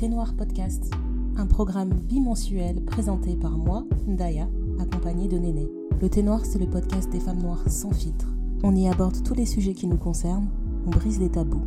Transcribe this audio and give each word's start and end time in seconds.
Thé 0.00 0.08
Noir 0.08 0.34
Podcast, 0.34 0.90
un 1.36 1.46
programme 1.46 1.92
bimensuel 1.92 2.82
présenté 2.86 3.36
par 3.36 3.58
moi, 3.58 3.84
Ndaya, 4.08 4.48
accompagnée 4.78 5.28
de 5.28 5.36
Néné. 5.36 5.68
Le 6.00 6.08
Thé 6.08 6.22
Noir, 6.22 6.46
c'est 6.46 6.58
le 6.58 6.70
podcast 6.70 7.10
des 7.10 7.20
femmes 7.20 7.42
noires 7.42 7.68
sans 7.68 7.90
filtre. 7.90 8.26
On 8.62 8.74
y 8.74 8.88
aborde 8.88 9.22
tous 9.22 9.34
les 9.34 9.44
sujets 9.44 9.74
qui 9.74 9.86
nous 9.86 9.98
concernent, 9.98 10.48
on 10.86 10.90
brise 10.90 11.20
les 11.20 11.30
tabous. 11.30 11.62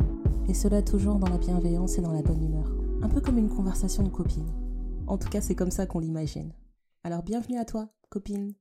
Et 0.48 0.54
cela 0.54 0.82
toujours 0.82 1.20
dans 1.20 1.28
la 1.28 1.38
bienveillance 1.38 1.96
et 1.96 2.00
dans 2.00 2.10
la 2.10 2.22
bonne 2.22 2.42
humeur. 2.42 2.72
Un 3.02 3.08
peu 3.08 3.20
comme 3.20 3.38
une 3.38 3.48
conversation 3.48 4.02
de 4.02 4.08
copines. 4.08 4.50
En 5.06 5.16
tout 5.16 5.28
cas, 5.28 5.40
c'est 5.40 5.54
comme 5.54 5.70
ça 5.70 5.86
qu'on 5.86 6.00
l'imagine. 6.00 6.52
Alors 7.04 7.22
bienvenue 7.22 7.58
à 7.58 7.64
toi, 7.64 7.88
copine. 8.08 8.54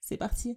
C'est 0.00 0.16
parti. 0.16 0.56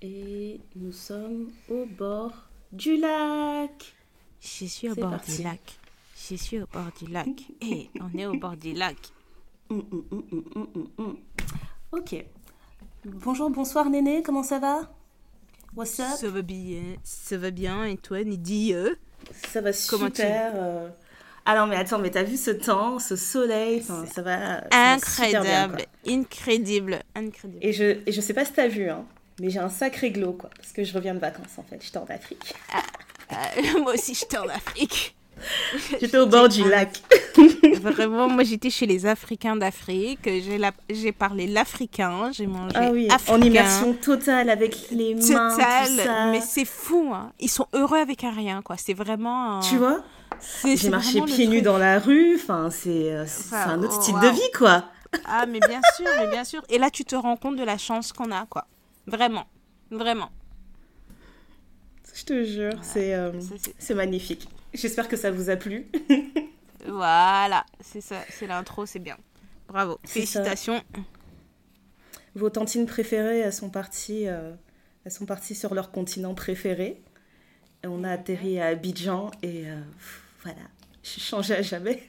Et 0.00 0.62
nous 0.74 0.92
sommes 0.92 1.50
au 1.68 1.84
bord 1.98 2.48
du 2.72 2.96
lac. 2.96 3.94
Je 4.40 4.64
suis 4.64 4.88
au 4.88 4.94
bord 4.94 5.10
parti. 5.10 5.36
du 5.36 5.42
lac. 5.42 5.78
Je 6.30 6.34
suis 6.36 6.58
au 6.60 6.66
bord 6.72 6.90
du 7.00 7.10
lac. 7.12 7.28
Et 7.62 7.90
on 8.00 8.18
est 8.18 8.26
au 8.26 8.34
bord 8.34 8.56
du 8.56 8.72
lac. 8.72 8.96
Hum, 9.70 9.84
hum, 9.92 10.92
hum. 10.98 11.16
Ok. 11.92 12.24
Bonjour, 13.04 13.50
bonsoir 13.50 13.88
Néné, 13.90 14.22
comment 14.22 14.42
ça 14.42 14.58
va? 14.58 14.90
What's 15.76 16.00
up? 16.00 16.06
Ça 16.18 16.28
va 16.28 16.42
bien. 16.42 16.82
Ça 17.04 17.36
va 17.36 17.50
bien. 17.50 17.84
Et 17.84 17.96
toi, 17.96 18.22
Nidi 18.24 18.72
euh? 18.74 18.94
Ça 19.48 19.60
va 19.60 19.70
Comment 19.88 20.06
tu- 20.10 20.16
super. 20.16 20.52
euh. 20.54 20.88
Ah 21.44 21.56
non, 21.56 21.66
mais 21.66 21.76
attends, 21.76 21.98
mais 21.98 22.10
t'as 22.10 22.24
vu 22.24 22.36
ce 22.36 22.50
temps, 22.50 22.98
ce 22.98 23.16
soleil? 23.16 23.82
Ça 23.82 23.94
va. 23.94 24.04
ça 24.14 24.22
va 24.22 24.98
super 24.98 25.42
bien, 25.42 25.62
Incroyable. 25.62 25.76
quoi. 25.76 26.12
Incroyable. 26.12 27.02
Incroyable. 27.14 27.58
et, 27.64 27.72
je, 27.72 27.84
et 28.06 28.12
je 28.12 28.20
sais 28.20 28.34
pas 28.34 28.44
si 28.44 28.52
t'as 28.52 28.68
vu, 28.68 28.90
hein, 28.90 29.04
mais 29.40 29.48
j'ai 29.48 29.58
un 29.58 29.70
sacré 29.70 30.10
glow, 30.10 30.32
quoi. 30.32 30.50
Parce 30.56 30.72
que 30.72 30.84
je 30.84 30.92
reviens 30.92 31.14
de 31.14 31.20
vacances, 31.20 31.56
en 31.58 31.62
fait. 31.62 31.78
J'étais 31.82 31.98
en 31.98 32.04
Afrique. 32.06 32.54
Euh, 33.32 33.78
moi 33.82 33.94
aussi, 33.94 34.14
j'étais 34.14 34.38
en 34.38 34.48
Afrique. 34.48 35.14
J'étais 36.00 36.18
au 36.18 36.26
bord 36.26 36.48
du 36.48 36.68
lac. 36.68 37.00
Vraiment, 37.80 38.28
moi, 38.28 38.42
j'étais 38.44 38.70
chez 38.70 38.86
les 38.86 39.06
Africains 39.06 39.54
d'Afrique. 39.56 40.20
J'ai 40.24 40.58
la- 40.58 40.72
j'ai 40.90 41.12
parlé 41.12 41.46
l'africain. 41.46 42.30
J'ai 42.32 42.46
mangé 42.46 42.74
Ah 42.76 42.90
oui, 42.90 43.08
africain. 43.10 43.38
en 43.38 43.42
immersion 43.42 43.92
totale 43.94 44.50
avec 44.50 44.90
les 44.90 45.14
mains, 45.14 45.50
Totale, 45.50 45.88
tout 45.88 45.96
ça. 46.02 46.26
mais 46.30 46.40
c'est 46.40 46.64
fou, 46.64 47.10
hein. 47.14 47.32
Ils 47.40 47.48
sont 47.50 47.66
heureux 47.72 47.98
avec 47.98 48.24
un 48.24 48.32
rien, 48.32 48.62
quoi. 48.62 48.76
C'est 48.76 48.94
vraiment. 48.94 49.60
Tu 49.60 49.76
vois 49.76 50.02
J'ai 50.64 50.88
marché 50.90 51.20
pieds 51.22 51.46
nus 51.46 51.62
dans 51.62 51.78
la 51.78 51.98
rue, 51.98 52.34
enfin 52.36 52.68
c'est 52.70 53.12
euh, 53.12 53.24
Enfin, 53.24 53.70
un 53.70 53.82
autre 53.82 53.96
oh, 53.98 54.02
style 54.02 54.14
de 54.20 54.28
vie 54.28 54.50
quoi. 54.56 54.84
Ah, 55.24 55.46
mais 55.46 55.60
bien 55.60 55.80
sûr, 55.96 56.06
mais 56.18 56.26
bien 56.28 56.44
sûr. 56.44 56.62
Et 56.68 56.78
là, 56.78 56.90
tu 56.90 57.04
te 57.04 57.14
rends 57.16 57.36
compte 57.36 57.56
de 57.56 57.64
la 57.64 57.78
chance 57.78 58.12
qu'on 58.12 58.30
a, 58.32 58.44
quoi. 58.46 58.66
Vraiment, 59.06 59.46
vraiment. 59.90 60.30
Je 62.14 62.24
te 62.24 62.44
jure, 62.44 62.72
c'est 62.82 63.14
euh, 63.14 63.30
c'est 63.78 63.94
magnifique. 63.94 64.48
J'espère 64.74 65.08
que 65.08 65.16
ça 65.16 65.30
vous 65.30 65.50
a 65.50 65.56
plu. 65.56 65.90
Voilà, 66.86 67.66
c'est 67.80 68.00
ça, 68.00 68.16
c'est 68.30 68.46
l'intro, 68.46 68.86
c'est 68.86 68.98
bien. 68.98 69.16
Bravo, 69.68 69.98
ça. 70.04 70.12
félicitations. 70.12 70.82
Vos 72.34 72.50
tantines 72.50 72.86
préférées, 72.86 73.40
elles 73.40 73.52
sont 73.52 73.68
parties, 73.68 74.28
euh, 74.28 74.52
elles 75.04 75.12
sont 75.12 75.26
parties 75.26 75.54
sur 75.54 75.74
leur 75.74 75.90
continent 75.90 76.34
préféré. 76.34 77.02
Et 77.84 77.86
on 77.86 78.04
a 78.04 78.10
atterri 78.10 78.60
à 78.60 78.66
Abidjan 78.66 79.30
et 79.42 79.68
euh, 79.68 79.80
voilà, 80.42 80.58
je 81.02 81.10
suis 81.10 81.20
changée 81.20 81.54
à 81.54 81.62
jamais. 81.62 82.02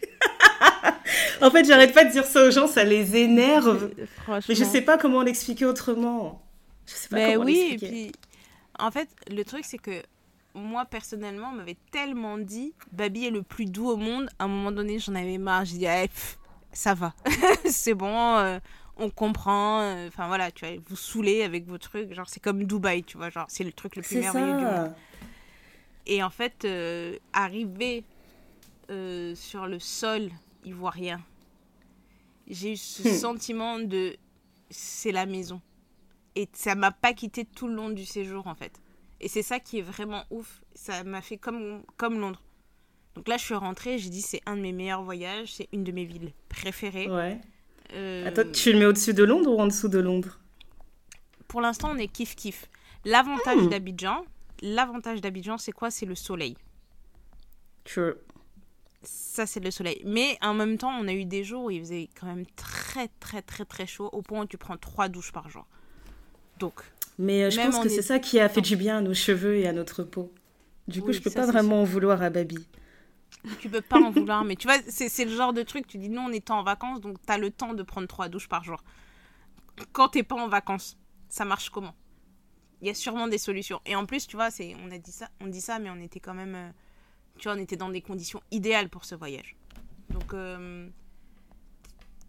en 1.42 1.52
fait, 1.52 1.66
j'arrête 1.66 1.94
pas 1.94 2.06
de 2.06 2.12
dire 2.12 2.26
ça 2.26 2.48
aux 2.48 2.52
gens, 2.52 2.68
ça 2.68 2.84
les 2.84 3.18
énerve. 3.18 3.92
Franchement. 4.24 4.46
Mais 4.50 4.56
je 4.56 4.64
sais 4.64 4.82
pas 4.82 4.98
comment 4.98 5.22
l'expliquer 5.22 5.66
autrement. 5.66 6.42
Je 6.86 6.94
sais 6.94 7.10
pas 7.10 7.16
Mais 7.18 7.34
comment 7.34 7.46
oui, 7.46 7.72
et 7.74 7.78
puis, 7.78 8.12
en 8.80 8.92
fait, 8.92 9.10
le 9.30 9.44
truc, 9.44 9.66
c'est 9.66 9.78
que 9.78 10.02
moi, 10.60 10.86
personnellement, 10.86 11.50
on 11.52 11.56
m'avait 11.58 11.78
tellement 11.92 12.38
dit 12.38 12.74
Babi 12.92 13.26
est 13.26 13.32
le 13.32 13.42
plus 13.44 13.66
doux 13.66 13.90
au 13.90 13.98
monde. 13.98 14.30
À 14.40 14.46
un 14.46 14.48
moment 14.48 14.72
donné, 14.72 15.00
j'en 15.00 15.16
avais 15.16 15.38
marre. 15.38 15.66
J'ai 15.66 15.78
dit, 15.78 15.88
Ah, 15.88 16.02
pff, 16.08 16.38
ça 16.72 16.94
va. 16.94 17.14
c'est 17.66 17.94
bon, 17.94 18.36
euh, 18.38 18.60
on 18.98 19.10
comprend. 19.10 19.82
euh, 19.82 20.08
Enfin, 20.08 20.28
voilà, 20.28 20.52
tu 20.52 20.66
vois, 20.66 20.76
vous 20.88 20.96
saoulez 20.96 21.44
avec 21.44 21.66
vos 21.68 21.78
trucs. 21.78 22.14
Genre, 22.14 22.30
c'est 22.30 22.40
comme 22.42 22.64
Dubaï, 22.64 23.04
tu 23.04 23.18
vois. 23.18 23.30
Genre, 23.30 23.46
c'est 23.50 23.64
le 23.64 23.72
truc 23.72 23.96
le 23.96 24.02
plus 24.02 24.18
merveilleux 24.20 24.54
du 24.58 24.66
monde. 24.66 24.92
Et 26.06 26.24
en 26.24 26.30
fait, 26.30 26.66
euh, 26.66 27.18
arrivé 27.34 28.04
euh, 28.90 29.36
sur 29.36 29.68
le 29.68 29.80
sol 29.80 30.30
ivoirien, 30.66 31.22
j'ai 32.48 32.74
eu 32.74 32.78
ce 32.78 33.04
Hmm. 33.04 33.06
sentiment 33.06 33.80
de 33.80 34.16
c'est 34.72 35.12
la 35.12 35.26
maison. 35.26 35.62
Et 36.36 36.48
ça 36.54 36.74
m'a 36.76 36.92
pas 36.92 37.14
quitté 37.14 37.46
tout 37.46 37.68
le 37.68 37.74
long 37.76 37.90
du 37.90 38.06
séjour 38.06 38.48
en 38.48 38.56
fait. 38.56 38.72
Et 39.22 39.28
c'est 39.28 39.44
ça 39.44 39.60
qui 39.60 39.80
est 39.80 39.84
vraiment 39.84 40.24
ouf. 40.30 40.62
Ça 40.76 41.04
m'a 41.04 41.22
fait 41.22 41.38
comme, 41.38 41.84
comme 41.98 42.20
Londres. 42.20 42.42
Donc 43.16 43.28
là, 43.28 43.38
je 43.38 43.44
suis 43.44 43.54
rentrée, 43.56 43.98
j'ai 43.98 44.10
dit 44.10 44.22
c'est 44.22 44.42
un 44.46 44.56
de 44.56 44.62
mes 44.62 44.72
meilleurs 44.72 45.04
voyages, 45.04 45.54
c'est 45.56 45.68
une 45.74 45.84
de 45.84 45.92
mes 45.92 46.06
villes 46.06 46.32
préférées. 46.48 47.10
Ouais. 47.10 47.40
Euh, 47.94 48.28
Attends, 48.28 48.50
tu 48.52 48.72
le 48.72 48.80
mets 48.80 48.86
au-dessus 48.86 49.14
de 49.14 49.24
Londres 49.24 49.52
ou 49.52 49.60
en 49.60 49.68
dessous 49.68 49.90
de 49.90 50.00
Londres? 50.00 50.40
Pour 51.48 51.60
l'instant, 51.62 51.90
on 51.92 51.98
est 51.98 52.08
kiff 52.08 52.36
kiff. 52.36 52.66
L'avantage 53.04 53.58
Hmm. 53.64 53.70
d'Abidjan, 53.70 54.24
l'avantage 54.62 55.22
d'Abidjan, 55.22 55.58
c'est 55.58 55.72
quoi? 55.72 55.90
C'est 55.90 56.06
le 56.06 56.16
soleil. 56.16 56.56
True. 57.84 58.14
Ça, 59.02 59.46
c'est 59.46 59.60
le 59.62 59.72
soleil. 59.72 60.02
Mais 60.06 60.38
en 60.42 60.54
même 60.54 60.78
temps, 60.78 60.92
on 60.92 61.08
a 61.08 61.14
eu 61.14 61.26
des 61.26 61.44
jours 61.44 61.66
où 61.66 61.72
il 61.72 61.80
faisait 61.80 62.10
quand 62.20 62.28
même 62.28 62.46
très, 62.56 63.08
très, 63.20 63.42
très, 63.42 63.66
très 63.66 63.88
chaud, 63.88 64.10
au 64.12 64.22
point 64.22 64.44
où 64.44 64.46
tu 64.46 64.58
prends 64.58 64.78
trois 64.78 65.08
douches 65.10 65.32
par 65.32 65.50
jour. 65.50 65.66
Donc, 66.60 66.82
Mais 67.20 67.44
euh, 67.44 67.50
je 67.52 67.58
Même 67.58 67.62
pense 67.62 67.76
en 67.76 67.84
que 67.84 67.90
c'est 67.90 68.02
est- 68.02 68.02
ça 68.02 68.18
qui 68.20 68.40
a 68.40 68.50
fait 68.50 68.62
du 68.62 68.76
bien 68.76 68.98
à 68.98 69.02
nos 69.02 69.14
cheveux 69.14 69.58
et 69.58 69.68
à 69.68 69.74
notre 69.74 70.04
peau. 70.04 70.32
Du 70.88 71.02
coup, 71.04 71.12
Oui, 71.12 71.14
je 71.14 71.22
peux 71.22 71.30
ça, 71.30 71.42
pas 71.42 71.46
vraiment 71.46 71.82
en 71.82 71.86
vouloir 71.86 72.22
à 72.24 72.30
Babi. 72.30 72.66
tu 73.58 73.70
peux 73.70 73.82
pas 73.82 74.00
en 74.00 74.12
vouloir. 74.12 74.44
Mais 74.46 74.56
tu 74.56 74.68
vois, 74.68 74.78
c'est 74.88 75.26
le 75.26 75.36
genre 75.36 75.54
de 75.54 75.64
truc, 75.64 75.88
tu 75.88 75.98
dis, 75.98 76.10
nous, 76.10 76.22
on 76.22 76.32
est 76.32 76.50
en 76.52 76.64
vacances, 76.64 77.02
donc 77.02 77.18
tu 77.26 77.32
as 77.32 77.38
le 77.38 77.52
temps 77.52 77.74
de 77.74 77.84
prendre 77.84 78.08
trois 78.08 78.30
douches 78.30 78.50
par 78.50 78.64
jour. 78.64 78.84
Quand 79.92 80.10
t'es 80.10 80.24
pas 80.24 80.36
en 80.36 80.48
vacances, 80.48 80.98
ça 81.30 81.46
marche 81.46 81.70
comment? 81.70 81.96
Il 82.82 82.88
y 82.88 82.92
a 82.92 82.96
sûrement 82.96 83.28
des 83.28 83.38
solutions. 83.38 83.82
Et 83.86 83.96
en 83.96 84.06
plus, 84.06 84.28
tu 84.28 84.36
vois, 84.38 84.52
c'est 84.52 84.76
on 84.86 84.92
a 84.92 84.98
dit 85.00 85.12
ça, 85.12 85.30
on 85.42 85.48
dit 85.48 85.62
ça, 85.62 85.80
mais 85.80 85.90
on 85.90 86.02
était 86.02 86.20
quand 86.22 86.34
même, 86.36 86.56
euh, 86.56 86.72
tu 87.38 87.50
vois, 87.50 87.58
on 87.58 87.62
était 87.62 87.78
dans 87.78 87.90
des 87.90 88.02
conditions 88.02 88.42
idéales 88.52 88.90
pour 88.90 89.06
ce 89.06 89.16
voyage. 89.16 89.56
Donc, 90.10 90.34
euh, 90.34 90.90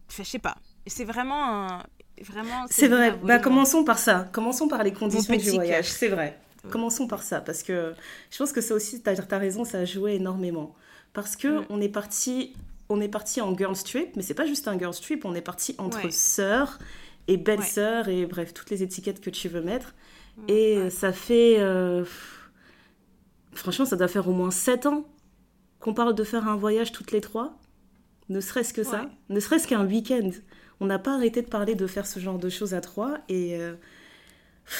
enfin, 0.08 0.22
je 0.22 0.28
sais 0.28 0.38
pas. 0.38 0.56
C'est 0.86 1.04
vraiment 1.04 1.68
un, 1.68 1.86
vraiment. 2.22 2.66
C'est 2.70 2.88
vrai. 2.88 3.16
Bah, 3.22 3.38
commençons 3.38 3.84
par 3.84 3.98
ça. 3.98 4.28
Commençons 4.32 4.68
par 4.68 4.82
les 4.82 4.92
conditions 4.92 5.36
du 5.36 5.50
voyage. 5.50 5.90
C'est 5.90 6.08
vrai. 6.08 6.38
Ouais. 6.64 6.70
Commençons 6.70 7.06
par 7.06 7.22
ça 7.22 7.40
parce 7.40 7.62
que 7.62 7.94
je 8.30 8.36
pense 8.38 8.52
que 8.52 8.60
ça 8.60 8.74
aussi, 8.74 9.00
t'as 9.02 9.14
as 9.30 9.38
raison, 9.38 9.64
ça 9.64 9.78
a 9.78 9.84
joué 9.84 10.14
énormément. 10.16 10.74
Parce 11.12 11.34
que 11.36 11.62
on 11.70 11.80
est 11.80 11.88
parti, 11.88 12.54
on 12.90 13.00
est 13.00 13.08
parti 13.08 13.40
en 13.40 13.56
girls 13.56 13.82
trip, 13.82 14.14
mais 14.14 14.22
c'est 14.22 14.34
pas 14.34 14.44
juste 14.46 14.68
un 14.68 14.78
girls 14.78 14.94
trip, 15.00 15.24
on 15.24 15.34
est 15.34 15.40
parti 15.40 15.74
entre 15.78 16.04
Ouais. 16.04 16.10
sœurs 16.10 16.78
et 17.28 17.36
belles 17.38 17.62
sœurs 17.62 18.08
et 18.08 18.26
bref 18.26 18.52
toutes 18.52 18.70
les 18.70 18.82
étiquettes 18.82 19.20
que 19.20 19.30
tu 19.30 19.48
veux 19.48 19.62
mettre. 19.62 19.94
Et 20.48 20.78
ouais. 20.78 20.90
ça 20.90 21.12
fait, 21.12 21.56
euh, 21.60 22.04
franchement, 23.54 23.84
ça 23.86 23.96
doit 23.96 24.08
faire 24.08 24.28
au 24.28 24.32
moins 24.32 24.50
7 24.50 24.86
ans 24.86 25.04
qu'on 25.80 25.94
parle 25.94 26.14
de 26.14 26.24
faire 26.24 26.46
un 26.48 26.56
voyage 26.56 26.92
toutes 26.92 27.12
les 27.12 27.20
trois. 27.20 27.58
Ne 28.28 28.40
serait-ce 28.40 28.72
que 28.74 28.84
ça, 28.84 29.06
ne 29.28 29.40
serait-ce 29.40 29.66
qu'un 29.66 29.84
week-end. 29.86 30.30
On 30.80 30.86
n'a 30.86 30.98
pas 30.98 31.14
arrêté 31.14 31.42
de 31.42 31.46
parler 31.48 31.74
de 31.74 31.86
faire 31.86 32.06
ce 32.06 32.18
genre 32.20 32.38
de 32.38 32.48
choses 32.48 32.72
à 32.74 32.80
trois. 32.80 33.18
Et 33.28 33.56
euh, 33.56 33.74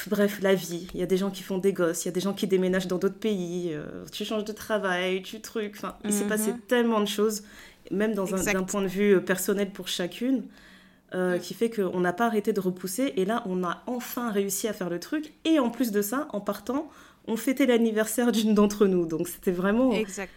bref, 0.08 0.40
la 0.42 0.54
vie. 0.54 0.88
Il 0.94 1.00
y 1.00 1.02
a 1.02 1.06
des 1.06 1.16
gens 1.16 1.30
qui 1.30 1.42
font 1.42 1.58
des 1.58 1.72
gosses, 1.72 2.04
il 2.04 2.08
y 2.08 2.10
a 2.10 2.12
des 2.12 2.20
gens 2.20 2.32
qui 2.32 2.46
déménagent 2.46 2.86
dans 2.88 2.98
d'autres 2.98 3.18
pays. 3.18 3.70
euh, 3.74 4.04
tu 4.12 4.24
changes 4.24 4.44
de 4.44 4.52
travail, 4.52 5.22
tu 5.22 5.40
trucs. 5.40 5.74
Enfin, 5.76 5.96
il 6.04 6.12
s'est 6.12 6.22
Mhm. 6.24 6.28
passé 6.28 6.54
tellement 6.68 7.00
de 7.00 7.06
choses, 7.08 7.42
même 7.90 8.14
dans 8.14 8.34
un- 8.34 8.42
d'un 8.52 8.62
point 8.62 8.82
de 8.82 8.86
vue 8.88 9.16
euh, 9.16 9.20
personnel 9.20 9.70
pour 9.70 9.88
chacune. 9.88 10.44
euh, 11.12 11.38
Mm. 11.38 11.40
qui 11.40 11.54
fait 11.54 11.70
qu'on 11.70 11.98
n'a 11.98 12.12
pas 12.12 12.26
arrêté 12.26 12.52
de 12.52 12.60
repousser 12.60 13.12
et 13.16 13.24
là 13.24 13.42
on 13.46 13.64
a 13.64 13.82
enfin 13.88 14.30
réussi 14.30 14.68
à 14.68 14.72
faire 14.72 14.88
le 14.88 15.00
truc 15.00 15.32
et 15.44 15.58
en 15.58 15.68
plus 15.68 15.90
de 15.90 16.02
ça 16.02 16.28
en 16.32 16.40
partant 16.40 16.88
on 17.26 17.36
fêtait 17.36 17.66
l'anniversaire 17.66 18.30
d'une 18.30 18.54
d'entre 18.54 18.86
nous 18.86 19.06
donc 19.06 19.26
c'était 19.26 19.50
vraiment 19.50 19.90
Exact. 19.90 20.30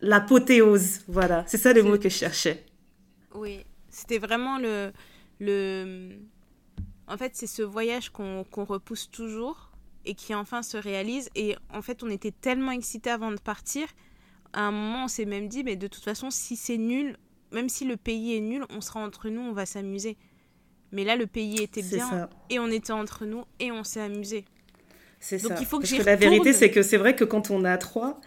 l'apothéose 0.00 1.02
voilà 1.06 1.44
c'est 1.46 1.56
ça 1.56 1.72
le 1.72 1.84
mot 1.84 1.98
que 1.98 2.08
je 2.08 2.16
cherchais 2.16 2.64
Oui, 3.32 3.64
c'était 3.96 4.18
vraiment 4.18 4.58
le, 4.58 4.92
le... 5.40 6.18
En 7.08 7.16
fait, 7.16 7.34
c'est 7.34 7.46
ce 7.46 7.62
voyage 7.62 8.10
qu'on 8.10 8.44
repousse 8.52 9.10
toujours 9.10 9.70
et 10.04 10.14
qui 10.14 10.34
enfin 10.34 10.62
se 10.62 10.76
réalise. 10.76 11.30
Et 11.34 11.56
en 11.72 11.80
fait, 11.80 12.02
on 12.02 12.10
était 12.10 12.30
tellement 12.30 12.72
excités 12.72 13.08
avant 13.08 13.30
de 13.30 13.40
partir. 13.40 13.86
À 14.52 14.60
un 14.60 14.70
moment, 14.70 15.04
on 15.04 15.08
s'est 15.08 15.24
même 15.24 15.48
dit, 15.48 15.64
mais 15.64 15.76
de 15.76 15.86
toute 15.86 16.04
façon, 16.04 16.30
si 16.30 16.56
c'est 16.56 16.76
nul, 16.76 17.16
même 17.52 17.70
si 17.70 17.86
le 17.86 17.96
pays 17.96 18.36
est 18.36 18.40
nul, 18.40 18.66
on 18.68 18.82
sera 18.82 19.00
entre 19.00 19.30
nous, 19.30 19.40
on 19.40 19.52
va 19.52 19.64
s'amuser. 19.64 20.18
Mais 20.92 21.04
là, 21.04 21.16
le 21.16 21.26
pays 21.26 21.62
était 21.62 21.82
bien 21.82 22.10
ça 22.10 22.30
et 22.50 22.58
on 22.58 22.68
était 22.68 22.92
entre 22.92 23.24
nous 23.24 23.44
et 23.60 23.72
on 23.72 23.82
s'est 23.82 24.00
amusé. 24.00 24.44
c'est 25.20 25.42
Donc, 25.42 25.52
ça 25.52 25.58
il 25.60 25.66
faut 25.66 25.78
que 25.78 25.88
parce 25.88 26.02
que 26.02 26.06
la 26.06 26.16
vérité 26.16 26.52
c'est 26.52 26.70
que 26.70 26.82
c'est 26.82 26.96
vrai 26.96 27.16
que 27.16 27.24
quand 27.24 27.50
on 27.50 27.64
à 27.64 27.76
trois 27.76 28.20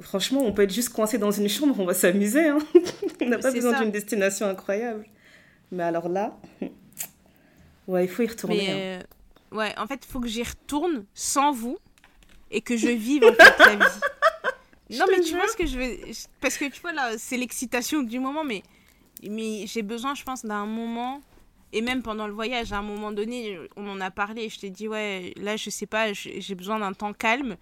franchement 0.00 0.42
on 0.42 0.52
peut 0.52 0.62
être 0.62 0.72
juste 0.72 0.90
coincé 0.90 1.18
dans 1.18 1.30
une 1.30 1.48
chambre 1.48 1.74
on 1.78 1.84
va 1.84 1.94
s'amuser 1.94 2.48
hein. 2.48 2.58
on 3.20 3.28
n'a 3.28 3.38
pas 3.38 3.50
besoin 3.50 3.80
d'une 3.80 3.90
destination 3.90 4.46
incroyable 4.46 5.04
mais 5.72 5.82
alors 5.82 6.08
là 6.08 6.38
ouais 7.88 8.04
il 8.04 8.08
faut 8.08 8.22
y 8.22 8.26
retourner 8.26 8.70
hein. 8.70 8.74
Mais 8.74 9.00
euh, 9.02 9.02
ouais, 9.52 9.74
en 9.78 9.86
fait, 9.86 10.04
il 10.06 10.10
faut 10.10 10.20
que 10.20 10.28
j'y 10.28 10.42
retourne 10.42 11.04
sans 11.14 11.52
vous 11.52 11.78
et 12.50 12.60
que 12.60 12.76
je 12.76 12.88
vive 12.88 13.24
en 13.24 13.32
fait 13.32 13.58
la 13.58 13.76
vie. 13.76 13.92
non, 14.98 15.04
mais 15.10 15.20
tu 15.20 15.34
vois 15.34 15.48
ce 15.48 15.56
que 15.56 15.66
je 15.66 15.78
veux. 15.78 15.96
Parce 16.40 16.56
que 16.56 16.70
tu 16.70 16.80
vois, 16.80 16.92
là, 16.92 17.18
c'est 17.18 17.36
l'excitation 17.36 18.02
du 18.02 18.18
moment, 18.18 18.44
mais, 18.44 18.62
mais 19.28 19.66
j'ai 19.66 19.82
besoin, 19.82 20.14
je 20.14 20.24
pense, 20.24 20.44
d'un 20.44 20.66
moment. 20.66 21.20
Et 21.72 21.82
même 21.82 22.02
pendant 22.02 22.26
le 22.26 22.32
voyage, 22.32 22.72
à 22.72 22.78
un 22.78 22.82
moment 22.82 23.12
donné, 23.12 23.58
on 23.76 23.88
en 23.88 24.00
a 24.00 24.10
parlé. 24.10 24.48
Je 24.48 24.58
t'ai 24.58 24.70
dit, 24.70 24.88
ouais, 24.88 25.34
là, 25.36 25.56
je 25.56 25.68
sais 25.68 25.86
pas, 25.86 26.12
j'ai 26.12 26.54
besoin 26.54 26.78
d'un 26.78 26.94
temps 26.94 27.12
calme. 27.12 27.56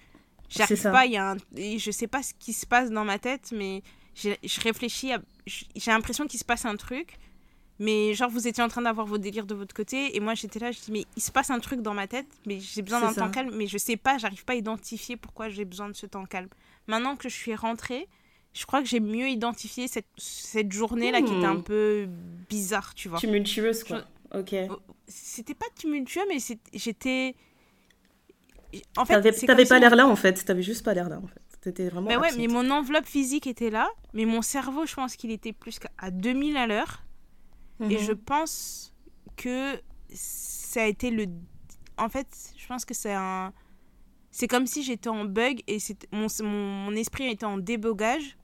J'arrive 0.48 0.82
pas, 0.82 1.06
il 1.06 1.12
y 1.12 1.16
a 1.16 1.32
un... 1.32 1.37
je 1.54 1.90
sais 1.90 2.06
pas 2.06 2.22
ce 2.22 2.32
qui 2.38 2.52
se 2.52 2.66
passe 2.66 2.90
dans 2.90 3.04
ma 3.04 3.19
tête, 3.19 3.52
mais 3.52 3.82
je 4.14 4.60
réfléchis, 4.60 5.12
à... 5.12 5.20
j'ai 5.46 5.90
l'impression 5.90 6.26
qu'il 6.26 6.38
se 6.38 6.44
passe 6.44 6.64
un 6.64 6.76
truc. 6.76 7.19
Mais 7.78 8.14
genre, 8.14 8.31
vous 8.31 8.48
étiez 8.48 8.62
en 8.62 8.69
train 8.69 8.82
d'avoir 8.82 9.06
vos 9.06 9.19
délires 9.19 9.44
de 9.44 9.54
votre 9.54 9.75
côté. 9.75 10.16
Et 10.16 10.20
moi, 10.20 10.34
j'étais 10.34 10.58
là, 10.58 10.72
je 10.72 10.81
dis, 10.81 10.93
mais 10.93 11.04
il 11.16 11.22
se 11.22 11.31
passe 11.31 11.50
un 11.50 11.60
truc 11.60 11.82
dans 11.82 11.93
ma 11.93 12.06
tête. 12.06 12.26
Mais 12.46 12.58
j'ai 12.58 12.81
besoin 12.81 13.00
d'un 13.00 13.12
temps 13.12 13.31
calme. 13.31 13.50
Mais 13.54 13.66
je 13.66 13.76
sais 13.76 13.96
pas, 13.96 14.16
j'arrive 14.16 14.44
pas 14.44 14.54
à 14.54 14.56
identifier 14.56 15.16
pourquoi 15.16 15.50
j'ai 15.50 15.66
besoin 15.66 15.88
de 15.88 15.94
ce 15.94 16.06
temps 16.06 16.25
calme. 16.25 16.48
Maintenant 16.87 17.16
que 17.16 17.28
je 17.28 17.34
suis 17.34 17.54
rentrée, 17.54 18.08
je 18.54 18.64
crois 18.64 18.81
que 18.81 18.88
j'ai 18.88 19.00
mieux 19.00 19.28
identifié 19.28 19.88
cette, 19.88 20.06
cette 20.16 20.72
journée-là 20.72 21.20
qui 21.20 21.34
était 21.34 21.44
un 21.44 21.56
hmm. 21.56 21.64
peu 21.64 22.08
bizarre, 22.48 22.94
tu 22.94 23.10
vois. 23.10 23.19
Tumultueuse, 23.19 23.84
quoi. 23.84 24.04
Ok. 24.34 24.54
Oh, 24.70 24.78
c'était 25.06 25.54
pas 25.54 25.66
tumultueux, 25.78 26.25
mais 26.28 26.38
j'étais. 26.72 27.34
En 28.96 29.04
fait, 29.04 29.46
t'avais 29.46 29.64
pas 29.64 29.78
l'air 29.78 29.96
là, 29.96 30.06
en 30.06 30.16
fait. 30.16 30.44
T'avais 30.44 30.62
juste 30.62 30.84
pas 30.84 30.94
l'air 30.94 31.08
là, 31.08 31.18
en 31.22 31.26
fait. 31.26 31.42
T'étais 31.60 31.88
vraiment. 31.88 32.08
Mais 32.08 32.16
ouais, 32.16 32.30
mais 32.36 32.46
mon 32.46 32.70
enveloppe 32.70 33.06
physique 33.06 33.46
était 33.46 33.70
là. 33.70 33.88
Mais 34.12 34.24
mon 34.24 34.42
cerveau, 34.42 34.86
je 34.86 34.94
pense 34.94 35.16
qu'il 35.16 35.30
était 35.30 35.52
plus 35.52 35.78
qu'à 35.78 36.10
2000 36.10 36.56
à 36.56 36.66
l'heure. 36.66 37.02
Et 37.90 37.98
je 37.98 38.12
mhm. 38.12 38.18
pense 38.18 38.94
que 39.36 39.80
ça 40.12 40.82
a 40.82 40.86
été 40.86 41.10
le. 41.10 41.26
En 41.98 42.08
fait, 42.08 42.26
je 42.56 42.66
pense 42.66 42.84
que 42.84 42.94
c'est 42.94 43.14
un. 43.14 43.52
C'est 44.30 44.48
comme 44.48 44.66
si 44.66 44.82
j'étais 44.82 45.08
en 45.08 45.24
bug 45.24 45.62
et 45.66 45.78
mon, 46.12 46.26
mon, 46.42 46.94
esprit 46.94 47.28
était 47.28 47.46
en 47.46 47.58
débogage. 47.58 48.36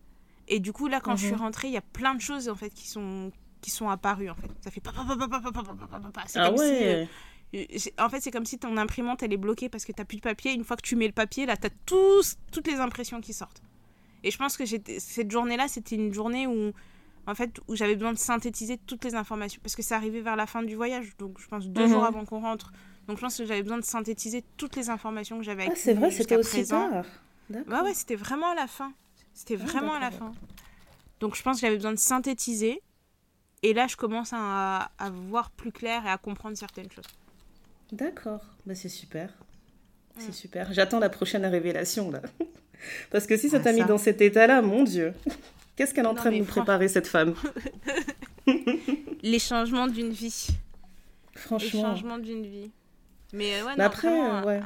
Et 0.48 0.58
du 0.58 0.72
coup, 0.72 0.88
là, 0.88 1.00
quand 1.00 1.16
je 1.16 1.26
suis 1.26 1.34
mhm. 1.34 1.40
rentrée, 1.40 1.68
il 1.68 1.75
y 1.75 1.78
a 1.78 1.82
plein 1.82 2.14
de 2.14 2.20
choses 2.20 2.48
en 2.48 2.54
fait 2.54 2.70
qui 2.70 2.88
sont, 2.88 3.30
qui 3.60 3.70
sont 3.70 3.88
apparues. 3.88 4.30
En 4.30 4.34
fait. 4.34 4.50
Ça 4.60 4.70
fait. 4.70 4.82
C'est 6.26 6.38
ah 6.38 6.46
comme 6.48 6.58
ouais. 6.58 7.06
si. 7.06 7.10
En 7.99 8.08
fait, 8.08 8.20
c'est 8.20 8.31
comme 8.31 8.46
si 8.46 8.58
ton 8.58 8.76
imprimante 8.76 9.22
elle 9.22 9.32
est 9.32 9.38
bloquée 9.38 9.69
parce 9.69 9.84
que 9.84 9.93
tu 9.93 10.00
n'as 10.00 10.04
plus 10.04 10.16
de 10.16 10.22
papier. 10.22 10.52
Une 10.52 10.64
fois 10.64 10.76
que 10.76 10.82
tu 10.82 10.96
mets 10.96 11.06
le 11.06 11.12
papier, 11.12 11.46
là, 11.46 11.56
tu 11.56 11.66
as 11.66 11.70
tous, 11.87 12.37
toutes 12.50 12.66
les 12.66 12.76
impressions 12.76 13.20
qui 13.20 13.32
sortent. 13.32 13.62
Et 14.25 14.31
je 14.31 14.38
pense 14.38 14.56
que 14.56 14.64
cette 14.66 15.31
journée-là, 15.31 15.69
c'était 15.69 15.96
une 15.96 16.14
journée 16.14 16.46
où 16.46 16.72
en 17.26 17.34
fait, 17.34 17.60
où 17.69 17.76
j'avais 17.76 17.94
besoin 17.94 18.12
de 18.12 18.19
synthétiser 18.19 18.78
toutes 18.78 19.04
les 19.04 19.14
informations. 19.14 19.60
Parce 19.62 19.76
que 19.76 19.82
c'est 19.82 19.94
arrivé 19.94 20.20
vers 20.20 20.37
la 20.37 20.46
fin 20.46 20.62
du 20.62 20.75
voyage, 20.75 21.16
donc 21.19 21.38
je 21.38 21.46
pense 21.46 21.69
deux 21.69 21.84
mhm. 21.84 21.93
jours 21.93 22.04
avant 22.04 22.25
qu'on 22.25 22.40
rentre. 22.40 22.72
Donc 23.06 23.19
je 23.19 23.22
pense 23.22 23.37
que 23.37 23.44
j'avais 23.44 23.62
besoin 23.62 23.78
de 23.78 23.84
synthétiser 23.84 24.44
toutes 24.56 24.76
les 24.76 24.90
informations 24.90 25.38
que 25.38 25.44
j'avais 25.44 25.69
Ah, 25.70 25.75
c'est 25.76 25.94
vrai, 25.94 26.10
c'était 26.10 26.37
aussi 26.37 26.66
tard. 26.66 27.04
Ouais, 27.50 27.81
ouais, 27.82 27.94
c'était 27.94 28.16
vraiment 28.16 28.50
à 28.50 28.54
la 28.54 28.66
fin. 28.66 28.93
C'était 29.34 29.58
ah, 29.60 29.64
vraiment 29.64 29.94
à 29.94 30.00
la 30.00 30.10
fin. 30.10 30.32
Donc 31.20 31.37
je 31.37 31.43
pense 31.43 31.56
que 31.56 31.60
j'avais 31.62 31.76
besoin 31.76 31.93
de 31.93 31.99
synthétiser. 31.99 32.81
Et 33.64 33.75
là, 33.75 33.87
je 33.87 33.96
commence 33.96 34.32
à, 34.32 34.90
à 34.99 35.10
voir 35.10 35.50
plus 35.52 35.70
clair 35.70 36.04
et 36.04 36.08
à 36.08 36.19
comprendre 36.19 36.56
certaines 36.56 36.90
choses. 36.90 37.06
D'accord, 37.92 38.40
bah, 38.66 38.74
c'est 38.74 38.88
super. 38.88 39.30
C'est 40.18 40.32
super. 40.32 40.72
J'attends 40.72 40.98
la 40.98 41.08
prochaine 41.08 41.44
révélation, 41.46 42.10
là. 42.10 42.22
Parce 43.10 43.26
que 43.26 43.36
si 43.36 43.48
ça 43.48 43.58
ah, 43.58 43.60
t'a 43.60 43.72
mis 43.72 43.84
dans 43.84 43.98
cet 43.98 44.20
état-là, 44.20 44.60
mon 44.62 44.82
Dieu. 44.82 45.14
Qu'est-ce 45.76 45.94
qu'elle 45.94 46.04
est 46.04 46.08
en 46.08 46.14
train 46.14 46.30
de 46.30 46.36
nous 46.36 46.44
préparer, 46.44 46.88
cette 46.88 47.06
femme 47.06 47.34
Les 49.22 49.38
changements 49.38 49.86
d'une 49.86 50.10
vie. 50.10 50.48
Franchement. 51.34 51.82
Les 51.82 51.88
changements 51.88 52.18
d'une 52.18 52.44
vie. 52.44 52.70
Mais 53.32 53.54
euh, 53.54 53.66
ouais, 53.66 53.76
non, 53.76 53.84
après, 53.84 54.08
ouais. 54.08 54.60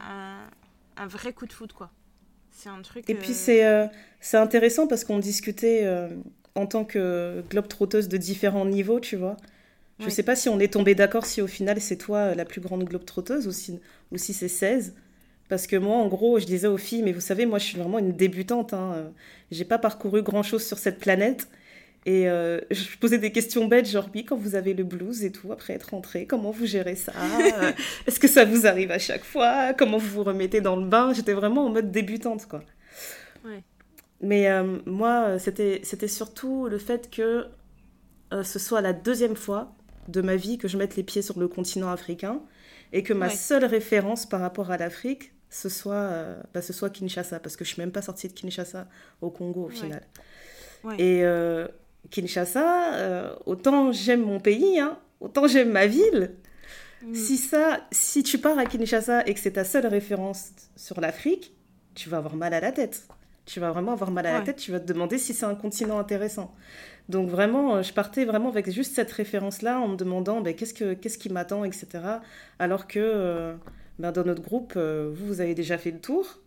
un, 0.96 1.06
vrai 1.06 1.32
coup 1.32 1.46
de 1.46 1.52
foot, 1.52 1.72
quoi. 1.72 1.90
C'est 2.50 2.68
un 2.68 2.82
truc. 2.82 3.08
Et 3.08 3.14
puis, 3.14 3.34
euh, 3.48 3.84
euh, 3.84 3.86
c'est 4.20 4.38
intéressant 4.38 4.86
parce 4.86 5.04
qu'on 5.04 5.18
discutait 5.18 5.86
en 6.54 6.66
tant 6.66 6.84
que 6.84 7.44
globe 7.50 7.68
trotteuse 7.68 8.08
de 8.08 8.16
différents 8.16 8.64
niveaux, 8.64 8.98
tu 8.98 9.16
vois. 9.16 9.36
Je 9.98 10.04
ne 10.04 10.10
sais 10.10 10.22
pas 10.22 10.36
si 10.36 10.48
on 10.48 10.60
est 10.60 10.72
tombé 10.72 10.94
d'accord 10.94 11.24
si 11.24 11.40
au 11.40 11.46
final 11.46 11.80
c'est 11.80 11.96
toi 11.96 12.34
la 12.34 12.44
plus 12.44 12.60
grande 12.60 12.84
globe 12.84 13.04
trotteuse 13.04 13.46
ou 13.46 13.52
si, 13.52 13.80
ou 14.12 14.18
si 14.18 14.34
c'est 14.34 14.48
16. 14.48 14.94
Parce 15.48 15.66
que 15.66 15.76
moi, 15.76 15.96
en 15.96 16.08
gros, 16.08 16.38
je 16.38 16.44
disais 16.44 16.66
aux 16.66 16.76
filles, 16.76 17.02
mais 17.02 17.12
vous 17.12 17.20
savez, 17.20 17.46
moi, 17.46 17.58
je 17.58 17.66
suis 17.66 17.78
vraiment 17.78 17.98
une 17.98 18.12
débutante. 18.12 18.74
Hein. 18.74 19.12
J'ai 19.50 19.64
pas 19.64 19.78
parcouru 19.78 20.22
grand-chose 20.22 20.64
sur 20.64 20.76
cette 20.78 20.98
planète. 20.98 21.48
Et 22.04 22.28
euh, 22.28 22.60
je 22.70 22.96
posais 22.98 23.18
des 23.18 23.32
questions 23.32 23.66
bêtes, 23.66 23.88
genre, 23.88 24.08
oui, 24.14 24.24
quand 24.24 24.36
vous 24.36 24.54
avez 24.54 24.74
le 24.74 24.84
blues 24.84 25.24
et 25.24 25.32
tout, 25.32 25.52
après 25.52 25.74
être 25.74 25.90
rentrée, 25.90 26.26
comment 26.26 26.50
vous 26.50 26.66
gérez 26.66 26.94
ça? 26.94 27.12
Est-ce 28.06 28.20
que 28.20 28.28
ça 28.28 28.44
vous 28.44 28.66
arrive 28.66 28.90
à 28.90 28.98
chaque 28.98 29.24
fois? 29.24 29.72
Comment 29.74 29.98
vous 29.98 30.08
vous 30.08 30.24
remettez 30.24 30.60
dans 30.60 30.76
le 30.76 30.86
bain? 30.86 31.12
J'étais 31.12 31.32
vraiment 31.32 31.66
en 31.66 31.70
mode 31.70 31.90
débutante, 31.90 32.46
quoi. 32.46 32.62
Ouais. 33.44 33.62
Mais 34.20 34.48
euh, 34.50 34.78
moi, 34.86 35.38
c'était 35.38 36.08
surtout 36.08 36.68
le 36.68 36.78
fait 36.78 37.10
que 37.10 37.46
euh, 38.32 38.42
ce 38.42 38.58
soit 38.58 38.80
la 38.80 38.92
deuxième 38.92 39.36
fois 39.36 39.75
de 40.08 40.20
ma 40.20 40.36
vie 40.36 40.58
que 40.58 40.68
je 40.68 40.76
mette 40.76 40.96
les 40.96 41.02
pieds 41.02 41.22
sur 41.22 41.38
le 41.38 41.48
continent 41.48 41.90
africain 41.90 42.40
et 42.92 43.02
que 43.02 43.12
ma 43.12 43.30
seule 43.30 43.64
référence 43.64 44.26
par 44.26 44.40
rapport 44.40 44.70
à 44.70 44.76
l'Afrique, 44.76 45.32
ce 45.50 45.68
soit, 45.68 45.94
euh, 45.94 46.40
bah, 46.54 46.62
ce 46.62 46.72
soit 46.72 46.90
Kinshasa, 46.90 47.40
parce 47.40 47.56
que 47.56 47.64
je 47.64 47.72
suis 47.72 47.82
même 47.82 47.92
pas 47.92 48.02
sortie 48.02 48.28
de 48.28 48.32
Kinshasa 48.32 48.88
au 49.20 49.30
Congo 49.30 49.64
au 49.66 49.68
final. 49.68 50.02
Et 50.98 51.24
euh, 51.24 51.66
Kinshasa, 52.10 52.94
euh, 52.94 53.34
autant 53.44 53.90
j'aime 53.92 54.22
mon 54.22 54.38
pays, 54.38 54.78
hein, 54.78 54.98
autant 55.20 55.46
j'aime 55.48 55.70
ma 55.70 55.86
ville. 55.86 56.32
Mm. 57.02 57.14
Si, 57.14 57.36
ça, 57.36 57.80
si 57.90 58.22
tu 58.22 58.38
pars 58.38 58.58
à 58.58 58.66
Kinshasa 58.66 59.26
et 59.26 59.34
que 59.34 59.40
c'est 59.40 59.52
ta 59.52 59.64
seule 59.64 59.86
référence 59.86 60.50
sur 60.76 61.00
l'Afrique, 61.00 61.54
tu 61.94 62.08
vas 62.08 62.18
avoir 62.18 62.36
mal 62.36 62.54
à 62.54 62.60
la 62.60 62.72
tête. 62.72 63.08
Tu 63.46 63.60
vas 63.60 63.70
vraiment 63.70 63.92
avoir 63.92 64.10
mal 64.10 64.26
à 64.26 64.32
la 64.32 64.40
tête, 64.42 64.56
tu 64.56 64.72
vas 64.72 64.80
te 64.80 64.86
demander 64.86 65.18
si 65.18 65.32
c'est 65.32 65.46
un 65.46 65.54
continent 65.54 65.98
intéressant. 65.98 66.54
Donc 67.08 67.28
vraiment, 67.30 67.80
je 67.82 67.92
partais 67.92 68.24
vraiment 68.24 68.48
avec 68.48 68.70
juste 68.70 68.94
cette 68.94 69.12
référence-là 69.12 69.80
en 69.80 69.88
me 69.88 69.96
demandant 69.96 70.40
ben, 70.40 70.54
qu'est-ce, 70.54 70.74
que, 70.74 70.94
qu'est-ce 70.94 71.16
qui 71.16 71.28
m'attend, 71.28 71.64
etc. 71.64 71.86
Alors 72.58 72.88
que 72.88 73.56
ben, 73.98 74.12
dans 74.12 74.24
notre 74.24 74.42
groupe, 74.42 74.74
euh, 74.76 75.10
vous, 75.14 75.26
vous 75.26 75.40
avez 75.40 75.54
déjà 75.54 75.78
fait 75.78 75.90
le 75.90 76.00
tour. 76.00 76.40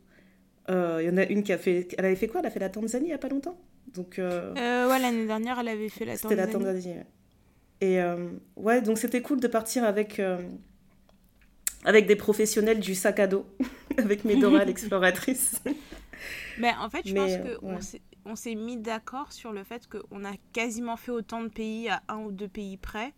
Euh, 0.69 0.99
il 1.01 1.07
y 1.07 1.09
en 1.09 1.17
a 1.17 1.23
une 1.23 1.43
qui 1.43 1.51
a 1.51 1.57
fait. 1.57 1.87
Elle 1.97 2.05
avait 2.05 2.15
fait 2.15 2.27
quoi? 2.27 2.41
Elle 2.41 2.47
a 2.47 2.51
fait 2.51 2.59
la 2.59 2.69
Tanzanie 2.69 3.05
il 3.05 3.09
n'y 3.09 3.13
a 3.13 3.17
pas 3.17 3.29
longtemps? 3.29 3.59
Donc, 3.93 4.19
euh, 4.19 4.53
ouais, 4.87 4.99
l'année 4.99 5.25
dernière, 5.25 5.57
elle 5.59 5.69
avait 5.69 5.89
fait 5.89 6.05
la 6.05 6.17
Tanzanie. 6.17 6.41
C'était 6.41 6.47
la 6.47 6.47
Tanzanie. 6.47 6.95
Et 7.81 7.99
ouais, 8.57 8.81
donc 8.81 8.97
c'était 8.97 9.21
cool 9.21 9.39
de 9.39 9.47
partir 9.47 9.85
avec, 9.85 10.21
avec 11.85 12.07
des 12.07 12.15
professionnels 12.17 12.81
du 12.81 12.93
sac 12.93 13.19
à 13.19 13.27
dos, 13.27 13.45
avec 13.97 14.25
Medora, 14.25 14.65
l'exploratrice. 14.65 15.61
Mais 16.57 16.73
en 16.79 16.89
fait, 16.89 17.07
je 17.07 17.13
pense 17.13 17.31
qu'on 17.59 17.79
on 18.25 18.35
s'est 18.35 18.55
mis 18.55 18.77
d'accord 18.77 19.31
sur 19.31 19.51
le 19.51 19.63
fait 19.63 19.87
qu'on 19.87 20.25
a 20.25 20.33
quasiment 20.53 20.97
fait 20.97 21.11
autant 21.11 21.41
de 21.41 21.47
pays 21.47 21.89
à 21.89 22.03
un 22.09 22.17
ou 22.17 22.31
deux 22.31 22.47
pays 22.47 22.77
près. 22.77 23.13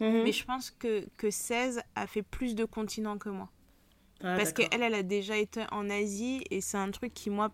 Mhm. 0.00 0.24
Mais 0.24 0.32
je 0.32 0.44
pense 0.44 0.70
que, 0.70 1.06
que 1.16 1.30
16 1.30 1.82
a 1.94 2.06
fait 2.06 2.22
plus 2.22 2.54
de 2.54 2.64
continents 2.64 3.18
que 3.18 3.28
moi. 3.28 3.50
Ah, 4.22 4.36
Parce 4.36 4.52
qu'elle, 4.52 4.82
elle 4.82 4.94
a 4.94 5.02
déjà 5.02 5.36
été 5.36 5.64
en 5.72 5.88
Asie 5.90 6.44
et 6.50 6.60
c'est 6.60 6.76
un 6.76 6.90
truc 6.90 7.12
qui, 7.14 7.30
moi, 7.30 7.50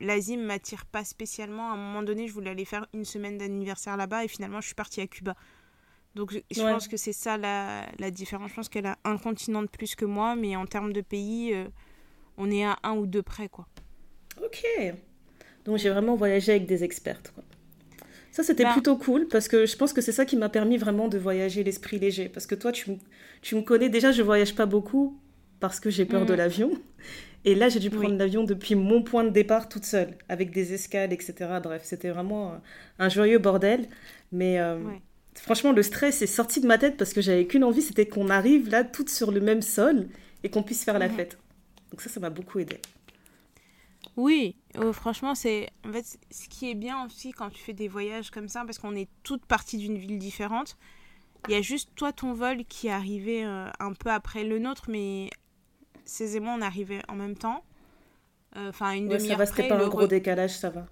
l'Asie 0.00 0.36
ne 0.36 0.44
m'attire 0.44 0.86
pas 0.86 1.04
spécialement. 1.04 1.70
À 1.70 1.74
un 1.74 1.76
moment 1.76 2.02
donné, 2.02 2.28
je 2.28 2.32
voulais 2.32 2.50
aller 2.50 2.64
faire 2.64 2.86
une 2.94 3.04
semaine 3.04 3.38
d'anniversaire 3.38 3.96
là-bas 3.96 4.24
et 4.24 4.28
finalement, 4.28 4.60
je 4.60 4.66
suis 4.66 4.74
partie 4.74 5.00
à 5.00 5.06
Cuba. 5.06 5.34
Donc, 6.14 6.32
je 6.50 6.60
pense 6.60 6.86
que 6.86 6.96
c'est 6.96 7.12
ça 7.12 7.36
la, 7.36 7.86
la, 7.98 8.10
différence. 8.12 8.50
Je 8.50 8.54
pense 8.54 8.68
qu'elle 8.68 8.86
a 8.86 8.98
un 9.04 9.18
continent 9.18 9.62
de 9.62 9.68
plus 9.68 9.96
que 9.96 10.04
moi, 10.04 10.36
mais 10.36 10.54
en 10.54 10.66
termes 10.66 10.92
de 10.92 11.00
pays, 11.00 11.52
euh, 11.52 11.68
on 12.36 12.50
est 12.52 12.64
à 12.64 12.78
un 12.84 12.92
ou 12.92 13.06
deux 13.06 13.22
près, 13.22 13.48
quoi. 13.48 13.66
Ok. 14.42 14.64
Donc, 15.64 15.78
j'ai 15.78 15.90
vraiment 15.90 16.14
voyagé 16.16 16.52
avec 16.52 16.66
des 16.66 16.84
expertes, 16.84 17.32
quoi. 17.34 17.44
Ça, 18.34 18.42
c'était 18.42 18.64
bah. 18.64 18.72
plutôt 18.72 18.96
cool 18.96 19.28
parce 19.28 19.46
que 19.46 19.64
je 19.64 19.76
pense 19.76 19.92
que 19.92 20.00
c'est 20.00 20.10
ça 20.10 20.24
qui 20.24 20.36
m'a 20.36 20.48
permis 20.48 20.76
vraiment 20.76 21.06
de 21.06 21.18
voyager 21.18 21.62
l'esprit 21.62 22.00
léger. 22.00 22.28
Parce 22.28 22.46
que 22.46 22.56
toi, 22.56 22.72
tu, 22.72 22.90
tu 23.42 23.54
me 23.54 23.62
connais 23.62 23.88
déjà, 23.88 24.10
je 24.10 24.22
voyage 24.22 24.56
pas 24.56 24.66
beaucoup 24.66 25.16
parce 25.60 25.78
que 25.78 25.88
j'ai 25.88 26.04
peur 26.04 26.26
de 26.26 26.34
mm. 26.34 26.36
l'avion. 26.36 26.70
Et 27.44 27.54
là, 27.54 27.68
j'ai 27.68 27.78
dû 27.78 27.90
prendre 27.90 28.16
l'avion 28.16 28.42
depuis 28.42 28.74
mon 28.74 29.02
point 29.02 29.22
de 29.22 29.28
départ 29.28 29.68
toute 29.68 29.84
seule, 29.84 30.16
avec 30.28 30.50
des 30.50 30.72
escales, 30.72 31.12
etc. 31.12 31.34
Bref, 31.62 31.82
c'était 31.84 32.10
vraiment 32.10 32.60
un 32.98 33.08
joyeux 33.08 33.38
bordel. 33.38 33.86
Mais 34.32 34.58
euh, 34.58 34.78
franchement, 35.36 35.70
le 35.70 35.84
stress 35.84 36.20
est 36.20 36.26
sorti 36.26 36.60
de 36.60 36.66
ma 36.66 36.76
tête 36.76 36.96
parce 36.96 37.12
que 37.12 37.20
j'avais 37.20 37.46
qu'une 37.46 37.62
envie, 37.62 37.82
c'était 37.82 38.06
qu'on 38.06 38.30
arrive 38.30 38.68
là, 38.68 38.82
toutes 38.82 39.10
sur 39.10 39.30
le 39.30 39.40
même 39.40 39.62
sol 39.62 40.08
et 40.42 40.48
qu'on 40.48 40.64
puisse 40.64 40.82
faire 40.82 40.98
la 40.98 41.08
fête. 41.08 41.38
Donc 41.92 42.00
ça, 42.00 42.10
ça 42.10 42.18
m'a 42.18 42.30
beaucoup 42.30 42.58
aidé. 42.58 42.78
Oui, 44.16 44.56
euh, 44.76 44.92
franchement, 44.92 45.34
c'est 45.34 45.70
en 45.86 45.92
fait 45.92 46.18
ce 46.30 46.48
qui 46.48 46.70
est 46.70 46.74
bien 46.74 47.04
aussi 47.04 47.32
quand 47.32 47.50
tu 47.50 47.62
fais 47.62 47.72
des 47.72 47.88
voyages 47.88 48.30
comme 48.30 48.48
ça, 48.48 48.64
parce 48.64 48.78
qu'on 48.78 48.94
est 48.94 49.08
toutes 49.22 49.44
parties 49.44 49.78
d'une 49.78 49.98
ville 49.98 50.18
différente. 50.18 50.76
Il 51.48 51.52
y 51.54 51.56
a 51.56 51.62
juste 51.62 51.90
toi 51.94 52.12
ton 52.12 52.32
vol 52.32 52.64
qui 52.64 52.86
est 52.86 52.92
arrivé 52.92 53.44
euh, 53.44 53.68
un 53.80 53.92
peu 53.92 54.10
après 54.10 54.44
le 54.44 54.58
nôtre, 54.58 54.84
mais 54.88 55.30
Céz 56.04 56.36
et 56.36 56.40
moi 56.40 56.54
on 56.56 56.62
arrivés 56.62 57.00
en 57.08 57.16
même 57.16 57.36
temps. 57.36 57.64
Euh, 58.56 58.68
enfin, 58.68 58.92
une 58.92 59.08
demi-heure 59.08 59.40
après. 59.40 59.64
C'était 59.64 59.68
pas 59.68 59.84
un 59.84 59.88
gros 59.88 60.06
décalage, 60.06 60.56
ça 60.56 60.70
va. 60.70 60.86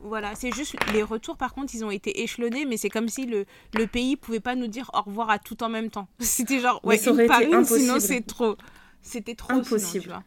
Voilà, 0.00 0.34
c'est 0.34 0.52
juste 0.52 0.76
les 0.92 1.04
retours 1.04 1.36
par 1.36 1.54
contre, 1.54 1.72
ils 1.74 1.84
ont 1.84 1.90
été 1.90 2.22
échelonnés, 2.22 2.64
mais 2.66 2.76
c'est 2.76 2.88
comme 2.88 3.08
si 3.08 3.26
le, 3.26 3.46
le 3.74 3.86
pays 3.86 4.16
pouvait 4.16 4.40
pas 4.40 4.56
nous 4.56 4.66
dire 4.66 4.90
au 4.92 5.02
revoir 5.02 5.30
à 5.30 5.38
tout 5.38 5.62
en 5.62 5.68
même 5.68 5.88
temps. 5.90 6.08
C'était 6.18 6.58
genre, 6.58 6.80
ouais, 6.84 6.98
ça 6.98 7.12
aurait 7.12 7.26
été 7.26 7.54
impossible. 7.54 7.80
sinon 7.80 8.00
c'est 8.00 8.22
trop. 8.22 8.56
C'était 9.02 9.36
trop 9.36 9.52
impossible. 9.52 10.02
tu 10.02 10.08
vois. 10.08 10.24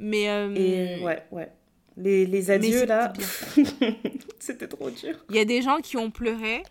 Mais. 0.00 0.28
Euh, 0.28 0.98
ouais, 1.02 1.22
ouais. 1.30 1.52
Les, 1.96 2.24
les 2.24 2.50
adieux, 2.50 2.86
là, 2.86 3.12
c'était 4.38 4.66
trop 4.66 4.90
dur. 4.90 5.24
Il 5.28 5.36
y 5.36 5.38
a 5.38 5.44
des 5.44 5.60
gens 5.60 5.78
qui 5.80 5.98
ont 5.98 6.10
pleuré, 6.10 6.62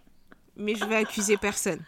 mais 0.57 0.75
je 0.75 0.83
vais 0.86 0.95
accuser 0.95 1.38
personne. 1.38 1.79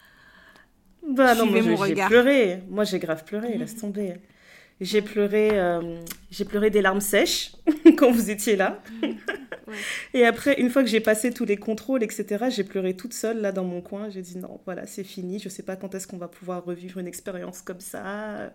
Bah 1.06 1.34
non, 1.34 1.46
moi 1.46 1.88
j'ai 1.88 1.94
pleuré. 1.94 2.62
Moi 2.68 2.84
j'ai 2.84 3.00
grave 3.00 3.24
pleuré, 3.24 3.58
laisse 3.58 3.76
tomber. 3.76 4.14
J'ai 4.80 5.02
pleuré, 5.02 5.50
euh, 5.52 6.00
j'ai 6.30 6.44
pleuré 6.44 6.70
des 6.70 6.82
larmes 6.82 7.00
sèches 7.00 7.52
quand 7.96 8.10
vous 8.10 8.30
étiez 8.30 8.56
là. 8.56 8.82
Et 10.14 10.24
après, 10.24 10.60
une 10.60 10.70
fois 10.70 10.82
que 10.82 10.88
j'ai 10.88 11.00
passé 11.00 11.32
tous 11.32 11.44
les 11.44 11.56
contrôles, 11.56 12.02
etc., 12.02 12.46
j'ai 12.50 12.64
pleuré 12.64 12.94
toute 12.94 13.14
seule 13.14 13.40
là 13.40 13.52
dans 13.52 13.64
mon 13.64 13.80
coin. 13.80 14.10
J'ai 14.10 14.22
dit 14.22 14.38
non, 14.38 14.60
voilà, 14.64 14.86
c'est 14.86 15.04
fini. 15.04 15.38
Je 15.38 15.48
sais 15.48 15.62
pas 15.62 15.76
quand 15.76 15.94
est-ce 15.94 16.06
qu'on 16.06 16.18
va 16.18 16.28
pouvoir 16.28 16.64
revivre 16.64 16.98
une 16.98 17.06
expérience 17.08 17.62
comme 17.62 17.80
ça. 17.80 18.52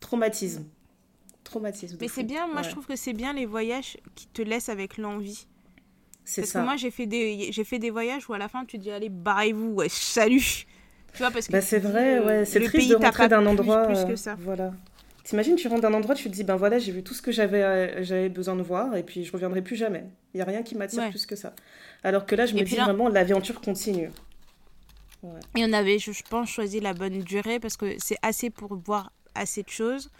Traumatisme. 0.00 0.64
Traumatisme. 1.46 1.96
Mais 2.00 2.08
c'est 2.08 2.24
bien, 2.24 2.48
moi 2.48 2.62
je 2.62 2.70
trouve 2.70 2.86
que 2.86 2.96
c'est 2.96 3.12
bien 3.12 3.32
les 3.32 3.46
voyages 3.46 3.96
qui 4.16 4.26
te 4.26 4.42
laissent 4.42 4.68
avec 4.68 4.98
l'envie. 4.98 5.46
C'est 6.24 6.44
ça. 6.44 6.58
Parce 6.58 6.64
que 6.64 6.68
moi 6.68 6.76
j'ai 6.76 6.90
fait, 6.90 7.06
des, 7.06 7.52
j'ai 7.52 7.62
fait 7.62 7.78
des 7.78 7.90
voyages 7.90 8.28
où 8.28 8.34
à 8.34 8.38
la 8.38 8.48
fin 8.48 8.64
tu 8.64 8.78
dis 8.78 8.90
allez, 8.90 9.08
barrez-vous, 9.08 9.68
ouais, 9.74 9.88
salut. 9.88 10.66
Tu 11.12 11.18
vois, 11.18 11.30
parce 11.30 11.46
que. 11.46 11.52
Bah, 11.52 11.60
c'est 11.60 11.78
vrai, 11.78 12.18
ouais. 12.18 12.44
C'est 12.44 12.60
triste 12.60 12.90
de 12.90 12.96
rentrer 12.96 13.28
d'un 13.28 13.46
endroit. 13.46 13.86
Plus, 13.86 14.04
que 14.04 14.16
ça. 14.16 14.36
voilà. 14.40 14.72
T'imagines, 15.22 15.56
tu 15.56 15.68
rentres 15.68 15.82
d'un 15.82 15.94
endroit, 15.94 16.14
tu 16.14 16.24
te 16.24 16.34
dis, 16.34 16.44
ben 16.44 16.56
voilà, 16.56 16.78
j'ai 16.78 16.92
vu 16.92 17.02
tout 17.02 17.14
ce 17.14 17.22
que 17.22 17.32
j'avais 17.32 17.62
euh, 17.62 18.04
j'avais 18.04 18.28
besoin 18.28 18.54
de 18.54 18.62
voir, 18.62 18.96
et 18.96 19.02
puis 19.02 19.24
je 19.24 19.32
reviendrai 19.32 19.62
plus 19.62 19.76
jamais. 19.76 20.04
Il 20.34 20.38
n'y 20.38 20.42
a 20.42 20.44
rien 20.44 20.62
qui 20.62 20.76
m'attire 20.76 21.08
plus 21.10 21.26
que 21.26 21.36
ça. 21.36 21.54
Alors 22.04 22.26
que 22.26 22.34
là, 22.34 22.46
je 22.46 22.54
me 22.54 22.62
dis 22.62 22.76
vraiment, 22.76 23.08
l'aventure 23.08 23.60
continue. 23.60 24.10
Ouais. 25.22 25.40
Et 25.56 25.64
on 25.64 25.72
avait, 25.72 25.98
je 25.98 26.12
pense, 26.28 26.50
choisi 26.50 26.80
la 26.80 26.92
bonne 26.92 27.20
durée 27.20 27.58
parce 27.60 27.76
que 27.76 27.94
c'est 27.98 28.18
assez 28.22 28.50
pour 28.50 28.76
voir 28.76 29.12
assez 29.34 29.62
de 29.62 29.68
choses. 29.68 30.10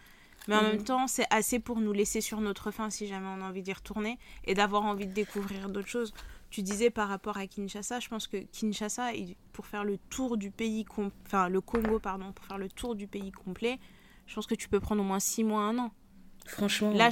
Mais 0.48 0.54
en 0.54 0.62
mhm. 0.62 0.68
même 0.68 0.84
temps, 0.84 1.06
c'est 1.06 1.26
assez 1.30 1.58
pour 1.58 1.80
nous 1.80 1.92
laisser 1.92 2.20
sur 2.20 2.40
notre 2.40 2.70
faim 2.70 2.90
si 2.90 3.06
jamais 3.06 3.26
on 3.26 3.42
a 3.42 3.48
envie 3.48 3.62
d'y 3.62 3.72
retourner 3.72 4.18
et 4.44 4.54
d'avoir 4.54 4.84
envie 4.84 5.06
de 5.06 5.12
découvrir 5.12 5.68
d'autres 5.68 5.88
choses. 5.88 6.14
Tu 6.50 6.62
disais 6.62 6.90
par 6.90 7.08
rapport 7.08 7.36
à 7.36 7.46
Kinshasa, 7.46 7.98
je 8.00 8.08
pense 8.08 8.28
que 8.28 8.36
Kinshasa, 8.36 9.10
pour 9.52 9.66
faire 9.66 9.84
le 9.84 9.98
tour 10.10 10.36
du 10.36 10.50
pays, 10.50 10.86
enfin 11.26 11.48
le 11.48 11.60
Congo, 11.60 11.98
pardon, 11.98 12.32
pour 12.32 12.44
faire 12.44 12.58
le 12.58 12.68
tour 12.68 12.94
du 12.94 13.08
pays 13.08 13.32
complet, 13.32 13.80
je 14.26 14.34
pense 14.34 14.46
que 14.46 14.54
tu 14.54 14.68
peux 14.68 14.80
prendre 14.80 15.02
au 15.02 15.04
moins 15.04 15.20
6 15.20 15.44
mois, 15.44 15.62
un 15.62 15.78
an. 15.78 15.92
Franchement. 16.46 16.92
Là, 16.92 17.10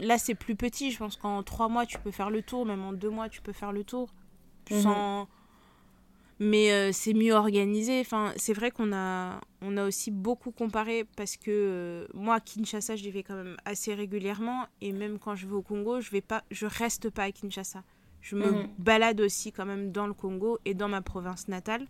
là 0.00 0.18
c'est 0.18 0.34
plus 0.34 0.54
petit. 0.54 0.90
Je 0.90 0.98
pense 0.98 1.16
qu'en 1.16 1.42
3 1.42 1.68
mois, 1.68 1.86
tu 1.86 1.98
peux 1.98 2.10
faire 2.10 2.30
le 2.30 2.42
tour. 2.42 2.66
Même 2.66 2.84
en 2.84 2.92
2 2.92 3.10
mois, 3.10 3.28
tu 3.28 3.42
peux 3.42 3.52
faire 3.52 3.72
le 3.72 3.84
tour. 3.84 4.14
Mhm. 4.70 5.26
Mais 6.38 6.70
euh, 6.70 6.90
c'est 6.92 7.14
mieux 7.14 7.32
organisé. 7.32 8.00
Enfin, 8.00 8.32
c'est 8.36 8.52
vrai 8.52 8.70
qu'on 8.70 8.92
a, 8.92 9.40
on 9.62 9.76
a 9.76 9.86
aussi 9.86 10.10
beaucoup 10.10 10.50
comparé 10.50 11.04
parce 11.16 11.36
que 11.36 11.50
euh, 11.50 12.06
moi, 12.12 12.40
Kinshasa, 12.40 12.94
j'y 12.96 13.10
vais 13.10 13.22
quand 13.22 13.36
même 13.36 13.56
assez 13.64 13.94
régulièrement. 13.94 14.66
Et 14.82 14.92
même 14.92 15.18
quand 15.18 15.34
je 15.34 15.46
vais 15.46 15.54
au 15.54 15.62
Congo, 15.62 16.00
je 16.00 16.10
vais 16.10 16.20
pas, 16.20 16.44
je 16.50 16.66
reste 16.66 17.08
pas 17.10 17.24
à 17.24 17.32
Kinshasa. 17.32 17.82
Je 18.20 18.36
me 18.36 18.50
mhm. 18.50 18.68
balade 18.78 19.20
aussi 19.20 19.50
quand 19.52 19.64
même 19.64 19.92
dans 19.92 20.06
le 20.06 20.12
Congo 20.12 20.58
et 20.64 20.74
dans 20.74 20.88
ma 20.88 21.00
province 21.00 21.48
natale. 21.48 21.86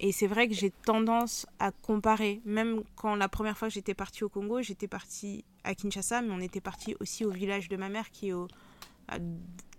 Et 0.00 0.12
c'est 0.12 0.26
vrai 0.26 0.48
que 0.48 0.54
j'ai 0.54 0.70
tendance 0.70 1.46
à 1.58 1.70
comparer. 1.70 2.42
Même 2.44 2.82
quand 2.96 3.14
la 3.14 3.28
première 3.28 3.56
fois 3.56 3.68
que 3.68 3.74
j'étais 3.74 3.94
partie 3.94 4.24
au 4.24 4.28
Congo, 4.28 4.60
j'étais 4.60 4.88
partie 4.88 5.44
à 5.64 5.74
Kinshasa, 5.74 6.20
mais 6.20 6.32
on 6.32 6.40
était 6.40 6.60
parti 6.60 6.96
aussi 7.00 7.24
au 7.24 7.30
village 7.30 7.68
de 7.68 7.76
ma 7.76 7.88
mère 7.88 8.10
qui 8.10 8.28
est 8.28 8.32
au, 8.32 8.48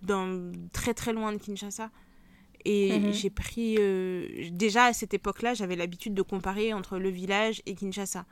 dans, 0.01 0.51
très 0.71 0.93
très 0.93 1.13
loin 1.13 1.31
de 1.33 1.37
Kinshasa. 1.37 1.91
Et 2.65 2.99
mhm. 2.99 3.13
j'ai 3.13 3.29
pris. 3.29 3.75
Euh, 3.79 4.49
déjà 4.51 4.85
à 4.85 4.93
cette 4.93 5.13
époque-là, 5.13 5.53
j'avais 5.53 5.75
l'habitude 5.75 6.13
de 6.13 6.21
comparer 6.21 6.73
entre 6.73 6.97
le 6.97 7.09
village 7.09 7.61
et 7.65 7.75
Kinshasa. 7.75 8.25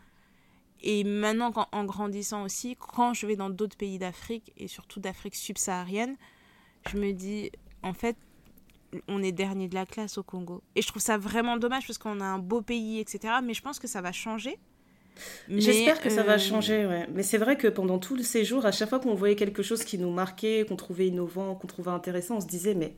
Et 0.83 1.03
maintenant, 1.03 1.51
en 1.71 1.85
grandissant 1.85 2.43
aussi, 2.43 2.75
quand 2.75 3.13
je 3.13 3.27
vais 3.27 3.35
dans 3.35 3.51
d'autres 3.51 3.77
pays 3.77 3.99
d'Afrique, 3.99 4.51
et 4.57 4.67
surtout 4.67 4.99
d'Afrique 4.99 5.35
subsaharienne, 5.35 6.15
je 6.91 6.97
me 6.97 7.11
dis, 7.11 7.51
en 7.83 7.93
fait, 7.93 8.17
on 9.07 9.21
est 9.21 9.31
dernier 9.31 9.67
de 9.67 9.75
la 9.75 9.85
classe 9.85 10.17
au 10.17 10.23
Congo. 10.23 10.63
Et 10.75 10.81
je 10.81 10.87
trouve 10.87 11.01
ça 11.01 11.17
vraiment 11.17 11.57
dommage 11.57 11.85
parce 11.85 11.99
qu'on 11.99 12.19
a 12.19 12.25
un 12.25 12.39
beau 12.39 12.61
pays, 12.61 12.99
etc. 12.99 13.35
Mais 13.43 13.53
je 13.53 13.61
pense 13.61 13.79
que 13.79 13.87
ça 13.87 14.01
va 14.01 14.11
changer. 14.11 14.57
J'espère 15.49 16.01
que 16.01 16.09
ça 16.09 16.23
va 16.23 16.33
euh, 16.33 16.39
changer, 16.39 16.85
ouais. 16.85 17.07
Mais 17.13 17.23
c'est 17.23 17.37
vrai 17.37 17.57
que 17.57 17.67
pendant 17.67 17.99
tout 17.99 18.15
le 18.15 18.23
séjour, 18.23 18.65
à 18.65 18.71
chaque 18.71 18.89
fois 18.89 18.99
qu'on 18.99 19.13
voyait 19.13 19.35
quelque 19.35 19.61
chose 19.61 19.83
qui 19.83 19.97
nous 19.97 20.09
marquait, 20.09 20.65
qu'on 20.67 20.77
trouvait 20.77 21.07
innovant, 21.07 21.55
qu'on 21.55 21.67
trouvait 21.67 21.91
intéressant, 21.91 22.37
on 22.37 22.41
se 22.41 22.47
disait, 22.47 22.73
mais 22.73 22.95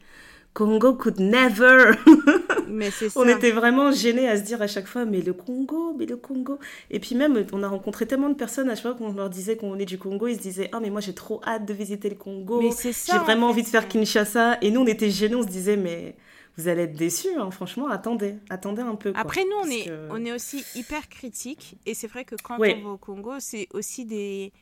Congo 0.54 0.94
could 0.94 1.20
never. 1.20 1.96
mais 2.68 2.92
c'est 2.92 3.10
ça. 3.10 3.20
On 3.20 3.28
était 3.28 3.52
vraiment 3.52 3.92
gênés 3.92 4.28
à 4.28 4.38
se 4.38 4.44
dire 4.44 4.62
à 4.62 4.68
chaque 4.68 4.88
fois, 4.88 5.06
mais 5.06 5.22
le 5.22 5.34
Congo, 5.34 5.96
mais 5.98 6.06
le 6.06 6.16
Congo. 6.16 6.60
Et 6.92 7.00
puis 7.00 7.16
même, 7.16 7.46
on 7.52 7.64
a 7.64 7.68
rencontré 7.68 8.06
tellement 8.06 8.30
de 8.30 8.36
personnes 8.36 8.70
à 8.70 8.76
chaque 8.76 8.84
fois 8.84 8.94
qu'on 8.94 9.14
leur 9.14 9.30
disait 9.30 9.58
qu'on 9.58 9.78
est 9.80 9.86
du 9.86 9.98
Congo, 9.98 10.28
ils 10.28 10.36
se 10.36 10.42
disaient, 10.42 10.70
ah 10.72 10.80
mais 10.80 10.90
moi 10.90 11.02
j'ai 11.02 11.14
trop 11.16 11.42
hâte 11.46 11.66
de 11.66 11.74
visiter 11.74 12.10
le 12.10 12.16
Congo. 12.16 12.62
Mais 12.62 12.72
c'est 12.72 12.94
ça. 12.94 13.14
J'ai 13.14 13.20
vraiment 13.20 13.50
envie 13.50 13.64
de 13.64 13.68
faire 13.68 13.88
Kinshasa. 13.88 14.58
Et 14.62 14.70
nous, 14.70 14.82
on 14.82 14.88
était 14.88 15.10
gênés, 15.10 15.36
on 15.36 15.42
se 15.42 15.48
disait, 15.48 15.78
mais 15.78 16.16
vous 16.58 16.68
allez 16.68 16.84
être 16.84 16.96
déçus, 16.96 17.36
hein. 17.36 17.50
franchement, 17.50 17.88
attendez, 17.88 18.36
attendez 18.52 18.84
un 18.84 18.94
peu. 18.94 19.12
Après, 19.16 19.44
nous, 19.44 19.68
on 19.68 19.72
est, 19.72 19.92
on 20.12 20.24
est 20.24 20.32
aussi 20.32 20.64
hyper 20.76 21.10
critiques. 21.10 21.78
Et 21.88 21.96
c'est 21.96 22.08
vrai 22.08 22.26
que 22.26 22.36
quand 22.44 22.58
on 22.60 22.60
va 22.60 22.90
au 22.90 22.98
Congo, 22.98 23.34
c'est 23.40 23.68
aussi 23.74 24.06
des 24.06 24.54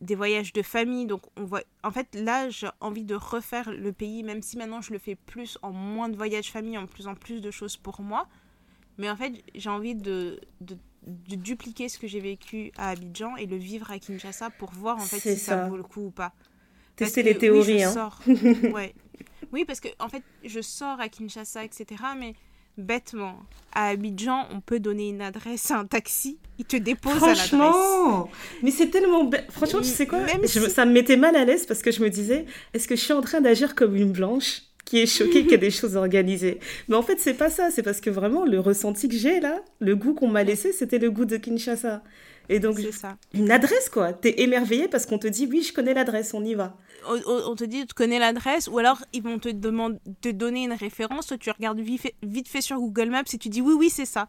des 0.00 0.14
voyages 0.14 0.52
de 0.52 0.62
famille. 0.62 1.06
Donc, 1.06 1.22
on 1.36 1.44
voit. 1.44 1.62
En 1.82 1.90
fait, 1.90 2.14
là, 2.14 2.48
j'ai 2.50 2.68
envie 2.80 3.04
de 3.04 3.14
refaire 3.14 3.70
le 3.70 3.92
pays, 3.92 4.22
même 4.22 4.42
si 4.42 4.56
maintenant 4.56 4.80
je 4.80 4.92
le 4.92 4.98
fais 4.98 5.14
plus 5.14 5.58
en 5.62 5.72
moins 5.72 6.08
de 6.08 6.16
voyages 6.16 6.50
famille, 6.50 6.78
en 6.78 6.86
plus 6.86 7.06
en 7.06 7.14
plus 7.14 7.40
de 7.40 7.50
choses 7.50 7.76
pour 7.76 8.00
moi. 8.00 8.28
Mais 8.98 9.08
en 9.08 9.16
fait, 9.16 9.32
j'ai 9.54 9.70
envie 9.70 9.94
de, 9.94 10.40
de, 10.60 10.76
dupliquer 11.34 11.88
ce 11.88 11.98
que 11.98 12.06
j'ai 12.06 12.20
vécu 12.20 12.72
à 12.76 12.90
Abidjan 12.90 13.36
et 13.36 13.46
le 13.46 13.56
vivre 13.56 13.90
à 13.90 13.98
Kinshasa 13.98 14.50
pour 14.50 14.70
voir 14.72 14.98
en 14.98 15.00
fait 15.00 15.18
si 15.18 15.36
ça. 15.36 15.66
vaut 15.68 15.76
le 15.76 15.82
coup 15.82 16.06
ou 16.06 16.10
pas. 16.10 16.32
Tester 16.96 17.22
les 17.22 17.36
théories. 17.36 17.76
Oui, 17.76 17.82
hein. 17.82 18.10
ouais. 18.72 18.94
oui, 19.52 19.64
parce 19.64 19.80
que 19.80 19.88
en 19.98 20.08
fait, 20.08 20.22
je 20.44 20.60
sors 20.60 21.00
à 21.00 21.08
Kinshasa, 21.08 21.64
etc. 21.64 22.02
Mais 22.18 22.34
bêtement, 22.78 23.38
à 23.72 23.88
Abidjan, 23.88 24.46
on 24.50 24.60
peut 24.60 24.80
donner 24.80 25.08
une 25.08 25.22
adresse 25.22 25.70
à 25.70 25.78
un 25.78 25.86
taxi, 25.86 26.38
il 26.58 26.64
te 26.64 26.76
dépose 26.76 27.22
à 27.22 27.28
l'adresse. 27.28 27.48
Franchement, 27.48 28.28
mais 28.62 28.70
c'est 28.70 28.88
tellement 28.88 29.24
bête. 29.24 29.46
Franchement, 29.50 29.80
tu 29.80 29.88
sais 29.88 30.06
quoi? 30.06 30.20
Ça 30.46 30.84
me 30.84 30.92
mettait 30.92 31.16
mal 31.16 31.36
à 31.36 31.44
l'aise 31.44 31.66
parce 31.66 31.82
que 31.82 31.90
je 31.90 32.02
me 32.02 32.10
disais, 32.10 32.46
est-ce 32.74 32.86
que 32.86 32.96
je 32.96 33.00
suis 33.00 33.12
en 33.12 33.22
train 33.22 33.40
d'agir 33.40 33.74
comme 33.74 33.96
une 33.96 34.12
blanche 34.12 34.62
qui 34.84 35.00
est 35.00 35.06
choquée 35.06 35.42
qu'il 35.42 35.52
y 35.52 35.54
a 35.54 35.58
des 35.58 35.70
choses 35.70 35.96
organisées? 35.96 36.60
Mais 36.88 36.96
en 36.96 37.02
fait, 37.02 37.18
c'est 37.18 37.34
pas 37.34 37.50
ça. 37.50 37.70
C'est 37.70 37.82
parce 37.82 38.00
que 38.00 38.10
vraiment, 38.10 38.44
le 38.44 38.60
ressenti 38.60 39.08
que 39.08 39.16
j'ai 39.16 39.40
là, 39.40 39.60
le 39.80 39.96
goût 39.96 40.12
qu'on 40.12 40.28
m'a 40.28 40.44
laissé, 40.44 40.72
c'était 40.72 40.98
le 40.98 41.10
goût 41.10 41.24
de 41.24 41.36
Kinshasa. 41.36 42.02
Et 42.48 42.58
donc, 42.60 42.78
ça. 42.92 43.16
une 43.34 43.50
adresse, 43.50 43.88
quoi. 43.88 44.12
T'es 44.12 44.40
émerveillé 44.42 44.88
parce 44.88 45.06
qu'on 45.06 45.18
te 45.18 45.26
dit, 45.26 45.48
oui, 45.50 45.62
je 45.62 45.72
connais 45.72 45.94
l'adresse, 45.94 46.34
on 46.34 46.44
y 46.44 46.54
va. 46.54 46.76
On, 47.06 47.56
te 47.56 47.64
dit, 47.64 47.86
tu 47.86 47.94
connais 47.94 48.18
l'adresse, 48.18 48.68
ou 48.68 48.78
alors 48.78 49.02
ils 49.12 49.22
vont 49.22 49.38
te, 49.38 49.48
demander, 49.48 49.98
te 50.20 50.28
donner 50.28 50.64
une 50.64 50.72
référence, 50.72 51.26
toi 51.26 51.36
tu 51.36 51.50
regardes 51.50 51.80
vite 51.80 52.00
fait, 52.00 52.14
vite 52.22 52.46
fait 52.46 52.60
sur 52.60 52.76
Google 52.78 53.10
Maps 53.10 53.24
et 53.32 53.38
tu 53.38 53.48
dis, 53.48 53.60
oui, 53.60 53.74
oui, 53.76 53.90
c'est 53.90 54.04
ça. 54.04 54.28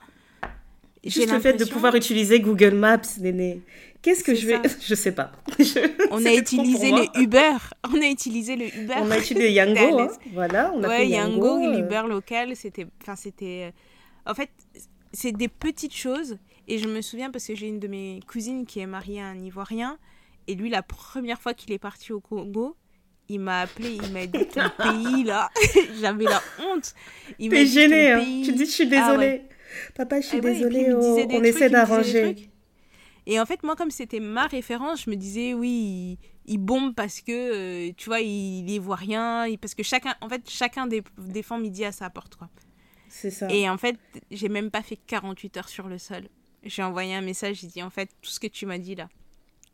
Juste 1.04 1.32
le 1.32 1.40
fait 1.40 1.54
de 1.54 1.66
pouvoir 1.66 1.96
utiliser 1.96 2.40
Google 2.40 2.76
Maps, 2.76 3.02
Néné. 3.20 3.62
Qu'est-ce 4.02 4.24
que 4.24 4.34
je 4.36 4.48
vais... 4.48 4.60
Je 4.82 4.96
sais 4.96 5.12
pas. 5.12 5.32
on 6.12 6.26
a 6.26 6.34
utilisé 6.34 6.92
le 6.92 7.22
Uber. 7.22 7.58
On 7.94 8.02
a 8.02 8.08
utilisé 8.08 8.56
le 8.56 8.66
Uber. 8.66 8.96
On 8.98 9.12
a 9.12 9.18
utilisé 9.18 9.52
Yango. 9.52 10.00
Hein. 10.00 10.08
Voilà, 10.34 10.72
on 10.74 10.84
a 10.84 10.88
ouais, 10.88 11.08
Yango, 11.08 11.60
Yango 11.60 11.68
euh. 11.68 11.78
l'Uber 11.78 12.04
local, 12.08 12.56
c'était... 12.56 12.88
Enfin, 13.02 13.16
c'était... 13.16 13.72
Euh, 13.72 14.32
en 14.32 14.34
fait, 14.34 14.50
c'est 15.12 15.32
des 15.32 15.48
petites 15.50 15.96
choses 15.96 16.38
et 16.68 16.78
je 16.78 16.88
me 16.88 17.02
souviens 17.02 17.32
parce 17.32 17.46
que 17.48 17.56
j'ai 17.56 17.68
une 17.68 17.80
de 17.80 17.88
mes 17.88 18.20
cousines 18.28 18.66
qui 18.66 18.80
est 18.80 18.86
mariée 18.86 19.22
à 19.22 19.28
un 19.28 19.40
Ivoirien. 19.40 19.98
Et 20.48 20.56
lui, 20.56 20.70
la 20.70 20.84
première 20.84 21.42
fois 21.42 21.54
qu'il 21.54 21.72
est 21.72 21.80
parti 21.80 22.12
au 22.12 22.20
Congo, 22.20 22.76
il 23.30 23.40
m'a 23.40 23.62
appelé, 23.62 23.98
il 24.02 24.12
m'a 24.12 24.26
dit 24.26 24.48
ton 24.48 24.70
pays 24.78 25.24
là. 25.24 25.50
J'avais 26.02 26.26
la 26.26 26.42
honte. 26.60 26.94
T'es 27.38 27.66
gêné, 27.66 28.12
hein. 28.12 28.24
Tu 28.44 28.54
dis 28.54 28.66
je 28.66 28.72
suis 28.72 28.96
ah 28.96 29.08
désolée. 29.08 29.42
Papa, 29.96 30.22
je 30.22 30.28
suis 30.28 30.38
ah 30.38 30.42
désolée, 30.42 30.94
on, 30.94 31.44
essaie 31.44 31.70
d'arranger. 31.70 32.50
Et 33.26 33.40
en 33.40 33.46
fait, 33.46 33.64
moi, 33.64 33.76
comme 33.76 33.90
c'était 33.90 34.20
ma 34.20 34.48
référence, 34.48 35.04
je 35.04 35.10
me 35.10 35.16
disais, 35.16 35.54
oui, 35.54 36.20
il, 36.46 36.58
bombe 36.58 36.94
parce 36.94 37.22
que, 37.22 37.32
euh, 37.90 37.94
tu 37.96 38.10
vois, 38.10 38.20
il, 38.20 38.70
il 38.70 38.80
voit 38.80 38.98
rien. 38.98 39.48
parce 39.62 39.74
que 39.74 39.82
chacun, 39.82 40.14
en 40.20 40.28
fait, 40.28 40.42
chacun 40.50 40.88
défend 41.18 41.58
midi 41.58 41.86
à 41.86 41.94
sa 41.94 42.10
porte, 42.10 42.36
quoi. 42.36 42.50
C'est 43.08 43.32
ça. 43.32 43.48
Et 43.50 43.70
en 43.70 43.78
fait, 43.78 43.96
j'ai 44.30 44.50
même 44.50 44.72
pas 44.72 44.82
fait 44.82 44.98
48 44.98 45.58
heures 45.58 45.70
sur 45.70 45.88
le 45.88 45.98
sol. 45.98 46.28
J'ai 46.64 46.84
envoyé 46.84 47.14
un 47.14 47.22
message, 47.22 47.58
j'ai 47.62 47.68
dit 47.68 47.84
en 47.84 47.90
fait 47.90 48.10
tout 48.22 48.30
ce 48.30 48.40
que 48.40 48.48
tu 48.48 48.66
m'as 48.66 48.78
dit 48.78 48.96
là. 48.96 49.10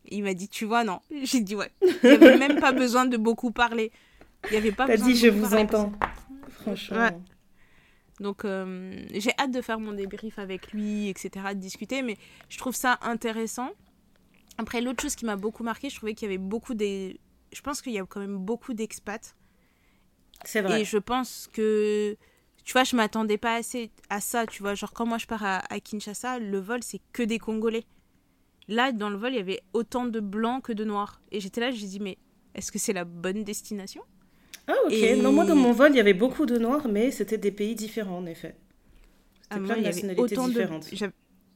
Il 0.05 0.23
m'a 0.23 0.33
dit 0.33 0.49
tu 0.49 0.65
vois 0.65 0.83
non. 0.83 1.01
J'ai 1.23 1.41
dit 1.41 1.55
ouais. 1.55 1.71
Il 1.81 2.09
n'y 2.09 2.15
avait 2.15 2.37
même 2.37 2.59
pas 2.59 2.71
besoin 2.71 3.05
de 3.05 3.17
beaucoup 3.17 3.51
parler. 3.51 3.91
Il 4.47 4.53
y 4.53 4.57
avait 4.57 4.71
pas. 4.71 4.87
T'as 4.87 4.97
dit 4.97 5.15
je 5.15 5.27
vous 5.27 5.53
entends. 5.53 5.91
Franchement. 6.49 7.09
Donc 8.19 8.43
euh, 8.43 9.05
j'ai 9.13 9.31
hâte 9.37 9.51
de 9.51 9.61
faire 9.61 9.79
mon 9.79 9.93
débrief 9.93 10.39
avec 10.39 10.71
lui, 10.73 11.07
etc., 11.09 11.47
de 11.53 11.59
discuter, 11.59 12.01
mais 12.01 12.17
je 12.49 12.57
trouve 12.57 12.75
ça 12.75 12.99
intéressant. 13.01 13.69
Après, 14.57 14.81
l'autre 14.81 15.01
chose 15.01 15.15
qui 15.15 15.25
m'a 15.25 15.37
beaucoup 15.37 15.63
marqué, 15.63 15.89
je 15.89 15.95
trouvais 15.95 16.13
qu'il 16.13 16.27
y 16.27 16.31
avait 16.31 16.37
beaucoup 16.37 16.73
des... 16.73 17.17
Je 17.53 17.61
pense 17.61 17.81
qu'il 17.81 17.93
y 17.93 17.99
a 17.99 18.05
quand 18.05 18.19
même 18.19 18.37
beaucoup 18.37 18.73
d'expats. 18.73 19.33
C'est 20.43 20.59
vrai. 20.59 20.81
Et 20.81 20.85
je 20.85 20.97
pense 20.97 21.49
que 21.53 22.17
tu 22.69 22.73
vois, 22.73 22.83
je 22.83 22.95
m'attendais 22.95 23.39
pas 23.39 23.55
assez 23.55 23.89
à 24.11 24.21
ça, 24.21 24.45
tu 24.45 24.61
vois. 24.61 24.75
Genre, 24.75 24.93
quand 24.93 25.07
moi 25.07 25.17
je 25.17 25.25
pars 25.25 25.43
à, 25.43 25.79
Kinshasa, 25.79 26.37
le 26.37 26.59
vol, 26.59 26.83
c'est 26.83 27.01
que 27.13 27.23
des 27.23 27.39
Congolais. 27.39 27.83
Là, 28.67 28.91
dans 28.91 29.09
le 29.09 29.17
vol, 29.17 29.31
il 29.33 29.37
y 29.37 29.39
avait 29.39 29.61
autant 29.73 30.05
de 30.05 30.19
blancs 30.19 30.65
que 30.65 30.73
de 30.73 30.83
noirs. 30.83 31.19
Et 31.31 31.39
j'étais 31.39 31.61
là, 31.61 31.71
je 31.71 31.83
dit, 31.83 31.99
mais 31.99 32.19
est-ce 32.53 32.71
que 32.71 32.77
c'est 32.77 32.93
la 32.93 33.05
bonne 33.05 33.43
destination? 33.43 34.03
Ah, 34.67 34.75
ok. 34.85 35.01
Non, 35.17 35.33
moi, 35.33 35.45
dans 35.45 35.55
mon 35.55 35.71
vol, 35.71 35.93
il 35.93 35.97
y 35.97 35.99
avait 35.99 36.13
beaucoup 36.13 36.45
de 36.45 36.59
noirs, 36.59 36.87
mais 36.87 37.09
c'était 37.09 37.39
des 37.39 37.51
pays 37.51 37.73
différents, 37.73 38.19
en 38.19 38.27
effet. 38.27 38.55
Ah, 39.49 39.55
C'était 39.55 39.65
plein 39.65 39.77
de 39.77 39.81
nationalités 39.81 40.35
de- 40.35 40.41
différentes. 40.43 40.89
j'av- 40.93 41.11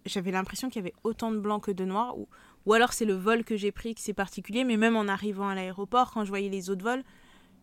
J'avais 0.08 0.32
l'impression 0.32 0.70
qu'il 0.70 0.82
y 0.82 0.86
avait 0.86 0.96
autant 1.03 1.32
de 1.32 1.38
blancs 1.38 1.65
que 1.65 1.72
de 1.72 1.86
noirs. 1.86 2.17
Ou, 2.17 2.27
ou 2.65 2.74
alors 2.74 2.91
c'est 2.91 3.05
le 3.05 3.13
vol 3.13 3.43
que 3.43 3.55
j'ai 3.55 3.72
pris 3.72 3.93
que 3.93 4.01
c'est 4.01 4.13
particulier. 4.15 4.63
Mais 4.63 4.77
même 4.77 4.96
en 4.96 5.08
arrivant 5.08 5.48
à 5.48 5.53
l'aéroport, 5.53 6.10
quand 6.10 6.25
je 6.25 6.29
voyais 6.29 6.50
les 6.50 6.72
autres 6.72 6.84
vols, 6.84 7.03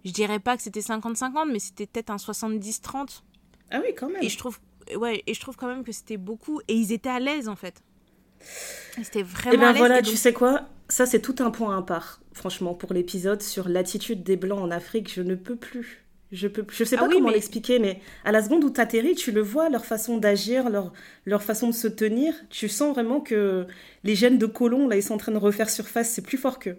je 0.05 0.13
dirais 0.13 0.39
pas 0.39 0.57
que 0.57 0.63
c'était 0.63 0.83
50-50, 0.83 1.51
mais 1.53 1.59
c'était 1.59 1.89
peut-être 1.89 2.11
un 2.11 2.19
70-30. 2.19 3.25
Ah 3.71 3.81
oui, 3.85 3.95
quand 3.97 4.09
même. 4.09 4.23
Et 4.23 4.29
je 4.29 4.39
trouve, 4.39 4.59
ouais, 4.97 5.23
et 5.27 5.35
je 5.35 5.41
trouve 5.41 5.57
quand 5.57 5.69
même 5.69 5.85
que 5.85 5.93
c'était 5.93 6.17
beaucoup. 6.17 6.61
Et 6.69 6.75
ils 6.75 6.93
étaient 6.93 7.09
à 7.11 7.21
l'aise 7.21 7.49
en 7.49 7.57
fait. 7.57 7.83
Ils 8.97 9.03
étaient 9.03 9.21
Et 9.21 9.23
vraiment 9.23 9.67
à 9.67 9.73
ben 9.73 9.79
voilà, 9.79 9.99
et 10.01 10.03
tu 10.03 10.17
sais 10.17 10.33
quoi? 10.33 10.69
Ça, 10.89 11.07
c'est 11.07 11.21
tout 11.21 11.37
un 11.41 11.51
point 11.51 11.77
à 11.79 11.83
part, 11.83 12.21
franchement, 12.33 12.75
pour 12.75 12.93
l'épisode 12.93 13.43
sur 13.43 13.69
l'attitude 13.69 14.23
des 14.25 14.37
Blancs 14.37 14.61
en 14.61 14.71
Afrique. 14.71 15.13
Je 15.13 15.23
ne 15.23 15.35
peux 15.35 15.57
plus. 15.57 16.05
Je 16.33 16.47
peux. 16.49 16.65
Je 16.71 16.85
sais 16.85 16.97
Ah 16.97 17.01
pas 17.01 17.07
oui, 17.09 17.15
comment 17.15 17.29
mais- 17.29 17.35
l'expliquer, 17.35 17.79
mais 17.81 18.01
à 18.25 18.33
la 18.33 18.43
seconde 18.43 18.63
où 18.65 18.71
tu 18.71 18.81
atterris, 18.81 19.15
tu 19.17 19.33
le 19.33 19.41
vois, 19.41 19.69
leur 19.69 19.85
façon 19.85 20.17
d'agir, 20.19 20.71
leur, 20.71 20.93
leur 21.27 21.43
façon 21.43 21.67
de 21.69 21.73
se 21.75 21.89
tenir. 21.89 22.35
Tu 22.51 22.69
sens 22.69 22.95
vraiment 22.95 23.21
que 23.21 23.67
les 24.05 24.15
gènes 24.15 24.39
de 24.39 24.47
colons, 24.47 24.87
là, 24.89 24.97
ils 24.97 25.03
sont 25.03 25.15
en 25.15 25.19
train 25.19 25.33
de 25.33 25.39
refaire 25.39 25.69
surface. 25.71 26.11
C'est 26.11 26.23
plus 26.23 26.39
fort 26.39 26.59
qu'eux. 26.61 26.79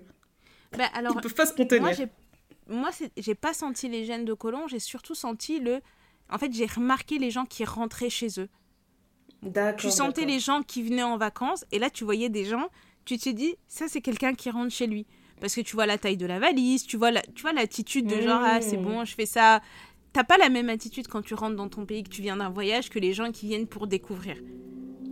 Bah, 0.77 0.85
alors, 0.93 1.13
Ils 1.17 1.21
peuvent 1.21 1.33
pas 1.33 1.45
se 1.45 1.53
contenir. 1.53 1.91
Moi, 2.67 2.91
j'ai 3.17 3.35
pas 3.35 3.53
senti 3.53 3.89
les 3.89 4.05
gènes 4.05 4.23
de 4.23 4.33
colons, 4.33 4.67
j'ai 4.67 4.79
surtout 4.79 5.15
senti 5.15 5.59
le. 5.59 5.81
En 6.31 6.37
fait, 6.37 6.53
j'ai 6.53 6.65
remarqué 6.65 7.17
les 7.19 7.29
gens 7.31 7.45
qui 7.45 7.65
rentraient 7.65 8.09
chez 8.09 8.27
eux. 8.39 8.49
Tu 9.77 9.87
sentais 9.91 10.25
les 10.25 10.39
gens 10.39 10.61
qui 10.61 10.83
venaient 10.83 11.03
en 11.03 11.17
vacances, 11.17 11.65
et 11.71 11.79
là, 11.79 11.89
tu 11.89 12.03
voyais 12.03 12.29
des 12.29 12.45
gens, 12.45 12.67
tu 13.05 13.17
te 13.17 13.29
dis, 13.29 13.55
ça, 13.67 13.87
c'est 13.87 14.01
quelqu'un 14.01 14.33
qui 14.33 14.49
rentre 14.49 14.71
chez 14.73 14.87
lui. 14.87 15.05
Parce 15.39 15.55
que 15.55 15.61
tu 15.61 15.75
vois 15.75 15.87
la 15.87 15.97
taille 15.97 16.17
de 16.17 16.27
la 16.27 16.37
valise, 16.39 16.85
tu 16.85 16.97
vois, 16.97 17.09
la, 17.09 17.21
tu 17.23 17.41
vois 17.41 17.51
l'attitude 17.53 18.05
de 18.05 18.21
genre, 18.21 18.41
ah, 18.43 18.61
c'est 18.61 18.77
Mmh. 18.77 18.83
bon, 18.83 19.05
je 19.05 19.15
fais 19.15 19.25
ça. 19.25 19.61
T'as 20.13 20.23
pas 20.23 20.37
la 20.37 20.49
même 20.49 20.69
attitude 20.69 21.07
quand 21.07 21.23
tu 21.23 21.33
rentres 21.33 21.55
dans 21.55 21.69
ton 21.69 21.85
pays, 21.85 22.03
que 22.03 22.09
tu 22.09 22.21
viens 22.21 22.37
d'un 22.37 22.49
voyage, 22.49 22.89
que 22.91 22.99
les 22.99 23.13
gens 23.13 23.31
qui 23.31 23.47
viennent 23.47 23.65
pour 23.65 23.87
découvrir. 23.87 24.35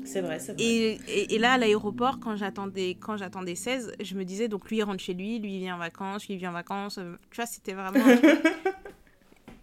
C'est 0.05 0.21
vrai, 0.21 0.37
c'est 0.39 0.53
vrai. 0.53 0.63
Et, 0.63 0.99
et, 1.07 1.35
et 1.35 1.39
là, 1.39 1.53
à 1.53 1.57
l'aéroport, 1.57 2.19
quand 2.19 2.35
j'attendais, 2.35 2.91
quand 2.99 3.17
j'attendais 3.17 3.55
16, 3.55 3.93
je 3.99 4.15
me 4.15 4.23
disais, 4.23 4.47
donc 4.47 4.69
lui, 4.69 4.77
il 4.77 4.83
rentre 4.83 5.01
chez 5.01 5.13
lui, 5.15 5.39
lui, 5.39 5.55
il 5.55 5.59
vient 5.59 5.75
en 5.75 5.79
vacances, 5.79 6.27
lui, 6.27 6.35
il 6.35 6.37
vient 6.37 6.49
en 6.51 6.53
vacances. 6.53 6.99
euh, 6.99 7.15
Tu 7.31 7.37
vois, 7.37 7.45
c'était 7.47 7.73
vraiment. 7.73 8.05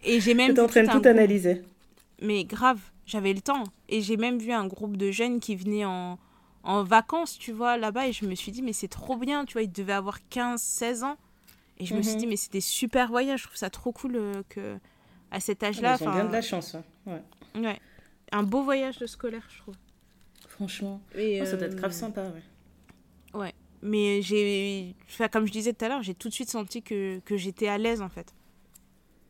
et 0.07 0.19
j'ai 0.19 0.33
même. 0.33 0.53
T'es 0.53 0.61
en 0.61 0.67
train 0.67 0.81
de 0.81 0.87
tout 0.87 0.93
groupe- 0.93 1.05
analyser. 1.07 1.61
Mais 2.21 2.43
grave, 2.45 2.79
j'avais 3.05 3.33
le 3.33 3.41
temps. 3.41 3.63
Et 3.89 4.01
j'ai 4.01 4.17
même 4.17 4.39
vu 4.39 4.51
un 4.51 4.65
groupe 4.67 4.97
de 4.97 5.11
jeunes 5.11 5.39
qui 5.39 5.55
venaient 5.55 5.85
en, 5.85 6.17
en 6.63 6.83
vacances, 6.83 7.37
tu 7.37 7.51
vois, 7.51 7.77
là-bas. 7.77 8.07
Et 8.07 8.13
je 8.13 8.25
me 8.25 8.33
suis 8.35 8.51
dit, 8.51 8.61
mais 8.61 8.73
c'est 8.73 8.87
trop 8.87 9.17
bien, 9.17 9.45
tu 9.45 9.53
vois, 9.53 9.61
ils 9.61 9.71
devaient 9.71 9.93
avoir 9.93 10.19
15, 10.29 10.61
16 10.61 11.03
ans. 11.03 11.17
Et 11.79 11.85
je 11.85 11.93
me 11.93 12.01
suis 12.01 12.13
Mhm. 12.13 12.17
dit, 12.19 12.27
mais 12.27 12.35
des 12.51 12.61
super 12.61 13.09
voyages. 13.09 13.41
Je 13.41 13.45
trouve 13.47 13.57
ça 13.57 13.69
trop 13.69 13.91
cool 13.91 14.15
euh, 14.15 14.41
que 14.49 14.77
à 15.29 15.39
cet 15.39 15.61
Ah, 15.61 15.67
âge-là. 15.67 15.97
Ils 15.99 16.03
ont 16.03 16.07
enfin, 16.07 16.15
bien 16.21 16.25
de 16.25 16.31
la 16.33 16.41
chance. 16.41 16.73
hein. 16.75 16.83
Ouais. 17.05 17.21
ouais, 17.61 17.79
un 18.31 18.41
beau 18.43 18.63
voyage 18.63 18.97
de 18.97 19.05
scolaire, 19.05 19.43
je 19.49 19.59
trouve. 19.59 19.75
Franchement. 20.47 21.01
Et, 21.15 21.39
Oh, 21.41 21.45
ça 21.45 21.55
doit 21.57 21.67
être 21.67 21.73
euh, 21.73 21.77
grave 21.77 21.91
sympa, 21.91 22.23
ouais. 22.23 22.41
Ouais, 23.39 23.53
mais 23.83 24.21
j'ai, 24.23 24.95
enfin, 25.07 25.27
comme 25.27 25.45
je 25.45 25.51
disais 25.51 25.73
tout 25.73 25.85
à 25.85 25.89
l'heure, 25.89 26.01
j'ai 26.01 26.15
tout 26.15 26.29
de 26.29 26.33
suite 26.33 26.49
senti 26.49 26.81
que, 26.81 27.19
que 27.19 27.37
j'étais 27.37 27.67
à 27.67 27.77
l'aise 27.77 28.01
en 28.01 28.09
fait. 28.09 28.33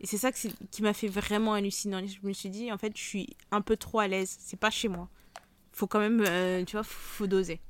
Et 0.01 0.07
c'est 0.07 0.17
ça 0.17 0.31
que 0.31 0.38
qui 0.71 0.81
m'a 0.83 0.93
fait 0.93 1.07
vraiment 1.07 1.53
hallucinant. 1.53 2.01
Je 2.05 2.25
me 2.27 2.33
suis 2.33 2.49
dit, 2.49 2.71
en 2.71 2.77
fait, 2.77 2.93
je 2.95 3.01
suis 3.03 3.36
un 3.51 3.62
peu 3.62 3.77
trop 3.77 3.99
à 3.99 4.07
l'aise. 4.07 4.36
C'est 4.39 4.60
pas 4.60 4.69
chez 4.69 4.88
moi. 4.88 5.10
Faut 5.73 5.88
quand 5.88 5.99
même, 5.99 6.21
euh, 6.21 6.65
tu 6.65 6.73
vois, 6.77 6.83
faut 6.83 7.27
doser. 7.27 7.62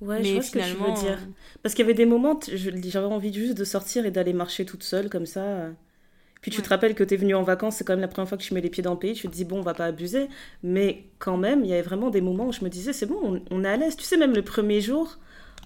Ouais, 0.00 0.24
je 0.24 0.32
mais 0.32 0.32
vois 0.32 0.42
ce 0.42 0.50
que 0.50 0.58
tu 0.58 0.78
veux 0.78 0.92
dire. 0.92 1.18
euh, 1.18 1.32
Parce 1.62 1.74
qu'il 1.74 1.82
y 1.84 1.86
avait 1.86 1.94
des 1.94 2.06
moments, 2.06 2.38
je- 2.50 2.70
j'avais 2.88 3.06
envie 3.06 3.32
juste 3.34 3.56
de 3.58 3.64
sortir 3.64 4.06
et 4.06 4.10
d'aller 4.10 4.32
marcher 4.32 4.64
toute 4.64 4.82
seule 4.82 5.10
comme 5.10 5.26
ça. 5.26 5.68
Puis 6.42 6.50
tu 6.52 6.60
Ouais. 6.60 6.62
te 6.62 6.68
rappelles 6.70 6.94
que 6.94 7.04
tu 7.04 7.14
es 7.14 7.16
venu 7.18 7.34
en 7.34 7.42
vacances, 7.44 7.76
c'est 7.76 7.84
quand 7.84 7.94
même 7.94 8.00
la 8.02 8.08
première 8.08 8.28
fois 8.28 8.38
que 8.38 8.42
tu 8.44 8.54
mets 8.54 8.60
les 8.62 8.70
pieds 8.70 8.82
dans 8.82 8.94
le 8.94 8.98
pays, 8.98 9.14
tu 9.14 9.28
te 9.28 9.34
dis 9.34 9.44
bon, 9.44 9.58
on 9.60 9.62
va 9.62 9.74
pas 9.74 9.86
abuser. 9.86 10.28
Mais 10.62 11.06
quand 11.20 11.36
même, 11.38 11.64
il 11.64 11.70
y 11.70 11.74
avait 11.74 11.82
vraiment 11.82 12.10
des 12.10 12.20
moments 12.22 12.48
où 12.48 12.52
je 12.52 12.64
me 12.64 12.70
disais 12.70 12.92
c'est 12.94 13.06
bon, 13.06 13.18
on, 13.22 13.42
on 13.50 13.64
est 13.64 13.68
à 13.68 13.76
l'aise. 13.78 13.96
Tu 13.96 14.04
sais, 14.04 14.16
même 14.18 14.34
le 14.34 14.42
premier 14.42 14.80
jour, 14.80 15.18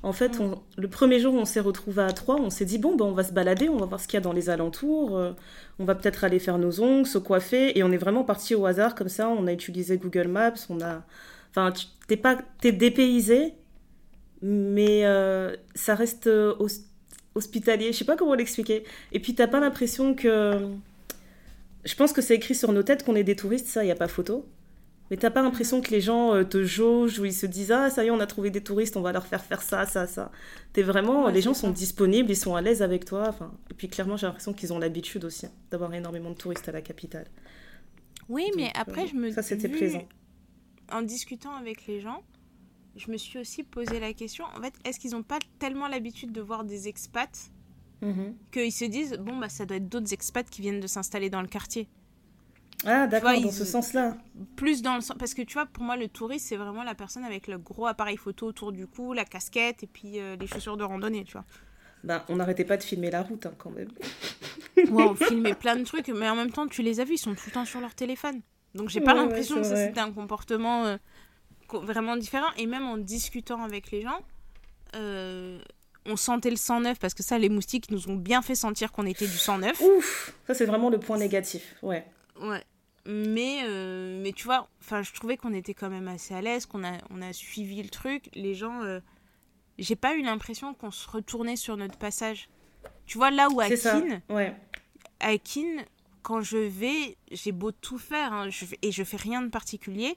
en 0.04 0.12
fait, 0.12 0.38
on- 0.40 0.62
le 0.76 0.88
premier 0.88 1.18
jour 1.18 1.34
où 1.34 1.38
on 1.38 1.44
s'est 1.44 1.60
retrouvés 1.60 2.02
à 2.02 2.12
trois, 2.12 2.36
on 2.36 2.50
s'est 2.50 2.64
dit 2.64 2.78
bon, 2.78 2.94
ben, 2.94 3.04
on 3.06 3.12
va 3.12 3.24
se 3.24 3.32
balader, 3.32 3.68
on 3.68 3.76
va 3.78 3.86
voir 3.86 4.00
ce 4.00 4.06
qu'il 4.06 4.14
y 4.14 4.18
a 4.18 4.20
dans 4.20 4.32
les 4.32 4.50
alentours, 4.50 5.16
euh, 5.16 5.32
on 5.78 5.84
va 5.84 5.94
peut-être 5.94 6.24
aller 6.24 6.38
faire 6.38 6.58
nos 6.58 6.80
ongles, 6.80 7.06
se 7.06 7.18
coiffer. 7.18 7.76
Et 7.78 7.82
on 7.82 7.90
est 7.92 7.96
vraiment 7.96 8.22
parti 8.24 8.54
au 8.54 8.66
hasard 8.66 8.94
comme 8.94 9.08
ça, 9.08 9.28
on 9.28 9.46
a 9.46 9.52
utilisé 9.52 9.96
Google 9.98 10.28
Maps, 10.28 10.54
on 10.70 10.80
a. 10.80 11.02
Enfin, 11.50 11.72
tu 11.72 11.86
t'es 12.08 12.16
pas. 12.16 12.38
T'es 12.60 12.72
dépaysé, 12.72 13.54
mais 14.42 15.04
euh, 15.06 15.56
ça 15.74 15.94
reste 15.94 16.26
euh, 16.26 16.54
hos- 16.58 16.84
hospitalier. 17.34 17.92
Je 17.92 17.98
sais 17.98 18.04
pas 18.04 18.16
comment 18.16 18.34
l'expliquer. 18.34 18.84
Et 19.12 19.20
puis 19.20 19.34
t'as 19.34 19.46
pas 19.48 19.60
l'impression 19.60 20.14
que. 20.14 20.52
Je 21.84 21.94
pense 21.96 22.12
que 22.12 22.22
c'est 22.22 22.34
écrit 22.34 22.54
sur 22.54 22.72
nos 22.72 22.82
têtes 22.82 23.04
qu'on 23.04 23.14
est 23.14 23.24
des 23.24 23.36
touristes, 23.36 23.66
ça, 23.66 23.84
il 23.84 23.88
y 23.88 23.90
a 23.90 23.94
pas 23.96 24.08
photo. 24.08 24.46
Mais 25.10 25.16
t'as 25.18 25.30
pas 25.30 25.42
l'impression 25.42 25.80
que 25.82 25.90
les 25.90 26.00
gens 26.00 26.34
euh, 26.34 26.44
te 26.44 26.64
jaugent 26.64 27.18
ou 27.18 27.24
ils 27.26 27.32
se 27.34 27.46
disent 27.46 27.72
ah 27.72 27.90
ça 27.90 28.04
y 28.04 28.06
est 28.06 28.10
on 28.10 28.20
a 28.20 28.26
trouvé 28.26 28.50
des 28.50 28.62
touristes 28.62 28.96
on 28.96 29.02
va 29.02 29.12
leur 29.12 29.26
faire 29.26 29.44
faire 29.44 29.62
ça 29.62 29.84
ça 29.86 30.06
ça. 30.06 30.30
T'es 30.72 30.82
vraiment 30.82 31.26
Ouais, 31.26 31.32
les 31.32 31.42
gens 31.42 31.54
ça. 31.54 31.60
sont 31.62 31.70
disponibles 31.70 32.30
ils 32.30 32.36
sont 32.36 32.54
à 32.56 32.62
l'aise 32.62 32.82
avec 32.82 33.04
toi 33.04 33.26
enfin 33.28 33.52
et 33.70 33.74
puis 33.74 33.88
clairement 33.88 34.16
j'ai 34.16 34.26
l'impression 34.26 34.54
qu'ils 34.54 34.72
ont 34.72 34.78
l'habitude 34.78 35.24
aussi 35.26 35.46
hein, 35.46 35.52
d'avoir 35.70 35.92
énormément 35.94 36.30
de 36.30 36.36
touristes 36.36 36.68
à 36.68 36.72
la 36.72 36.80
capitale. 36.82 37.26
Oui, 38.28 38.50
mais 38.56 38.64
Donc, 38.64 38.72
après, 38.76 39.04
euh, 39.04 39.08
je 39.08 39.14
me 39.16 39.30
ça, 39.30 39.42
c'était 39.42 39.68
plaisant. 39.68 40.08
En 40.90 41.02
discutant 41.02 41.54
avec 41.54 41.86
les 41.86 42.00
gens, 42.00 42.22
je 42.96 43.10
me 43.10 43.16
suis 43.18 43.38
aussi 43.38 43.62
posé 43.62 44.00
la 44.00 44.12
question 44.14 44.44
en 44.56 44.62
fait, 44.62 44.74
est-ce 44.84 44.98
qu'ils 44.98 45.10
n'ont 45.12 45.22
pas 45.22 45.38
tellement 45.58 45.88
l'habitude 45.88 46.32
de 46.32 46.40
voir 46.40 46.64
des 46.64 46.88
expats 46.88 47.50
Mhm. 48.02 48.34
qu'ils 48.52 48.72
se 48.72 48.84
disent 48.84 49.14
bon, 49.20 49.36
bah 49.38 49.48
ça 49.48 49.64
doit 49.66 49.76
être 49.78 49.88
d'autres 49.88 50.12
expats 50.12 50.48
qui 50.50 50.60
viennent 50.62 50.80
de 50.80 50.86
s'installer 50.86 51.30
dans 51.30 51.40
le 51.42 51.48
quartier 51.48 51.88
Ah 52.86 53.06
d'accord 53.06 53.30
vois, 53.32 53.40
dans 53.40 53.48
ils- 53.48 53.52
ce 53.52 53.64
sens-là. 53.64 54.16
plus 54.56 54.82
dans 54.82 54.94
le 54.96 55.00
sens 55.00 55.16
parce 55.18 55.34
que 55.34 55.42
tu 55.42 55.54
vois 55.54 55.66
pour 55.66 55.82
moi 55.84 55.96
le 55.96 56.08
touriste 56.08 56.46
c'est 56.48 56.56
vraiment 56.56 56.82
la 56.82 56.94
personne 56.94 57.24
avec 57.24 57.46
le 57.46 57.58
gros 57.58 57.86
appareil 57.86 58.16
photo 58.16 58.46
autour 58.46 58.72
du 58.72 58.86
cou 58.86 59.12
la 59.12 59.24
casquette 59.24 59.82
et 59.82 59.86
puis 59.86 60.18
euh, 60.18 60.36
les 60.36 60.46
chaussures 60.46 60.76
de 60.76 60.84
randonnée 60.84 61.24
tu 61.24 61.32
vois 61.32 61.44
Ben, 62.04 62.22
on 62.28 62.36
n'arrêtait 62.36 62.64
pas 62.64 62.76
de 62.76 62.82
filmer 62.82 63.10
la 63.10 63.22
route 63.22 63.46
hein, 63.46 63.54
quand 63.58 63.70
même. 63.70 63.88
ouais 64.76 65.04
on 65.04 65.14
filmait 65.30 65.54
plein 65.54 65.76
de 65.76 65.84
trucs 65.84 66.08
mais 66.08 66.28
en 66.28 66.36
même 66.36 66.50
temps 66.50 66.66
tu 66.66 66.82
les 66.82 67.00
as 67.00 67.04
vus 67.04 67.14
ils 67.14 67.18
sont 67.18 67.34
tout 67.34 67.44
le 67.46 67.52
temps 67.52 67.64
sur 67.64 67.80
leur 67.80 67.94
téléphone 67.94 68.40
donc 68.74 68.88
j'ai 68.90 69.00
pas 69.00 69.14
Ouais, 69.14 69.20
l'impression 69.20 69.56
que 69.56 69.62
ça 69.64 69.76
c'était 69.76 70.00
un 70.00 70.12
comportement 70.12 70.84
euh, 70.84 70.96
vraiment 71.72 72.16
différent 72.16 72.50
et 72.58 72.66
même 72.66 72.84
en 72.84 72.96
discutant 72.98 73.62
avec 73.62 73.90
les 73.90 74.02
gens 74.02 74.20
euh, 74.96 75.58
on 76.06 76.16
sentait 76.16 76.50
le 76.50 76.56
sang 76.56 76.80
neuf 76.80 76.98
parce 76.98 77.14
que 77.14 77.22
ça 77.22 77.38
les 77.38 77.48
moustiques 77.48 77.90
nous 77.90 78.08
ont 78.10 78.16
bien 78.16 78.42
fait 78.42 78.54
sentir 78.54 78.92
qu'on 78.92 79.06
était 79.06 79.26
du 79.26 79.38
sang 79.38 79.58
neuf 79.58 79.80
Ouf 79.80 80.34
ça 80.46 80.54
c'est 80.54 80.66
vraiment 80.66 80.90
le 80.90 80.98
point 80.98 81.18
négatif 81.18 81.74
ouais. 81.82 82.04
Ouais. 82.40 82.62
Mais, 83.06 83.60
euh, 83.64 84.20
mais 84.22 84.32
tu 84.32 84.44
vois, 84.44 84.68
enfin, 84.80 85.02
je 85.02 85.12
trouvais 85.12 85.36
qu'on 85.36 85.52
était 85.52 85.74
quand 85.74 85.90
même 85.90 86.08
assez 86.08 86.34
à 86.34 86.40
l'aise, 86.40 86.64
qu'on 86.66 86.84
a, 86.84 86.92
on 87.10 87.20
a 87.20 87.32
suivi 87.32 87.82
le 87.82 87.90
truc. 87.90 88.30
Les 88.34 88.54
gens, 88.54 88.82
euh, 88.82 89.00
j'ai 89.78 89.96
pas 89.96 90.14
eu 90.14 90.22
l'impression 90.22 90.72
qu'on 90.74 90.90
se 90.90 91.08
retournait 91.08 91.56
sur 91.56 91.76
notre 91.76 91.98
passage. 91.98 92.48
Tu 93.06 93.18
vois, 93.18 93.30
là 93.30 93.48
où 93.50 93.60
à. 93.60 93.68
Keene, 93.68 94.22
Ouais. 94.30 94.54
à 95.20 95.36
Keene, 95.36 95.84
quand 96.22 96.40
je 96.40 96.56
vais, 96.56 97.18
j'ai 97.30 97.52
beau 97.52 97.72
tout 97.72 97.98
faire, 97.98 98.32
hein, 98.32 98.48
je 98.48 98.64
et 98.80 98.90
je 98.90 99.04
fais 99.04 99.18
rien 99.18 99.42
de 99.42 99.48
particulier, 99.48 100.16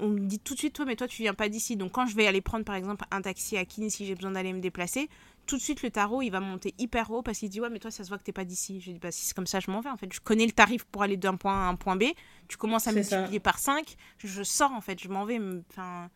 on 0.00 0.08
me 0.08 0.18
dit 0.18 0.40
tout 0.40 0.54
de 0.54 0.58
suite, 0.58 0.72
toi, 0.74 0.84
mais 0.84 0.96
toi, 0.96 1.06
tu 1.06 1.22
viens 1.22 1.34
pas 1.34 1.48
d'ici. 1.48 1.76
Donc, 1.76 1.92
quand 1.92 2.06
je 2.06 2.16
vais 2.16 2.26
aller 2.26 2.40
prendre, 2.40 2.64
par 2.64 2.74
exemple, 2.74 3.04
un 3.12 3.22
taxi 3.22 3.56
à 3.56 3.64
Keene, 3.64 3.88
si 3.90 4.04
j'ai 4.06 4.16
besoin 4.16 4.32
d'aller 4.32 4.52
me 4.52 4.60
déplacer, 4.60 5.08
tout 5.46 5.56
de 5.56 5.62
suite, 5.62 5.82
le 5.82 5.90
tarot, 5.90 6.22
il 6.22 6.30
va 6.30 6.40
monter 6.40 6.74
hyper 6.78 7.10
haut 7.10 7.22
parce 7.22 7.38
qu'il 7.38 7.48
dit, 7.50 7.60
ouais, 7.60 7.70
mais 7.70 7.78
toi, 7.78 7.90
ça 7.90 8.04
se 8.04 8.08
voit 8.08 8.18
que 8.18 8.22
t'es 8.24 8.32
pas 8.32 8.44
d'ici. 8.44 8.80
Je 8.80 8.92
dis, 8.92 8.98
bah, 8.98 9.10
si 9.10 9.26
c'est 9.26 9.34
comme 9.34 9.46
ça, 9.46 9.60
je 9.60 9.70
m'en 9.70 9.80
vais, 9.80 9.90
en 9.90 9.96
fait. 9.96 10.12
Je 10.12 10.20
connais 10.20 10.46
le 10.46 10.52
tarif 10.52 10.84
pour 10.84 11.02
aller 11.02 11.16
d'un 11.16 11.36
point 11.36 11.52
A 11.52 11.66
à 11.66 11.68
un 11.68 11.74
point 11.76 11.96
B. 11.96 12.04
Tu 12.48 12.56
commences 12.56 12.86
à 12.86 12.92
C'est 12.92 13.02
ça. 13.02 13.16
multiplier 13.16 13.40
par 13.40 13.58
5, 13.58 13.96
je, 14.18 14.42
sors, 14.42 14.72
en 14.72 14.80
fait, 14.80 15.00
je 15.02 15.08
m'en 15.08 15.24
vais. 15.24 15.38
Enfin. 15.70 16.10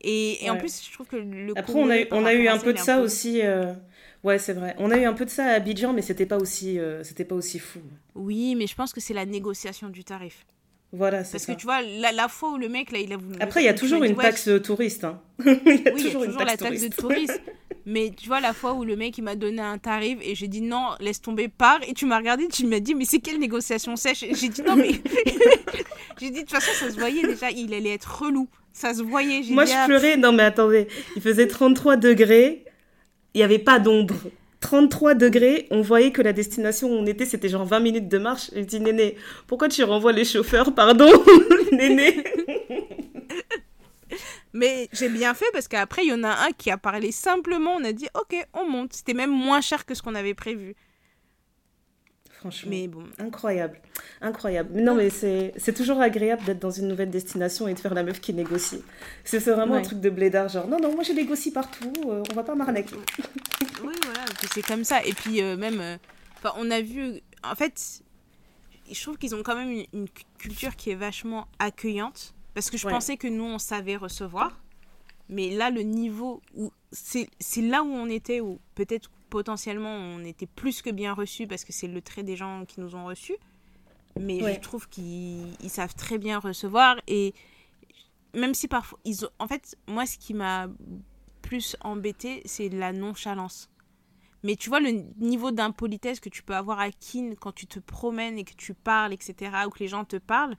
Et, 0.00 0.44
et 0.44 0.50
en 0.50 0.56
plus, 0.56 0.84
je 0.86 0.92
trouve 0.92 1.06
que 1.08 1.16
le. 1.16 1.52
Après, 1.58 1.72
on 1.74 1.90
a 1.90 1.98
eu, 2.00 2.06
on 2.12 2.24
a 2.24 2.32
eu 2.32 2.46
un 2.48 2.58
peu 2.58 2.72
de 2.72 2.78
ça 2.78 2.96
peu- 2.98 3.02
aussi. 3.02 3.40
euh, 3.42 3.72
Ouais, 4.24 4.38
c'est 4.38 4.52
vrai. 4.52 4.74
On 4.78 4.90
a 4.90 4.98
eu 4.98 5.04
un 5.04 5.12
peu 5.12 5.24
de 5.24 5.30
ça 5.30 5.44
à 5.44 5.50
Abidjan, 5.52 5.92
mais 5.92 6.02
c'était 6.02 6.26
pas 6.26 6.36
aussi, 6.38 6.78
euh, 6.78 7.02
c'était 7.04 7.24
pas 7.24 7.34
aussi 7.36 7.58
fou. 7.58 7.80
Oui, 8.14 8.54
mais 8.56 8.66
je 8.66 8.74
pense 8.74 8.92
que 8.92 9.00
c'est 9.00 9.14
la 9.14 9.26
négociation 9.26 9.88
du 9.88 10.02
tarif. 10.04 10.44
Voilà, 10.92 11.22
c'est 11.22 11.32
Parce 11.32 11.44
ça. 11.44 11.54
que 11.54 11.58
tu 11.60 11.66
vois, 11.66 11.82
la, 11.82 12.12
la 12.12 12.28
fois 12.28 12.52
où 12.52 12.56
le 12.56 12.68
mec, 12.68 12.90
là, 12.92 12.98
il 12.98 13.12
a 13.12 13.16
voulu. 13.16 13.36
Après, 13.40 13.60
il 13.62 13.66
y 13.66 13.68
a 13.68 13.74
toujours 13.74 14.02
une 14.04 14.16
taxe 14.16 14.48
touriste. 14.62 15.04
Hein. 15.04 15.20
il 15.44 15.82
y 15.84 15.88
a 15.88 15.92
toujours 15.92 16.24
la 16.24 16.56
taxe 16.56 16.80
de 16.82 16.88
touriste. 16.88 17.40
Mais 17.88 18.12
tu 18.14 18.28
vois, 18.28 18.40
la 18.40 18.52
fois 18.52 18.74
où 18.74 18.84
le 18.84 18.96
mec, 18.96 19.16
il 19.16 19.22
m'a 19.22 19.34
donné 19.34 19.62
un 19.62 19.78
tarif 19.78 20.18
et 20.20 20.34
j'ai 20.34 20.46
dit 20.46 20.60
non, 20.60 20.90
laisse 21.00 21.22
tomber, 21.22 21.48
pars. 21.48 21.80
Et 21.88 21.94
tu 21.94 22.04
m'as 22.04 22.18
regardé, 22.18 22.46
tu 22.46 22.66
m'as 22.66 22.80
dit, 22.80 22.94
mais 22.94 23.06
c'est 23.06 23.18
quelle 23.18 23.38
négociation 23.38 23.96
sèche? 23.96 24.26
J'ai 24.30 24.48
dit 24.50 24.60
non, 24.60 24.76
mais. 24.76 24.90
j'ai 26.20 26.28
dit, 26.28 26.32
de 26.32 26.40
toute 26.40 26.50
façon, 26.50 26.70
ça 26.74 26.90
se 26.90 26.98
voyait 26.98 27.22
déjà, 27.22 27.50
il 27.50 27.72
allait 27.72 27.94
être 27.94 28.22
relou. 28.22 28.46
Ça 28.74 28.92
se 28.92 29.02
voyait. 29.02 29.42
J'ai 29.42 29.54
Moi, 29.54 29.64
dit, 29.64 29.72
je 29.72 29.76
ah, 29.78 29.86
pleurais. 29.86 30.18
Non, 30.18 30.32
mais 30.32 30.42
attendez. 30.42 30.86
Il 31.16 31.22
faisait 31.22 31.48
33 31.48 31.96
degrés. 31.96 32.66
Il 33.32 33.38
n'y 33.38 33.44
avait 33.44 33.58
pas 33.58 33.78
d'ombre. 33.78 34.16
33 34.60 35.14
degrés, 35.14 35.66
on 35.70 35.82
voyait 35.82 36.10
que 36.10 36.20
la 36.20 36.32
destination 36.32 36.88
où 36.90 36.92
on 36.92 37.06
était, 37.06 37.24
c'était 37.24 37.48
genre 37.48 37.64
20 37.64 37.80
minutes 37.80 38.08
de 38.08 38.18
marche. 38.18 38.50
Je 38.54 38.60
dis, 38.60 38.80
Néné, 38.80 39.16
pourquoi 39.46 39.68
tu 39.68 39.82
renvoies 39.84 40.12
les 40.12 40.24
chauffeurs? 40.24 40.74
Pardon, 40.74 41.10
Néné. 41.72 42.24
Mais 44.52 44.88
j'ai 44.92 45.08
bien 45.08 45.34
fait 45.34 45.50
parce 45.52 45.68
qu'après, 45.68 46.04
il 46.04 46.08
y 46.08 46.12
en 46.12 46.24
a 46.24 46.46
un 46.46 46.50
qui 46.52 46.70
a 46.70 46.78
parlé 46.78 47.12
simplement. 47.12 47.72
On 47.76 47.84
a 47.84 47.92
dit, 47.92 48.08
ok, 48.14 48.34
on 48.54 48.68
monte. 48.68 48.94
C'était 48.94 49.14
même 49.14 49.30
moins 49.30 49.60
cher 49.60 49.86
que 49.86 49.94
ce 49.94 50.02
qu'on 50.02 50.14
avait 50.14 50.34
prévu. 50.34 50.74
Franchement, 52.38 52.70
mais 52.70 52.86
bon. 52.86 53.02
incroyable. 53.18 53.80
Incroyable. 54.20 54.70
Mais 54.72 54.82
non, 54.82 54.94
mais 54.94 55.10
c'est 55.10 55.74
toujours 55.74 56.00
agréable 56.00 56.44
d'être 56.44 56.60
dans 56.60 56.70
une 56.70 56.86
nouvelle 56.86 57.10
destination 57.10 57.66
et 57.66 57.74
de 57.74 57.80
faire 57.80 57.94
la 57.94 58.04
meuf 58.04 58.20
qui 58.20 58.32
négocie. 58.32 58.80
C'est 59.24 59.40
vraiment 59.40 59.74
un 59.74 59.82
truc 59.82 60.00
de 60.00 60.08
blédard, 60.08 60.48
genre 60.48 60.68
non, 60.68 60.78
non, 60.78 60.94
moi 60.94 61.02
je 61.02 61.12
négocie 61.12 61.50
partout, 61.50 61.92
euh, 62.06 62.22
on 62.30 62.34
va 62.34 62.44
pas 62.44 62.54
m'arnaquer. 62.54 62.94
oui, 63.82 63.94
voilà, 64.04 64.24
c'est 64.52 64.64
comme 64.64 64.84
ça. 64.84 65.04
Et 65.04 65.14
puis 65.14 65.42
euh, 65.42 65.56
même, 65.56 65.80
euh, 65.80 65.96
on 66.56 66.70
a 66.70 66.80
vu, 66.80 67.20
en 67.42 67.56
fait, 67.56 68.02
je 68.88 69.02
trouve 69.02 69.18
qu'ils 69.18 69.34
ont 69.34 69.42
quand 69.42 69.56
même 69.56 69.84
une, 69.92 70.06
culture 70.38 70.76
qui 70.76 70.90
est 70.90 70.96
vachement 70.96 71.48
accueillante. 71.58 72.34
Parce 72.58 72.70
que 72.70 72.76
je 72.76 72.88
pensais 72.88 73.16
que 73.16 73.28
nous, 73.28 73.44
on 73.44 73.60
savait 73.60 73.94
recevoir. 73.94 74.60
Mais 75.28 75.50
là, 75.50 75.70
le 75.70 75.82
niveau 75.82 76.42
où. 76.56 76.72
C'est 76.90 77.28
là 77.60 77.84
où 77.84 77.86
on 77.86 78.08
était, 78.08 78.40
où 78.40 78.58
peut-être 78.74 79.12
potentiellement 79.30 79.94
on 79.94 80.24
était 80.24 80.46
plus 80.46 80.82
que 80.82 80.90
bien 80.90 81.12
reçus 81.12 81.46
parce 81.46 81.64
que 81.64 81.72
c'est 81.72 81.86
le 81.86 82.02
trait 82.02 82.24
des 82.24 82.34
gens 82.34 82.64
qui 82.66 82.80
nous 82.80 82.96
ont 82.96 83.04
reçus. 83.04 83.36
Mais 84.18 84.40
je 84.54 84.58
trouve 84.58 84.88
qu'ils 84.88 85.54
savent 85.68 85.94
très 85.94 86.18
bien 86.18 86.40
recevoir 86.40 86.96
et 87.06 87.32
même 88.34 88.54
si 88.54 88.66
parfois 88.66 88.98
ils 89.04 89.24
ont... 89.24 89.30
en 89.38 89.46
fait 89.46 89.76
moi 89.86 90.06
ce 90.06 90.18
qui 90.18 90.34
m'a 90.34 90.66
plus 91.42 91.76
embêté 91.82 92.42
c'est 92.44 92.70
la 92.70 92.92
nonchalance. 92.92 93.70
Mais 94.42 94.56
tu 94.56 94.68
vois 94.68 94.80
le 94.80 95.04
niveau 95.18 95.50
d'impolitesse 95.50 96.18
que 96.18 96.30
tu 96.30 96.42
peux 96.42 96.56
avoir 96.56 96.80
à 96.80 96.90
Kin 96.90 97.34
quand 97.38 97.52
tu 97.52 97.66
te 97.66 97.78
promènes 97.78 98.38
et 98.38 98.44
que 98.44 98.54
tu 98.54 98.74
parles 98.74 99.12
etc 99.12 99.52
ou 99.66 99.70
que 99.70 99.80
les 99.80 99.88
gens 99.88 100.04
te 100.04 100.16
parlent, 100.16 100.56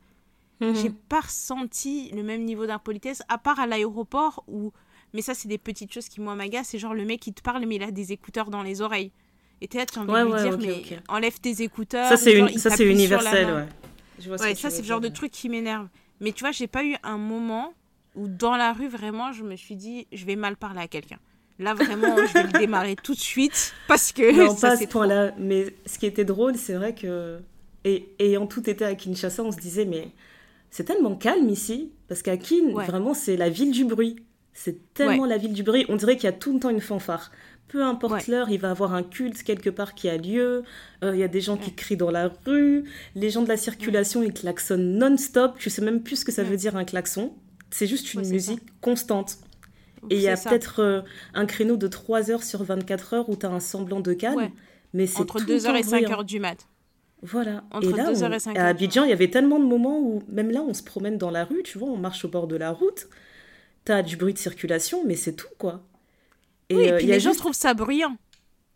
mhm. 0.61 0.75
j'ai 0.75 0.89
pas 0.89 1.21
ressenti 1.21 2.11
le 2.11 2.23
même 2.23 2.43
niveau 2.43 2.65
d'impolitesse 2.65 3.21
à 3.29 3.37
part 3.37 3.59
à 3.59 3.67
l'aéroport 3.67 4.43
où 4.47 4.71
mais 5.13 5.21
ça, 5.21 5.33
c'est 5.33 5.47
des 5.47 5.57
petites 5.57 5.93
choses 5.93 6.07
qui, 6.07 6.21
moi, 6.21 6.35
m'agacent. 6.35 6.67
C'est 6.69 6.79
genre 6.79 6.93
le 6.93 7.05
mec 7.05 7.19
qui 7.19 7.33
te 7.33 7.41
parle, 7.41 7.65
mais 7.65 7.75
il 7.75 7.83
a 7.83 7.91
des 7.91 8.11
écouteurs 8.11 8.49
dans 8.49 8.63
les 8.63 8.81
oreilles. 8.81 9.11
Et 9.61 9.67
tu 9.67 9.77
as 9.77 9.81
envie 9.97 10.07
de 10.07 10.23
lui 10.23 10.41
dire, 10.41 10.57
mais 10.59 10.99
enlève 11.07 11.39
tes 11.39 11.61
écouteurs. 11.63 12.07
Ça, 12.07 12.17
c'est 12.17 12.85
universel, 12.85 13.67
ouais. 14.19 14.29
ouais, 14.29 14.55
ça, 14.55 14.69
c'est 14.69 14.81
le 14.81 14.87
genre 14.87 15.01
de 15.01 15.09
truc 15.09 15.31
qui 15.31 15.49
m'énerve. 15.49 15.87
Mais 16.21 16.31
tu 16.31 16.43
vois, 16.43 16.51
j'ai 16.51 16.67
pas 16.67 16.83
eu 16.83 16.95
un 17.03 17.17
moment 17.17 17.73
où, 18.15 18.27
dans 18.27 18.55
la 18.55 18.71
rue, 18.73 18.87
vraiment, 18.87 19.31
je 19.31 19.43
me 19.43 19.55
suis 19.55 19.75
dit, 19.75 20.07
je 20.11 20.25
vais 20.25 20.35
mal 20.35 20.55
parler 20.55 20.81
à 20.81 20.87
quelqu'un. 20.87 21.19
Là, 21.57 21.73
vraiment, 21.73 22.15
je 22.25 22.33
vais 22.33 22.43
le 22.43 22.51
démarrer 22.59 22.95
tout 22.95 23.13
de 23.13 23.19
suite 23.19 23.73
parce 23.87 24.13
que. 24.13 24.31
Non, 24.31 24.55
ça, 24.55 24.69
pas 24.69 24.73
à 24.75 24.77
ce 24.77 24.85
point-là. 24.85 25.33
Mais 25.37 25.73
ce 25.85 25.99
qui 25.99 26.05
était 26.05 26.23
drôle, 26.23 26.55
c'est 26.55 26.75
vrai 26.75 26.95
que. 26.95 27.39
Et 27.83 28.09
ayant 28.19 28.45
tout 28.45 28.69
été 28.69 28.85
à 28.85 28.95
Kinshasa, 28.95 29.43
on 29.43 29.51
se 29.51 29.57
disait, 29.57 29.85
mais 29.85 30.09
c'est 30.71 30.83
tellement 30.83 31.15
calme 31.15 31.49
ici. 31.49 31.91
Parce 32.07 32.21
qu'à 32.21 32.35
vraiment, 32.85 33.13
c'est 33.13 33.37
la 33.37 33.49
ville 33.49 33.71
du 33.71 33.85
bruit. 33.85 34.17
C'est 34.53 34.93
tellement 34.93 35.25
la 35.25 35.37
ville 35.37 35.53
du 35.53 35.63
bruit. 35.63 35.85
On 35.89 35.95
dirait 35.95 36.15
qu'il 36.15 36.25
y 36.25 36.27
a 36.27 36.33
tout 36.33 36.53
le 36.53 36.59
temps 36.59 36.69
une 36.69 36.81
fanfare. 36.81 37.31
Peu 37.67 37.83
importe 37.83 38.27
l'heure, 38.27 38.49
il 38.49 38.59
va 38.59 38.69
y 38.69 38.71
avoir 38.71 38.95
un 38.95 39.03
culte 39.03 39.43
quelque 39.43 39.69
part 39.69 39.93
qui 39.93 40.09
a 40.09 40.17
lieu. 40.17 40.63
Euh, 41.03 41.13
il 41.13 41.19
y 41.19 41.23
a 41.23 41.27
des 41.27 41.39
gens 41.39 41.55
qui 41.55 41.73
crient 41.73 41.97
dans 41.97 42.09
la 42.09 42.31
rue. 42.45 42.83
Les 43.13 43.29
gens 43.29 43.43
de 43.43 43.47
la 43.47 43.57
circulation, 43.57 44.23
ils 44.23 44.33
klaxonnent 44.33 44.97
non-stop. 44.97 45.53
Je 45.59 45.69
sais 45.69 45.83
même 45.83 46.01
plus 46.01 46.17
ce 46.17 46.25
que 46.25 46.31
ça 46.31 46.43
veut 46.43 46.57
dire 46.57 46.75
un 46.75 46.83
klaxon. 46.83 47.33
C'est 47.69 47.85
juste 47.85 48.13
une 48.15 48.27
musique 48.27 48.61
constante. 48.81 49.37
Et 50.09 50.15
il 50.15 50.21
y 50.21 50.27
a 50.27 50.37
peut-être 50.37 50.81
euh, 50.81 51.01
un 51.33 51.45
créneau 51.45 51.77
de 51.77 51.87
3 51.87 52.31
heures 52.31 52.43
sur 52.43 52.63
24 52.63 53.13
heures 53.13 53.29
où 53.29 53.35
tu 53.35 53.45
as 53.45 53.49
un 53.49 53.59
semblant 53.59 53.99
de 53.99 54.13
calme. 54.13 54.49
Mais 54.93 55.05
c'est 55.05 55.21
Entre 55.21 55.39
2h 55.39 55.75
et 55.77 55.81
5h 55.83 56.25
du 56.25 56.39
mat. 56.39 56.67
Voilà. 57.21 57.63
et 57.81 57.91
là, 57.91 58.11
à 58.55 58.67
Abidjan, 58.67 59.03
il 59.03 59.09
y 59.09 59.13
avait 59.13 59.29
tellement 59.29 59.59
de 59.59 59.65
moments 59.65 59.99
où, 59.99 60.23
même 60.29 60.51
là, 60.51 60.61
on 60.61 60.73
se 60.73 60.83
promène 60.83 61.17
dans 61.17 61.31
la 61.31 61.43
rue, 61.43 61.63
tu 61.63 61.77
vois, 61.77 61.89
on 61.89 61.97
marche 61.97 62.23
au 62.23 62.29
bord 62.29 62.47
de 62.47 62.55
la 62.55 62.71
route 62.71 63.07
t'as 63.89 64.03
du 64.03 64.17
bruit 64.17 64.33
de 64.33 64.37
circulation, 64.37 65.03
mais 65.05 65.15
c'est 65.15 65.33
tout, 65.33 65.47
quoi. 65.57 65.81
Et, 66.69 66.75
oui, 66.75 66.83
et 66.83 66.91
euh, 66.91 66.97
puis 66.97 67.07
les 67.07 67.19
gens 67.19 67.33
trouvent 67.33 67.53
ça 67.53 67.73
bruyant. 67.73 68.17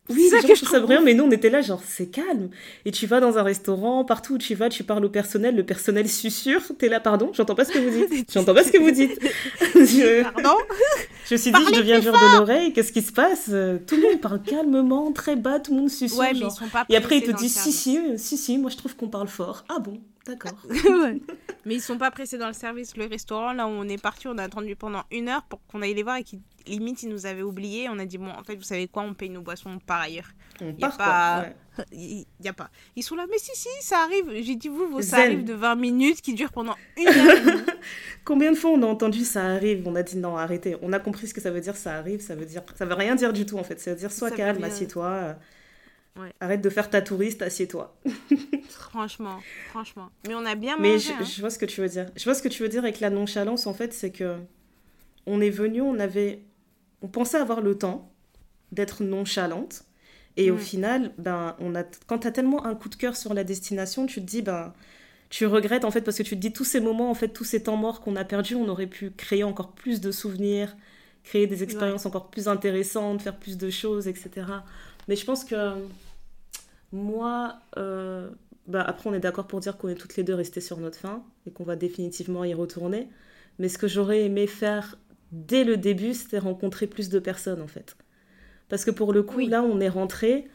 Oui, 0.09 0.29
les 0.31 0.41
gens 0.41 0.53
trouvent 0.53 0.69
ça 0.69 0.79
bruyant, 0.81 1.01
mais 1.01 1.13
nous, 1.13 1.23
on 1.23 1.31
était 1.31 1.49
là, 1.49 1.61
genre, 1.61 1.81
c'est 1.85 2.07
calme. 2.07 2.49
Et 2.83 2.91
tu 2.91 3.07
vas 3.07 3.21
dans 3.21 3.37
un 3.37 3.43
restaurant, 3.43 4.03
partout 4.03 4.33
où 4.33 4.37
tu 4.37 4.53
vas, 4.53 4.67
tu 4.67 4.83
parles 4.83 5.05
au 5.05 5.09
personnel, 5.09 5.55
le 5.55 5.65
personnel 5.65 6.09
susurre, 6.09 6.61
t'es 6.77 6.89
là, 6.89 6.99
pardon, 6.99 7.31
j'entends 7.33 7.55
pas 7.55 7.63
ce 7.63 7.71
que 7.71 7.79
vous 7.79 8.07
dites. 8.07 8.29
J'entends 8.33 8.53
pas 8.53 8.63
ce 8.63 8.71
que 8.71 8.79
vous 8.79 8.91
dites. 8.91 9.17
je... 9.75 10.23
Pardon 10.23 10.57
Je 11.25 11.35
me 11.35 11.39
suis 11.39 11.51
dit, 11.51 11.59
je 11.69 11.79
deviens 11.79 11.99
dur 11.99 12.11
de 12.11 12.37
l'oreille, 12.37 12.73
qu'est-ce 12.73 12.91
qui 12.91 13.01
se 13.01 13.13
passe? 13.13 13.45
Tout 13.45 13.95
le 13.95 14.01
monde 14.01 14.19
parle 14.19 14.41
calmement, 14.41 15.13
très 15.13 15.37
bas, 15.37 15.59
tout 15.59 15.73
le 15.73 15.79
monde 15.79 15.89
susurre. 15.89 16.19
Ouais, 16.19 16.33
mais 16.33 16.39
ils 16.39 16.51
sont 16.51 16.67
pas 16.67 16.85
Et 16.89 16.97
après, 16.97 17.19
ils 17.19 17.23
te 17.23 17.31
disent, 17.31 17.55
si, 17.55 17.71
si, 17.71 17.99
si, 18.17 18.37
si, 18.37 18.57
moi 18.57 18.69
je 18.69 18.75
trouve 18.75 18.97
qu'on 18.97 19.07
parle 19.07 19.29
fort. 19.29 19.63
Ah 19.69 19.79
bon? 19.79 20.01
D'accord. 20.25 20.57
Mais 21.65 21.75
ils 21.75 21.81
sont 21.81 21.97
pas 21.97 22.11
pressés 22.11 22.37
dans 22.37 22.47
le 22.47 22.53
service. 22.53 22.95
Le 22.95 23.05
restaurant, 23.07 23.53
là 23.53 23.67
où 23.67 23.71
on 23.71 23.87
est 23.87 24.01
parti, 24.01 24.27
on 24.27 24.37
a 24.37 24.43
attendu 24.43 24.75
pendant 24.75 25.03
une 25.11 25.27
heure 25.27 25.43
pour 25.43 25.59
qu'on 25.67 25.81
aille 25.81 25.93
les 25.93 26.03
voir 26.03 26.17
et 26.17 26.23
qu'ils 26.23 26.39
limite 26.67 27.03
ils 27.03 27.09
nous 27.09 27.25
avaient 27.25 27.41
oublié. 27.41 27.89
On 27.89 27.99
a 27.99 28.05
dit 28.05 28.17
bon, 28.17 28.29
en 28.29 28.43
fait, 28.43 28.55
vous 28.55 28.63
savez 28.63 28.87
quoi, 28.87 29.03
on 29.03 29.13
paye 29.13 29.29
nos 29.29 29.41
boissons 29.41 29.79
par 29.85 30.01
ailleurs. 30.01 30.31
Il 30.61 30.75
n'y 30.75 30.83
a 30.83 30.89
pas. 30.89 31.45
Il 31.91 32.25
y 32.43 32.47
a 32.47 32.53
pas. 32.53 32.69
Ils 32.95 33.03
sont 33.03 33.15
là, 33.15 33.25
mais 33.29 33.37
si, 33.37 33.51
si, 33.53 33.67
ça 33.81 33.99
arrive. 33.99 34.31
J'ai 34.43 34.55
dit, 34.55 34.69
vous, 34.69 35.01
ça 35.01 35.17
arrive 35.17 35.43
de 35.43 35.53
20 35.53 35.75
minutes 35.75 36.21
qui 36.21 36.33
durent 36.33 36.51
pendant 36.51 36.75
une 36.97 37.07
heure. 37.07 37.65
Combien 38.25 38.51
de 38.51 38.57
fois 38.57 38.71
on 38.71 38.81
a 38.83 38.85
entendu 38.85 39.25
ça 39.25 39.43
arrive? 39.43 39.83
On 39.85 39.95
a 39.95 40.03
dit 40.03 40.17
non, 40.17 40.37
arrêtez. 40.37 40.77
On 40.81 40.93
a 40.93 40.99
compris 40.99 41.27
ce 41.27 41.33
que 41.33 41.41
ça 41.41 41.51
veut 41.51 41.61
dire, 41.61 41.75
ça 41.75 41.95
arrive. 41.95 42.21
Ça 42.21 42.35
veut 42.35 42.45
dire, 42.45 42.63
ça 42.75 42.85
veut 42.85 42.93
rien 42.93 43.15
dire 43.15 43.33
du 43.33 43.45
tout 43.45 43.57
en 43.57 43.63
fait. 43.63 43.79
Ça 43.79 43.91
veut 43.91 43.97
dire 43.97 44.11
sois 44.11 44.31
calme, 44.31 44.63
assieds-toi. 44.63 45.35
Arrête 46.39 46.61
de 46.61 46.69
faire 46.69 46.89
ta 46.89 47.01
touriste, 47.01 47.41
assieds-toi. 47.41 47.97
franchement, 48.69 49.39
franchement. 49.69 50.09
Mais 50.27 50.35
on 50.35 50.45
a 50.45 50.55
bien 50.55 50.77
mangé. 50.77 51.09
Mais 51.09 51.21
hein. 51.21 51.25
je, 51.25 51.41
vois 51.41 51.49
ce 51.49 51.57
que 51.57 51.65
tu 51.65 51.81
veux 51.81 51.89
dire. 51.89 52.05
Je 52.15 52.23
vois 52.23 52.35
ce 52.35 52.43
que 52.43 52.49
tu 52.49 52.61
veux 52.61 52.69
dire 52.69 52.83
avec 52.83 52.99
la 52.99 53.09
nonchalance, 53.09 53.65
en 53.65 53.73
fait, 53.73 53.93
c'est 53.93 54.11
que 54.11 54.37
on 55.25 55.41
est 55.41 55.49
venu, 55.49 55.81
on 55.81 55.99
avait, 55.99 56.43
on 57.01 57.07
pensait 57.07 57.37
avoir 57.37 57.61
le 57.61 57.77
temps 57.77 58.13
d'être 58.71 59.03
nonchalante, 59.03 59.85
et 60.35 60.51
au 60.51 60.57
final, 60.57 61.13
ben, 61.17 61.55
on 61.59 61.75
a, 61.75 61.83
quand 62.07 62.19
tu 62.19 62.27
as 62.27 62.31
tellement 62.31 62.65
un 62.65 62.75
coup 62.75 62.89
de 62.89 62.95
cœur 62.95 63.15
sur 63.15 63.33
la 63.33 63.43
destination, 63.43 64.05
tu 64.05 64.19
te 64.19 64.25
dis, 64.25 64.41
ben, 64.41 64.73
tu 65.29 65.45
regrettes 65.45 65.85
en 65.85 65.91
fait 65.91 66.01
parce 66.01 66.17
que 66.17 66.23
tu 66.23 66.35
te 66.35 66.39
dis 66.39 66.51
tous 66.51 66.63
ces 66.63 66.79
moments, 66.79 67.09
en 67.09 67.13
fait, 67.13 67.29
tous 67.29 67.43
ces 67.43 67.63
temps 67.63 67.75
morts 67.75 68.01
qu'on 68.01 68.15
a 68.15 68.23
perdus, 68.23 68.55
on 68.55 68.67
aurait 68.67 68.87
pu 68.87 69.11
créer 69.11 69.43
encore 69.43 69.71
plus 69.71 70.01
de 70.01 70.11
souvenirs, 70.11 70.75
créer 71.23 71.47
des 71.47 71.63
expériences 71.63 72.05
encore 72.05 72.29
plus 72.29 72.47
intéressantes, 72.47 73.21
faire 73.21 73.37
plus 73.37 73.57
de 73.57 73.69
choses, 73.69 74.07
etc. 74.07 74.45
Mais 75.07 75.15
je 75.15 75.25
pense 75.25 75.43
que 75.43 75.73
moi, 76.91 77.59
euh, 77.77 78.29
bah 78.67 78.81
après, 78.81 79.09
on 79.09 79.13
est 79.13 79.19
d'accord 79.19 79.47
pour 79.47 79.59
dire 79.59 79.77
qu'on 79.77 79.89
est 79.89 79.95
toutes 79.95 80.15
les 80.15 80.23
deux 80.23 80.35
restées 80.35 80.61
sur 80.61 80.77
notre 80.77 80.97
fin 80.97 81.23
et 81.45 81.51
qu'on 81.51 81.63
va 81.63 81.75
définitivement 81.75 82.43
y 82.43 82.53
retourner. 82.53 83.09
Mais 83.59 83.69
ce 83.69 83.77
que 83.77 83.87
j'aurais 83.87 84.23
aimé 84.25 84.47
faire 84.47 84.97
dès 85.31 85.63
le 85.63 85.77
début, 85.77 86.13
c'était 86.13 86.39
rencontrer 86.39 86.87
plus 86.87 87.09
de 87.09 87.19
personnes 87.19 87.61
en 87.61 87.67
fait. 87.67 87.95
Parce 88.69 88.85
que 88.85 88.91
pour 88.91 89.13
le 89.13 89.23
coup, 89.23 89.39
là, 89.39 89.61
on 89.63 89.79
est 89.79 89.89
rentré. 89.89 90.47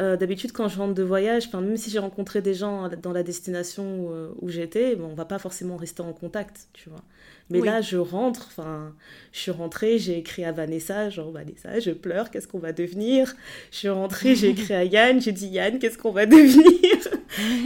Euh, 0.00 0.16
d'habitude, 0.16 0.52
quand 0.52 0.68
je 0.68 0.78
rentre 0.78 0.94
de 0.94 1.02
voyage, 1.02 1.52
même 1.52 1.76
si 1.76 1.90
j'ai 1.90 1.98
rencontré 1.98 2.40
des 2.40 2.54
gens 2.54 2.88
dans 3.02 3.12
la 3.12 3.24
destination 3.24 3.82
où, 3.82 4.12
euh, 4.12 4.30
où 4.40 4.48
j'étais, 4.48 4.94
bon, 4.94 5.08
on 5.10 5.14
va 5.14 5.24
pas 5.24 5.40
forcément 5.40 5.76
rester 5.76 6.02
en 6.02 6.12
contact, 6.12 6.68
tu 6.72 6.88
vois. 6.88 7.02
Mais 7.50 7.60
là, 7.60 7.80
je 7.80 7.96
rentre, 7.96 8.46
enfin, 8.48 8.94
je 9.32 9.38
suis 9.38 9.50
rentrée, 9.50 9.98
j'ai 9.98 10.18
écrit 10.18 10.44
à 10.44 10.52
Vanessa, 10.52 11.08
genre 11.10 11.32
Vanessa, 11.32 11.80
je 11.80 11.90
pleure, 11.90 12.30
qu'est-ce 12.30 12.46
qu'on 12.46 12.58
va 12.58 12.72
devenir? 12.72 13.34
Je 13.72 13.78
suis 13.78 13.88
rentrée, 13.88 14.34
j'ai 14.36 14.50
écrit 14.50 14.74
à 14.74 14.84
Yann, 14.84 15.20
j'ai 15.20 15.32
dit 15.32 15.48
Yann, 15.48 15.78
qu'est-ce 15.78 15.98
qu'on 15.98 16.12
va 16.12 16.26
devenir? 16.26 16.98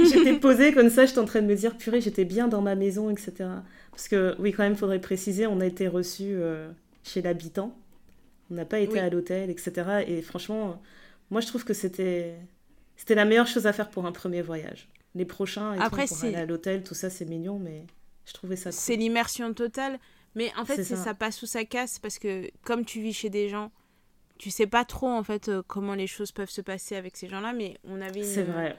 J'étais 0.12 0.35
posée 0.35 0.73
comme 0.73 0.88
ça, 0.88 1.05
j'étais 1.05 1.18
en 1.18 1.25
train 1.25 1.42
de 1.42 1.47
me 1.47 1.55
dire, 1.55 1.77
purée, 1.77 2.01
j'étais 2.01 2.25
bien 2.25 2.49
dans 2.49 2.62
ma 2.62 2.77
maison, 2.77 3.11
etc. 3.11 3.33
Parce 3.90 4.09
que, 4.09 4.35
oui, 4.38 4.53
quand 4.53 4.62
même, 4.62 4.77
faudrait 4.77 5.01
préciser, 5.01 5.47
on 5.47 5.61
a 5.61 5.66
été 5.66 5.88
reçus 5.88 6.35
euh, 6.35 6.71
chez 7.03 7.21
l'habitant, 7.21 7.77
on 8.51 8.55
n'a 8.55 8.64
pas 8.64 8.79
été 8.81 9.01
à 9.01 9.11
l'hôtel, 9.11 9.51
etc. 9.51 10.05
Et 10.07 10.23
franchement, 10.23 10.81
moi, 11.33 11.40
je 11.40 11.47
trouve 11.47 11.64
que 11.64 11.75
c'était 11.75 12.37
c'était 12.97 13.14
la 13.14 13.25
meilleure 13.25 13.47
chose 13.47 13.66
à 13.66 13.73
faire 13.73 13.90
pour 13.90 14.07
un 14.07 14.12
premier 14.12 14.42
voyage. 14.42 14.88
Les 15.14 15.25
prochains, 15.25 15.75
et 15.75 15.79
Après, 15.81 16.07
tout, 16.07 16.14
pour 16.14 16.25
aller 16.25 16.37
à 16.37 16.47
l'hôtel, 16.47 16.85
tout 16.85 16.95
ça, 16.95 17.11
c'est 17.11 17.25
mignon, 17.25 17.59
mais 17.59 17.87
je 18.27 18.33
trouvais 18.33 18.55
ça 18.55 18.71
C'est 18.71 18.97
l'immersion 18.97 19.53
totale. 19.55 19.99
Mais 20.35 20.53
en 20.57 20.64
fait, 20.64 20.83
ça. 20.85 20.97
ça. 20.97 21.14
passe 21.14 21.42
ou 21.42 21.47
ça 21.47 21.64
casse 21.64 21.99
parce 21.99 22.18
que 22.18 22.51
comme 22.62 22.85
tu 22.85 23.01
vis 23.01 23.12
chez 23.12 23.31
des 23.31 23.49
gens, 23.49 23.71
tu 24.38 24.51
sais 24.51 24.66
pas 24.66 24.85
trop 24.85 25.09
en 25.09 25.23
fait 25.23 25.49
euh, 25.49 25.62
comment 25.66 25.95
les 25.95 26.07
choses 26.07 26.33
peuvent 26.33 26.51
se 26.51 26.61
passer 26.61 26.97
avec 26.97 27.16
ces 27.16 27.29
gens-là, 27.29 27.53
mais 27.53 27.79
on 27.85 28.01
avait 28.01 28.21
une, 28.21 28.45
vrai. 28.45 28.79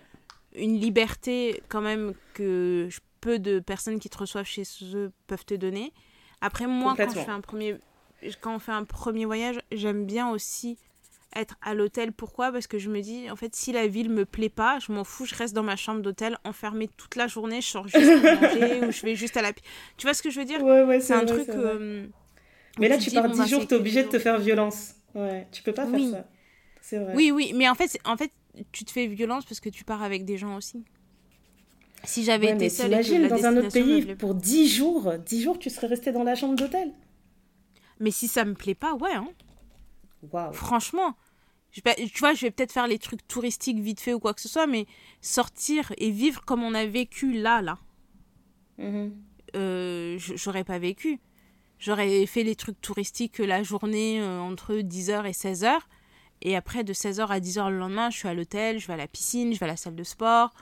une 0.56 0.80
liberté 0.80 1.62
quand 1.70 1.82
même 1.82 2.14
que 2.34 2.90
peu 3.22 3.40
de 3.40 3.60
personnes 3.60 4.00
qui 4.00 4.10
te 4.10 4.18
reçoivent 4.18 4.46
chez 4.46 4.64
eux 4.94 5.12
peuvent 5.28 5.46
te 5.46 5.54
donner. 5.54 5.94
Après, 6.42 6.68
moi, 6.68 6.96
quand 6.98 7.10
je 7.10 7.20
fais 7.20 7.32
un 7.32 7.42
premier, 7.42 7.78
quand 8.42 8.56
on 8.56 8.60
fait 8.60 8.72
un 8.72 8.84
premier 8.84 9.26
voyage, 9.26 9.60
j'aime 9.72 10.06
bien 10.06 10.30
aussi 10.30 10.78
être 11.36 11.56
à 11.62 11.74
l'hôtel. 11.74 12.12
Pourquoi? 12.12 12.52
Parce 12.52 12.68
que 12.68 12.78
je 12.78 12.90
me 12.90 13.02
dis, 13.02 13.30
en 13.30 13.36
fait, 13.36 13.56
si 13.56 13.72
la 13.72 13.88
ville 13.88 14.10
me 14.10 14.26
plaît 14.26 14.50
pas, 14.50 14.80
je 14.80 14.92
m'en 14.92 15.04
fous, 15.04 15.26
je 15.26 15.36
reste 15.36 15.54
dans 15.54 15.64
ma 15.64 15.76
chambre 15.76 16.02
d'hôtel 16.02 16.38
enfermée 16.44 16.90
toute 16.98 17.16
la 17.16 17.28
journée, 17.28 17.62
je 17.62 17.68
sors 17.68 17.88
juste 17.88 18.24
manger 18.24 18.86
ou 18.86 18.92
je 18.92 19.02
vais 19.04 19.16
juste 19.16 19.38
à 19.38 19.42
la... 19.42 19.54
Tu 19.54 19.62
vois 20.04 20.14
ce 20.14 20.24
que 20.24 20.30
je 20.30 20.40
veux 20.40 20.46
dire? 20.46 20.64
Ouais, 20.64 20.84
ouais, 20.84 21.00
c'est 21.00 21.14
un 21.14 21.26
truc... 21.26 21.50
Euh, 21.50 22.08
mais 22.80 22.90
là, 22.90 22.98
tu 22.98 23.12
pars 23.12 23.30
10 23.30 23.48
jours, 23.48 23.68
t'es 23.68 23.76
obligé 23.76 24.04
de 24.04 24.10
te 24.10 24.20
faire 24.20 24.40
violence. 24.40 24.96
Ouais, 25.14 25.48
tu 25.52 25.62
peux 25.62 25.74
pas 25.74 25.86
faire 25.86 26.10
ça. 26.10 26.28
C'est 26.82 26.98
vrai. 26.98 27.14
Oui, 27.16 27.32
oui, 27.32 27.54
mais 27.56 27.70
en 27.70 27.76
fait, 27.76 27.98
en 28.06 28.18
fait, 28.18 28.32
tu 28.72 28.84
te 28.84 28.92
fais 28.92 29.08
violence 29.08 29.46
parce 29.46 29.60
que 29.60 29.70
tu 29.70 29.84
pars 29.84 30.02
avec 30.04 30.26
des 30.26 30.38
gens 30.38 30.56
aussi. 30.56 30.84
Si 32.04 32.24
j'avais 32.24 32.52
été 32.52 32.70
seule... 32.70 32.92
Imagine 32.92 33.28
dans 33.28 33.46
un 33.46 33.58
autre 33.58 33.72
pays, 33.72 34.16
pour 34.16 34.36
10 34.36 34.68
jours, 34.68 35.14
10 35.18 35.42
jours, 35.42 35.60
tu 35.60 35.70
serais 35.70 35.88
resté 35.88 36.12
dans 36.12 36.24
la 36.24 36.36
chambre 36.36 36.56
d'hôtel 36.56 36.92
Mais 38.00 38.12
si 38.12 38.28
ça 38.28 38.44
me 38.44 38.54
plaît 38.54 38.76
pas, 38.76 38.94
ouais. 38.96 39.14
Hein. 39.14 39.30
Franchement. 40.52 41.16
Je 41.74 41.82
vais- 41.84 41.96
tu 42.08 42.20
vois, 42.20 42.34
je 42.34 42.42
vais 42.46 42.52
peut-être 42.52 42.72
faire 42.72 42.88
les 42.88 43.00
trucs 43.00 43.28
touristiques 43.28 43.80
vite 43.80 44.00
fait 44.00 44.14
ou 44.14 44.20
quoi 44.20 44.34
que 44.34 44.40
ce 44.42 44.48
soit, 44.48 44.68
mais 44.68 44.86
sortir 45.22 45.92
et 45.98 46.12
vivre 46.12 46.42
comme 46.46 46.64
on 46.64 46.74
a 46.74 46.86
vécu 46.86 47.34
là, 47.34 47.62
là, 47.62 47.78
Mhm. 48.78 49.12
euh, 49.56 50.18
j'aurais 50.20 50.64
pas 50.64 50.80
vécu. 50.80 51.20
J'aurais 51.80 52.26
fait 52.28 52.44
les 52.44 52.56
trucs 52.56 52.80
touristiques 52.80 53.40
la 53.40 53.62
journée 53.64 54.22
euh, 54.22 54.40
entre 54.40 54.76
10h 54.78 55.26
et 55.26 55.34
16h. 55.34 55.80
Et 56.42 56.56
après, 56.56 56.84
de 56.84 56.94
16h 56.94 57.30
à 57.32 57.40
10h 57.40 57.70
le 57.72 57.78
lendemain, 57.78 58.10
je 58.10 58.18
suis 58.18 58.28
à 58.28 58.34
l'hôtel, 58.34 58.80
je 58.80 58.88
vais 58.88 58.94
à 58.94 58.98
la 58.98 59.08
piscine, 59.08 59.54
je 59.54 59.60
vais 59.60 59.66
à 59.66 59.68
la 59.70 59.78
salle 59.78 59.96
de 59.96 60.04
sport, 60.04 60.54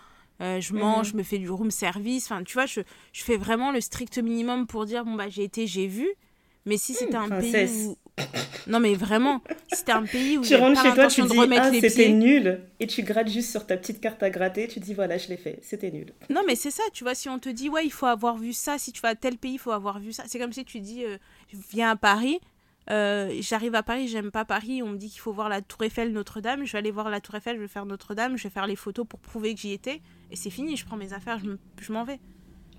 euh, 0.41 0.59
je 0.61 0.73
mange, 0.73 1.11
je 1.11 1.17
me 1.17 1.23
fais 1.23 1.37
du 1.39 1.49
room 1.49 1.71
service. 1.71 2.25
Enfin, 2.25 2.43
tu 2.43 2.53
vois, 2.53 2.65
je, 2.65 2.81
je 3.13 3.23
fais 3.23 3.37
vraiment 3.37 3.71
le 3.71 3.81
strict 3.81 4.17
minimum 4.19 4.65
pour 4.67 4.85
dire 4.85 5.05
bon, 5.05 5.15
bah, 5.15 5.29
j'ai 5.29 5.43
été, 5.43 5.67
j'ai 5.67 5.87
vu. 5.87 6.07
Mais 6.65 6.77
si 6.77 6.93
c'était 6.93 7.15
un 7.15 7.27
princesse. 7.27 7.71
pays 7.71 7.85
où. 7.87 7.97
Non, 8.67 8.79
mais 8.79 8.93
vraiment, 8.93 9.41
c'était 9.71 9.91
un 9.91 10.05
pays 10.05 10.37
où 10.37 10.41
Tu 10.41 10.49
j'ai 10.49 10.57
pas 10.57 10.65
rentres 10.65 10.81
chez 10.81 10.93
toi, 10.93 11.07
tu 11.07 11.21
dis 11.23 11.37
ah 11.57 11.71
c'était 11.73 12.09
nul 12.09 12.61
et 12.79 12.87
tu 12.87 13.03
grattes 13.03 13.29
juste 13.29 13.51
sur 13.51 13.65
ta 13.65 13.77
petite 13.77 13.99
carte 13.99 14.21
à 14.23 14.29
gratter, 14.29 14.67
tu 14.67 14.79
dis 14.79 14.93
voilà 14.93 15.17
je 15.17 15.29
l'ai 15.29 15.37
fait, 15.37 15.59
c'était 15.61 15.91
nul. 15.91 16.13
Non, 16.29 16.41
mais 16.45 16.55
c'est 16.55 16.71
ça, 16.71 16.83
tu 16.93 17.03
vois, 17.03 17.15
si 17.15 17.29
on 17.29 17.39
te 17.39 17.49
dit, 17.49 17.69
ouais, 17.69 17.85
il 17.85 17.91
faut 17.91 18.05
avoir 18.05 18.37
vu 18.37 18.53
ça, 18.53 18.77
si 18.77 18.91
tu 18.91 19.01
vas 19.01 19.09
à 19.09 19.15
tel 19.15 19.37
pays, 19.37 19.53
il 19.53 19.59
faut 19.59 19.71
avoir 19.71 19.99
vu 19.99 20.13
ça. 20.13 20.23
C'est 20.27 20.39
comme 20.39 20.53
si 20.53 20.63
tu 20.65 20.79
dis, 20.79 21.03
euh, 21.03 21.17
je 21.51 21.57
viens 21.71 21.91
à 21.91 21.95
Paris, 21.95 22.39
euh, 22.89 23.35
j'arrive 23.39 23.75
à 23.75 23.83
Paris, 23.83 24.07
j'aime 24.07 24.31
pas 24.31 24.45
Paris, 24.45 24.81
on 24.83 24.89
me 24.89 24.97
dit 24.97 25.09
qu'il 25.09 25.21
faut 25.21 25.33
voir 25.33 25.49
la 25.49 25.61
Tour 25.61 25.83
Eiffel, 25.83 26.11
Notre-Dame, 26.11 26.65
je 26.65 26.71
vais 26.71 26.77
aller 26.77 26.91
voir 26.91 27.09
la 27.09 27.19
Tour 27.19 27.35
Eiffel, 27.35 27.55
je 27.55 27.61
vais 27.61 27.67
faire 27.67 27.85
Notre-Dame, 27.85 28.37
je 28.37 28.43
vais 28.43 28.49
faire 28.49 28.67
les 28.67 28.75
photos 28.75 29.05
pour 29.07 29.19
prouver 29.19 29.53
que 29.53 29.59
j'y 29.59 29.73
étais, 29.73 30.01
et 30.31 30.35
c'est 30.35 30.49
fini, 30.49 30.77
je 30.77 30.85
prends 30.85 30.97
mes 30.97 31.13
affaires, 31.13 31.39
je 31.79 31.93
m'en 31.93 32.03
vais. 32.03 32.19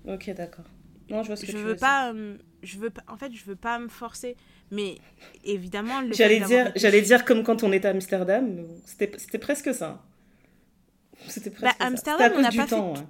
Ok 0.07 0.29
d'accord. 0.35 0.65
Non 1.09 1.21
je 1.23 1.27
vois 1.27 1.35
ce 1.35 1.41
que 1.41 1.47
Je 1.47 1.51
tu 1.51 1.57
veux 1.57 1.69
veux 1.71 1.75
pas, 1.75 2.11
euh, 2.13 2.37
je 2.63 2.77
veux 2.77 2.89
pas, 2.89 3.03
en 3.07 3.17
fait, 3.17 3.31
je 3.33 3.43
veux 3.45 3.55
pas 3.55 3.77
me 3.79 3.87
forcer, 3.89 4.35
mais 4.71 4.97
évidemment, 5.43 6.01
le 6.01 6.07
fait 6.09 6.13
J'allais 6.15 6.39
dire, 6.39 6.71
j'allais 6.75 7.01
dire 7.01 7.25
comme 7.25 7.43
quand 7.43 7.63
on 7.63 7.71
était 7.71 7.87
à 7.87 7.91
Amsterdam, 7.91 8.65
c'était 8.85 9.11
c'était 9.17 9.37
presque 9.39 9.73
ça. 9.73 10.03
C'était 11.27 11.51
presque 11.51 11.77
ça. 11.77 11.85
Amsterdam, 11.85 12.19
C'était 12.19 12.23
à 12.23 12.31
on 12.31 12.35
cause 12.35 12.43
n'a 12.43 12.49
du 12.49 12.57
pas 12.57 12.63
fait 12.67 12.75
temps. 12.75 12.93
tout- 12.93 12.99
ouais. 13.01 13.07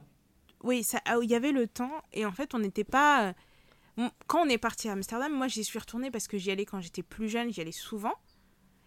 Oui, 0.63 0.83
ça, 0.83 0.99
ah, 1.05 1.17
il 1.21 1.29
y 1.29 1.35
avait 1.35 1.51
le 1.51 1.67
temps 1.67 1.91
et 2.13 2.25
en 2.25 2.31
fait 2.31 2.53
on 2.55 2.59
n'était 2.59 2.83
pas. 2.85 3.33
euh, 3.99 4.07
Quand 4.27 4.45
on 4.45 4.49
est 4.49 4.57
parti 4.57 4.87
à 4.89 4.93
Amsterdam, 4.93 5.31
moi 5.33 5.47
j'y 5.47 5.63
suis 5.63 5.77
retournée 5.77 6.09
parce 6.09 6.27
que 6.27 6.37
j'y 6.37 6.49
allais 6.51 6.65
quand 6.65 6.81
j'étais 6.81 7.03
plus 7.03 7.29
jeune, 7.29 7.51
j'y 7.53 7.61
allais 7.61 7.71
souvent. 7.71 8.13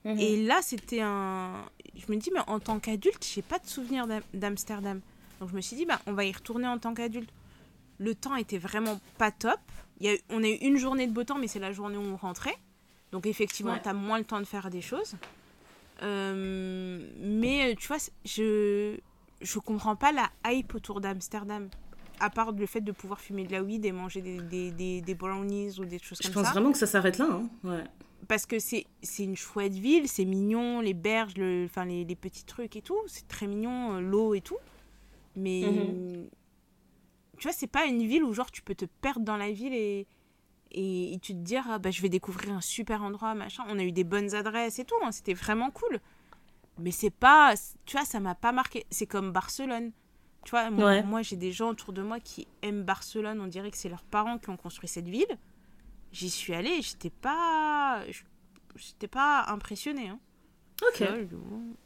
Mhm. 0.04 0.18
Et 0.18 0.44
là 0.44 0.60
c'était 0.62 1.00
un. 1.02 1.64
Je 1.94 2.10
me 2.12 2.16
dis 2.18 2.30
mais 2.32 2.40
en 2.46 2.60
tant 2.60 2.78
qu'adulte, 2.80 3.24
j'ai 3.34 3.42
pas 3.42 3.58
de 3.58 3.66
souvenir 3.66 4.06
d'Am- 4.06 4.22
d'Amsterdam. 4.34 5.00
Donc 5.40 5.50
je 5.50 5.54
me 5.54 5.60
suis 5.60 5.76
dit 5.76 5.84
bah 5.84 6.00
on 6.06 6.12
va 6.12 6.24
y 6.24 6.32
retourner 6.32 6.66
en 6.66 6.78
tant 6.78 6.94
qu'adulte. 6.94 7.30
Le 7.98 8.14
temps 8.14 8.36
était 8.36 8.58
vraiment 8.58 9.00
pas 9.18 9.30
top. 9.30 9.58
Il 10.00 10.06
y 10.06 10.08
a 10.10 10.14
eu- 10.14 10.20
on 10.30 10.42
a 10.42 10.48
eu 10.48 10.56
une 10.60 10.76
journée 10.76 11.06
de 11.06 11.12
beau 11.12 11.24
temps, 11.24 11.38
mais 11.38 11.48
c'est 11.48 11.58
la 11.58 11.72
journée 11.72 11.96
où 11.96 12.02
on 12.02 12.16
rentrait. 12.16 12.56
Donc 13.12 13.26
effectivement, 13.26 13.72
Ouais. 13.72 13.80
t'as 13.82 13.92
moins 13.94 14.18
le 14.18 14.24
temps 14.24 14.40
de 14.40 14.44
faire 14.44 14.68
des 14.70 14.82
choses. 14.82 15.14
Euh, 16.02 17.00
mais 17.20 17.72
euh, 17.72 17.74
tu 17.78 17.86
vois, 17.88 17.96
je 18.24 18.96
je 19.42 19.58
comprends 19.58 19.96
pas 19.96 20.12
la 20.12 20.30
hype 20.46 20.74
autour 20.74 21.00
d'Amsterdam. 21.00 21.68
À 22.20 22.30
part 22.30 22.52
le 22.52 22.64
fait 22.66 22.80
de 22.80 22.92
pouvoir 22.92 23.20
fumer 23.20 23.44
de 23.44 23.52
la 23.52 23.62
weed 23.62 23.84
et 23.84 23.92
manger 23.92 24.22
des, 24.22 24.40
des, 24.40 24.70
des, 24.70 25.02
des 25.02 25.14
brownies 25.14 25.78
ou 25.78 25.84
des 25.84 25.98
choses 25.98 26.18
Je 26.22 26.28
comme 26.28 26.34
pense 26.34 26.46
ça. 26.46 26.52
vraiment 26.52 26.72
que 26.72 26.78
ça 26.78 26.86
s'arrête 26.86 27.18
là. 27.18 27.28
hein. 27.30 27.48
Ouais. 27.62 27.84
Parce 28.28 28.46
que 28.46 28.58
c'est 28.58 28.86
une 29.18 29.36
chouette 29.36 29.74
ville, 29.74 30.08
c'est 30.08 30.24
mignon, 30.24 30.80
les 30.80 30.94
berges, 30.94 31.34
le, 31.36 31.66
enfin, 31.66 31.84
les, 31.84 32.04
les 32.06 32.16
petits 32.16 32.44
trucs 32.46 32.74
et 32.76 32.80
tout. 32.80 32.98
C'est 33.06 33.28
très 33.28 33.46
mignon, 33.46 33.96
euh, 33.96 34.00
l'eau 34.00 34.32
et 34.32 34.40
tout. 34.40 34.56
Mais 35.36 35.62
Mhm. 35.66 36.28
Tu 37.38 37.44
vois, 37.48 37.52
c'est 37.52 37.66
pas 37.66 37.84
une 37.86 38.06
ville 38.06 38.24
où 38.24 38.32
genre 38.32 38.50
tu 38.50 38.62
peux 38.62 38.74
te 38.74 38.84
perdre 38.84 39.24
dans 39.24 39.36
la 39.36 39.50
ville 39.52 39.74
et, 39.74 40.06
et, 40.72 41.12
et 41.14 41.18
tu 41.18 41.32
te 41.32 41.38
dire, 41.38 41.64
ah, 41.68 41.78
bah, 41.78 41.90
je 41.90 42.02
vais 42.02 42.08
découvrir 42.08 42.52
un 42.52 42.60
super 42.60 43.02
endroit, 43.02 43.34
machin. 43.34 43.64
On 43.68 43.78
a 43.78 43.82
eu 43.84 43.92
des 43.92 44.04
bonnes 44.04 44.34
adresses 44.34 44.78
et 44.78 44.84
tout, 44.84 44.94
hein, 45.04 45.12
c'était 45.12 45.34
vraiment 45.34 45.70
cool. 45.70 46.00
Mais 46.78 46.90
c'est 46.90 47.10
pas, 47.10 47.54
tu 47.86 47.96
vois, 47.96 48.04
ça 48.04 48.20
m'a 48.20 48.34
pas 48.34 48.52
marqué. 48.52 48.84
C'est 48.90 49.06
comme 49.06 49.32
Barcelone. 49.32 49.92
Tu 50.44 50.50
vois, 50.50 50.70
moi, 50.70 50.84
Ouais. 50.86 51.02
moi, 51.02 51.22
j'ai 51.22 51.36
des 51.36 51.50
gens 51.50 51.70
autour 51.70 51.92
de 51.92 52.02
moi 52.02 52.20
qui 52.20 52.46
aiment 52.62 52.82
Barcelone. 52.84 53.40
On 53.40 53.46
dirait 53.46 53.70
que 53.70 53.76
c'est 53.78 53.88
leurs 53.88 54.04
parents 54.04 54.38
qui 54.38 54.50
ont 54.50 54.56
construit 54.56 54.88
cette 54.88 55.08
ville. 55.08 55.38
J'y 56.12 56.30
suis 56.30 56.54
allée, 56.54 56.82
j'étais 56.82 57.10
pas, 57.10 58.02
j'étais 58.76 59.08
pas 59.08 59.46
impressionnée. 59.48 60.08
Hein. 60.08 60.18
Ok. 60.82 61.02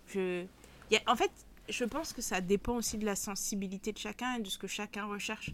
Je- 0.09 0.45
y 0.91 0.97
a- 0.97 1.01
en 1.07 1.15
fait, 1.17 1.31
je 1.70 1.85
pense 1.85 2.12
que 2.12 2.22
ça 2.22 2.40
dépend 2.40 2.76
aussi 2.76 2.98
de 2.98 3.04
la 3.06 3.16
sensibilité 3.16 3.92
de 3.92 3.98
chacun 3.98 4.37
et 4.37 4.42
de 4.42 4.48
ce 4.48 4.59
que 4.59 4.66
chacun 4.66 5.06
recherche. 5.06 5.52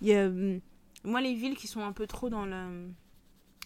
Il 0.00 0.08
y 0.08 0.14
a, 0.14 0.26
hum, 0.26 0.60
moi, 1.04 1.20
les 1.20 1.34
villes 1.34 1.56
qui 1.56 1.66
sont 1.66 1.82
un 1.82 1.92
peu 1.92 2.06
trop 2.06 2.28
dans, 2.28 2.44
le, 2.44 2.88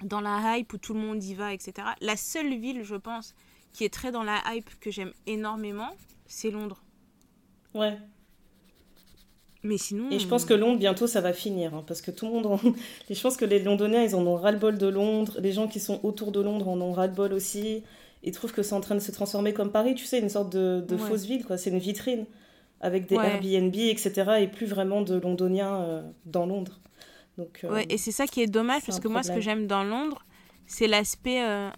dans 0.03 0.21
la 0.21 0.59
hype 0.59 0.73
où 0.73 0.79
tout 0.79 0.95
le 0.95 1.01
monde 1.01 1.23
y 1.23 1.35
va, 1.35 1.53
etc. 1.53 1.89
La 2.01 2.17
seule 2.17 2.55
ville, 2.59 2.83
je 2.83 2.97
pense, 2.97 3.35
qui 3.73 3.85
est 3.85 3.93
très 3.93 4.13
dans 4.13 4.23
la 4.23 4.41
hype 4.49 4.79
que 4.81 4.91
j'aime 4.91 5.13
énormément, 5.27 5.91
c'est 6.27 6.51
Londres. 6.51 6.83
Ouais. 7.75 7.97
Mais 9.63 9.79
sinon. 9.79 10.11
Et 10.11 10.19
je 10.19 10.27
pense 10.27 10.45
que 10.45 10.55
Londres, 10.55 10.79
bientôt, 10.79 11.07
ça 11.07 11.21
va 11.21 11.33
finir. 11.33 11.75
hein, 11.75 11.85
parce 11.87 12.01
que 12.01 12.11
tout 12.11 12.27
le 12.27 12.33
monde. 12.33 12.47
En... 12.47 12.59
je 13.11 13.21
pense 13.21 13.37
que 13.37 13.45
les 13.45 13.63
Londoniens, 13.63 14.03
ils 14.03 14.15
en 14.15 14.27
ont 14.27 14.37
ras-le-bol 14.37 14.79
de 14.79 14.87
Londres. 14.87 15.39
Les 15.41 15.53
gens 15.53 15.69
qui 15.69 15.81
sont 15.81 16.01
autour 16.03 16.33
de 16.33 16.41
Londres 16.41 16.69
en 16.69 16.81
ont 16.81 16.93
ras-le-bol 16.93 17.33
aussi. 17.33 17.83
Ils 18.23 18.33
trouvent 18.33 18.53
que 18.53 18.63
c'est 18.63 18.75
en 18.75 18.81
train 18.81 18.95
de 18.95 19.01
se 19.01 19.11
transformer 19.13 19.53
comme 19.55 19.73
Paris, 19.73 19.95
tu 19.95 20.05
sais, 20.05 20.19
une 20.21 20.29
sorte 20.29 20.53
de, 20.53 20.85
de 20.87 20.95
Ouais. 20.97 21.09
fausse 21.09 21.25
ville, 21.25 21.45
quoi. 21.45 21.57
C'est 21.59 21.71
une 21.71 21.79
vitrine. 21.79 22.27
Avec 22.83 23.07
des 23.07 23.17
Ouais. 23.17 23.27
Airbnb, 23.27 23.75
etc. 23.75 24.39
Et 24.41 24.47
plus 24.49 24.67
vraiment 24.67 25.03
de 25.03 25.15
Londoniens 25.19 25.75
euh, 25.83 26.03
dans 26.25 26.47
Londres. 26.47 26.81
Donc, 27.37 27.61
euh, 27.65 27.71
Ouais, 27.73 27.87
et 27.91 27.99
c'est 27.99 28.11
ça 28.13 28.27
qui 28.27 28.41
est 28.41 28.47
dommage 28.47 28.83
parce 28.87 29.01
que 29.01 29.09
moi, 29.09 29.23
ce 29.23 29.33
que 29.33 29.41
j'aime 29.41 29.67
dans 29.67 29.85
Londres, 29.85 30.25
c'est 30.67 30.87
l'aspect. 30.87 31.43
euh, 31.43 31.69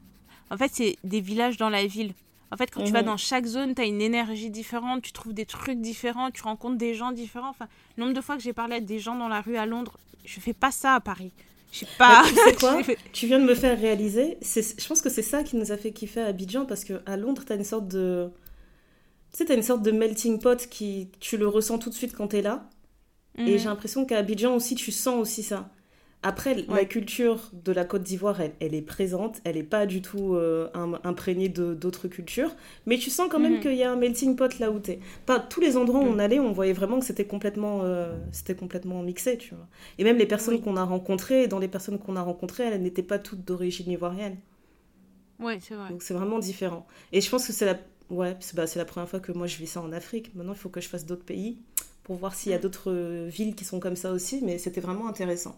En 0.50 0.56
fait, 0.58 0.70
c'est 0.72 0.96
des 1.02 1.20
villages 1.20 1.56
dans 1.56 1.70
la 1.70 1.86
ville. 1.86 2.12
En 2.52 2.56
fait, 2.58 2.70
quand 2.70 2.84
tu 2.84 2.92
vas 2.92 3.00
Mhm. 3.00 3.06
dans 3.06 3.16
chaque 3.16 3.46
zone, 3.46 3.74
tu 3.74 3.80
as 3.80 3.86
une 3.86 4.02
énergie 4.02 4.50
différente, 4.50 5.00
tu 5.02 5.10
trouves 5.12 5.32
des 5.32 5.46
trucs 5.46 5.80
différents, 5.80 6.30
tu 6.30 6.42
rencontres 6.42 6.76
des 6.76 6.92
gens 6.94 7.10
différents. 7.10 7.48
Enfin, 7.48 7.66
le 7.96 8.02
nombre 8.04 8.14
de 8.14 8.20
fois 8.20 8.36
que 8.36 8.42
j'ai 8.42 8.52
parlé 8.52 8.76
à 8.76 8.80
des 8.80 8.98
gens 8.98 9.16
dans 9.16 9.28
la 9.28 9.40
rue 9.40 9.56
à 9.56 9.64
Londres, 9.66 9.96
je 10.26 10.38
fais 10.40 10.52
pas 10.52 10.70
ça 10.70 10.94
à 10.94 11.00
Paris. 11.00 11.32
Je 11.72 11.80
sais 11.80 11.86
pas. 11.98 12.22
Bah, 12.22 12.28
tu 12.28 12.36
sais 12.36 12.54
quoi 12.60 12.84
Tu 13.12 13.26
viens 13.26 13.40
de 13.40 13.44
me 13.44 13.54
faire 13.54 13.78
réaliser, 13.80 14.38
je 14.42 14.86
pense 14.88 15.02
que 15.02 15.10
c'est 15.10 15.22
ça 15.22 15.42
qui 15.44 15.56
nous 15.56 15.72
a 15.72 15.76
fait 15.76 15.92
kiffer 15.92 16.20
à 16.20 16.26
Abidjan, 16.26 16.66
parce 16.66 16.84
qu'à 16.84 17.16
Londres, 17.16 17.42
t'as 17.46 17.56
une 17.56 17.64
sorte 17.64 17.88
de... 17.88 18.30
Tu 19.32 19.38
sais, 19.38 19.44
t'as 19.46 19.54
une 19.54 19.62
sorte 19.62 19.82
de 19.82 19.90
melting 19.92 20.38
pot 20.40 20.68
qui... 20.68 21.10
Tu 21.20 21.36
le 21.38 21.48
ressens 21.48 21.78
tout 21.78 21.90
de 21.90 21.94
suite 21.94 22.14
quand 22.14 22.28
t'es 22.28 22.42
là. 22.42 22.68
Et 23.46 23.52
Mhm. 23.52 23.58
j'ai 23.58 23.66
l'impression 23.66 24.06
qu'à 24.06 24.18
Abidjan 24.18 24.54
aussi, 24.56 24.74
tu 24.76 24.92
sens 24.92 25.20
aussi 25.20 25.42
ça. 25.44 25.70
Après, 26.24 26.54
la 26.68 26.84
culture 26.84 27.50
de 27.64 27.72
la 27.72 27.84
Côte 27.84 28.04
d'Ivoire, 28.04 28.40
elle, 28.40 28.52
elle 28.60 28.74
est 28.74 28.82
présente, 28.82 29.40
elle 29.42 29.56
n'est 29.56 29.64
pas 29.64 29.86
du 29.86 30.02
tout 30.02 30.34
euh, 30.36 30.68
im- 30.72 31.00
imprégnée 31.02 31.48
d'autres 31.48 32.06
cultures, 32.06 32.54
mais 32.86 32.96
tu 32.96 33.10
sens 33.10 33.28
quand 33.28 33.40
même 33.40 33.54
Mhm. 33.54 33.60
qu'il 33.60 33.74
y 33.74 33.82
a 33.82 33.90
un 33.90 33.96
melting 33.96 34.36
pot 34.36 34.56
là 34.60 34.70
où 34.70 34.78
t'es. 34.78 35.00
Pas 35.26 35.40
tous 35.40 35.60
les 35.60 35.76
endroits 35.76 36.00
où 36.00 36.04
Mhm. 36.04 36.14
on 36.14 36.18
allait, 36.20 36.38
on 36.38 36.52
voyait 36.52 36.72
vraiment 36.74 37.00
que 37.00 37.04
c'était 37.06 37.24
complètement, 37.24 37.80
euh, 37.82 38.16
c'était 38.30 38.54
complètement 38.54 39.02
mixé, 39.02 39.36
tu 39.36 39.54
vois. 39.56 39.66
Et 39.98 40.04
même 40.04 40.16
les 40.16 40.26
personnes 40.26 40.54
Oui. 40.54 40.60
qu'on 40.62 40.76
a 40.76 40.84
rencontrées, 40.84 41.48
dans 41.48 41.58
les 41.58 41.66
personnes 41.68 41.98
qu'on 41.98 42.14
a 42.14 42.22
rencontrées, 42.22 42.64
elles 42.64 42.82
n'étaient 42.82 43.02
pas 43.02 43.18
toutes 43.18 43.44
d'origine 43.44 43.90
ivoirienne. 43.90 44.36
Ouais, 45.40 45.58
c'est 45.60 45.74
vrai. 45.74 45.90
Donc 45.90 46.02
c'est 46.02 46.14
vraiment 46.14 46.38
différent. 46.38 46.86
Et 47.12 47.20
je 47.20 47.28
pense 47.28 47.46
que 47.46 47.52
c'est 47.52 47.66
la, 47.66 47.78
ouais, 48.10 48.36
c'est 48.40 48.54
bah, 48.56 48.64
la 48.76 48.84
première 48.84 49.08
fois 49.08 49.20
que 49.20 49.32
moi 49.32 49.46
je 49.46 49.56
vis 49.56 49.66
ça 49.66 49.80
en 49.80 49.92
Afrique. 49.92 50.34
Maintenant, 50.34 50.52
il 50.52 50.58
faut 50.58 50.68
que 50.68 50.80
je 50.80 50.88
fasse 50.88 51.06
d'autres 51.06 51.24
pays 51.24 51.58
pour 52.04 52.16
voir 52.16 52.34
s'il 52.34 52.52
y 52.52 52.54
a 52.54 52.58
Mm. 52.58 52.60
d'autres 52.60 52.92
euh, 52.92 53.28
villes 53.28 53.54
qui 53.54 53.64
sont 53.64 53.80
comme 53.80 53.96
ça 53.96 54.12
aussi. 54.12 54.40
Mais 54.44 54.58
c'était 54.58 54.80
vraiment 54.80 55.08
intéressant. 55.08 55.56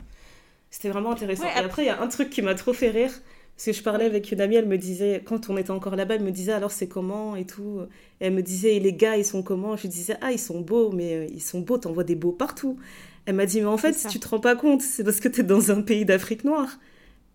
C'était 0.75 0.89
vraiment 0.89 1.13
intéressant. 1.13 1.45
Ouais, 1.45 1.53
Et 1.55 1.65
après, 1.65 1.85
il 1.85 1.87
y 1.87 1.91
a 1.91 2.03
un 2.03 2.09
truc 2.09 2.31
qui 2.31 2.43
m'a 2.43 2.57
trop 2.57 2.73
fait 2.73 2.91
rire. 2.91 3.13
Parce 3.55 3.67
que 3.67 3.73
je 3.73 3.81
parlais 3.81 4.07
avec 4.07 4.33
une 4.33 4.41
amie, 4.41 4.57
elle 4.57 4.67
me 4.67 4.77
disait, 4.77 5.23
quand 5.25 5.49
on 5.49 5.57
était 5.57 5.71
encore 5.71 5.95
là-bas, 5.95 6.17
elle 6.17 6.25
me 6.25 6.33
disait 6.33 6.51
alors 6.51 6.73
c'est 6.73 6.89
comment 6.89 7.37
et 7.37 7.45
tout. 7.45 7.83
Et 8.21 8.27
elle 8.27 8.33
me 8.33 8.43
disait, 8.43 8.75
et 8.75 8.81
les 8.81 8.93
gars, 8.93 9.17
ils 9.17 9.25
sont 9.25 9.45
comment? 9.45 9.77
Je 9.77 9.83
lui 9.83 9.89
disais, 9.89 10.17
ah, 10.21 10.33
ils 10.33 10.39
sont 10.39 10.61
beaux, 10.61 10.91
mais 10.91 11.15
euh, 11.15 11.27
ils 11.33 11.41
sont 11.41 11.61
beaux, 11.61 11.79
t'en 11.79 11.93
vois 11.93 12.03
des 12.03 12.17
beaux 12.17 12.33
partout. 12.33 12.77
Elle 13.25 13.37
m'a 13.37 13.47
dit, 13.47 13.61
mais 13.61 13.69
en 13.69 13.77
fait, 13.77 13.93
ça. 13.93 14.09
tu 14.09 14.19
te 14.19 14.27
rends 14.27 14.41
pas 14.41 14.57
compte, 14.57 14.83
c'est 14.83 15.05
parce 15.05 15.21
que 15.21 15.29
t'es 15.29 15.45
dans 15.45 15.71
un 15.71 15.81
pays 15.81 16.05
d'Afrique 16.05 16.43
noire. 16.43 16.81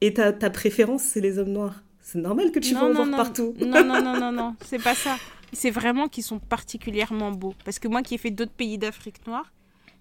Et 0.02 0.14
ta, 0.14 0.34
ta 0.34 0.50
préférence, 0.50 1.04
c'est 1.04 1.22
les 1.22 1.40
hommes 1.40 1.54
noirs. 1.54 1.82
C'est 2.02 2.20
normal 2.20 2.52
que 2.52 2.60
tu 2.60 2.74
vas 2.74 2.84
en 2.84 2.92
voir 2.92 3.10
partout. 3.10 3.54
Non, 3.62 3.86
non, 3.86 4.02
non, 4.02 4.20
non, 4.20 4.34
non, 4.34 4.56
c'est 4.66 4.84
pas 4.84 4.96
ça. 4.96 5.16
C'est 5.54 5.72
vraiment 5.72 6.10
qu'ils 6.10 6.26
sont 6.26 6.40
particulièrement 6.40 7.32
beaux. 7.32 7.56
Parce 7.64 7.80
que 7.80 7.88
moi 7.88 8.02
qui 8.02 8.16
ai 8.16 8.18
fait 8.18 8.32
d'autres 8.32 8.52
pays 8.52 8.78
d'Afrique 8.78 9.26
noire, 9.26 9.50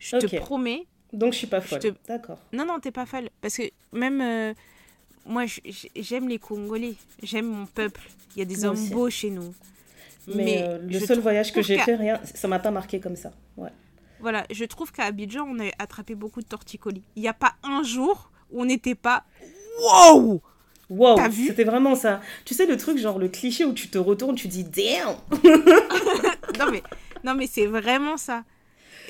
je 0.01 0.17
te 0.17 0.37
promets, 0.39 0.87
Donc 1.13 1.33
je 1.33 1.39
suis 1.39 1.47
pas 1.47 1.61
folle. 1.61 1.81
te- 1.81 1.95
D'accord. 2.07 2.39
Non, 2.53 2.65
non, 2.67 2.81
t'es 2.81 2.91
pas 2.91 3.07
folle. 3.07 3.29
Parce 3.41 3.57
que 3.57 3.63
même 3.93 4.21
euh, 4.21 4.55
moi, 5.27 5.45
j'aime 5.97 6.29
les 6.29 6.39
Congolais. 6.39 6.95
J'aime 7.23 7.47
mon 7.47 7.67
peuple. 7.67 8.03
Il 8.37 8.41
y 8.41 8.43
a 8.43 8.45
des 8.45 8.57
Moi 8.57 8.67
hommes 8.67 8.73
aussi. 8.83 8.91
beaux 8.91 9.11
chez 9.11 9.31
nous. 9.31 9.55
Mais, 10.27 10.63
euh, 10.63 10.79
le 10.79 11.01
seul 11.01 11.21
voyage 11.21 11.53
que 11.53 11.63
j'ai 11.63 11.79
fait, 11.79 11.95
rien, 11.97 12.21
ça 12.35 12.47
m'a 12.49 12.59
pas 12.59 12.71
marqué 12.71 13.01
comme 13.01 13.17
ça. 13.17 13.33
Ouais. 13.57 13.71
Voilà, 14.21 14.45
je 14.51 14.65
trouve 14.65 14.93
qu'à 14.93 15.05
Abidjan, 15.05 15.47
on 15.49 15.59
a 15.61 15.71
attrapé 15.79 16.15
beaucoup 16.15 16.43
de 16.43 16.47
torticolis. 16.47 17.03
Il 17.17 17.23
n'y 17.23 17.29
a 17.29 17.33
pas 17.33 17.55
un 17.63 17.83
jour 17.83 18.31
où 18.51 18.61
on 18.61 18.65
n'était 18.67 18.95
pas. 18.95 19.25
Wow 19.81 20.43
Wow, 20.91 21.19
c'était 21.31 21.65
vraiment 21.65 21.95
ça. 21.95 22.21
Tu 22.47 22.55
sais 22.55 22.65
le 22.67 22.77
truc 22.79 22.97
genre 22.99 23.19
le 23.19 23.29
cliché 23.29 23.65
où 23.67 23.73
tu 23.75 23.89
te 23.89 23.99
retournes, 23.99 24.35
tu 24.37 24.49
dis 24.49 24.65
damn. 24.65 25.17
Non, 26.59 26.71
mais, 26.73 26.83
non, 27.25 27.35
mais 27.35 27.47
c'est 27.47 27.67
vraiment 27.67 28.17
ça. 28.17 28.43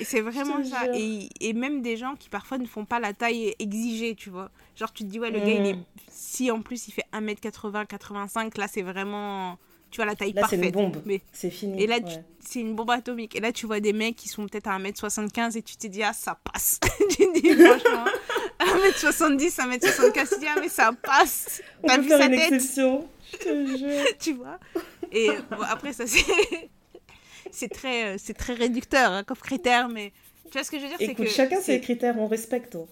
C'est 0.02 0.20
vraiment 0.20 0.62
ça. 0.64 0.86
Et, 0.94 1.28
et 1.40 1.52
même 1.52 1.82
des 1.82 1.96
gens 1.96 2.14
qui 2.16 2.28
parfois 2.28 2.58
ne 2.58 2.66
font 2.66 2.84
pas 2.84 3.00
la 3.00 3.12
taille 3.12 3.54
exigée, 3.58 4.14
tu 4.14 4.30
vois. 4.30 4.50
Genre, 4.76 4.92
tu 4.92 5.04
te 5.04 5.08
dis, 5.08 5.18
ouais, 5.18 5.30
le 5.30 5.38
gars, 5.40 5.46
il 5.52 5.66
est. 5.66 5.74
Mhm. 5.74 5.84
Si 6.10 6.50
en 6.50 6.62
plus 6.62 6.88
il 6.88 6.92
fait 6.92 7.04
1m80, 7.12 7.86
85, 7.86 8.56
là, 8.58 8.66
c'est 8.68 8.82
vraiment. 8.82 9.58
Tu 9.90 9.96
vois, 9.96 10.04
la 10.04 10.14
taille 10.14 10.32
Là, 10.32 10.42
c'est 10.50 10.56
parfaite. 10.58 10.74
une 10.74 10.82
bombe. 10.90 11.02
Mais 11.06 11.22
C'est 11.32 11.48
fini. 11.50 11.82
Et 11.82 11.86
là, 11.86 11.98
tu- 11.98 12.06
ouais. 12.06 12.24
c'est 12.40 12.60
une 12.60 12.74
bombe 12.74 12.90
atomique. 12.90 13.34
Et 13.36 13.40
là, 13.40 13.52
tu 13.52 13.64
vois 13.66 13.80
des 13.80 13.94
mecs 13.94 14.16
qui 14.16 14.28
sont 14.28 14.46
peut-être 14.46 14.66
à 14.68 14.78
1m75 14.78 15.56
et 15.56 15.62
tu 15.62 15.76
te 15.76 15.86
dis, 15.86 16.02
ah, 16.02 16.12
ça 16.12 16.38
passe. 16.52 16.78
tu 17.10 17.16
te 17.16 17.40
dis, 17.40 17.54
franchement, 17.54 18.04
1m70, 18.60 19.56
1m75, 19.56 19.78
tu 20.28 20.34
te 20.34 20.40
dis, 20.40 20.46
ah, 20.46 20.58
mais 20.60 20.68
ça 20.68 20.92
passe. 20.92 21.62
T'as 21.86 21.98
vu 21.98 22.08
faire 22.08 22.18
sa 22.18 22.26
une 22.26 22.32
tête? 22.32 22.52
exception. 22.52 23.08
Je 23.32 23.36
te 23.38 23.76
jure. 23.78 24.04
tu 24.20 24.32
vois? 24.34 24.58
Et 25.10 25.28
bon, 25.50 25.62
après, 25.68 25.92
ça, 25.94 26.06
c'est. 26.06 26.22
C'est 27.52 27.68
très, 27.68 28.14
euh, 28.14 28.16
c'est 28.18 28.34
très 28.34 28.54
réducteur 28.54 29.10
hein, 29.12 29.24
comme 29.24 29.36
critère, 29.38 29.88
mais. 29.88 30.12
Tu 30.46 30.52
vois 30.52 30.64
ce 30.64 30.70
que 30.70 30.78
je 30.78 30.82
veux 30.84 30.88
dire 30.88 30.96
c'est 30.98 31.06
Écoute, 31.06 31.26
que 31.26 31.30
chacun 31.30 31.60
ses 31.60 31.80
critères, 31.80 32.18
on 32.18 32.26
respecte. 32.26 32.74
hein. 32.76 32.86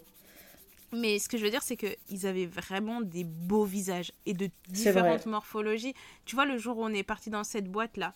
Mais 0.92 1.19
ce 1.19 1.29
que 1.29 1.37
je 1.38 1.42
veux 1.45 1.51
dire, 1.51 1.62
c'est 1.62 1.77
qu'ils 1.77 2.27
avaient 2.27 2.47
vraiment 2.47 3.01
des 3.01 3.25
beaux 3.25 3.64
visages 3.64 4.12
et 4.25 4.35
de 4.35 4.49
différentes 4.69 5.27
morphologies. 5.27 5.95
Tu 6.27 6.37
vois, 6.37 6.45
le 6.45 6.59
jour 6.59 6.79
où 6.79 6.85
on 6.85 6.90
est 6.92 7.03
parti 7.03 7.29
dans 7.31 7.45
cette 7.45 7.66
boîte-là, 7.66 8.14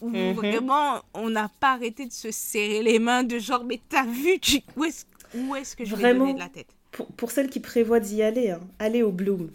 où 0.00 0.08
Mhm. 0.10 0.32
vraiment 0.34 1.02
on 1.14 1.28
n'a 1.30 1.50
pas 1.60 1.72
arrêté 1.72 2.06
de 2.06 2.12
se 2.12 2.30
serrer 2.30 2.82
les 2.82 2.98
mains, 2.98 3.24
de 3.24 3.38
genre, 3.38 3.64
mais 3.64 3.80
t'as 3.88 4.04
vu, 4.06 4.38
tu... 4.38 4.60
où 4.76 4.84
est-ce 4.84 5.04
où 5.34 5.54
est-ce 5.56 5.74
que 5.76 5.84
je 5.84 5.90
vais 5.94 6.02
Vraiment 6.02 6.20
donner 6.26 6.34
de 6.34 6.38
la 6.38 6.48
tête? 6.48 6.68
Pour, 6.92 7.06
pour 7.08 7.30
celles 7.30 7.50
qui 7.50 7.60
prévoient 7.60 8.00
d'y 8.00 8.22
aller, 8.22 8.50
hein, 8.50 8.60
allez 8.78 9.02
au 9.02 9.10
Bloom. 9.12 9.50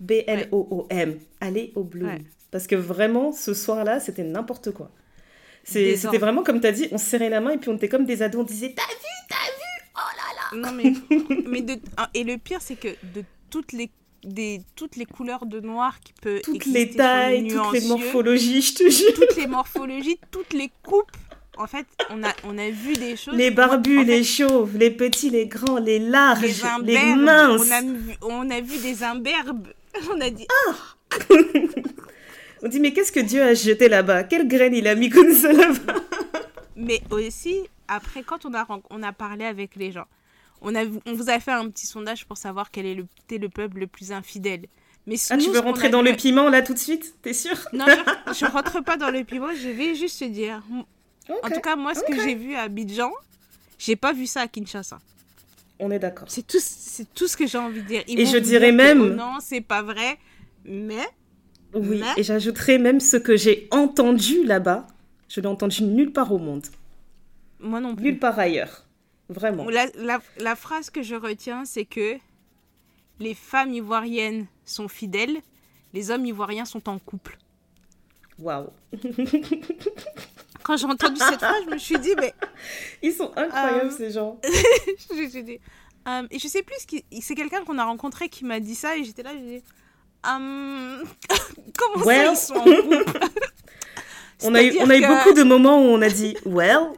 B-L-O-O-M. 0.00 1.18
Allez 1.40 1.72
au 1.74 1.84
Bloom. 1.84 2.10
Ouais. 2.10 2.22
Parce 2.50 2.66
que 2.66 2.74
vraiment, 2.76 3.32
ce 3.32 3.54
soir-là, 3.54 3.98
c'était 4.00 4.24
n'importe 4.24 4.72
quoi. 4.72 4.90
C'était 5.64 6.18
vraiment 6.18 6.42
comme 6.42 6.60
tu 6.60 6.66
as 6.66 6.72
dit, 6.72 6.88
on 6.92 6.98
se 6.98 7.06
serrait 7.06 7.30
la 7.30 7.40
main 7.40 7.50
et 7.52 7.58
puis 7.58 7.70
on 7.70 7.76
était 7.76 7.88
comme 7.88 8.04
des 8.04 8.22
ados, 8.22 8.40
on 8.40 8.44
disait 8.44 8.74
T'as 8.76 8.82
vu, 8.82 9.26
t'as 9.28 10.56
vu 10.56 10.60
Non, 10.60 10.72
mais, 10.72 10.92
mais 11.46 11.62
de... 11.62 11.76
ah, 11.96 12.10
Et 12.14 12.24
le 12.24 12.36
pire, 12.38 12.60
c'est 12.60 12.76
que 12.76 12.88
de 13.14 13.24
toutes 13.50 13.72
les, 13.72 13.90
des... 14.24 14.60
toutes 14.76 14.96
les 14.96 15.06
couleurs 15.06 15.46
de 15.46 15.60
noir 15.60 16.00
qui 16.00 16.12
peut 16.20 16.40
Toutes 16.42 16.66
les 16.66 16.90
tailles, 16.90 17.48
le 17.48 17.54
toutes 17.56 17.72
les 17.72 17.86
morphologies, 17.88 18.62
je 18.62 18.74
te 18.74 18.90
jure. 18.90 19.14
toutes 19.14 19.36
les 19.36 19.46
morphologies, 19.46 20.18
toutes 20.30 20.52
les 20.52 20.70
coupes. 20.82 21.10
En 21.58 21.66
fait, 21.66 21.86
on 22.08 22.22
a, 22.24 22.32
on 22.44 22.56
a 22.56 22.70
vu 22.70 22.94
des 22.94 23.14
choses. 23.14 23.34
Les 23.34 23.50
barbus, 23.50 23.98
En 23.98 24.00
fait, 24.00 24.06
les 24.06 24.24
chauves, 24.24 24.78
les 24.78 24.90
petits, 24.90 25.28
les 25.28 25.46
grands, 25.46 25.78
les 25.78 25.98
larges, 25.98 26.40
les 26.40 26.92
les, 26.92 26.96
imberbes. 26.96 27.20
minces. 27.20 27.60
On 27.68 27.70
a, 27.70 27.82
vu, 27.82 28.14
on 28.22 28.50
a 28.50 28.60
vu 28.62 28.78
des 28.78 29.02
imberbes. 29.02 29.68
On 30.10 30.18
a 30.22 30.30
dit, 30.30 30.46
On 32.62 32.68
dit 32.68 32.80
Mais 32.80 32.92
qu'est-ce 32.92 33.12
que 33.12 33.20
Dieu 33.20 33.42
a 33.42 33.54
jeté 33.54 33.88
là-bas? 33.88 34.24
Quelle 34.24 34.46
graine 34.48 34.74
il 34.74 34.86
a 34.88 34.94
mis 34.94 35.10
comme 35.10 35.32
ça 35.32 35.52
là-bas? 35.52 35.94
Mais 36.76 37.00
aussi, 37.10 37.60
après, 37.88 38.22
quand 38.22 38.44
on 38.46 38.54
a, 38.54 38.66
on 38.90 39.02
a 39.02 39.12
parlé 39.12 39.44
avec 39.44 39.76
les 39.76 39.92
gens, 39.92 40.06
on, 40.60 40.74
a, 40.74 40.84
on 41.06 41.12
vous 41.14 41.28
a 41.28 41.38
fait 41.40 41.50
un 41.52 41.68
petit 41.68 41.86
sondage 41.86 42.24
pour 42.26 42.36
savoir 42.36 42.70
quel 42.70 42.86
est 42.86 42.94
le, 42.94 43.06
le 43.30 43.48
peuple 43.48 43.78
le 43.80 43.86
plus 43.86 44.12
infidèle. 44.12 44.66
Mais 45.06 45.16
Ah, 45.30 45.36
tu 45.36 45.50
veux 45.50 45.58
rentrer 45.58 45.88
dans 45.88 46.02
le 46.02 46.12
piment 46.14 46.48
là 46.48 46.62
tout 46.62 46.74
de 46.74 46.78
suite? 46.78 47.14
T'es 47.22 47.34
sûr? 47.34 47.56
Non, 47.72 47.86
je, 47.88 48.32
je 48.38 48.44
rentre 48.46 48.82
pas 48.82 48.96
dans 48.96 49.10
le 49.10 49.24
piment, 49.24 49.52
je 49.54 49.68
vais 49.68 49.94
juste 49.96 50.20
te 50.20 50.24
dire. 50.24 50.62
En 51.42 51.50
tout 51.50 51.60
cas, 51.60 51.76
moi, 51.76 51.94
ce 51.94 52.02
que 52.04 52.14
j'ai 52.22 52.34
vu 52.36 52.54
à 52.54 52.62
Abidjan, 52.62 53.10
j'ai 53.78 53.96
pas 53.96 54.12
vu 54.12 54.26
ça 54.26 54.42
à 54.42 54.46
Kinshasa. 54.48 54.98
On 55.80 55.90
est 55.90 55.98
d'accord. 55.98 56.28
C'est 56.30 56.46
tout, 56.46 56.58
c'est 56.60 57.12
tout 57.12 57.26
ce 57.26 57.36
que 57.36 57.46
j'ai 57.46 57.58
envie 57.58 57.82
de 57.82 57.86
dire. 57.86 58.02
Ils 58.06 58.20
Et 58.20 58.26
je 58.26 58.38
dirais 58.38 58.70
dire 58.72 58.78
que, 58.92 58.98
même- 58.98 59.02
oh 59.02 59.08
non, 59.16 59.38
c'est 59.40 59.60
pas 59.60 59.82
vrai. 59.82 60.18
Mais 60.64 61.04
Oui, 61.74 62.00
Mais- 62.00 62.20
et 62.20 62.22
j'ajouterai 62.22 62.78
même 62.78 63.00
ce 63.00 63.16
que 63.16 63.36
j'ai 63.36 63.68
entendu 63.70 64.44
là-bas. 64.44 64.86
Je 65.28 65.40
l'ai 65.40 65.46
entendu 65.46 65.82
nulle 65.84 66.12
part 66.12 66.32
au 66.32 66.38
monde. 66.38 66.66
moi 67.60 67.80
non 67.80 67.94
plus. 67.94 68.04
Nulle 68.04 68.18
part 68.18 68.38
ailleurs. 68.38 68.84
Vraiment. 69.28 69.68
La, 69.70 69.86
la- 69.96 70.20
la 70.38 70.56
phrase 70.56 70.90
que 70.90 71.02
je 71.02 71.14
retiens, 71.14 71.64
c'est 71.64 71.84
que 71.86 72.16
les 73.20 73.34
femmes 73.34 73.72
ivoiriennes 73.72 74.46
sont 74.64 74.88
fidèles, 74.88 75.38
les 75.94 76.10
hommes 76.10 76.26
ivoiriens 76.26 76.64
sont 76.66 76.88
en 76.88 76.98
couple. 76.98 77.38
Waouh. 78.38 78.68
Quand 80.62 80.76
j'ai 80.76 80.86
entendu 80.86 81.16
cette 81.18 81.38
phrase, 81.40 81.62
je 81.66 81.70
me 81.70 81.78
suis 81.78 81.98
dit, 81.98 82.14
mais. 82.18 82.34
Ils 83.02 83.12
sont 83.12 83.30
incroyables 83.36 83.90
Euh, 83.90 83.96
ces 83.96 84.10
gens. 84.10 84.40
je 85.10 85.14
me 85.22 85.28
suis 85.28 85.42
dit, 85.42 85.58
euh, 86.08 86.26
et 86.30 86.38
je 86.38 86.48
sais 86.48 86.62
plus, 86.62 86.76
c'est 87.20 87.34
quelqu'un 87.34 87.64
qu'on 87.64 87.78
a 87.78 87.84
rencontré 87.84 88.28
qui 88.28 88.44
m'a 88.44 88.60
dit 88.60 88.74
ça, 88.74 88.96
et 88.96 89.04
j'étais 89.04 89.22
là, 89.22 89.30
j'ai 89.34 89.58
dit, 89.60 89.64
euh, 90.26 91.04
comment 91.78 92.04
Well. 92.04 92.36
ça 92.36 92.42
ils 92.42 92.46
sont 92.46 92.54
en 92.56 92.64
couple 92.64 93.20
On 94.44 94.54
a 94.56 94.62
eu, 94.62 94.76
on 94.80 94.90
a 94.90 94.96
eu 94.96 95.00
que- 95.00 95.06
beaucoup 95.24 95.34
de 95.36 95.42
moments 95.44 95.78
où 95.80 95.84
on 95.88 96.02
a 96.02 96.08
dit 96.08 96.36
Well. 96.46 96.88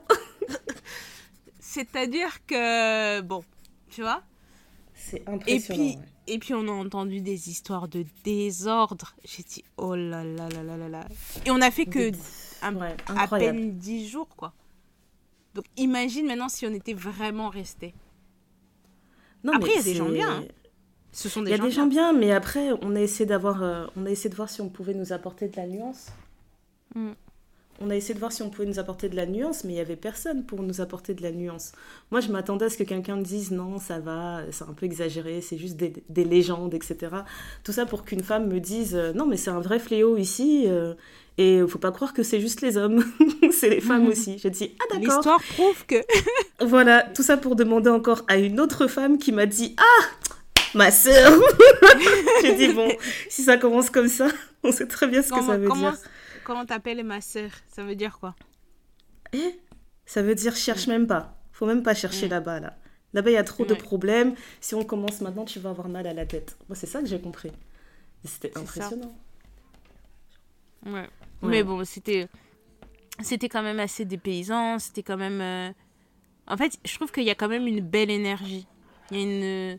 C'est-à-dire 1.61 2.45
que, 2.47 3.21
bon, 3.21 3.45
tu 3.91 4.03
vois 4.03 4.23
C'est 4.95 5.19
Et 5.19 5.29
impressionnant. 5.31 5.79
puis, 5.79 5.97
ouais. 5.97 5.99
et 6.27 6.39
puis 6.39 6.55
on 6.55 6.67
a 6.69 6.71
entendu 6.73 7.21
des 7.21 7.51
histoires 7.51 7.89
de 7.89 8.05
désordre. 8.25 9.15
J'ai 9.25 9.43
dit, 9.43 9.65
oh 9.77 9.95
là 9.95 10.25
là 10.25 10.49
là 10.49 10.63
là 10.63 10.77
là 10.77 10.89
là. 10.89 11.05
Et 11.45 11.51
on 11.51 11.61
a 11.61 11.71
fait 11.71 11.87
que 11.87 12.11
Des- 12.11 12.19
un- 12.63 12.77
ouais, 12.77 12.97
à 13.09 13.27
peine 13.29 13.77
10 13.77 14.09
jours, 14.09 14.29
quoi. 14.37 14.53
Donc 15.55 15.65
imagine 15.77 16.27
maintenant 16.27 16.49
si 16.49 16.67
on 16.67 16.73
était 16.73 16.95
vraiment 16.95 17.49
restés. 17.49 17.95
Non, 19.45 19.53
Après, 19.55 19.71
il 19.73 19.77
y 19.77 19.79
a 19.81 19.83
des 19.83 19.95
gens 19.95 20.09
bien, 20.09 20.39
hein. 20.39 20.45
Ce 21.14 21.29
sont 21.31 21.42
Il 21.44 21.50
y 21.50 21.55
a 21.55 21.57
gens 21.57 21.64
des 21.64 21.70
gens 21.70 21.87
bien. 21.87 22.12
mais 22.12 22.33
après, 22.33 22.70
on 22.83 22.94
a 22.96 23.00
essayé 23.00 23.24
d'avoir, 23.24 23.62
euh, 23.62 23.87
on 23.96 24.05
a 24.05 24.11
essayé 24.11 24.29
de 24.31 24.35
voir 24.37 24.50
si 24.50 24.61
on 24.61 24.68
pouvait 24.68 24.94
nous 24.94 25.12
apporter 25.12 25.48
de 25.48 25.57
la 25.57 25.66
nuance. 25.66 26.09
Mm. 26.94 27.12
On 27.81 27.90
a 27.90 27.96
essayé 27.96 28.14
de 28.14 28.20
voir 28.20 28.31
si 28.31 28.40
on 28.42 28.50
pouvait 28.50 28.68
nous 28.68 28.79
apporter 28.79 29.09
de 29.09 29.16
la 29.16 29.27
nuance, 29.27 29.64
mais 29.64 29.72
il 29.72 29.77
y 29.77 29.81
avait 29.81 29.96
personne 29.96 30.44
pour 30.44 30.62
nous 30.62 30.81
apporter 30.81 31.12
de 31.14 31.22
la 31.22 31.33
nuance. 31.33 31.72
Moi, 32.12 32.20
je 32.20 32.31
m'attendais 32.31 32.66
à 32.66 32.70
ce 32.70 32.77
que 32.77 32.85
quelqu'un 32.85 33.16
me 33.16 33.22
dise 33.24 33.50
non, 33.50 33.79
ça 33.81 33.98
va, 33.98 34.42
c'est 34.53 34.62
un 34.64 34.74
peu 34.74 34.87
exagéré, 34.87 35.40
c'est 35.40 35.59
juste 35.59 35.77
des, 35.77 35.92
des 36.09 36.24
légendes, 36.24 36.72
etc. 36.74 36.96
Tout 37.64 37.72
ça 37.72 37.85
pour 37.85 38.05
qu'une 38.05 38.22
femme 38.22 38.46
me 38.48 38.61
dise 38.61 38.94
euh, 38.94 39.12
non, 39.12 39.27
mais 39.27 39.37
c'est 39.37 39.50
un 39.50 39.59
vrai 39.61 39.81
fléau 39.81 40.16
ici, 40.16 40.66
euh, 40.68 40.94
et 41.37 41.62
faut 41.66 41.81
pas 41.81 41.90
croire 41.90 42.12
que 42.12 42.22
c'est 42.22 42.40
juste 42.40 42.61
les 42.61 42.77
hommes, 42.77 43.05
c'est 43.50 43.70
les 43.70 43.81
femmes 43.81 44.05
Mhm. 44.05 44.09
aussi. 44.11 44.38
J'ai 44.38 44.50
dit 44.50 44.70
ah 44.79 44.85
d'accord. 44.94 45.14
L'histoire 45.16 45.42
prouve 45.55 45.85
que 45.87 45.96
Voilà, 46.64 47.03
tout 47.03 47.24
ça 47.24 47.37
pour 47.37 47.57
demander 47.57 47.90
encore 47.90 48.22
à 48.29 48.37
une 48.37 48.61
autre 48.61 48.87
femme 48.87 49.18
qui 49.18 49.33
m'a 49.33 49.46
dit 49.46 49.74
Ah 49.79 50.05
Ma 50.75 50.91
sœur 50.91 51.41
J'ai 52.43 52.55
dit 52.55 52.73
Bon, 52.73 52.89
si 53.29 53.43
ça 53.43 53.57
commence 53.57 53.91
comme 53.91 54.09
ça, 54.09 54.29
on 54.63 54.73
sait 54.73 54.87
très 54.87 55.07
bien 55.07 55.23
ce 55.23 55.31
que 55.31 55.43
ça 55.43 55.57
veut 55.57 55.69
comment 55.69 55.91
dire. 55.91 56.01
comment 56.45 56.67
t'appelles 56.67 57.05
ma 57.05 57.21
sœur? 57.21 57.51
Ça 57.75 57.85
veut 57.85 57.95
dire 57.95 58.19
quoi? 58.19 58.35
Eh? 59.33 59.61
Ça 60.07 60.23
veut 60.23 60.35
dire 60.35 60.55
cherche 60.57 60.87
même 60.87 61.07
pas. 61.07 61.37
Faut 61.53 61.67
même 61.67 61.83
pas 61.83 61.95
chercher 61.95 62.29
là-bas, 62.29 62.61
là. 62.61 62.77
Là-bas, 63.13 63.31
il 63.31 63.35
y 63.35 63.37
a 63.37 63.45
trop 63.45 63.65
de 63.65 63.75
problèmes. 63.75 64.35
Si 64.61 64.75
on 64.75 64.85
commence 64.85 65.21
maintenant, 65.21 65.45
tu 65.45 65.61
vas 65.61 65.71
avoir 65.71 65.89
mal 65.89 66.07
à 66.07 66.13
la 66.13 66.27
tête. 66.27 66.57
Moi, 66.69 66.75
c'est 66.75 66.87
ça 66.87 67.01
que 67.01 67.07
j'ai 67.07 67.21
compris. 67.21 67.53
C'était 68.25 68.57
impressionnant. 68.59 69.17
Ouais. 70.85 70.93
Ouais. 70.93 71.09
Mais 71.43 71.63
bon, 71.63 71.85
c'était 71.85 72.29
c'était 73.21 73.49
quand 73.49 73.63
même 73.63 73.79
assez 73.79 74.05
dépaysant, 74.05 74.79
c'était 74.79 75.03
quand 75.03 75.17
même 75.17 75.41
euh, 75.41 75.71
En 76.49 76.57
fait, 76.57 76.79
je 76.85 76.95
trouve 76.97 77.13
qu'il 77.13 77.25
y 77.25 77.31
a 77.31 77.35
quand 77.35 77.49
même 77.49 77.67
une 77.67 77.81
belle 77.81 78.11
énergie. 78.11 78.67
Il 79.11 79.17
y 79.17 79.21
a 79.21 79.23
une 79.23 79.79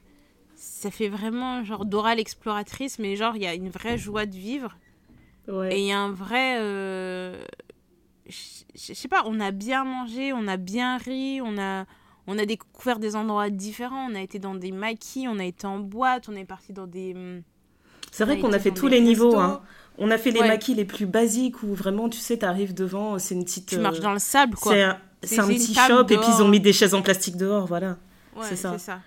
ça 0.55 0.91
fait 0.91 1.09
vraiment 1.09 1.63
genre 1.63 1.85
d'oral 1.85 2.19
exploratrice 2.19 2.99
mais 2.99 3.15
genre 3.15 3.35
il 3.35 3.43
y 3.43 3.47
a 3.47 3.53
une 3.53 3.69
vraie 3.69 3.97
joie 3.97 4.25
de 4.25 4.35
vivre 4.35 4.77
Ouais. 5.47 5.75
et 5.75 5.79
il 5.79 5.85
y 5.85 5.91
a 5.91 5.99
un 5.99 6.11
vrai 6.11 6.57
euh, 6.59 7.45
je 8.27 8.93
sais 8.93 9.07
pas, 9.07 9.23
on 9.25 9.39
a 9.39 9.51
bien 9.51 9.83
mangé, 9.83 10.33
on 10.33 10.47
a 10.47 10.57
bien 10.57 10.97
ri, 10.97 11.39
on 11.41 11.57
a 11.57 11.85
on 12.27 12.39
a 12.39 12.45
découvert 12.45 12.97
des 12.97 13.15
endroits 13.15 13.51
différents, 13.51 14.09
on 14.09 14.15
a 14.15 14.21
été 14.21 14.39
dans 14.39 14.55
des 14.55 14.71
maquis, 14.71 15.27
on 15.29 15.37
a 15.37 15.43
été 15.43 15.67
en 15.67 15.77
boîte, 15.77 16.27
on 16.27 16.35
est 16.35 16.45
parti 16.45 16.73
dans 16.73 16.87
des 16.87 17.13
hum, 17.13 17.43
C'est 18.11 18.25
vrai 18.25 18.37
a 18.37 18.41
qu'on 18.41 18.51
a 18.51 18.59
fait 18.59 18.71
tous 18.71 18.87
les 18.87 18.99
niveaux. 18.99 19.37
Hein. 19.37 19.61
On 19.97 20.09
a 20.09 20.17
fait 20.17 20.31
les 20.31 20.41
Ouais. 20.41 20.47
maquis 20.47 20.73
les 20.73 20.85
plus 20.85 21.05
basiques 21.05 21.61
où 21.63 21.73
vraiment, 21.73 22.09
tu 22.09 22.17
sais, 22.19 22.37
t'arrives 22.37 22.73
devant, 22.73 23.19
c'est 23.19 23.35
une 23.35 23.45
petite. 23.45 23.67
tu 23.67 23.75
euh, 23.75 23.81
marches 23.81 23.99
dans 23.99 24.11
le 24.11 24.19
sable 24.19 24.55
quoi. 24.55 24.73
C'est 25.23 25.39
un, 25.39 25.47
petit 25.47 25.73
shop 25.73 26.03
et 26.09 26.17
puis 26.17 26.27
ils 26.35 26.43
ont 26.43 26.47
mis 26.47 26.59
des 26.59 26.73
chaises 26.73 26.93
en 26.93 27.01
plastique 27.01 27.37
dehors, 27.37 27.65
voilà. 27.65 27.97
Ouais, 28.35 28.45
c'est 28.49 28.55
ça. 28.55 28.73
c'est 28.73 28.85
ça. 28.85 28.99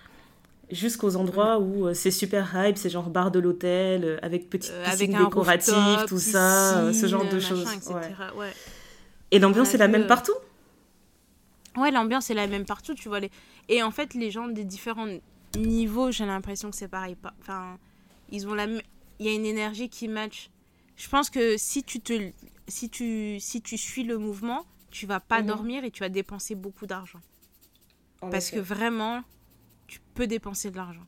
Jusqu'aux 0.71 1.15
endroits 1.15 1.57
où 1.59 1.87
euh, 1.87 1.93
c'est 1.95 2.11
super 2.11 2.51
hype, 2.55 2.77
c'est 2.77 2.89
genre 2.91 3.09
bar 3.09 3.31
de 3.31 3.39
l'hôtel, 3.39 4.03
euh, 4.05 4.17
avec 4.21 4.49
petite 4.49 4.71
Euh, 4.71 4.83
piscine 4.85 5.15
avec 5.15 5.25
décorative, 5.25 5.73
rooftop, 5.73 6.09
tout 6.09 6.19
ça, 6.19 6.93
ce 6.93 7.07
genre 7.07 7.25
de 7.27 7.33
machin, 7.35 7.49
choses. 7.49 7.73
etc. 7.73 7.93
ouais. 8.35 8.39
Ouais. 8.39 8.53
Et 9.31 9.39
l'ambiance 9.39 9.73
est 9.73 9.77
la 9.79 9.87
même 9.87 10.05
partout? 10.07 10.33
Ouais, 11.77 11.91
l'ambiance 11.91 12.29
est 12.29 12.33
la 12.35 12.47
même 12.47 12.65
partout, 12.65 12.93
tu 12.93 13.07
vois. 13.09 13.19
Les... 13.19 13.31
Et 13.67 13.81
en 13.83 13.91
fait, 13.91 14.13
les 14.13 14.31
gens 14.31 14.47
des 14.47 14.63
différents 14.63 15.07
niveaux, 15.57 16.11
j'ai 16.11 16.25
l'impression 16.25 16.69
que 16.69 16.75
c'est 16.75 16.87
pareil. 16.87 17.15
Enfin, 17.41 17.77
ils 18.31 18.47
ont 18.47 18.53
la... 18.53 18.65
Il 18.65 19.25
y 19.25 19.29
a 19.29 19.33
une 19.33 19.45
énergie 19.45 19.89
qui 19.89 20.07
match. 20.07 20.49
Je 20.97 21.07
pense 21.09 21.29
que 21.29 21.57
si 21.57 21.83
tu, 21.83 21.99
te... 21.99 22.31
si 22.67 22.89
tu... 22.89 23.39
si 23.39 23.61
tu 23.61 23.77
suis 23.77 24.03
le 24.03 24.17
mouvement, 24.17 24.65
tu 24.91 25.05
vas 25.05 25.19
pas 25.19 25.41
Mhm. 25.41 25.47
dormir 25.47 25.83
et 25.83 25.91
tu 25.91 26.01
vas 26.01 26.09
dépenser 26.09 26.55
beaucoup 26.55 26.85
d'argent. 26.85 27.21
En 28.21 28.29
Parce 28.29 28.47
effet. 28.49 28.57
que 28.57 28.61
vraiment, 28.61 29.21
peux 30.19 30.27
dépenser 30.27 30.69
de 30.71 30.75
l'argent. 30.77 31.05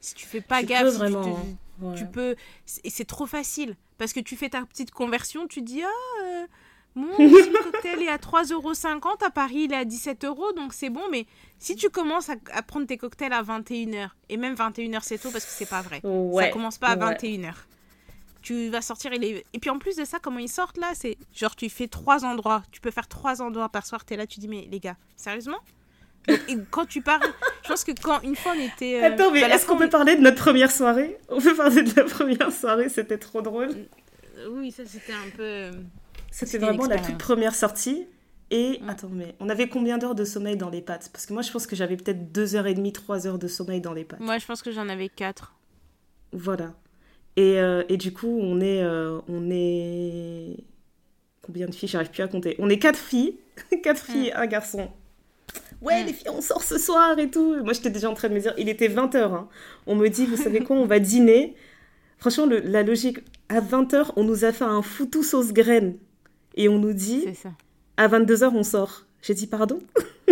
Si 0.00 0.14
tu 0.14 0.26
fais 0.26 0.40
pas 0.40 0.60
Tu 0.60 0.66
gaffe, 0.66 0.82
peux 0.84 0.90
si 0.90 0.96
tu 0.96 0.98
vraiment, 1.02 1.22
te- 1.22 1.28
hein. 1.28 1.56
Ouais. 1.80 1.94
tu 1.96 2.06
peux 2.06 2.36
et 2.84 2.90
c'est 2.90 3.04
trop 3.04 3.26
facile 3.26 3.76
parce 3.98 4.12
que 4.12 4.20
tu 4.20 4.36
fais 4.36 4.48
ta 4.48 4.62
petite 4.64 4.90
conversion 4.92 5.46
tu 5.48 5.60
dis 5.60 5.82
ah 5.82 6.22
euh, 6.24 6.46
le 6.96 7.62
cocktail 7.64 8.02
est 8.02 8.08
à 8.08 8.16
3,50€, 8.18 9.24
à 9.24 9.30
Paris 9.30 9.62
il 9.64 9.72
est 9.72 9.76
à 9.76 9.84
17 9.84 10.24
euros, 10.24 10.52
donc 10.52 10.72
c'est 10.72 10.90
bon, 10.90 11.02
mais 11.10 11.26
si 11.58 11.74
tu 11.74 11.90
commences 11.90 12.28
à, 12.30 12.36
à 12.52 12.62
prendre 12.62 12.86
tes 12.86 12.96
cocktails 12.96 13.32
à 13.32 13.42
21h, 13.42 14.10
et 14.28 14.36
même 14.36 14.54
21h 14.54 15.00
c'est 15.02 15.18
tôt 15.18 15.30
parce 15.32 15.44
que 15.44 15.50
c'est 15.50 15.66
pas 15.68 15.82
vrai, 15.82 16.00
Ouais. 16.04 16.44
ça 16.44 16.50
commence 16.50 16.78
pas 16.78 16.88
à 16.90 16.96
ouais. 16.96 17.14
21h. 17.16 17.52
Tu 18.42 18.68
vas 18.68 18.82
sortir, 18.82 19.12
il 19.14 19.24
est... 19.24 19.44
et 19.52 19.58
puis 19.58 19.70
en 19.70 19.78
plus 19.78 19.96
de 19.96 20.04
ça, 20.04 20.18
comment 20.20 20.38
ils 20.38 20.48
sortent 20.50 20.76
là, 20.78 20.92
c'est 20.94 21.16
genre 21.34 21.56
tu 21.56 21.68
fais 21.68 21.88
trois 21.88 22.24
endroits, 22.24 22.62
tu 22.70 22.80
peux 22.80 22.90
faire 22.92 23.08
trois 23.08 23.42
endroits 23.42 23.68
par 23.70 23.84
soir, 23.86 24.04
t'es 24.04 24.16
là, 24.16 24.26
tu 24.26 24.38
dis 24.38 24.48
mais 24.48 24.68
les 24.70 24.78
gars, 24.80 24.96
sérieusement? 25.16 25.58
Et 26.28 26.56
quand 26.70 26.86
tu 26.86 27.00
pars, 27.02 27.20
je 27.62 27.68
pense 27.68 27.84
que 27.84 27.92
quand 28.02 28.20
une 28.22 28.36
fois 28.36 28.52
on 28.56 28.60
était... 28.60 29.00
euh, 29.02 29.06
Attends, 29.06 29.30
mais 29.30 29.40
bah, 29.42 29.54
est-ce 29.54 29.66
qu'on 29.66 29.76
peut 29.76 29.88
parler 29.88 30.16
de 30.16 30.20
notre 30.22 30.36
première 30.42 30.70
soirée? 30.70 31.18
On 31.28 31.40
peut 31.40 31.54
parler 31.54 31.82
de 31.82 31.92
la 31.96 32.04
première 32.04 32.50
soirée, 32.52 32.88
c'était 32.88 33.18
trop 33.18 33.42
drôle. 33.42 33.70
on- 34.46 34.50
Oui, 34.58 34.70
ça 34.72 34.82
c'était 34.86 35.12
un 35.12 35.30
peu... 35.36 35.42
euh, 35.42 35.72
C'était 36.30 36.58
vraiment 36.58 36.86
la 36.86 36.98
toute 36.98 37.18
première 37.18 37.54
sortie. 37.54 38.06
Et 38.50 38.80
attends, 38.88 39.08
mais 39.10 39.34
on 39.40 39.48
avait 39.48 39.68
combien 39.68 39.96
d'heures 39.98 40.14
de 40.14 40.24
sommeil 40.24 40.56
dans 40.56 40.68
les 40.70 40.82
pattes? 40.82 41.08
Parce 41.12 41.24
que 41.26 41.32
moi, 41.32 41.42
je 41.42 41.50
pense 41.50 41.66
que 41.66 41.74
j'avais 41.74 41.96
peut-être 41.96 42.30
2h30, 42.32 42.92
3 42.92 43.26
heures 43.26 43.38
de 43.38 43.48
sommeil 43.48 43.80
dans 43.80 43.92
les 43.94 44.04
pattes. 44.04 44.20
Moi 44.20 44.38
je 44.38 44.46
pense 44.46 44.62
que 44.62 44.70
j'en 44.70 44.88
avais 44.88 45.08
quatre. 45.08 45.54
Voilà. 46.32 46.74
Et, 47.36 47.58
euh, 47.58 47.82
et 47.88 47.96
du 47.96 48.12
coup, 48.12 48.38
on 48.40 48.60
est, 48.60 48.82
euh, 48.82 49.18
on 49.28 49.50
est. 49.50 50.56
Combien 51.42 51.66
de 51.66 51.74
filles? 51.74 51.88
J'arrive 51.88 52.10
plus 52.10 52.22
à 52.22 52.28
compter. 52.28 52.54
On 52.58 52.68
est 52.68 52.78
quatre 52.78 52.98
filles. 52.98 53.38
quatre 53.82 54.04
filles 54.04 54.28
et 54.28 54.32
un 54.34 54.46
garçon. 54.46 54.90
Ouais, 55.84 56.02
Mm. 56.02 56.06
les 56.06 56.12
filles, 56.12 56.30
on 56.30 56.40
sort 56.40 56.62
ce 56.62 56.78
soir 56.78 57.18
et 57.18 57.28
tout. 57.30 57.56
Moi, 57.62 57.72
j'étais 57.74 57.90
déjà 57.90 58.08
en 58.10 58.14
train 58.14 58.28
de 58.28 58.34
me 58.34 58.40
dire, 58.40 58.54
il 58.58 58.68
était 58.68 58.88
20h. 58.88 59.46
On 59.86 59.94
me 59.94 60.08
dit, 60.08 60.26
vous 60.26 60.36
savez 60.36 60.60
quoi, 60.60 60.76
on 60.76 60.86
va 60.86 60.98
dîner. 60.98 61.54
Franchement, 62.18 62.46
le- 62.46 62.60
la 62.60 62.82
logique, 62.82 63.18
à 63.48 63.60
20h, 63.60 64.12
on 64.16 64.24
nous 64.24 64.44
a 64.44 64.52
fait 64.52 64.64
un 64.64 64.80
foutou 64.82 65.22
sauce 65.22 65.52
graine. 65.52 65.96
Et 66.56 66.68
on 66.68 66.78
nous 66.78 66.92
dit, 66.94 67.24
ça. 67.42 67.50
à 67.96 68.08
22h, 68.08 68.50
on 68.54 68.62
sort. 68.62 69.04
J'ai 69.22 69.34
dit, 69.34 69.46
pardon? 69.46 69.80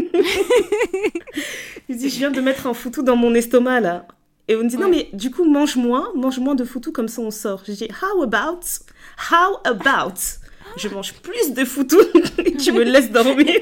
Il 1.88 1.96
dit, 1.96 2.08
je 2.08 2.16
viens 2.18 2.30
de 2.30 2.40
mettre 2.40 2.66
un 2.66 2.74
foutou 2.74 3.02
dans 3.02 3.16
mon 3.16 3.34
estomac, 3.34 3.80
là. 3.80 4.06
Et 4.48 4.56
on 4.56 4.64
me 4.64 4.68
dit, 4.68 4.76
non, 4.76 4.88
mais 4.88 5.08
du 5.12 5.30
coup, 5.30 5.44
mange 5.44 5.76
moins, 5.76 6.10
mange 6.14 6.38
moins 6.38 6.54
de 6.54 6.64
foutou, 6.64 6.92
comme 6.92 7.08
ça 7.08 7.20
on 7.22 7.30
sort. 7.30 7.62
J'ai 7.64 7.74
dit, 7.74 7.88
how 8.02 8.22
about 8.22 8.60
How 9.30 9.58
about? 9.64 10.14
Je 10.76 10.88
mange 10.88 11.12
plus 11.14 11.52
de 11.52 11.64
foutou 11.64 11.98
et 12.44 12.56
tu 12.56 12.72
me 12.72 12.82
laisses 12.82 13.10
dormir. 13.10 13.60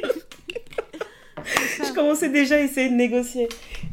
Je 1.44 1.92
commençais 1.94 2.28
déjà 2.28 2.56
à 2.56 2.60
essayer 2.60 2.88
de 2.88 2.94
négocier. 2.94 3.48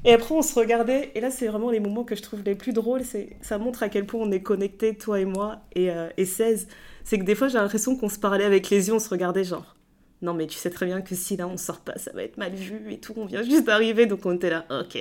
Et 0.06 0.14
après, 0.14 0.36
on 0.36 0.42
se 0.42 0.54
regardait. 0.58 1.12
Et 1.16 1.22
là, 1.22 1.32
c'est 1.32 1.48
vraiment 1.48 1.72
les 1.72 1.80
moments 1.80 2.04
que 2.04 2.16
je 2.16 2.22
trouve 2.22 2.42
les 2.44 2.56
plus 2.56 2.74
drôles. 2.74 3.04
C'est, 3.04 3.30
ça 3.42 3.58
montre 3.58 3.84
à 3.84 3.90
quel 3.90 4.06
point 4.06 4.22
on 4.22 4.32
est 4.32 4.42
connectés, 4.42 4.96
toi 4.96 5.20
et 5.20 5.26
moi, 5.26 5.62
et, 5.76 5.92
euh, 5.92 6.10
et 6.18 6.26
16. 6.26 6.68
C'est 7.04 7.20
que 7.20 7.24
des 7.24 7.36
fois, 7.36 7.48
j'ai 7.48 7.58
l'impression 7.58 7.96
qu'on 7.96 8.10
se 8.10 8.20
parlait 8.20 8.46
avec 8.46 8.70
les 8.70 8.88
yeux, 8.88 8.94
on 8.94 9.00
se 9.00 9.10
regardait 9.10 9.44
genre. 9.44 9.76
Non, 10.22 10.34
mais 10.34 10.48
tu 10.48 10.58
sais 10.58 10.70
très 10.70 10.88
bien 10.88 11.02
que 11.02 11.14
si 11.14 11.38
là 11.38 11.48
on 11.48 11.58
sort 11.58 11.80
pas, 11.80 11.96
ça 11.98 12.12
va 12.12 12.24
être 12.24 12.38
mal 12.38 12.54
vu 12.54 12.92
et 12.92 12.98
tout. 12.98 13.14
On 13.18 13.26
vient 13.26 13.44
juste 13.44 13.66
d'arriver, 13.66 14.08
donc 14.08 14.26
on 14.26 14.34
était 14.34 14.50
là, 14.50 14.66
ok. 14.70 14.98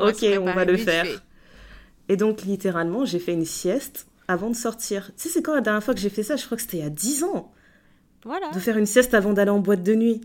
Ok, 0.00 0.24
on 0.40 0.52
va 0.52 0.64
le 0.64 0.76
faire. 0.76 1.06
fait. 1.06 1.18
Et 2.08 2.16
donc, 2.16 2.42
littéralement, 2.42 3.04
j'ai 3.04 3.18
fait 3.18 3.32
une 3.32 3.44
sieste 3.44 4.06
avant 4.28 4.50
de 4.50 4.56
sortir. 4.56 5.12
Tu 5.16 5.22
sais, 5.22 5.28
c'est 5.28 5.42
quand 5.42 5.54
la 5.54 5.60
dernière 5.60 5.82
fois 5.84 5.94
que 5.94 6.00
j'ai 6.00 6.08
fait 6.08 6.22
ça? 6.22 6.36
Je 6.36 6.44
crois 6.44 6.56
que 6.56 6.62
c'était 6.62 6.78
il 6.78 6.82
y 6.82 6.86
a 6.86 6.90
10 6.90 7.24
ans. 7.24 7.52
Voilà. 8.24 8.50
De 8.50 8.58
faire 8.58 8.76
une 8.76 8.86
sieste 8.86 9.14
avant 9.14 9.32
d'aller 9.32 9.50
en 9.50 9.60
boîte 9.60 9.82
de 9.82 9.94
nuit. 9.94 10.20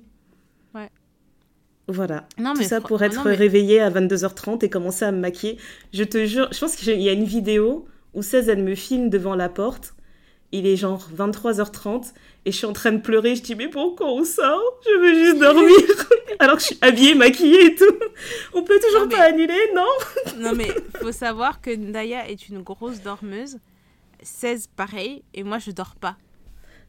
Voilà. 1.87 2.27
Non, 2.37 2.53
Tout 2.53 2.63
ça 2.63 2.81
pour 2.81 3.01
être 3.01 3.15
non, 3.15 3.23
mais- 3.25 3.33
réveillée 3.35 3.79
à 3.79 3.89
22h30 3.89 4.63
et 4.63 4.69
commencer 4.69 5.05
à 5.05 5.11
me 5.11 5.19
maquiller. 5.19 5.57
Je 5.93 6.03
te 6.03 6.25
jure, 6.25 6.49
je 6.51 6.59
pense 6.59 6.75
qu'il 6.75 6.99
y 7.01 7.09
a 7.09 7.13
une 7.13 7.23
vidéo 7.23 7.85
où 8.13 8.21
16, 8.21 8.49
elle 8.49 8.63
me 8.63 8.75
filme 8.75 9.09
devant 9.09 9.35
la 9.35 9.47
porte. 9.49 9.93
Il 10.51 10.65
est 10.65 10.75
genre 10.77 11.07
23h30 11.15 12.13
et 12.45 12.51
je 12.51 12.57
suis 12.57 12.65
en 12.65 12.73
train 12.73 12.91
de 12.93 12.99
pleurer. 13.01 13.35
Je 13.35 13.41
dis, 13.41 13.55
mais 13.55 13.67
pourquoi 13.69 14.07
on 14.11 14.23
sort? 14.23 14.61
Je 14.85 14.99
veux 14.99 15.13
juste 15.25 15.39
dormir. 15.39 15.75
Alors 16.39 16.55
que 16.55 16.61
je 16.61 16.67
suis 16.67 16.77
habillée, 16.81 17.15
maquillée 17.15 17.65
et 17.67 17.75
tout. 17.75 17.85
On 18.53 18.63
peut 18.63 18.79
toujours 18.85 19.01
Non, 19.01 19.07
mais- 19.07 19.15
pas 19.15 19.23
annuler, 19.23 19.71
non? 19.75 20.39
Non, 20.39 20.53
mais 20.55 20.67
faut 21.01 21.11
savoir 21.11 21.61
que 21.61 21.69
Ndaya 21.75 22.29
est 22.29 22.47
une 22.49 22.61
grosse 22.63 23.01
dormeuse. 23.01 23.57
16, 24.23 24.67
pareil. 24.75 25.23
Et 25.33 25.43
moi, 25.43 25.57
je 25.59 25.71
dors 25.71 25.95
pas. 25.95 26.15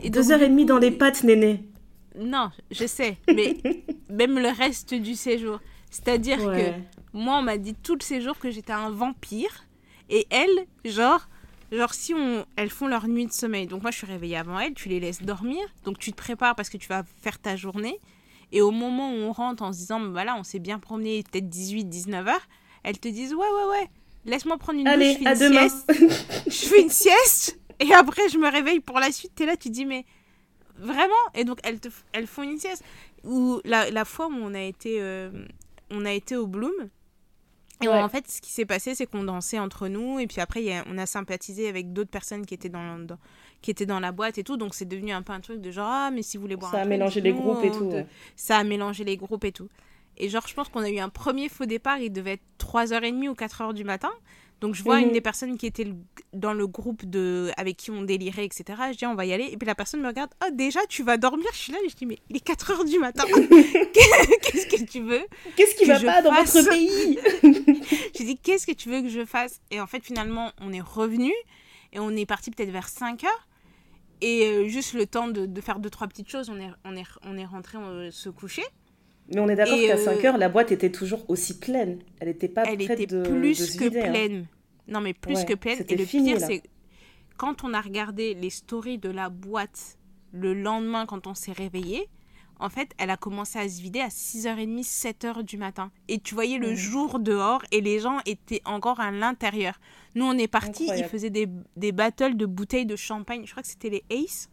Et 0.01 0.11
Deux 0.11 0.23
donc, 0.23 0.31
heures 0.33 0.43
et 0.43 0.49
demie 0.49 0.65
dans 0.65 0.79
les 0.79 0.91
pattes, 0.93 1.25
néné. 1.25 1.65
Non, 2.19 2.51
je 2.71 2.87
sais. 2.87 3.17
Mais 3.35 3.57
même 4.11 4.39
le 4.39 4.49
reste 4.49 4.95
du 4.95 5.15
séjour. 5.15 5.61
C'est-à-dire 5.91 6.43
Ouais. 6.45 6.75
que 7.13 7.17
moi, 7.19 7.39
on 7.39 7.43
m'a 7.43 7.57
dit 7.59 7.75
tout 7.75 7.95
le 7.95 8.03
séjour 8.03 8.39
que 8.39 8.51
j'étais 8.51 8.73
un 8.73 8.91
vampire. 8.91 9.65
Et 10.11 10.27
elles, 10.31 10.67
genre, 10.85 11.29
genre 11.73 11.95
si 11.95 12.15
on, 12.15 12.45
elles 12.57 12.71
font 12.71 12.87
leur 12.89 13.09
nuit 13.09 13.27
de 13.27 13.33
sommeil. 13.33 13.67
Donc 13.67 13.83
moi, 13.83 13.91
je 13.91 13.99
suis 13.99 14.07
réveillée 14.07 14.37
avant 14.37 14.59
elles. 14.59 14.75
Tu 14.75 14.89
les 14.89 15.01
laisses 15.01 15.23
dormir. 15.23 15.61
Donc 15.85 15.99
tu 15.99 16.11
te 16.13 16.17
prépares 16.17 16.55
parce 16.55 16.69
que 16.71 16.77
tu 16.77 16.89
vas 16.89 17.03
faire 17.23 17.39
ta 17.39 17.57
journée. 17.57 17.99
Et 18.53 18.61
au 18.63 18.71
moment 18.71 19.11
où 19.13 19.17
on 19.17 19.33
rentre 19.33 19.63
en 19.63 19.73
se 19.73 19.79
disant, 19.79 20.01
bah 20.01 20.25
là, 20.25 20.35
on 20.39 20.43
s'est 20.43 20.59
bien 20.59 20.79
promené, 20.79 21.23
peut-être 21.31 21.49
18, 21.51 21.85
19 21.85 22.27
heures, 22.29 22.49
elles 22.83 22.99
te 22.99 23.09
disent, 23.09 23.35
ouais, 23.35 23.41
ouais, 23.41 23.71
ouais, 23.79 23.91
laisse-moi 24.25 24.57
prendre 24.57 24.81
une 24.81 24.89
Allez, 24.89 25.15
douche, 25.17 25.19
je 25.19 25.23
fais 25.25 25.29
à 25.29 25.35
une 25.47 25.53
demain. 25.53 25.69
sieste. 25.69 26.47
je 26.47 26.67
fais 26.69 26.81
une 26.83 26.89
sieste. 26.89 27.61
Et 27.81 27.93
après, 27.93 28.29
je 28.31 28.39
me 28.39 28.51
réveille 28.51 28.81
pour 28.81 28.99
la 29.01 29.13
suite. 29.13 29.33
T'es 29.35 29.45
là, 29.45 29.57
tu 29.57 29.69
te 29.69 29.75
dis, 29.75 29.85
mais 29.85 30.07
vraiment 30.79 31.15
Et 31.35 31.45
donc, 31.45 31.59
elles, 31.65 31.81
te, 31.81 31.89
elles 32.13 32.27
font 32.27 32.43
une 32.43 32.59
sieste. 32.59 32.85
Ou 33.25 33.61
la, 33.65 33.91
la 33.91 34.05
fois 34.05 34.27
où 34.29 34.33
on 34.35 34.55
a 34.55 34.61
été, 34.63 35.01
euh, 35.01 35.31
on 35.91 36.05
a 36.05 36.13
été 36.13 36.37
au 36.37 36.47
Bloom. 36.47 36.73
Et 37.81 37.87
Ouais. 37.87 37.95
en 38.03 38.09
fait, 38.09 38.29
ce 38.29 38.41
qui 38.41 38.51
s'est 38.51 38.67
passé, 38.67 38.97
c'est 38.97 39.07
qu'on 39.07 39.23
dansait 39.23 39.59
entre 39.61 39.87
nous. 39.87 40.19
Et 40.19 40.27
puis 40.27 40.41
après, 40.41 40.61
il 40.63 40.67
y 40.67 40.73
a- 40.73 40.85
on 40.89 40.99
a 40.99 41.07
sympathisé 41.07 41.69
avec 41.69 41.93
d'autres 41.93 42.11
personnes 42.11 42.45
qui 42.45 42.55
étaient 42.55 42.69
dans, 42.69 42.99
dans- 42.99 43.19
qui 43.63 43.71
étaient 43.71 43.87
dans 43.87 44.01
la 44.01 44.11
boîte 44.11 44.37
et 44.39 44.43
tout. 44.45 44.57
Donc, 44.57 44.75
c'est 44.75 44.85
devenu 44.85 45.13
un 45.13 45.23
peu 45.23 45.33
un 45.33 45.41
truc 45.41 45.61
de 45.61 45.71
genre, 45.71 45.89
ah, 45.89 46.11
mais 46.13 46.23
si 46.23 46.37
vous 46.37 46.41
voulez 46.43 46.57
boire 46.57 46.73
Ça 46.73 46.79
un 46.79 46.81
a 46.81 46.83
truc, 46.85 46.91
mélangé 46.91 47.21
les 47.21 47.33
groupes 47.33 47.63
et 47.65 47.71
tout. 47.71 47.93
ça 48.35 48.57
a 48.59 48.65
mélangé 48.65 49.05
les 49.05 49.17
groupes 49.17 49.45
et 49.45 49.53
tout. 49.53 49.69
Et 50.17 50.29
genre, 50.29 50.45
je 50.49 50.55
pense 50.55 50.69
qu'on 50.69 50.81
a 50.81 50.91
eu 50.91 50.99
un 50.99 51.09
premier 51.09 51.49
faux 51.49 51.67
départ, 51.67 51.99
il 51.99 52.13
devait 52.13 52.33
être 52.33 52.43
3h30 52.59 53.29
ou 53.29 53.35
4h 53.35 53.73
du 53.75 53.85
matin. 53.85 54.11
Donc, 54.61 54.75
je 54.75 54.83
vois 54.83 54.99
une 55.01 55.13
des 55.13 55.21
personnes 55.21 55.57
qui 55.57 55.67
était 55.67 55.87
dans 56.33 56.53
le 56.53 56.67
groupe 56.67 57.05
de, 57.09 57.53
avec 57.57 57.77
qui 57.77 57.91
on 57.93 58.03
délirait, 58.03 58.45
etc. 58.45 58.65
Je 58.93 58.97
dis, 58.99 59.07
on 59.07 59.15
va 59.15 59.25
y 59.25 59.33
aller. 59.33 59.49
Et 59.53 59.57
puis 59.57 59.67
la 59.67 59.77
personne 59.77 60.01
me 60.01 60.09
regarde, 60.09 60.31
oh, 60.45 60.51
déjà, 60.53 60.81
tu 60.89 61.05
vas 61.05 61.17
dormir? 61.17 61.47
Je 61.53 61.59
suis 61.59 61.73
là, 61.73 61.79
je 61.89 61.95
dis, 61.95 62.07
mais 62.07 62.19
il 62.29 62.37
est 62.37 62.47
4h 62.47 62.89
du 62.91 62.99
matin. 62.99 63.25
Qu'est-ce 63.93 64.67
que 64.67 64.85
tu 64.85 65.01
veux 65.01 65.23
Qu'est-ce 65.57 65.77
qui 65.77 65.85
va 65.85 65.99
je 65.99 66.07
pas 66.07 66.23
dans 66.23 66.33
fasse? 66.35 66.55
votre 66.57 66.71
pays? 66.71 67.19
J'ai 68.19 68.25
dit, 68.25 68.37
qu'est-ce 68.37 68.67
que 68.67 68.73
tu 68.73 68.89
veux 68.89 69.03
que 69.03 69.09
je 69.09 69.25
fasse? 69.25 69.61
Et 69.71 69.81
en 69.81 69.87
fait, 69.87 70.05
finalement, 70.05 70.53
on 70.61 70.73
est 70.73 70.81
revenu 70.81 71.33
et 71.93 72.01
on 72.01 72.11
est 72.11 72.27
parti 72.27 72.51
peut-être 72.51 72.71
vers 72.71 72.89
5 72.89 73.25
heures. 73.25 73.49
Et 74.21 74.47
euh, 74.47 74.67
juste 74.67 74.95
le 74.95 75.07
temps 75.07 75.29
de, 75.29 75.47
de 75.47 75.61
faire 75.61 75.79
deux, 75.79 75.91
trois 75.91 76.09
petites 76.09 76.29
choses, 76.29 76.51
on 76.51 76.59
est, 76.59 76.71
on 76.85 76.97
est, 76.97 77.05
on 77.23 77.39
est 77.39 77.45
rentré 77.45 77.79
euh, 77.79 78.11
se 78.11 78.29
coucher. 78.29 78.65
Mais 79.33 79.41
on 79.41 79.49
est 79.49 79.57
d'accord 79.57 79.77
qu'à 79.79 79.95
euh, 79.95 80.05
5 80.05 80.25
heures, 80.25 80.39
la 80.39 80.49
boîte 80.49 80.73
était 80.73 80.91
toujours 80.91 81.25
aussi 81.29 81.59
pleine. 81.59 81.99
Elle 82.21 82.29
n'était 82.29 82.49
pas 82.49 82.65
Elle 82.65 82.79
prête 82.79 83.01
était 83.01 83.07
de, 83.15 83.23
plus 83.23 83.59
de 83.59 83.65
se 83.65 83.79
que 83.79 83.85
vider, 83.85 84.01
hein. 84.03 84.11
pleine. 84.11 84.47
Non, 84.87 85.01
mais 85.01 85.13
plus 85.13 85.35
Ouais, 85.37 85.45
que 85.45 85.55
pleine. 85.55 85.79
Et 85.89 85.97
le 85.97 86.05
fini, 86.05 86.31
pire, 86.35 86.41
c'est 86.41 86.63
quand 87.37 87.63
on 87.63 87.75
a 87.75 87.81
regardé 87.81 88.35
les 88.35 88.51
stories 88.51 88.99
de 88.99 89.11
la 89.11 89.29
boîte 89.29 89.99
le 90.33 90.55
lendemain, 90.55 91.07
quand 91.07 91.27
on 91.27 91.35
s'est 91.35 91.53
réveillé, 91.53 92.09
en 92.61 92.69
fait, 92.71 92.91
elle 92.99 93.11
a 93.11 93.17
commencé 93.17 93.59
à 93.59 93.69
se 93.69 93.81
vider 93.81 94.01
à 94.01 94.09
6h30, 94.09 94.83
7h 94.83 95.43
du 95.45 95.59
matin. 95.59 95.93
Et 96.09 96.19
tu 96.19 96.35
voyais 96.35 96.59
le 96.59 96.75
jour 96.75 97.19
dehors 97.21 97.63
et 97.71 97.81
les 97.81 98.01
gens 98.01 98.19
étaient 98.27 98.63
encore 98.65 98.99
à 98.99 99.11
l'intérieur. 99.13 99.79
Nous, 100.17 100.25
on 100.25 100.37
est 100.37 100.49
partis, 100.49 100.91
ils 100.97 101.05
faisaient 101.05 101.31
des, 101.31 101.49
des 101.77 101.93
battles 101.93 102.37
de 102.37 102.47
bouteilles 102.47 102.87
de 102.87 102.97
champagne. 102.97 103.43
Je 103.45 103.51
crois 103.53 103.63
que 103.63 103.69
c'était 103.69 103.91
les 103.91 104.05
Ace. 104.11 104.49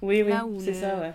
Oui, 0.00 0.22
oui, 0.22 0.32
c'est 0.58 0.66
le- 0.68 0.74
ça, 0.74 0.98
ouais. 1.00 1.12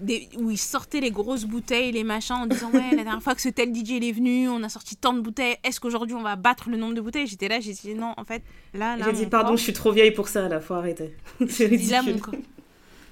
Des- 0.00 0.28
où 0.36 0.50
ils 0.50 0.58
sortaient 0.58 1.00
les 1.00 1.10
grosses 1.10 1.44
bouteilles, 1.44 1.92
les 1.92 2.04
machins, 2.04 2.34
en 2.36 2.46
disant 2.46 2.70
Ouais, 2.72 2.90
la 2.90 3.04
dernière 3.04 3.22
fois 3.22 3.34
que 3.34 3.40
ce 3.40 3.48
tel 3.48 3.72
DJ 3.74 3.90
il 3.90 4.04
est 4.04 4.12
venu, 4.12 4.48
on 4.48 4.62
a 4.62 4.68
sorti 4.68 4.96
tant 4.96 5.12
de 5.12 5.20
bouteilles. 5.20 5.56
Est-ce 5.64 5.80
qu'aujourd'hui 5.80 6.14
on 6.14 6.22
va 6.22 6.36
battre 6.36 6.68
le 6.70 6.76
nombre 6.76 6.94
de 6.94 7.00
bouteilles? 7.00 7.26
J'étais 7.26 7.48
là, 7.48 7.60
j'ai 7.60 7.72
dit 7.72 7.94
Non, 7.94 8.12
en 8.16 8.24
fait, 8.24 8.42
là, 8.74 8.96
là. 8.96 9.04
J'ai 9.06 9.12
dit, 9.12 9.26
pardon, 9.26 9.48
corps- 9.50 9.56
je 9.56 9.62
suis 9.62 9.72
trop 9.72 9.92
vieille 9.92 10.10
pour 10.10 10.28
ça, 10.28 10.48
là, 10.48 10.60
faut 10.60 10.74
arrêter. 10.74 11.14
c'est 11.48 11.68
dit, 11.68 11.86
là, 11.90 12.00
ridicule. 12.00 12.14
mon 12.14 12.18
corps- 12.20 12.34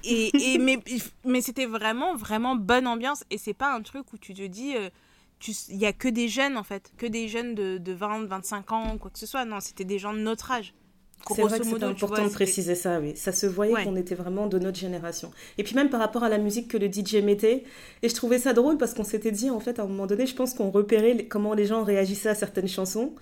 Et, 0.05 0.53
et, 0.53 0.57
mais 0.57 0.77
mais 1.25 1.39
c'était 1.41 1.65
vraiment, 1.65 2.15
vraiment 2.15 2.55
bonne 2.55 2.87
ambiance. 2.87 3.23
Et 3.31 3.37
c'est 3.37 3.53
pas 3.53 3.73
un 3.73 3.81
truc 3.81 4.11
où 4.11 4.17
tu 4.17 4.33
te 4.33 4.41
dis. 4.45 4.75
euh, 4.75 4.89
tu- 5.39 5.51
Il 5.69 5.77
y 5.77 5.85
a 5.85 5.93
que 5.93 6.09
des 6.09 6.27
jeunes, 6.27 6.57
en 6.57 6.63
fait. 6.63 6.91
Que 6.97 7.05
des 7.05 7.29
jeunes 7.29 7.55
de, 7.55 7.77
de 7.77 7.93
20, 7.93 8.25
25 8.25 8.71
ans, 8.73 8.97
quoi 8.97 9.09
que 9.11 9.19
ce 9.19 9.25
soit. 9.25 9.45
Non, 9.45 9.59
c'était 9.61 9.85
des 9.85 9.99
gens 9.99 10.13
de 10.13 10.19
notre 10.19 10.51
âge. 10.51 10.73
C'est 11.35 11.41
vrai 11.41 11.59
que 11.59 11.63
tu 11.63 11.73
important 11.85 12.05
vois, 12.07 12.19
de 12.27 12.33
préciser 12.33 12.75
ça, 12.75 12.99
oui. 12.99 13.13
Ça 13.15 13.31
se 13.31 13.45
voyait 13.45 13.73
Ouais. 13.73 13.83
qu'on 13.85 13.95
était 13.95 14.15
vraiment 14.15 14.47
de 14.47 14.59
notre 14.59 14.77
génération. 14.77 15.31
Et 15.57 15.63
puis 15.63 15.73
même 15.75 15.89
par 15.89 15.99
rapport 15.99 16.23
à 16.23 16.29
la 16.29 16.37
musique 16.37 16.67
que 16.67 16.77
le 16.77 16.87
DJ 16.91 17.15
mettait, 17.23 17.63
et 18.01 18.09
je 18.09 18.13
trouvais 18.15 18.39
ça 18.39 18.53
drôle 18.53 18.77
parce 18.77 18.93
qu'on 18.93 19.03
s'était 19.05 19.31
dit, 19.31 19.49
en 19.49 19.59
fait, 19.59 19.79
à 19.79 19.83
un 19.83 19.87
moment 19.87 20.05
donné, 20.07 20.25
je 20.25 20.35
pense 20.35 20.53
qu'on 20.53 20.69
repérait 20.69 21.13
les- 21.13 21.27
comment 21.27 21.53
les 21.53 21.65
gens 21.65 21.83
réagissaient 21.83 22.29
à 22.29 22.35
certaines 22.35 22.67
chansons. 22.67 23.13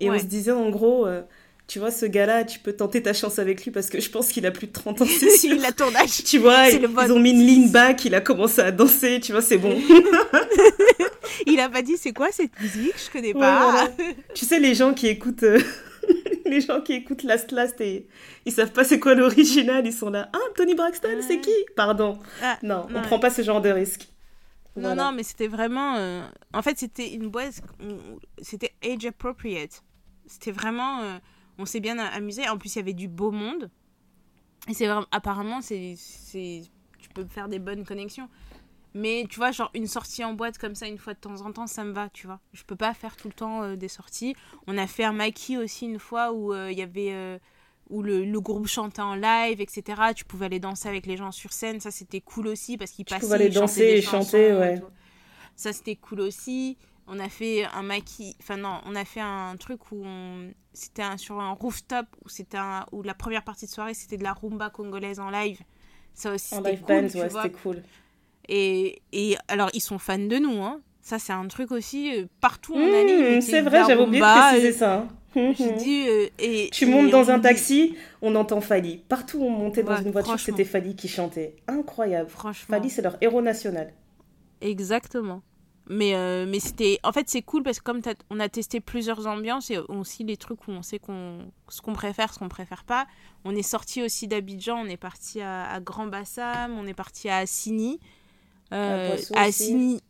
Et 0.00 0.10
on 0.10 0.18
se 0.18 0.24
disait, 0.24 0.50
en 0.52 0.70
gros, 0.70 1.06
euh, 1.06 1.22
tu 1.68 1.78
vois, 1.78 1.90
ce 1.92 2.06
gars-là, 2.06 2.44
tu 2.44 2.58
peux 2.58 2.72
tenter 2.72 3.02
ta 3.02 3.12
chance 3.12 3.38
avec 3.38 3.64
lui 3.64 3.70
parce 3.70 3.88
que 3.88 4.00
je 4.00 4.10
pense 4.10 4.28
qu'il 4.28 4.44
a 4.46 4.50
plus 4.50 4.66
de 4.66 4.72
30 4.72 5.00
ans, 5.02 5.06
c'est 5.06 5.30
sûr. 5.38 5.54
Il 5.54 5.64
a 5.64 5.72
ton 5.72 5.94
âge. 5.94 6.24
Tu 6.24 6.38
vois, 6.38 6.64
C'est 6.66 6.76
ils, 6.76 6.82
le 6.82 6.88
bon. 6.88 7.02
ils 7.04 7.12
ont 7.12 7.20
mis 7.20 7.30
une 7.30 7.46
lean 7.46 7.68
back, 7.70 8.04
il 8.04 8.14
a 8.14 8.20
commencé 8.20 8.60
à 8.62 8.72
danser, 8.72 9.20
tu 9.20 9.32
vois, 9.32 9.42
c'est 9.42 9.58
bon. 9.58 9.78
Il 11.46 11.58
a 11.60 11.68
pas 11.68 11.82
dit 11.82 11.96
c'est 11.96 12.12
quoi 12.12 12.28
cette 12.30 12.58
musique? 12.60 12.94
Je 13.06 13.10
connais 13.10 13.28
Ouais, 13.34 13.40
pas. 13.40 13.70
voilà. 13.70 13.90
tu 14.34 14.44
sais, 14.44 14.58
les 14.60 14.74
gens 14.74 14.92
qui 14.94 15.08
écoutent, 15.08 15.42
euh, 15.42 15.60
les 16.52 16.60
gens 16.60 16.80
qui 16.80 16.92
écoutent 16.92 17.22
Last 17.22 17.52
Last 17.52 17.80
et 17.80 18.06
ils 18.44 18.52
savent 18.52 18.72
pas 18.72 18.84
c'est 18.84 19.00
quoi 19.00 19.14
l'original, 19.14 19.86
ils 19.86 19.92
sont 19.92 20.10
là. 20.10 20.28
Ah, 20.32 20.38
Tony 20.54 20.74
Braxton, 20.74 21.20
c'est 21.20 21.40
qui? 21.40 21.54
Pardon. 21.76 22.18
Ah, 22.42 22.58
non, 22.62 22.86
on 22.94 23.02
prend 23.02 23.18
pas 23.18 23.30
ce 23.30 23.42
genre 23.42 23.60
de 23.60 23.70
risque. 23.70 24.08
Non, 24.76 24.94
non, 24.94 25.12
mais 25.12 25.22
c'était 25.22 25.48
vraiment. 25.48 25.96
Euh, 25.96 26.22
en 26.54 26.62
fait, 26.62 26.78
c'était 26.78 27.12
une 27.12 27.28
boîte. 27.28 27.62
C'était 28.40 28.72
age 28.82 29.04
appropriate. 29.04 29.82
C'était 30.26 30.52
vraiment. 30.52 31.00
Euh, 31.00 31.18
on 31.58 31.66
s'est 31.66 31.80
bien 31.80 31.98
amusé. 31.98 32.48
En 32.48 32.56
plus, 32.56 32.74
il 32.74 32.78
y 32.78 32.80
avait 32.80 32.94
du 32.94 33.08
beau 33.08 33.30
monde. 33.30 33.70
Et 34.68 34.74
c'est 34.74 34.86
vraiment. 34.86 35.06
Apparemment, 35.10 35.60
c'est. 35.60 35.96
Tu 36.32 37.08
peux 37.14 37.26
faire 37.26 37.48
des 37.48 37.58
bonnes 37.58 37.84
connexions. 37.84 38.28
Mais 38.94 39.24
tu 39.28 39.36
vois, 39.36 39.52
genre 39.52 39.70
une 39.74 39.86
sortie 39.86 40.24
en 40.24 40.34
boîte 40.34 40.58
comme 40.58 40.74
ça 40.74 40.86
une 40.86 40.98
fois 40.98 41.14
de 41.14 41.18
temps 41.18 41.40
en 41.40 41.52
temps, 41.52 41.66
ça 41.66 41.84
me 41.84 41.92
va, 41.92 42.08
tu 42.10 42.26
vois. 42.26 42.40
Je 42.52 42.62
peux 42.64 42.76
pas 42.76 42.92
faire 42.94 43.16
tout 43.16 43.28
le 43.28 43.34
temps 43.34 43.62
euh, 43.62 43.76
des 43.76 43.88
sorties. 43.88 44.36
On 44.66 44.76
a 44.76 44.86
fait 44.86 45.04
un 45.04 45.12
maquis 45.12 45.56
aussi 45.56 45.86
une 45.86 45.98
fois 45.98 46.32
où 46.32 46.54
il 46.54 46.78
y 46.78 46.82
avait 46.82 47.40
où 47.92 48.02
le, 48.02 48.24
le, 48.24 48.40
groupe 48.40 48.66
chantait 48.66 49.02
en 49.02 49.14
live, 49.14 49.60
etc. 49.60 50.00
Tu 50.16 50.24
pouvais 50.24 50.46
aller 50.46 50.58
danser 50.58 50.88
avec 50.88 51.06
les 51.06 51.16
gens 51.16 51.30
sur 51.30 51.52
scène, 51.52 51.78
ça 51.78 51.90
c'était 51.90 52.20
cool 52.20 52.48
aussi 52.48 52.76
parce 52.76 52.90
qu'ils 52.90 53.04
passaient. 53.04 53.20
Tu 53.20 53.26
pouvais 53.26 53.34
aller 53.36 53.48
danser 53.50 53.82
et 53.82 54.02
chanter, 54.02 54.54
ouais. 54.54 54.82
Ça 55.56 55.72
c'était 55.72 55.96
cool 55.96 56.20
aussi. 56.20 56.78
On 57.06 57.18
a 57.18 57.28
fait 57.28 57.64
un 57.64 57.82
maquis, 57.82 58.36
enfin 58.40 58.56
non, 58.56 58.80
on 58.86 58.94
a 58.94 59.04
fait 59.04 59.20
un 59.20 59.56
truc 59.56 59.90
où 59.90 60.02
on... 60.04 60.52
c'était 60.72 61.16
sur 61.18 61.40
un 61.40 61.50
rooftop 61.50 62.06
où 62.24 62.28
c'était 62.28 62.58
un... 62.58 62.86
où 62.92 63.02
la 63.02 63.14
première 63.14 63.42
partie 63.42 63.66
de 63.66 63.70
soirée 63.70 63.92
c'était 63.92 64.16
de 64.16 64.22
la 64.22 64.32
rumba 64.32 64.70
congolaise 64.70 65.18
en 65.18 65.28
live. 65.28 65.60
Ça 66.14 66.32
aussi 66.32 66.54
c'était 66.54 66.76
cool, 66.76 66.86
band, 66.86 67.02
ouais, 67.02 67.28
c'était 67.28 67.50
cool. 67.50 67.82
Et, 68.48 69.02
et 69.12 69.36
alors 69.48 69.70
ils 69.74 69.80
sont 69.80 69.98
fans 69.98 70.18
de 70.18 70.36
nous, 70.36 70.62
hein. 70.62 70.80
Ça 71.00 71.18
c'est 71.18 71.32
un 71.32 71.46
truc 71.48 71.72
aussi 71.72 72.16
euh, 72.16 72.26
partout 72.40 72.74
où 72.74 72.76
on 72.76 72.86
allait. 72.86 73.38
Mmh, 73.38 73.40
c'est 73.40 73.60
vrai, 73.60 73.82
j'avais 73.86 74.02
oublié 74.02 74.20
de 74.20 74.48
préciser 74.48 74.72
ça. 74.72 74.98
Hein. 74.98 75.08
Dit, 75.34 76.08
euh, 76.08 76.28
et, 76.38 76.68
tu 76.70 76.84
montes 76.84 77.10
dans 77.10 77.30
un 77.30 77.40
taxi, 77.40 77.96
on 78.20 78.34
entend 78.34 78.60
Fali. 78.60 78.98
Partout 79.08 79.38
où 79.38 79.44
on 79.46 79.50
montait 79.50 79.82
dans 79.82 79.96
une 79.96 80.10
voiture, 80.10 80.38
c'était 80.38 80.64
Fali 80.64 80.94
qui 80.94 81.08
chantait. 81.08 81.56
Incroyable. 81.68 82.28
Franchement. 82.28 82.76
Fali, 82.76 82.90
c'est 82.90 83.02
leur 83.02 83.16
héros 83.22 83.40
national. 83.40 83.92
Exactement. 84.60 85.42
Mais, 85.88 86.14
euh, 86.14 86.46
mais 86.48 86.60
c'était. 86.60 86.98
En 87.02 87.12
fait, 87.12 87.28
c'est 87.28 87.42
cool 87.42 87.62
parce 87.62 87.80
que 87.80 87.84
comme 87.84 88.00
on 88.30 88.38
a 88.40 88.48
testé 88.48 88.80
plusieurs 88.80 89.26
ambiances 89.26 89.70
et 89.70 89.78
aussi 89.78 90.22
les 90.22 90.36
trucs 90.36 90.68
où 90.68 90.70
on 90.70 90.82
sait 90.82 90.98
qu'on 90.98 91.38
ce 91.68 91.82
qu'on 91.82 91.92
préfère, 91.92 92.32
ce 92.32 92.38
qu'on 92.38 92.48
préfère 92.48 92.84
pas. 92.84 93.06
On 93.44 93.54
est 93.56 93.62
sorti 93.62 94.02
aussi 94.02 94.28
d'Abidjan, 94.28 94.78
on 94.78 94.86
est 94.86 94.96
parti 94.96 95.40
à, 95.40 95.80
Grand 95.80 96.06
Bassam, 96.06 96.72
on 96.78 96.86
est 96.86 96.94
parti 96.94 97.28
à 97.28 97.38
Assini. 97.38 97.98
Euh, 98.72 99.16
à 99.34 99.42
Assini. 99.42 100.00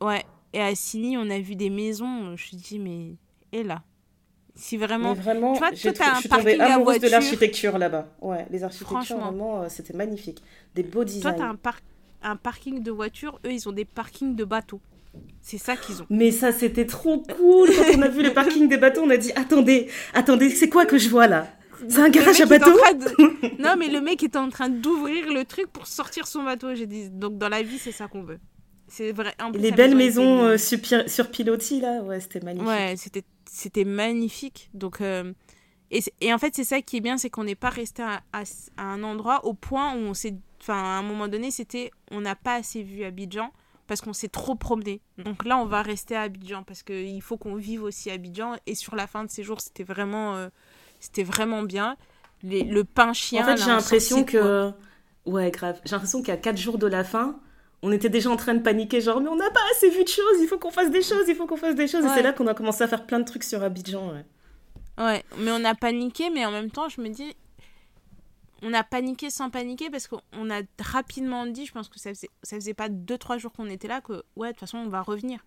ouais. 0.00 0.24
Et 0.52 0.60
à 0.60 0.66
Assini, 0.66 1.16
on 1.18 1.28
a 1.30 1.38
vu 1.40 1.56
des 1.56 1.70
maisons. 1.70 2.26
Je 2.26 2.30
me 2.30 2.36
suis 2.36 2.56
dit, 2.56 2.78
mais. 2.78 3.16
Et 3.52 3.62
là? 3.64 3.82
Si 4.56 4.76
vraiment. 4.76 5.14
Mais 5.14 5.20
vraiment, 5.20 5.52
tu 5.54 5.58
vois, 5.58 5.70
toi, 5.92 6.06
as 6.06 6.10
un 6.10 6.14
je 6.14 6.20
suis 6.20 6.28
tombée 6.28 6.60
amoureuse 6.60 7.00
de 7.00 7.08
l'architecture 7.08 7.76
là-bas. 7.76 8.06
Ouais, 8.20 8.46
les 8.50 8.62
architectures, 8.62 9.18
vraiment, 9.18 9.62
euh, 9.62 9.66
c'était 9.68 9.94
magnifique. 9.94 10.42
Des 10.76 10.84
beaux 10.84 11.02
designs. 11.02 11.22
Toi, 11.22 11.32
tu 11.32 11.42
as 11.42 11.48
un, 11.48 11.56
par... 11.56 11.80
un 12.22 12.36
parking 12.36 12.80
de 12.82 12.90
voitures, 12.92 13.40
eux, 13.44 13.52
ils 13.52 13.68
ont 13.68 13.72
des 13.72 13.84
parkings 13.84 14.36
de 14.36 14.44
bateaux. 14.44 14.80
C'est 15.40 15.58
ça 15.58 15.76
qu'ils 15.76 16.02
ont. 16.02 16.06
Mais 16.08 16.30
ça, 16.30 16.52
c'était 16.52 16.86
trop 16.86 17.18
cool. 17.36 17.68
Quand 17.68 17.98
on 17.98 18.02
a 18.02 18.08
vu 18.08 18.22
le 18.22 18.32
parking 18.34 18.68
des 18.68 18.76
bateaux, 18.76 19.02
on 19.02 19.10
a 19.10 19.16
dit 19.16 19.32
Attendez, 19.34 19.88
attendez, 20.12 20.50
c'est 20.50 20.68
quoi 20.68 20.86
que 20.86 20.98
je 20.98 21.08
vois 21.08 21.26
là? 21.26 21.48
C'est 21.88 22.00
un 22.00 22.08
garage 22.08 22.40
à 22.40 22.46
bateau 22.46 22.70
Non, 23.58 23.74
mais 23.78 23.88
le 23.88 24.00
mec 24.00 24.22
était 24.22 24.38
en 24.38 24.50
train 24.50 24.68
d'ouvrir 24.68 25.32
le 25.32 25.44
truc 25.44 25.66
pour 25.72 25.86
sortir 25.86 26.26
son 26.26 26.42
bateau. 26.42 26.74
J'ai 26.74 26.86
dit 26.86 27.10
Donc, 27.10 27.38
dans 27.38 27.48
la 27.48 27.62
vie, 27.62 27.78
c'est 27.78 27.92
ça 27.92 28.08
qu'on 28.08 28.22
veut. 28.22 28.38
C'est 28.88 29.12
vrai. 29.12 29.34
les 29.54 29.72
belles 29.72 29.96
maisons 29.96 30.42
euh, 30.42 30.58
sur, 30.58 30.78
sur 31.06 31.30
pilotis, 31.30 31.80
là, 31.80 32.02
ouais, 32.02 32.20
c'était 32.20 32.40
magnifique. 32.40 32.68
Ouais, 32.68 32.94
c'était 32.96 33.24
c'était 33.54 33.84
magnifique. 33.84 34.68
Donc, 34.74 35.00
euh, 35.00 35.32
et, 35.90 36.00
et, 36.20 36.34
en 36.34 36.38
fait, 36.38 36.54
c'est 36.54 36.64
ça 36.64 36.82
qui 36.82 36.96
est 36.96 37.00
bien, 37.00 37.16
c'est 37.16 37.30
qu'on 37.30 37.44
n'est 37.44 37.54
pas 37.54 37.70
resté 37.70 38.02
à, 38.02 38.22
à, 38.32 38.42
un 38.76 39.02
endroit 39.02 39.44
au 39.46 39.54
point 39.54 39.94
où 39.94 39.98
on 39.98 40.14
s'est. 40.14 40.34
Enfin, 40.60 40.76
à 40.76 40.98
un 40.98 41.02
moment 41.02 41.28
donné, 41.28 41.50
c'était. 41.50 41.90
On 42.10 42.20
n'a 42.20 42.34
pas 42.34 42.56
assez 42.56 42.82
vu 42.82 43.04
Abidjan 43.04 43.52
parce 43.86 44.00
qu'on 44.00 44.12
s'est 44.12 44.28
trop 44.28 44.54
promené. 44.54 45.00
Donc 45.18 45.44
là, 45.44 45.58
on 45.58 45.66
va 45.66 45.82
rester 45.82 46.16
à 46.16 46.22
Abidjan 46.22 46.62
parce 46.64 46.82
qu'il 46.82 47.22
faut 47.22 47.36
qu'on 47.36 47.54
vive 47.54 47.82
aussi 47.82 48.10
à 48.10 48.14
Abidjan. 48.14 48.56
Et 48.66 48.74
sur 48.74 48.96
la 48.96 49.06
fin 49.06 49.24
de 49.24 49.30
ces 49.30 49.42
jours, 49.42 49.60
c'était 49.60 49.84
vraiment, 49.84 50.34
euh, 50.36 50.48
c'était 51.04 51.22
vraiment 51.22 51.62
bien. 51.62 51.96
Les, 52.42 52.62
le 52.62 52.84
pain 52.84 53.12
chien. 53.12 53.42
En 53.42 53.46
fait, 53.46 53.62
j'ai 53.62 53.70
l'impression 53.70 54.24
que. 54.24 54.70
Ouais, 55.26 55.50
grave. 55.50 55.80
J'ai 55.84 55.92
l'impression 55.92 56.22
qu'à 56.22 56.36
4 56.36 56.56
jours 56.56 56.78
de 56.78 56.86
la 56.86 57.04
fin, 57.04 57.38
on 57.82 57.92
était 57.92 58.10
déjà 58.10 58.30
en 58.30 58.36
train 58.36 58.54
de 58.54 58.60
paniquer, 58.60 59.00
genre, 59.00 59.20
mais 59.20 59.28
on 59.28 59.36
n'a 59.36 59.50
pas 59.50 59.60
assez 59.72 59.88
vu 59.88 60.04
de 60.04 60.08
choses, 60.08 60.40
il 60.40 60.46
faut 60.46 60.58
qu'on 60.58 60.70
fasse 60.70 60.90
des 60.90 61.02
choses, 61.02 61.24
il 61.28 61.34
faut 61.34 61.46
qu'on 61.46 61.56
fasse 61.56 61.74
des 61.74 61.86
choses. 61.86 62.04
Et 62.04 62.08
c'est 62.08 62.22
là 62.22 62.32
qu'on 62.32 62.46
a 62.46 62.54
commencé 62.54 62.84
à 62.84 62.88
faire 62.88 63.06
plein 63.06 63.20
de 63.20 63.24
trucs 63.24 63.44
sur 63.44 63.62
Abidjan. 63.62 64.12
Ouais, 64.12 64.24
ouais 64.98 65.24
mais 65.38 65.50
on 65.50 65.64
a 65.64 65.74
paniqué, 65.74 66.28
mais 66.28 66.44
en 66.44 66.50
même 66.50 66.70
temps, 66.70 66.88
je 66.88 67.00
me 67.00 67.08
dis, 67.08 67.34
on 68.62 68.74
a 68.74 68.82
paniqué 68.82 69.30
sans 69.30 69.48
paniquer 69.50 69.88
parce 69.88 70.08
qu'on 70.08 70.50
a 70.50 70.60
rapidement 70.80 71.46
dit, 71.46 71.64
je 71.64 71.72
pense 71.72 71.88
que 71.88 71.98
ça 71.98 72.10
faisait, 72.10 72.30
ça 72.42 72.56
faisait 72.56 72.74
pas 72.74 72.88
2-3 72.88 73.38
jours 73.38 73.52
qu'on 73.52 73.66
était 73.66 73.88
là, 73.88 74.02
que 74.02 74.24
ouais, 74.36 74.48
de 74.48 74.52
toute 74.52 74.60
façon, 74.60 74.78
on 74.78 74.88
va 74.88 75.00
revenir. 75.00 75.40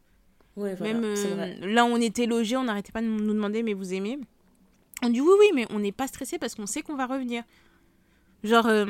Ouais, 0.55 0.73
voilà, 0.73 0.93
Même 0.93 1.03
euh, 1.03 1.55
là 1.61 1.85
où 1.85 1.89
on 1.89 2.01
était 2.01 2.25
logé, 2.25 2.57
on 2.57 2.63
n'arrêtait 2.63 2.91
pas 2.91 3.01
de 3.01 3.07
nous 3.07 3.33
demander, 3.33 3.61
mais 3.61 3.73
vous 3.73 3.93
aimez? 3.93 4.17
On 5.03 5.09
dit 5.09 5.21
oui, 5.21 5.31
oui, 5.39 5.51
mais 5.53 5.67
on 5.69 5.79
n'est 5.79 5.91
pas 5.91 6.07
stressé 6.07 6.39
parce 6.39 6.55
qu'on 6.55 6.65
sait 6.65 6.81
qu'on 6.81 6.95
va 6.95 7.05
revenir. 7.05 7.43
Genre, 8.43 8.65
euh, 8.67 8.85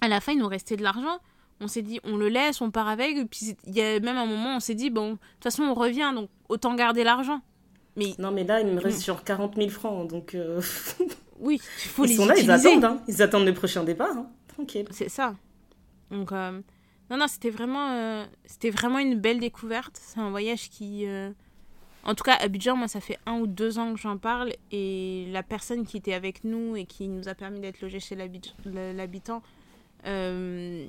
à 0.00 0.08
la 0.08 0.20
fin, 0.20 0.32
il 0.32 0.38
nous 0.38 0.48
restait 0.48 0.76
de 0.76 0.82
l'argent 0.82 1.18
on 1.60 1.68
s'est 1.68 1.82
dit 1.82 2.00
on 2.04 2.16
le 2.16 2.28
laisse, 2.28 2.60
on 2.60 2.70
part 2.70 2.88
avec. 2.88 3.16
Et 3.16 3.24
puis 3.24 3.56
il 3.66 3.74
y 3.74 3.80
a 3.80 4.00
même 4.00 4.16
un 4.16 4.26
moment, 4.26 4.56
on 4.56 4.60
s'est 4.60 4.74
dit 4.74 4.90
bon, 4.90 5.12
de 5.12 5.16
toute 5.16 5.42
façon 5.42 5.62
on 5.64 5.74
revient, 5.74 6.12
donc 6.14 6.28
autant 6.48 6.74
garder 6.74 7.04
l'argent. 7.04 7.40
Mais 7.96 8.14
non, 8.18 8.32
mais 8.32 8.44
là 8.44 8.60
il 8.60 8.66
me 8.66 8.80
reste 8.80 9.00
sur 9.00 9.24
40 9.24 9.56
000 9.56 9.68
francs, 9.68 10.08
donc. 10.08 10.34
Euh, 10.34 10.60
oui, 11.40 11.60
il 11.84 11.88
faut 11.88 12.04
ils 12.04 12.08
les 12.08 12.16
sont 12.16 12.26
là, 12.26 12.34
ils 12.36 12.50
attendent, 12.50 12.84
hein. 12.84 13.00
ils 13.08 13.22
attendent 13.22 13.46
le 13.46 13.54
prochain 13.54 13.84
départ, 13.84 14.16
hein. 14.16 14.26
tranquille. 14.48 14.86
C'est 14.90 15.08
ça. 15.08 15.34
Donc 16.10 16.32
euh, 16.32 16.60
non, 17.10 17.16
non, 17.16 17.26
c'était 17.28 17.50
vraiment, 17.50 18.24
c'était 18.46 18.70
vraiment 18.70 18.98
une 18.98 19.18
belle 19.18 19.40
découverte. 19.40 20.00
C'est 20.02 20.20
un 20.20 20.30
voyage 20.30 20.70
qui, 20.70 21.06
en 22.04 22.14
tout 22.14 22.24
cas, 22.24 22.34
Abidjan, 22.34 22.76
moi, 22.76 22.88
ça 22.88 23.00
fait 23.00 23.18
un 23.24 23.38
ou 23.38 23.46
deux 23.46 23.78
ans 23.78 23.94
que 23.94 24.00
j'en 24.00 24.18
parle. 24.18 24.52
Et 24.70 25.26
la 25.30 25.42
personne 25.42 25.86
qui 25.86 25.96
était 25.96 26.12
avec 26.12 26.44
nous 26.44 26.76
et 26.76 26.84
qui 26.84 27.08
nous 27.08 27.28
a 27.28 27.34
permis 27.34 27.60
d'être 27.60 27.80
logé 27.80 27.98
chez 27.98 28.14
l'habitant, 28.14 29.42
euh, 30.06 30.86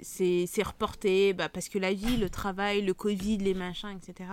c'est 0.00 0.62
reporté 0.62 1.34
bah, 1.34 1.48
parce 1.50 1.68
que 1.68 1.78
la 1.78 1.92
vie, 1.92 2.16
le 2.16 2.30
travail, 2.30 2.82
le 2.82 2.94
Covid, 2.94 3.38
les 3.38 3.54
machins, 3.54 3.90
etc. 3.90 4.30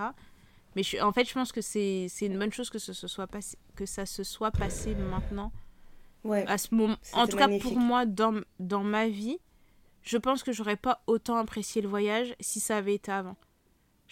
Mais 0.74 0.82
je, 0.82 0.98
en 1.02 1.12
fait, 1.12 1.28
je 1.28 1.34
pense 1.34 1.52
que 1.52 1.60
c'est 1.60 2.08
une 2.22 2.38
bonne 2.38 2.52
chose 2.52 2.70
que, 2.70 2.78
ce, 2.78 2.92
soit 2.92 3.26
passé, 3.26 3.58
que 3.76 3.84
ça 3.84 4.06
se 4.06 4.24
soit 4.24 4.50
passé 4.50 4.94
maintenant. 4.94 5.52
Ouais, 6.24 6.46
à 6.46 6.56
ce 6.56 6.74
moment. 6.74 6.96
En 7.12 7.26
tout 7.26 7.36
cas, 7.36 7.48
pour 7.58 7.76
moi, 7.76 8.06
dans, 8.06 8.40
dans 8.58 8.84
ma 8.84 9.08
vie, 9.08 9.38
je 10.02 10.16
pense 10.16 10.42
que 10.42 10.52
j'aurais 10.52 10.76
pas 10.76 11.02
autant 11.06 11.36
apprécié 11.36 11.82
le 11.82 11.88
voyage 11.88 12.34
si 12.40 12.58
ça 12.58 12.78
avait 12.78 12.94
été 12.94 13.12
avant. 13.12 13.36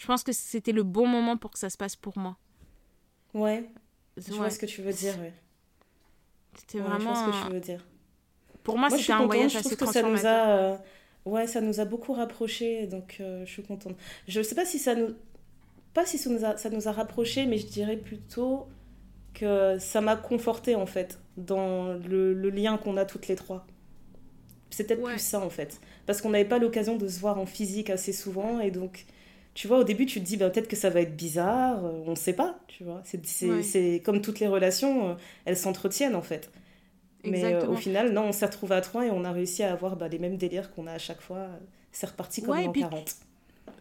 Je 0.00 0.06
pense 0.06 0.22
que 0.22 0.32
c'était 0.32 0.72
le 0.72 0.82
bon 0.82 1.06
moment 1.06 1.36
pour 1.36 1.50
que 1.50 1.58
ça 1.58 1.68
se 1.68 1.76
passe 1.76 1.94
pour 1.94 2.16
moi. 2.16 2.38
Ouais. 3.34 3.68
Je 4.16 4.32
vois 4.32 4.48
ce 4.48 4.58
que 4.58 4.64
tu 4.64 4.80
veux 4.80 4.94
dire, 4.94 5.14
ouais. 5.20 5.34
C'était 6.54 6.78
vraiment. 6.78 7.14
Je 7.14 7.20
vois 7.20 7.32
ce 7.34 7.42
que 7.42 7.46
tu 7.48 7.52
veux 7.52 7.60
dire. 7.60 7.86
Pour 8.62 8.78
moi, 8.78 8.88
c'était 8.88 9.12
un 9.12 9.26
voyage 9.26 9.56
assez 9.56 9.76
transformateur. 9.76 10.18
Ça 10.18 10.22
nous 10.22 10.26
a, 10.26 10.56
euh, 10.56 10.76
Ouais, 11.26 11.46
ça 11.46 11.60
nous 11.60 11.80
a 11.80 11.84
beaucoup 11.84 12.14
rapprochés, 12.14 12.86
donc 12.86 13.18
euh, 13.20 13.44
je 13.44 13.52
suis 13.52 13.62
contente. 13.62 13.94
Je 14.26 14.38
ne 14.38 14.42
sais 14.42 14.54
pas 14.54 14.64
si 14.64 14.78
ça 14.78 14.94
nous... 14.94 15.14
Pas 15.92 16.06
si 16.06 16.16
ça 16.16 16.30
nous, 16.30 16.46
a, 16.46 16.56
ça 16.56 16.70
nous 16.70 16.88
a 16.88 16.92
rapprochés, 16.92 17.44
mais 17.44 17.58
je 17.58 17.66
dirais 17.66 17.98
plutôt 17.98 18.68
que 19.34 19.76
ça 19.78 20.00
m'a 20.00 20.16
conforté 20.16 20.76
en 20.76 20.86
fait 20.86 21.20
dans 21.36 21.92
le, 21.92 22.32
le 22.32 22.48
lien 22.48 22.78
qu'on 22.78 22.96
a 22.96 23.04
toutes 23.04 23.28
les 23.28 23.36
trois. 23.36 23.66
C'est 24.70 24.84
peut-être 24.84 25.02
plus 25.02 25.18
ça 25.20 25.40
en 25.40 25.50
fait. 25.50 25.78
Parce 26.06 26.22
qu'on 26.22 26.30
n'avait 26.30 26.48
pas 26.48 26.58
l'occasion 26.58 26.96
de 26.96 27.06
se 27.06 27.20
voir 27.20 27.38
en 27.38 27.44
physique 27.44 27.90
assez 27.90 28.14
souvent 28.14 28.60
et 28.60 28.70
donc 28.70 29.04
tu 29.54 29.68
vois, 29.68 29.78
au 29.78 29.84
début, 29.84 30.06
tu 30.06 30.20
te 30.20 30.24
dis 30.24 30.36
bah, 30.36 30.50
peut-être 30.50 30.68
que 30.68 30.76
ça 30.76 30.90
va 30.90 31.00
être 31.00 31.16
bizarre, 31.16 31.84
euh, 31.84 32.02
on 32.06 32.10
ne 32.10 32.16
sait 32.16 32.32
pas, 32.32 32.58
tu 32.68 32.84
vois. 32.84 33.02
C'est 33.04 34.02
comme 34.04 34.20
toutes 34.20 34.40
les 34.40 34.46
relations, 34.46 35.10
euh, 35.10 35.14
elles 35.44 35.56
s'entretiennent 35.56 36.14
en 36.14 36.22
fait. 36.22 36.50
Mais 37.24 37.44
euh, 37.44 37.66
au 37.66 37.76
final, 37.76 38.12
non, 38.12 38.24
on 38.24 38.32
s'est 38.32 38.46
retrouvés 38.46 38.76
à 38.76 38.80
trois 38.80 39.06
et 39.06 39.10
on 39.10 39.24
a 39.24 39.32
réussi 39.32 39.62
à 39.62 39.72
avoir 39.72 39.96
bah, 39.96 40.08
les 40.08 40.18
mêmes 40.18 40.36
délires 40.36 40.72
qu'on 40.72 40.86
a 40.86 40.92
à 40.92 40.98
chaque 40.98 41.20
fois. 41.20 41.48
C'est 41.92 42.08
reparti 42.08 42.42
comme 42.42 42.58
en 42.58 42.72
40. 42.72 43.16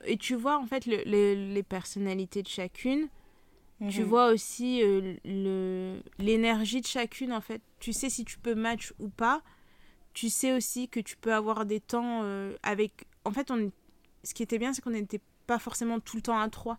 Et 0.06 0.18
tu 0.18 0.36
vois, 0.36 0.58
en 0.58 0.66
fait, 0.66 0.86
le, 0.86 1.54
les 1.54 1.64
personnalités 1.64 2.42
de 2.42 2.48
chacune. 2.48 3.08
Tu 3.90 4.02
mhm. 4.02 4.08
vois 4.08 4.28
aussi 4.32 4.82
euh, 4.84 6.02
l'énergie 6.18 6.82
de 6.82 6.86
chacune, 6.86 7.32
en 7.32 7.40
fait. 7.40 7.62
Tu 7.80 7.94
sais 7.94 8.10
si 8.10 8.26
tu 8.26 8.38
peux 8.38 8.56
match 8.56 8.94
ou 9.00 9.08
pas. 9.08 9.42
Tu 10.14 10.30
sais 10.30 10.52
aussi 10.52 10.90
que 10.90 11.00
tu 11.00 11.16
peux 11.16 11.34
avoir 11.34 11.66
des 11.66 11.80
temps 11.80 12.22
euh, 12.24 12.54
avec... 12.62 13.06
En 13.24 13.32
fait, 13.32 13.52
on... 13.52 13.72
ce 14.24 14.34
qui 14.34 14.44
était 14.44 14.58
bien, 14.58 14.74
c'est 14.74 14.82
qu'on 14.82 14.90
n'était 14.90 15.22
pas 15.50 15.58
forcément 15.60 16.00
tout 16.00 16.16
le 16.16 16.22
temps 16.22 16.40
à 16.40 16.48
trois. 16.48 16.78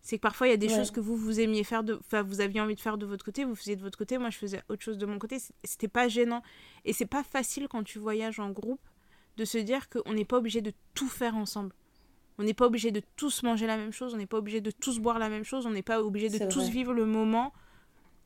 C'est 0.00 0.16
que 0.16 0.22
parfois 0.22 0.48
il 0.48 0.50
y 0.50 0.54
a 0.54 0.56
des 0.56 0.68
choses 0.68 0.90
que 0.90 0.98
vous 0.98 1.16
vous 1.16 1.38
aimiez 1.38 1.62
faire 1.62 1.84
de 1.84 1.94
enfin 2.00 2.22
vous 2.22 2.40
aviez 2.40 2.60
envie 2.60 2.74
de 2.74 2.80
faire 2.80 2.98
de 2.98 3.06
votre 3.06 3.24
côté 3.24 3.44
vous 3.44 3.54
faisiez 3.54 3.76
de 3.76 3.82
votre 3.82 3.96
côté 3.96 4.18
moi 4.18 4.30
je 4.30 4.38
faisais 4.38 4.60
autre 4.68 4.82
chose 4.82 4.98
de 4.98 5.06
mon 5.06 5.20
côté. 5.20 5.36
C'était 5.62 5.86
pas 5.86 6.08
gênant. 6.08 6.42
Et 6.84 6.92
c'est 6.92 7.06
pas 7.06 7.22
facile 7.22 7.68
quand 7.70 7.84
tu 7.84 8.00
voyages 8.00 8.40
en 8.40 8.50
groupe 8.50 8.80
de 9.36 9.44
se 9.44 9.58
dire 9.58 9.88
qu'on 9.88 10.14
n'est 10.14 10.24
pas 10.24 10.38
obligé 10.38 10.60
de 10.60 10.72
tout 10.94 11.08
faire 11.08 11.36
ensemble. 11.36 11.72
On 12.38 12.42
n'est 12.42 12.54
pas 12.54 12.66
obligé 12.66 12.90
de 12.90 13.02
tous 13.14 13.44
manger 13.44 13.68
la 13.68 13.76
même 13.76 13.92
chose 13.92 14.14
on 14.14 14.16
n'est 14.16 14.26
pas 14.26 14.38
obligé 14.38 14.60
de 14.60 14.72
tous 14.72 14.98
boire 14.98 15.20
la 15.20 15.28
même 15.28 15.44
chose 15.44 15.64
on 15.66 15.70
n'est 15.70 15.82
pas 15.92 16.02
obligé 16.02 16.28
de 16.28 16.44
tous 16.48 16.68
vivre 16.68 16.92
le 16.92 17.06
moment 17.06 17.52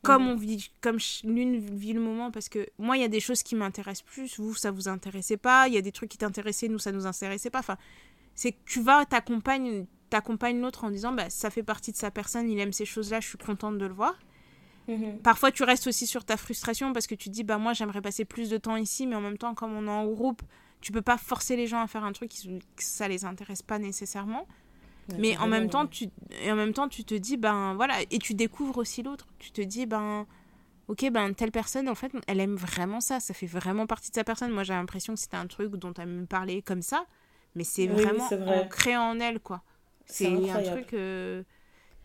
comme 0.03 0.23
Mhm. 0.23 0.29
on 0.29 0.35
vit, 0.35 0.71
comme 0.81 0.97
l'une 1.23 1.59
vit 1.59 1.93
le 1.93 1.99
moment, 1.99 2.31
parce 2.31 2.49
que 2.49 2.67
moi, 2.77 2.97
il 2.97 3.01
y 3.01 3.05
a 3.05 3.09
des 3.09 3.19
choses 3.19 3.43
qui 3.43 3.55
m'intéressent 3.55 4.05
plus, 4.05 4.39
vous, 4.39 4.53
ça 4.53 4.71
vous 4.71 4.87
intéressait 4.87 5.37
pas, 5.37 5.67
il 5.67 5.73
y 5.73 5.77
a 5.77 5.81
des 5.81 5.91
trucs 5.91 6.09
qui 6.09 6.17
t'intéressaient, 6.17 6.69
nous, 6.69 6.79
ça 6.79 6.91
nous 6.91 7.05
intéressait 7.05 7.49
pas. 7.49 7.59
Enfin, 7.59 7.77
c'est 8.37 8.51
que 8.53 8.59
tu 8.65 8.81
vas, 8.81 9.03
t'accompagnes, 9.03 9.87
t'accompagnes 10.11 10.61
l'autre 10.61 10.83
en 10.83 10.91
disant, 10.91 11.11
bah, 11.11 11.29
ça 11.29 11.49
fait 11.49 11.63
partie 11.63 11.91
de 11.91 11.97
sa 11.97 12.11
personne, 12.11 12.49
il 12.49 12.59
aime 12.59 12.71
ces 12.71 12.85
choses-là, 12.85 13.19
je 13.19 13.27
suis 13.27 13.37
contente 13.37 13.79
de 13.79 13.85
le 13.85 13.93
voir. 13.93 14.13
Mhm. 14.87 15.19
Parfois, 15.23 15.51
tu 15.51 15.63
restes 15.63 15.87
aussi 15.87 16.05
sur 16.05 16.23
ta 16.23 16.37
frustration 16.37 16.93
parce 16.93 17.07
que 17.07 17.15
tu 17.15 17.29
te 17.29 17.33
dis, 17.33 17.43
bah, 17.43 17.57
moi, 17.57 17.73
j'aimerais 17.73 18.01
passer 18.01 18.25
plus 18.25 18.49
de 18.49 18.57
temps 18.57 18.77
ici, 18.77 19.07
mais 19.07 19.15
en 19.15 19.21
même 19.21 19.39
temps, 19.39 19.55
comme 19.55 19.73
on 19.73 19.87
est 19.87 19.89
en 19.89 20.05
groupe, 20.05 20.43
tu 20.81 20.91
peux 20.91 21.01
pas 21.01 21.17
forcer 21.17 21.55
les 21.55 21.65
gens 21.65 21.81
à 21.81 21.87
faire 21.87 22.03
un 22.03 22.11
truc 22.11 22.29
qui, 22.29 22.59
ça 22.77 23.07
les 23.07 23.25
intéresse 23.25 23.63
pas 23.63 23.79
nécessairement. 23.79 24.47
Ouais, 25.09 25.15
Mais 25.17 25.37
en 25.37 25.47
même 25.47 25.69
temps, 25.69 25.87
tu 25.87 26.05
et 26.43 26.51
en 26.51 26.55
même 26.55 26.73
temps, 26.73 26.87
tu 26.87 27.03
te 27.05 27.15
dis 27.15 27.37
ben 27.37 27.73
voilà 27.75 27.95
et 28.11 28.19
tu 28.19 28.35
découvres 28.35 28.77
aussi 28.77 29.01
l'autre. 29.01 29.27
Tu 29.39 29.51
te 29.51 29.61
dis 29.61 29.85
ben 29.87 30.27
OK, 30.89 31.09
ben 31.11 31.33
telle 31.33 31.51
personne 31.51 31.89
en 31.89 31.95
fait, 31.95 32.11
elle 32.27 32.39
aime 32.39 32.55
vraiment 32.55 32.99
ça, 32.99 33.19
ça 33.19 33.33
fait 33.33 33.47
vraiment 33.47 33.87
partie 33.87 34.11
de 34.11 34.15
sa 34.15 34.23
personne. 34.23 34.51
Moi, 34.51 34.63
j'ai 34.63 34.73
l'impression 34.73 35.13
que 35.13 35.19
c'était 35.19 35.37
un 35.37 35.47
truc 35.47 35.75
dont 35.77 35.93
elle 35.93 36.09
me 36.09 36.25
parlait 36.25 36.61
comme 36.61 36.81
ça, 36.81 37.05
mais 37.57 37.63
c'est 37.63 37.87
Oui, 37.87 38.03
vraiment 38.03 38.29
vrai. 38.37 38.61
ancré 38.61 38.95
en 38.97 39.19
elle 39.19 39.39
quoi. 39.39 39.63
C'est 40.05 40.27
un 40.27 40.61
truc 40.61 40.93
euh, 40.93 41.43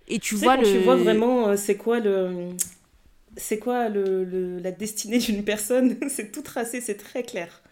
et 0.08 0.18
tu 0.18 0.30
Tu 0.30 0.36
sais, 0.36 0.44
vois 0.44 0.56
quand 0.56 0.62
le 0.62 0.70
tu 0.70 0.78
vois 0.78 0.96
vraiment 0.96 1.48
euh, 1.48 1.56
c'est 1.56 1.76
quoi 1.76 2.00
le 2.00 2.48
c'est 3.36 3.58
quoi 3.58 3.88
le, 3.88 4.24
le- 4.24 4.58
la 4.58 4.72
destinée 4.72 5.18
d'une 5.18 5.44
personne, 5.44 5.96
c'est 6.08 6.32
tout 6.32 6.42
tracé, 6.42 6.80
c'est 6.80 6.96
très 6.96 7.22
clair. 7.22 7.62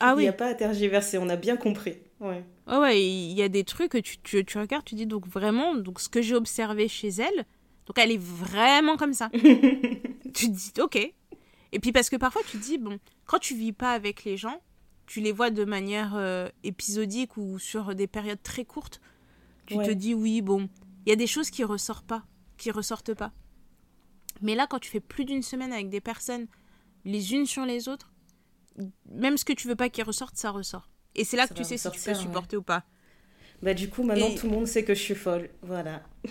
Ah 0.00 0.14
Il 0.14 0.16
oui. 0.16 0.24
n'y 0.24 0.28
a 0.28 0.32
pas 0.32 0.48
à 0.48 0.54
tergiverser, 0.54 1.18
on 1.18 1.28
a 1.28 1.36
bien 1.36 1.56
compris. 1.56 1.96
Ouais. 2.20 2.42
Ouais, 2.66 2.76
ouais, 2.78 3.02
il 3.02 3.32
y 3.32 3.42
a 3.42 3.48
des 3.48 3.64
trucs 3.64 3.92
que 3.92 3.98
tu, 3.98 4.18
tu, 4.18 4.44
tu 4.44 4.58
regardes, 4.58 4.84
tu 4.84 4.94
dis 4.96 5.06
donc 5.06 5.26
vraiment, 5.28 5.74
donc 5.74 6.00
ce 6.00 6.08
que 6.08 6.20
j'ai 6.22 6.34
observé 6.34 6.88
chez 6.88 7.08
elle, 7.08 7.44
donc 7.86 7.98
elle 7.98 8.10
est 8.12 8.20
vraiment 8.20 8.96
comme 8.96 9.14
ça. 9.14 9.30
tu 10.34 10.46
te 10.48 10.52
dis, 10.52 10.72
ok. 10.80 10.96
Et 11.72 11.78
puis 11.80 11.92
parce 11.92 12.10
que 12.10 12.16
parfois 12.16 12.42
tu 12.44 12.58
te 12.58 12.62
dis, 12.62 12.78
bon, 12.78 12.98
quand 13.26 13.38
tu 13.38 13.54
vis 13.54 13.72
pas 13.72 13.92
avec 13.92 14.24
les 14.24 14.36
gens, 14.36 14.60
tu 15.06 15.20
les 15.20 15.32
vois 15.32 15.50
de 15.50 15.64
manière 15.64 16.14
euh, 16.16 16.48
épisodique 16.64 17.36
ou 17.36 17.58
sur 17.58 17.94
des 17.94 18.06
périodes 18.06 18.42
très 18.42 18.64
courtes, 18.64 19.00
tu 19.66 19.76
te 19.76 19.90
dis, 19.90 20.14
oui, 20.14 20.42
bon, 20.42 20.68
il 21.04 21.10
y 21.10 21.12
a 21.12 21.16
des 21.16 21.26
choses 21.26 21.50
qui 21.50 21.64
ressortent 21.64 22.06
pas, 22.06 22.24
qui 22.56 22.70
ressortent 22.70 23.14
pas. 23.14 23.32
Mais 24.42 24.54
là, 24.54 24.66
quand 24.68 24.78
tu 24.78 24.90
fais 24.90 25.00
plus 25.00 25.24
d'une 25.24 25.42
semaine 25.42 25.72
avec 25.72 25.88
des 25.88 26.00
personnes, 26.00 26.46
les 27.04 27.32
unes 27.34 27.46
sur 27.46 27.64
les 27.64 27.88
autres, 27.88 28.12
même 29.10 29.36
ce 29.36 29.44
que 29.44 29.52
tu 29.52 29.66
veux 29.68 29.76
pas 29.76 29.88
qu'ils 29.88 30.04
ressortent, 30.04 30.36
ça 30.36 30.50
ressort. 30.50 30.90
Et 31.14 31.24
c'est 31.24 31.36
là 31.36 31.46
Ça 31.46 31.54
que 31.54 31.58
tu 31.58 31.64
sais 31.64 31.78
si 31.78 31.90
tu 31.90 32.00
peux 32.00 32.10
ouais. 32.10 32.14
supporter 32.16 32.56
ou 32.56 32.62
pas. 32.62 32.84
Bah 33.62 33.72
du 33.72 33.88
coup 33.88 34.02
maintenant 34.02 34.28
Et- 34.28 34.34
tout 34.34 34.46
le 34.48 34.52
monde 34.52 34.66
sait 34.66 34.84
que 34.84 34.92
je 34.94 35.00
suis 35.00 35.14
folle. 35.14 35.48
Voilà. 35.62 36.02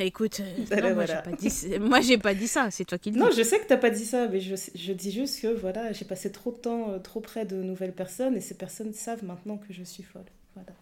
Écoute, 0.00 0.40
euh, 0.40 0.80
non, 0.80 0.82
moi, 0.82 0.92
voilà. 1.04 1.22
j'ai 1.24 1.30
pas 1.30 1.36
dit, 1.36 1.78
moi 1.80 2.00
j'ai 2.00 2.18
pas 2.18 2.34
dit 2.34 2.48
ça, 2.48 2.70
c'est 2.70 2.84
toi 2.84 2.98
qui 2.98 3.10
le 3.10 3.14
dis. 3.14 3.20
Non, 3.20 3.30
je 3.30 3.42
sais 3.42 3.58
que 3.60 3.66
t'as 3.66 3.76
pas 3.76 3.90
dit 3.90 4.04
ça, 4.04 4.28
mais 4.28 4.40
je, 4.40 4.54
je 4.74 4.92
dis 4.92 5.10
juste 5.12 5.40
que 5.42 5.48
voilà, 5.48 5.92
j'ai 5.92 6.04
passé 6.04 6.30
trop 6.32 6.50
de 6.52 6.56
temps 6.56 6.90
euh, 6.90 6.98
trop 6.98 7.20
près 7.20 7.44
de 7.44 7.56
nouvelles 7.56 7.92
personnes 7.94 8.36
et 8.36 8.40
ces 8.40 8.54
personnes 8.56 8.92
savent 8.92 9.24
maintenant 9.24 9.58
que 9.58 9.72
je 9.72 9.82
suis 9.82 10.02
folle. 10.02 10.24
Voilà. 10.54 10.72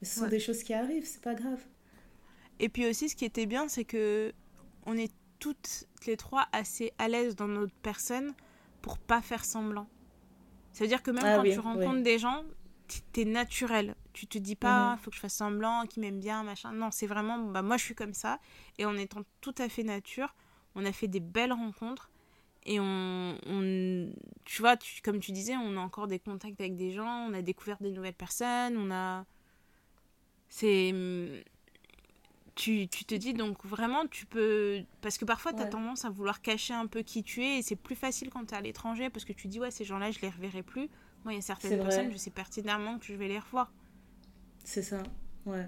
Mais 0.00 0.06
ce 0.08 0.16
sont 0.16 0.22
Ouais. 0.24 0.30
des 0.30 0.40
choses 0.40 0.62
qui 0.62 0.74
arrivent, 0.74 1.06
c'est 1.06 1.22
pas 1.22 1.34
grave. 1.34 1.60
Et 2.60 2.68
puis 2.68 2.86
aussi, 2.86 3.08
ce 3.08 3.16
qui 3.16 3.24
était 3.24 3.46
bien, 3.46 3.68
c'est 3.68 3.84
que 3.84 4.32
on 4.86 4.96
est 4.96 5.10
toutes 5.38 5.84
les 6.06 6.16
trois 6.16 6.46
assez 6.52 6.92
à 6.98 7.08
l'aise 7.08 7.36
dans 7.36 7.48
notre 7.48 7.74
personne 7.82 8.32
pour 8.82 8.98
pas 8.98 9.20
faire 9.22 9.44
semblant. 9.44 9.88
Ça 10.72 10.84
veut 10.84 10.88
dire 10.88 11.02
que 11.02 11.10
même 11.10 11.24
Ah 11.24 11.36
quand 11.36 11.42
oui, 11.42 11.52
tu 11.52 11.58
rencontres 11.60 12.02
des 12.02 12.18
gens, 12.18 12.44
t'es 13.12 13.24
naturel. 13.24 13.94
Tu 14.12 14.26
te 14.26 14.38
dis 14.38 14.56
pas, 14.56 14.92
Mhm. 14.92 14.98
faut 14.98 15.10
que 15.10 15.16
je 15.16 15.20
fasse 15.20 15.34
semblant, 15.34 15.86
qu'ils 15.86 16.00
m'aiment 16.02 16.20
bien, 16.20 16.42
machin. 16.42 16.72
Non, 16.72 16.90
c'est 16.90 17.06
vraiment, 17.06 17.38
bah 17.38 17.62
moi 17.62 17.76
je 17.76 17.84
suis 17.84 17.94
comme 17.94 18.14
ça. 18.14 18.38
Et 18.78 18.84
en 18.86 18.96
étant 18.96 19.22
tout 19.40 19.54
à 19.58 19.68
fait 19.68 19.82
nature, 19.82 20.34
on 20.74 20.84
a 20.84 20.92
fait 20.92 21.08
des 21.08 21.20
belles 21.20 21.52
rencontres. 21.52 22.10
Et 22.68 22.80
on, 22.80 23.38
on- 23.46 24.12
tu 24.44 24.60
vois, 24.62 24.76
tu- 24.76 25.00
comme 25.02 25.20
tu 25.20 25.30
disais, 25.32 25.56
on 25.56 25.76
a 25.76 25.80
encore 25.80 26.08
des 26.08 26.18
contacts 26.18 26.60
avec 26.60 26.76
des 26.76 26.90
gens, 26.92 27.28
on 27.30 27.34
a 27.34 27.42
découvert 27.42 27.76
des 27.80 27.90
nouvelles 27.92 28.14
personnes, 28.14 28.76
on 28.76 28.90
a. 28.90 29.24
C'est. 30.48 30.92
Tu, 32.54 32.88
tu 32.88 33.04
te 33.04 33.14
dis 33.14 33.34
donc 33.34 33.62
vraiment, 33.66 34.06
tu 34.06 34.24
peux. 34.24 34.82
Parce 35.02 35.18
que 35.18 35.26
parfois, 35.26 35.52
tu 35.52 35.60
as 35.60 35.64
Ouais. 35.64 35.70
tendance 35.70 36.04
à 36.06 36.10
vouloir 36.10 36.40
cacher 36.40 36.72
un 36.72 36.86
peu 36.86 37.02
qui 37.02 37.22
tu 37.22 37.44
es, 37.44 37.58
et 37.58 37.62
c'est 37.62 37.76
plus 37.76 37.94
facile 37.96 38.30
quand 38.30 38.46
tu 38.46 38.54
es 38.54 38.56
à 38.56 38.60
l'étranger, 38.62 39.10
parce 39.10 39.26
que 39.26 39.34
tu 39.34 39.46
dis, 39.46 39.60
ouais, 39.60 39.70
ces 39.70 39.84
gens-là, 39.84 40.10
je 40.10 40.20
les 40.20 40.30
reverrai 40.30 40.62
plus. 40.62 40.88
Moi, 41.26 41.32
il 41.32 41.36
y 41.36 41.38
a 41.40 41.42
certaines 41.42 41.80
personnes, 41.82 42.12
je 42.12 42.16
sais 42.16 42.30
pertinemment 42.30 42.98
que 43.00 43.06
je 43.06 43.14
vais 43.14 43.26
les 43.26 43.40
revoir. 43.40 43.70
C'est 44.64 44.82
ça. 44.82 45.02
Ouais. 45.44 45.66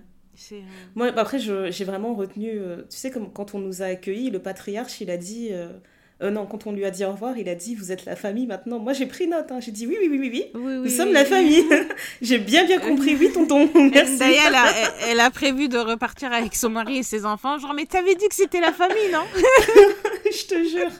Euh, 0.52 0.60
Moi, 0.94 1.10
bah, 1.10 1.22
après, 1.22 1.40
j'ai 1.40 1.84
vraiment 1.84 2.14
retenu. 2.14 2.48
euh, 2.52 2.82
tu 2.88 2.96
sais, 2.96 3.10
comme 3.10 3.32
quand 3.32 3.56
on 3.56 3.58
nous 3.58 3.82
a 3.82 3.86
accueillis, 3.86 4.30
le 4.30 4.38
patriarche, 4.40 5.00
il 5.00 5.10
a 5.10 5.16
dit. 5.16 5.48
euh, 5.50 5.72
non, 6.20 6.46
quand 6.46 6.68
on 6.68 6.72
lui 6.72 6.84
a 6.84 6.92
dit 6.92 7.04
au 7.04 7.10
revoir, 7.10 7.36
il 7.38 7.48
a 7.48 7.56
dit 7.56 7.74
Vous 7.74 7.90
êtes 7.90 8.04
la 8.04 8.14
famille 8.14 8.46
maintenant. 8.46 8.78
Moi, 8.78 8.92
j'ai 8.92 9.06
pris 9.06 9.26
note. 9.26 9.50
hein. 9.50 9.58
J'ai 9.58 9.72
dit 9.72 9.86
Oui, 9.88 9.96
oui, 10.00 10.06
oui, 10.08 10.18
oui, 10.20 10.30
oui. 10.32 10.50
Oui, 10.54 10.74
Nous 10.76 10.82
oui, 10.84 10.90
sommes 10.92 11.08
oui, 11.08 11.14
la 11.14 11.24
famille. 11.24 11.64
j'ai 12.22 12.38
bien, 12.38 12.64
bien 12.66 12.78
compris. 12.78 13.16
Oui, 13.16 13.32
tonton. 13.34 13.68
Merci. 13.92 14.16
D'ailleurs, 14.18 14.44
elle 14.46 14.54
a, 14.54 14.70
elle- 14.70 15.10
elle 15.10 15.20
a 15.20 15.30
prévu 15.32 15.68
de 15.68 15.78
repartir 15.78 16.32
avec 16.32 16.54
son 16.54 16.70
mari 16.70 16.98
et 16.98 17.02
ses 17.02 17.24
enfants. 17.26 17.58
Genre, 17.58 17.74
mais 17.74 17.86
t'avais 17.86 18.14
dit 18.14 18.28
que 18.28 18.34
c'était 18.36 18.60
la 18.60 18.72
famille, 18.72 19.10
non? 19.12 19.24
Je 19.34 20.46
te 20.46 20.62
jure. 20.68 20.90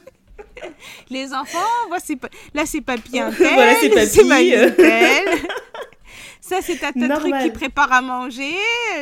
Les 1.09 1.33
enfants, 1.33 1.57
pas... 1.89 2.29
là, 2.53 2.65
c'est 2.65 2.81
papy 2.81 3.19
un 3.19 3.31
tel, 3.31 3.53
Voilà, 3.53 3.75
c'est 3.75 3.89
papy. 3.89 4.53
Ça, 6.41 6.57
c'est 6.63 6.77
ta, 6.77 6.91
truc 6.91 7.33
qui 7.43 7.51
prépare 7.51 7.91
à 7.93 8.01
manger. 8.01 8.55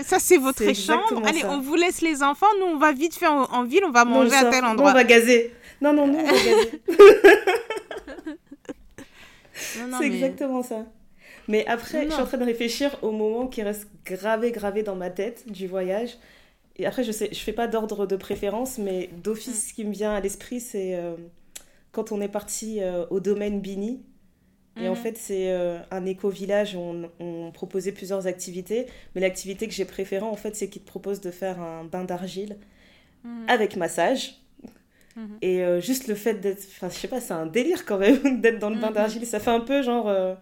Ça, 0.04 0.20
c'est 0.20 0.36
votre 0.38 0.74
chambre. 0.74 1.22
Allez, 1.26 1.40
ça. 1.42 1.50
on 1.50 1.62
vous 1.62 1.76
laisse 1.76 2.02
les 2.02 2.22
enfants. 2.22 2.48
Nous, 2.60 2.66
on 2.66 2.78
va 2.78 2.92
vite 2.92 3.16
faire 3.16 3.32
en, 3.32 3.44
en 3.54 3.64
ville. 3.64 3.84
On 3.86 3.92
va 3.92 4.04
manger 4.04 4.36
à 4.36 4.46
tel 4.46 4.64
Non, 4.64 4.72
endroit. 4.72 4.92
on 4.92 4.94
va 4.94 5.06
gazer. 5.06 5.54
Non, 5.80 5.94
non, 5.94 6.08
non, 6.08 6.20
on 6.20 6.26
va 6.26 6.32
gazer. 6.34 6.82
C'est 9.54 9.80
mais- 10.00 10.06
exactement 10.08 10.62
ça. 10.64 10.86
Mais 11.48 11.66
après, 11.68 12.00
Non, 12.04 12.08
je 12.10 12.14
suis 12.16 12.22
en 12.22 12.26
train 12.26 12.38
de 12.38 12.44
réfléchir 12.44 12.98
au 13.02 13.12
moment 13.12 13.48
qui 13.48 13.62
reste 13.64 13.88
gravé, 14.06 14.52
gravé 14.52 14.84
dans 14.84 14.96
ma 14.96 15.10
tête 15.10 15.50
du 15.50 15.68
voyage. 15.68 16.18
Et 16.76 16.86
après, 16.86 17.04
je 17.06 17.12
sais, 17.14 17.30
je 17.32 17.40
fais 17.40 17.54
pas 17.54 17.68
d'ordre 17.68 18.06
de 18.06 18.16
préférence, 18.18 18.78
mais 18.78 19.10
Mm. 19.14 19.22
d'office, 19.22 19.68
ce 19.70 19.74
qui 19.74 19.86
me 19.86 19.94
vient 19.94 20.14
à 20.14 20.20
l'esprit, 20.20 20.60
c'est 20.60 20.96
euh, 20.96 21.16
quand 21.98 22.14
on 22.14 22.22
est 22.22 22.30
parti 22.30 22.82
euh, 22.82 23.06
au 23.12 23.20
domaine 23.22 23.62
Bini. 23.62 24.04
Et 24.80 24.88
en 24.90 24.96
Mhm. 24.96 25.04
fait, 25.04 25.18
c'est 25.18 25.52
euh, 25.52 25.80
un 25.92 26.06
éco-village 26.06 26.76
où 26.76 26.80
on, 26.80 27.12
on 27.20 27.52
proposait 27.52 27.94
plusieurs 27.94 28.28
activités. 28.28 28.88
Mais 29.16 29.22
l'activité 29.22 29.68
que 29.68 29.74
j'ai 29.74 29.86
préférée, 29.86 30.26
en 30.26 30.36
fait, 30.38 30.56
c'est 30.56 30.70
qu'ils 30.70 30.84
te 30.84 30.88
proposent 30.88 31.22
de 31.22 31.32
faire 31.32 31.60
un 31.62 31.86
bain 31.86 32.06
d'argile 32.06 32.58
Mhm. 33.24 33.48
avec 33.48 33.76
massage. 33.78 34.36
Mhm. 35.16 35.42
Et 35.42 35.62
euh, 35.64 35.80
juste 35.80 36.08
le 36.08 36.16
fait 36.16 36.36
d'être. 36.36 36.64
Enfin, 36.68 36.90
je 36.90 36.96
sais 36.96 37.08
pas, 37.08 37.22
c'est 37.22 37.34
un 37.34 37.46
délire 37.46 37.86
quand 37.86 37.98
même 38.00 38.42
d'être 38.42 38.60
dans 38.60 38.70
le 38.70 38.76
bain 38.78 38.92
d'argile. 38.92 39.26
Ça 39.26 39.40
fait 39.40 39.52
un 39.52 39.60
peu 39.60 39.82
genre. 39.82 40.08
euh, 40.10 40.36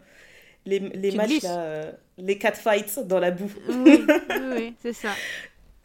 les, 0.66 0.80
les 0.80 1.12
matchs, 1.12 1.42
là, 1.44 1.94
les 2.18 2.38
catfights 2.40 3.00
dans 3.08 3.20
la 3.20 3.32
boue. 3.32 3.52
Oui, 3.68 4.14
oui, 4.28 4.40
oui, 4.54 4.76
c'est 4.82 4.94
ça. 4.94 5.22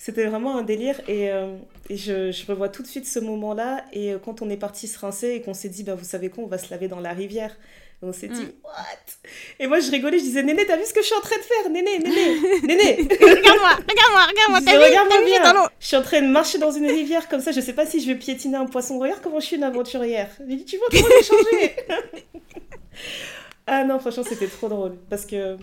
C'était 0.03 0.25
vraiment 0.25 0.57
un 0.57 0.63
délire. 0.63 0.99
Et, 1.09 1.31
euh, 1.31 1.57
et 1.91 1.99
je, 1.99 2.33
je 2.33 2.47
revois 2.47 2.71
tout 2.71 2.83
de 2.83 2.87
suite 2.87 3.07
ce 3.07 3.19
moment-là. 3.19 3.85
Et 3.93 4.15
euh, 4.15 4.19
quand 4.19 4.41
on 4.41 4.49
est 4.49 4.57
parti 4.57 4.89
se 4.89 4.99
rincer 4.99 5.33
et 5.33 5.43
qu'on 5.43 5.53
s'est 5.53 5.69
dit, 5.69 5.83
bah, 5.85 5.95
vous 5.95 6.07
savez 6.07 6.31
quoi, 6.31 6.43
on 6.43 6.47
va 6.47 6.57
se 6.57 6.71
laver 6.71 6.89
dans 6.89 7.01
la 7.01 7.13
rivière. 7.13 7.55
Et 8.03 8.07
on 8.07 8.13
s'est 8.15 8.29
dit, 8.29 8.41
Mm. 8.45 8.53
what? 8.65 9.29
Et 9.59 9.67
moi, 9.67 9.79
je 9.79 9.91
rigolais, 9.91 10.19
je 10.19 10.23
disais, 10.25 10.43
Néné, 10.43 10.65
t'as 10.65 10.79
vu 10.79 10.87
ce 10.87 10.95
que 10.95 11.03
je 11.03 11.07
suis 11.07 11.15
en 11.15 11.21
train 11.21 11.37
de 11.37 11.43
faire? 11.43 11.69
Néné, 11.71 11.99
Néné, 11.99 12.35
Néné 12.63 12.97
Regarde-moi, 13.11 13.77
regarde-moi, 13.77 14.27
regarde-moi. 14.27 14.61
T'as 14.65 15.23
vu, 15.23 15.45
dans 15.45 15.61
l'eau 15.61 15.69
Je 15.79 15.87
suis 15.87 15.97
en 15.97 16.03
train 16.03 16.23
de 16.23 16.29
marcher 16.29 16.57
dans 16.57 16.71
une 16.73 16.87
rivière 16.87 17.29
comme 17.29 17.41
ça, 17.43 17.53
je 17.53 17.61
sais 17.61 17.75
pas 17.75 17.85
si 17.85 18.01
je 18.01 18.07
vais 18.07 18.15
piétiner 18.15 18.57
un 18.57 18.65
poisson. 18.65 18.99
Regarde 18.99 19.21
comment 19.23 19.39
je 19.39 19.45
suis 19.45 19.57
une 19.57 19.65
aventurière. 19.65 20.31
J'ai 20.49 20.57
dit, 20.57 20.65
tu 20.65 20.79
vois 20.79 20.87
comment 20.91 21.09
j'ai 21.19 21.25
changé 21.27 21.77
Ah 23.67 23.85
non, 23.85 23.99
franchement, 23.99 24.25
c'était 24.27 24.49
trop 24.49 24.71
drôle. 24.71 24.97
Parce 25.11 25.27
que, 25.27 25.59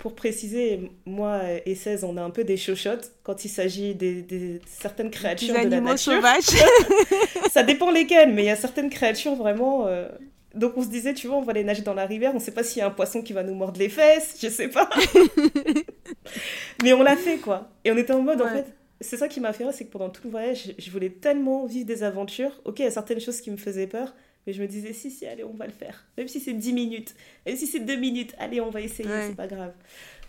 pour 0.00 0.14
préciser, 0.14 0.90
moi 1.04 1.40
et 1.66 1.74
16, 1.74 2.04
on 2.04 2.16
a 2.16 2.22
un 2.22 2.30
peu 2.30 2.42
des 2.42 2.56
chochottes 2.56 3.12
quand 3.22 3.44
il 3.44 3.48
s'agit 3.50 3.94
des, 3.94 4.22
des- 4.22 4.60
certaines 4.66 5.10
Des 5.10 5.16
créatures 5.18 5.48
de 5.50 5.54
la 5.54 5.60
animaux 5.60 5.90
nature. 5.90 6.14
sauvages. 6.14 6.64
Ça 7.52 7.62
dépend 7.62 7.90
lesquelles, 7.90 8.32
mais 8.32 8.42
il 8.44 8.46
y 8.46 8.50
a 8.50 8.56
certaines 8.56 8.88
créatures 8.90 9.34
vraiment. 9.34 9.86
euh, 9.88 10.08
Donc 10.54 10.72
on 10.78 10.82
se 10.82 10.88
disait, 10.88 11.12
tu 11.12 11.26
vois, 11.26 11.36
on 11.36 11.42
va 11.42 11.50
aller 11.50 11.64
nager 11.64 11.82
dans 11.82 11.92
la 11.94 12.06
rivière, 12.06 12.32
on 12.34 12.38
sait 12.38 12.50
pas 12.50 12.62
s'il 12.64 12.78
y 12.78 12.82
a 12.82 12.86
un 12.86 12.90
poisson 12.90 13.20
qui 13.22 13.34
va 13.34 13.42
nous 13.42 13.54
mordre 13.54 13.78
les 13.78 13.90
fesses, 13.90 14.36
je 14.42 14.48
sais 14.48 14.68
pas. 14.68 14.88
mais 16.82 16.92
on 16.92 17.02
l'a 17.02 17.16
fait 17.16 17.36
quoi. 17.38 17.68
Et 17.84 17.90
on 17.92 17.96
était 17.96 18.12
en 18.12 18.22
mode, 18.22 18.40
en 18.42 18.48
fait, 18.48 18.66
c'est 19.00 19.16
ça 19.16 19.28
qui 19.28 19.40
m'a 19.40 19.52
fait 19.52 19.64
rire, 19.64 19.72
c'est 19.74 19.84
que 19.84 19.90
pendant 19.90 20.08
tout 20.10 20.22
le 20.24 20.30
voyage, 20.30 20.74
je 20.78 20.90
voulais 20.90 21.10
tellement 21.10 21.66
vivre 21.66 21.86
des 21.86 22.02
aventures. 22.02 22.60
Ok, 22.64 22.78
il 22.80 22.84
y 22.84 22.88
a 22.88 22.90
certaines 22.90 23.20
choses 23.20 23.40
qui 23.40 23.50
me 23.50 23.56
faisaient 23.56 23.86
peur, 23.86 24.14
mais 24.46 24.52
je 24.52 24.62
me 24.62 24.66
disais, 24.68 24.92
si, 24.92 25.10
si, 25.10 25.26
allez, 25.26 25.44
on 25.44 25.52
va 25.54 25.66
le 25.66 25.72
faire. 25.72 26.06
Même 26.16 26.28
si 26.28 26.40
c'est 26.40 26.52
10 26.54 26.72
minutes, 26.72 27.14
même 27.46 27.56
si 27.56 27.66
c'est 27.66 27.80
2 27.80 27.96
minutes, 27.96 28.34
allez, 28.38 28.60
on 28.60 28.70
va 28.70 28.80
essayer, 28.80 29.08
Ouais. 29.08 29.26
c'est 29.28 29.36
pas 29.36 29.46
grave. 29.46 29.72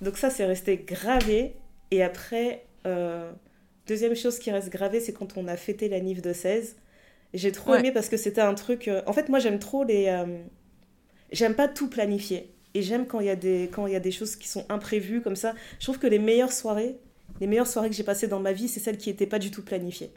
Donc 0.01 0.17
ça, 0.17 0.29
c'est 0.29 0.45
resté 0.45 0.77
gravé. 0.77 1.53
Et 1.91 2.03
après, 2.03 2.65
euh, 2.85 3.31
deuxième 3.87 4.15
chose 4.15 4.39
qui 4.39 4.51
reste 4.51 4.69
gravée, 4.69 4.99
c'est 4.99 5.13
quand 5.13 5.37
on 5.37 5.47
a 5.47 5.55
fêté 5.57 5.89
la 5.89 5.99
Nif 5.99 6.21
de 6.21 6.33
16. 6.33 6.75
J'ai 7.33 7.51
trop 7.51 7.71
Ouais. 7.71 7.79
aimé 7.79 7.91
parce 7.91 8.09
que 8.09 8.17
c'était 8.17 8.41
un 8.41 8.53
truc. 8.55 8.87
euh, 8.87 9.01
En 9.05 9.13
fait, 9.13 9.29
moi, 9.29 9.39
j'aime 9.39 9.59
trop 9.59 9.83
les. 9.83 10.07
euh, 10.07 10.25
J'aime 11.31 11.55
pas 11.55 11.67
tout 11.67 11.89
planifier. 11.89 12.53
Et 12.73 12.81
j'aime 12.81 13.05
quand 13.07 13.19
il 13.21 13.27
y, 13.27 13.29
a 13.29 13.35
des... 13.35 13.69
quand 13.71 13.87
y 13.87 13.95
a 13.95 13.99
des 14.01 14.11
choses 14.11 14.35
qui 14.35 14.47
sont 14.47 14.65
imprévues 14.69 15.21
comme 15.21 15.35
ça. 15.35 15.53
Je 15.79 15.85
trouve 15.85 15.99
que 15.99 16.07
les 16.07 16.19
meilleures 16.19 16.51
soirées, 16.53 16.95
les 17.39 17.47
meilleures 17.47 17.67
soirées 17.67 17.89
que 17.89 17.95
j'ai 17.95 18.03
passées 18.03 18.27
dans 18.27 18.39
ma 18.39 18.51
vie, 18.53 18.67
c'est 18.67 18.79
celles 18.81 18.97
qui 18.97 19.09
n'étaient 19.09 19.25
pas 19.27 19.39
du 19.39 19.51
tout 19.51 19.63
planifiées. 19.63 20.11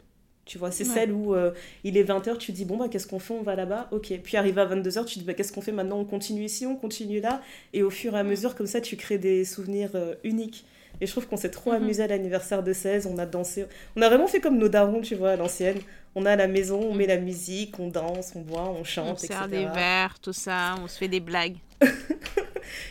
Tu 0.45 0.59
vois, 0.59 0.69
c'est 0.69 0.83
celle 0.83 1.11
où 1.11 1.33
euh, 1.33 1.51
il 1.83 1.97
est 1.97 2.03
20h, 2.03 2.37
tu 2.37 2.51
dis, 2.51 2.65
bon, 2.65 2.77
bah, 2.77 2.87
qu'est-ce 2.87 3.07
qu'on 3.07 3.17
fait 3.17 3.33
On 3.33 3.41
va 3.41 3.55
là-bas? 3.55 3.87
Ok. 3.91 4.13
Puis 4.23 4.37
arrivé 4.37 4.61
à 4.61 4.67
22h, 4.67 5.05
tu 5.05 5.17
dis, 5.17 5.25
bah, 5.25 5.33
qu'est-ce 5.33 5.51
qu'on 5.51 5.61
fait 5.61 5.71
maintenant? 5.71 5.99
On 5.99 6.05
continue 6.05 6.43
ici, 6.43 6.67
on 6.67 6.75
continue 6.75 7.19
là. 7.19 7.41
Et 7.73 7.81
au 7.81 7.89
fur 7.89 8.15
et 8.15 8.19
à 8.19 8.23
mesure, 8.23 8.53
comme 8.53 8.67
ça, 8.67 8.79
tu 8.79 8.95
crées 8.95 9.17
des 9.17 9.43
souvenirs 9.43 9.89
euh, 9.95 10.13
uniques. 10.23 10.65
Et 11.01 11.05
je 11.05 11.11
trouve 11.11 11.27
qu'on 11.27 11.37
s'est 11.37 11.51
trop 11.51 11.71
mhm. 11.71 11.83
amusé 11.83 12.03
à 12.03 12.07
l'anniversaire 12.07 12.63
de 12.63 12.73
16. 12.73 13.07
On 13.07 13.17
a 13.17 13.25
dansé. 13.25 13.65
On 13.95 14.01
a 14.01 14.09
vraiment 14.09 14.27
fait 14.27 14.39
comme 14.39 14.57
nos 14.57 14.69
darons, 14.69 15.01
tu 15.01 15.15
vois, 15.15 15.31
à 15.31 15.35
l'ancienne. 15.35 15.79
On 16.15 16.25
est 16.25 16.29
à 16.29 16.35
la 16.37 16.47
maison, 16.47 16.79
on 16.81 16.93
met 16.93 17.07
la 17.07 17.17
musique, 17.17 17.77
on 17.77 17.89
danse, 17.89 18.31
on 18.35 18.41
boit, 18.41 18.69
on 18.69 18.85
chante, 18.85 19.19
on 19.21 19.27
sert 19.27 19.49
des 19.49 19.65
verres, 19.65 20.17
tout 20.21 20.31
ça, 20.31 20.75
on 20.81 20.87
se 20.87 20.97
fait 20.97 21.09
des 21.09 21.19
blagues. 21.19 21.57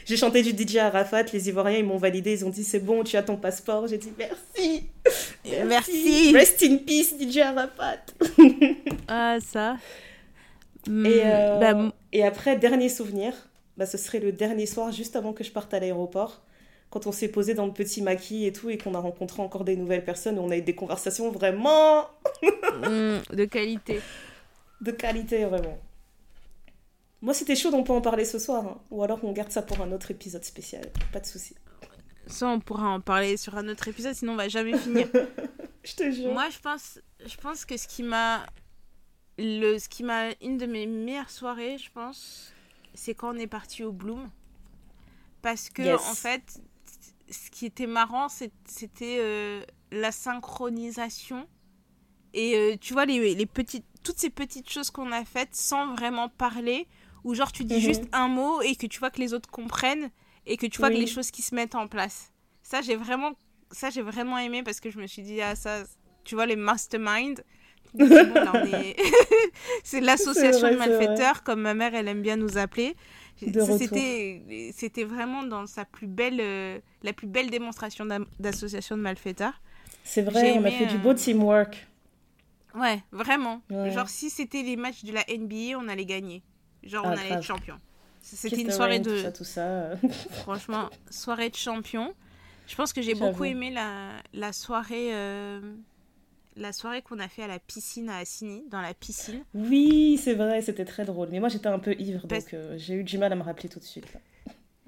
J'ai 0.05 0.19
chanté 0.19 0.43
du 0.43 0.51
DJ 0.51 0.77
Arafat, 0.77 1.23
les 1.33 1.49
Ivoiriens 1.49 1.79
ils 1.79 1.85
m'ont 1.87 1.97
validé, 1.97 2.33
ils 2.33 2.45
ont 2.45 2.51
dit 2.51 2.65
c'est 2.65 2.81
bon, 2.81 3.03
tu 3.03 3.17
as 3.17 3.23
ton 3.23 3.37
passeport. 3.37 3.87
J'ai 3.87 3.97
dit 3.97 4.13
merci. 4.19 4.89
merci. 5.67 6.33
Rest 6.35 6.63
in 6.63 6.77
peace, 6.77 7.15
DJ 7.19 7.39
Arafat. 7.39 8.05
ah, 9.09 9.39
ça. 9.41 9.77
Et, 10.87 10.91
hmm, 10.91 11.07
euh, 11.07 11.59
bah, 11.59 11.93
et 12.13 12.25
après, 12.25 12.57
dernier 12.57 12.91
souvenir, 12.91 13.33
bah, 13.77 13.87
ce 13.87 13.97
serait 13.97 14.21
le 14.21 14.33
dernier 14.33 14.67
soir, 14.67 14.93
juste 14.93 15.17
avant 15.17 15.33
que 15.33 15.45
je 15.45 15.51
parte 15.51 15.73
à 15.73 15.81
l'aéroport, 15.81 16.43
quand 16.95 17.09
on 17.09 17.13
s'est 17.13 17.27
posé 17.27 17.55
dans 17.55 17.67
le 17.67 17.73
petit 17.73 18.03
maquis 18.03 18.47
et 18.47 18.53
tout, 18.53 18.71
et 18.71 18.79
qu'on 18.79 18.95
a 18.95 19.01
rencontré 19.01 19.43
encore 19.43 19.65
des 19.65 19.75
nouvelles 19.75 20.05
personnes, 20.05 20.39
on 20.39 20.49
a 20.53 20.57
eu 20.57 20.63
des 20.63 20.77
conversations 20.77 21.33
vraiment. 21.33 22.09
Hmm, 22.75 23.19
de 23.33 23.45
qualité. 23.47 24.01
De 24.81 24.93
qualité, 24.93 25.45
vraiment. 25.45 25.77
Moi, 27.21 27.35
c'était 27.35 27.57
chaud, 27.57 27.71
on 27.73 27.83
peut 27.83 27.93
en 27.93 28.01
parler 28.01 28.25
ce 28.25 28.39
soir. 28.39 28.65
Hein. 28.65 28.81
Ou 28.93 29.03
alors 29.03 29.19
on 29.25 29.33
garde 29.33 29.51
ça 29.51 29.63
pour 29.63 29.81
un 29.81 29.91
autre 29.91 30.13
épisode 30.13 30.45
spécial. 30.45 30.85
Pas 31.13 31.19
de 31.19 31.27
souci. 31.27 31.57
Ça, 32.29 32.47
on 32.47 32.61
pourra 32.61 32.91
en 32.91 33.01
parler 33.01 33.37
sur 33.37 33.57
un 33.57 33.69
autre 33.69 33.89
épisode, 33.89 34.15
sinon 34.15 34.35
on 34.35 34.37
va 34.37 34.49
jamais 34.49 34.79
finir. 34.79 35.09
je 35.83 35.95
te 35.97 36.11
jure. 36.13 36.33
Moi, 36.33 36.49
je 36.51 36.61
pense, 36.61 37.01
je 37.27 37.37
pense 37.39 37.65
que 37.65 37.77
ce 37.77 37.89
qui 37.89 38.05
m'a. 38.05 38.47
Le, 39.37 39.79
ce 39.79 39.89
qui 39.89 40.05
m'a. 40.05 40.31
Une 40.41 40.59
de 40.59 40.67
mes 40.67 40.87
meilleures 40.87 41.31
soirées, 41.31 41.77
je 41.77 41.91
pense, 41.91 42.53
c'est 42.95 43.15
quand 43.15 43.35
on 43.35 43.39
est 43.39 43.49
parti 43.49 43.83
au 43.83 43.91
Bloom. 43.91 44.31
Parce 45.43 45.69
que, 45.69 45.95
en 45.97 46.15
fait, 46.15 46.61
ce 47.31 47.51
qui 47.51 47.67
était 47.67 47.87
marrant, 47.87 48.29
c'était 48.29 49.19
euh, 49.21 49.65
la 49.91 50.13
synchronisation. 50.13 51.47
Et 52.33 52.57
euh, 52.57 52.77
tu 52.81 52.93
vois, 52.93 53.07
les, 53.07 53.35
les 53.35 53.47
petites, 53.47 53.87
toutes 54.03 54.19
ces 54.19 54.31
petites 54.31 54.69
choses 54.71 54.91
qu'on 54.91 55.13
a 55.13 55.25
faites 55.25 55.55
sans 55.55 55.95
vraiment 55.95 56.29
parler 56.29 56.89
où 57.25 57.35
genre 57.35 57.53
tu 57.53 57.65
dis 57.65 57.77
mhm. 57.77 57.81
juste 57.81 58.05
un 58.13 58.29
mot 58.29 58.61
et 58.63 58.77
que 58.77 58.87
tu 58.87 59.01
vois 59.01 59.11
que 59.11 59.21
les 59.21 59.35
autres 59.35 59.51
comprennent 59.51 60.11
et 60.47 60.57
que 60.57 60.67
tu 60.67 60.79
vois 60.79 60.91
que 60.91 60.95
les 60.95 61.07
choses 61.07 61.31
qui 61.31 61.43
se 61.43 61.55
mettent 61.55 61.75
en 61.75 61.89
place. 61.89 62.33
Ça, 62.63 62.83
j'ai 62.83 62.97
vraiment, 62.97 63.33
ça, 63.71 63.91
j'ai 63.91 64.03
vraiment 64.03 64.39
aimé 64.39 64.63
parce 64.63 64.81
que 64.81 64.91
je 64.91 64.99
me 64.99 65.07
suis 65.07 65.23
dit, 65.23 65.41
ah, 65.41 65.57
ça, 65.57 65.85
tu 66.25 66.35
vois, 66.35 66.47
les 66.47 66.57
mastermind. 66.57 67.43
c'est 69.85 70.01
l'association 70.01 70.71
de 70.71 70.77
malfaiteurs, 70.77 71.43
comme 71.45 71.61
ma 71.61 71.75
mère, 71.75 71.95
elle 71.95 72.09
aime 72.09 72.23
bien 72.23 72.37
nous 72.37 72.59
appeler. 72.59 72.97
C'était, 73.79 74.73
c'était 74.75 75.05
vraiment 75.05 75.43
dans 75.43 75.67
sa 75.67 75.85
plus 75.85 76.07
belle, 76.07 76.41
euh, 76.41 76.79
la 77.03 77.13
plus 77.13 77.27
belle 77.27 77.51
démonstration 77.51 78.07
d'association 78.39 78.97
de 78.97 79.03
malfaiteurs. 79.03 79.61
C'est 80.03 80.23
vrai, 80.23 80.59
on 80.59 80.65
a 80.65 80.71
fait 80.71 80.87
du 80.87 80.99
beau 80.99 81.11
euh, 81.11 81.15
teamwork. 81.15 81.87
Ouais, 82.75 83.03
vraiment. 83.13 83.63
Genre, 83.71 84.09
si 84.09 84.31
c'était 84.31 84.63
les 84.63 84.77
matchs 84.77 85.05
de 85.05 85.13
la 85.13 85.25
NBA, 85.29 85.79
on 85.79 85.89
allait 85.89 86.05
gagner. 86.05 86.43
Genre, 86.83 87.05
on 87.05 87.11
ah, 87.11 87.13
allait 87.13 87.35
être 87.35 87.43
champion. 87.43 87.79
C'était 88.21 88.63
une 88.63 88.71
soirée 88.71 89.01
de. 89.01 89.31
Tout 89.31 89.45
ça, 89.45 89.91
Franchement, 90.43 90.91
soirée 91.11 91.51
de 91.51 91.57
champion. 91.57 92.15
Je 92.67 92.75
pense 92.75 92.93
que 92.93 93.03
j'ai 93.03 93.15
beaucoup 93.15 93.45
aimé 93.45 93.71
la, 93.71 94.13
la 94.33 94.53
soirée. 94.53 95.15
Euh, 95.15 95.61
la 96.57 96.73
soirée 96.73 97.03
qu'on 97.03 97.19
a 97.19 97.29
fait 97.29 97.43
à 97.43 97.49
la 97.49 97.59
piscine 97.59 98.09
à 98.09 98.19
Assini, 98.19 98.65
dans 98.71 98.81
la 98.81 98.95
piscine. 98.95 99.45
Oui, 99.55 100.19
c'est 100.23 100.35
vrai, 100.35 100.63
c'était 100.63 100.85
très 100.85 101.05
drôle. 101.05 101.29
Mais 101.31 101.41
moi, 101.41 101.49
j'étais 101.49 101.69
un 101.69 101.79
peu 101.79 101.95
ivre, 101.99 102.27
donc 102.27 102.55
euh, 102.55 102.75
j'ai 102.79 102.95
eu 102.95 103.05
du 103.05 103.19
mal 103.19 103.33
à 103.33 103.37
me 103.37 103.43
rappeler 103.43 103.69
tout 103.69 103.79
de 103.79 103.85
suite. 103.85 104.07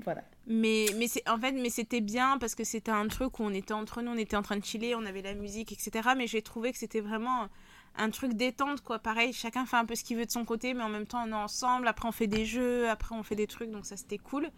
Voilà. 0.05 0.23
Mais, 0.47 0.87
mais 0.97 1.09
c'est 1.09 1.27
en 1.27 1.39
fait, 1.39 1.53
mais 1.53 1.71
c'était 1.71 2.03
bien 2.03 2.37
parce 2.39 2.55
que 2.55 2.65
c'était 2.65 2.91
un 2.93 3.09
truc 3.09 3.41
où 3.41 3.45
on 3.45 3.51
était 3.51 3.73
entre 3.73 4.03
nous, 4.03 4.13
on 4.13 4.17
était 4.19 4.37
en 4.37 4.43
train 4.43 4.59
de 4.59 4.65
chiller, 4.65 4.95
on 4.95 5.07
avait 5.07 5.23
la 5.23 5.33
musique, 5.33 5.73
etc. 5.73 6.11
Mais 6.15 6.27
j'ai 6.27 6.43
trouvé 6.43 6.71
que 6.71 6.79
c'était 6.79 7.01
vraiment 7.01 7.49
un 7.97 8.11
truc 8.11 8.35
détente, 8.35 8.83
quoi. 8.83 8.99
Pareil, 8.99 9.33
chacun 9.33 9.65
fait 9.65 9.79
un 9.79 9.87
peu 9.87 9.95
ce 9.95 10.05
qu'il 10.05 10.19
veut 10.19 10.27
de 10.27 10.31
son 10.31 10.45
côté, 10.45 10.75
mais 10.75 10.83
en 10.83 10.91
même 10.91 11.07
temps, 11.07 11.25
on 11.27 11.31
est 11.31 11.35
ensemble. 11.35 11.89
Après, 11.89 12.07
on 12.07 12.13
fait 12.13 12.27
des 12.27 12.45
jeux, 12.45 12.89
après, 12.91 13.15
on 13.17 13.23
fait 13.23 13.37
des 13.37 13.47
trucs, 13.47 13.71
donc 13.71 13.87
ça, 13.87 13.97
c'était 13.97 14.19
cool. 14.19 14.51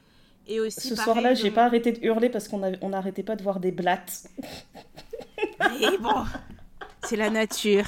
Et 0.49 0.61
aussi, 0.61 0.89
Ce 0.89 0.97
soir-là, 0.97 1.35
j'ai 1.35 1.53
pas 1.53 1.65
arrêté 1.67 1.93
de 1.93 2.05
hurler 2.05 2.31
parce 2.31 2.49
qu'on 2.49 2.61
on 2.81 2.89
n'arrêtait 2.89 3.23
pas 3.23 3.37
de 3.37 3.43
voir 3.43 3.61
des 3.61 3.71
blattes. 3.71 4.29
Et 5.81 5.99
bon, 5.99 6.25
c'est 7.05 7.17
la 7.17 7.31
nature. 7.31 7.85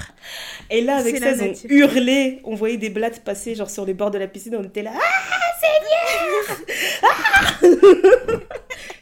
Et 0.70 0.80
là, 0.80 0.96
avec 0.96 1.18
ça, 1.18 1.32
on 1.40 1.68
hurlait. 1.68 2.40
On 2.44 2.54
voyait 2.54 2.76
des 2.76 2.90
blattes 2.90 3.22
passer, 3.24 3.54
genre 3.54 3.70
sur 3.70 3.84
les 3.84 3.94
bords 3.94 4.10
de 4.10 4.18
la 4.18 4.28
piscine. 4.28 4.56
On 4.56 4.64
était 4.64 4.82
là, 4.82 4.92
ah, 4.94 5.40
Seigneur 5.60 6.58
ah 7.02 8.40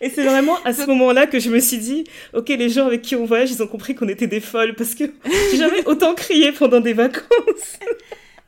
Et 0.01 0.11
c'est 0.11 0.25
vraiment 0.25 0.57
à 0.65 0.73
ce 0.73 0.87
moment-là 0.87 1.27
que 1.27 1.41
je 1.41 1.51
me 1.51 1.59
suis 1.59 1.79
dit, 1.79 2.05
ok, 2.33 2.49
les 2.49 2.69
gens 2.69 2.87
avec 2.87 3.03
qui 3.03 3.17
on 3.17 3.25
voyage, 3.25 3.51
ils 3.51 3.63
ont 3.63 3.67
compris 3.67 3.95
qu'on 3.95 4.09
était 4.09 4.27
des 4.27 4.41
folles 4.41 4.75
parce 4.75 4.95
que 4.95 5.05
j'ai 5.51 5.57
jamais 5.57 5.85
autant 5.87 6.15
crié 6.15 6.53
pendant 6.53 6.81
des 6.81 6.93
vacances. 6.93 7.79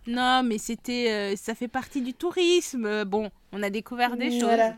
non, 0.06 0.42
mais 0.44 0.58
c'était, 0.58 1.10
euh, 1.10 1.36
ça 1.36 1.54
fait 1.54 1.68
partie 1.68 2.00
du 2.02 2.14
tourisme. 2.14 3.04
Bon, 3.04 3.30
on 3.52 3.62
a 3.62 3.70
découvert 3.70 4.16
des 4.16 4.30
choses. 4.30 4.44
Voilà, 4.44 4.76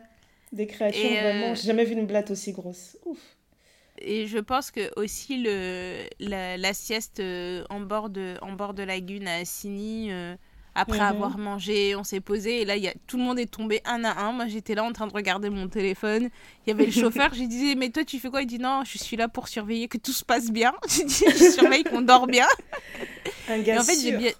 des 0.52 0.66
créatures 0.66 1.10
vraiment. 1.10 1.52
Euh, 1.52 1.54
j'ai 1.54 1.66
jamais 1.66 1.84
vu 1.84 1.92
une 1.92 2.06
blatte 2.06 2.30
aussi 2.30 2.52
grosse. 2.52 2.96
Ouf. 3.04 3.18
Et 3.98 4.26
je 4.26 4.38
pense 4.38 4.70
que 4.70 4.90
aussi 4.96 5.42
le, 5.42 6.04
la, 6.18 6.72
sieste 6.72 7.20
euh, 7.20 7.64
en 7.70 7.80
bord 7.80 8.10
de, 8.10 8.36
en 8.42 8.52
bord 8.52 8.74
de 8.74 8.82
lagune 8.82 9.28
à 9.28 9.36
Assini 9.36 10.10
après 10.74 10.98
mhm. 10.98 11.04
avoir 11.04 11.38
mangé, 11.38 11.94
on 11.96 12.04
s'est 12.04 12.20
posé 12.20 12.62
et 12.62 12.64
là, 12.64 12.76
y 12.76 12.88
a, 12.88 12.94
tout 13.06 13.18
le 13.18 13.22
monde 13.22 13.38
est 13.38 13.50
tombé 13.50 13.82
un 13.84 14.04
à 14.04 14.24
un. 14.24 14.32
Moi, 14.32 14.46
j'étais 14.46 14.74
là 14.74 14.84
en 14.84 14.92
train 14.92 15.06
de 15.06 15.12
regarder 15.12 15.50
mon 15.50 15.68
téléphone. 15.68 16.30
Il 16.66 16.70
y 16.70 16.72
avait 16.72 16.86
le 16.86 16.92
chauffeur. 16.92 17.34
J'ai 17.34 17.46
dit, 17.46 17.76
mais 17.76 17.90
toi, 17.90 18.04
tu 18.04 18.18
fais 18.18 18.30
quoi? 18.30 18.42
Il 18.42 18.46
dit, 18.46 18.58
non, 18.58 18.82
je 18.84 18.96
suis 18.96 19.16
là 19.16 19.28
pour 19.28 19.48
surveiller 19.48 19.88
que 19.88 19.98
tout 19.98 20.12
se 20.12 20.24
passe 20.24 20.50
bien. 20.50 20.72
J'ai 20.88 21.04
dit, 21.04 21.24
je 21.26 21.50
surveille 21.50 21.84
qu'on 21.84 22.00
dort 22.00 22.26
bien. 22.26 22.46
Un 23.48 23.58
gars 23.58 23.74
et 23.74 23.78
en 23.78 23.82
fait, 23.82 24.00
j'ai 24.00 24.16
bien. 24.16 24.32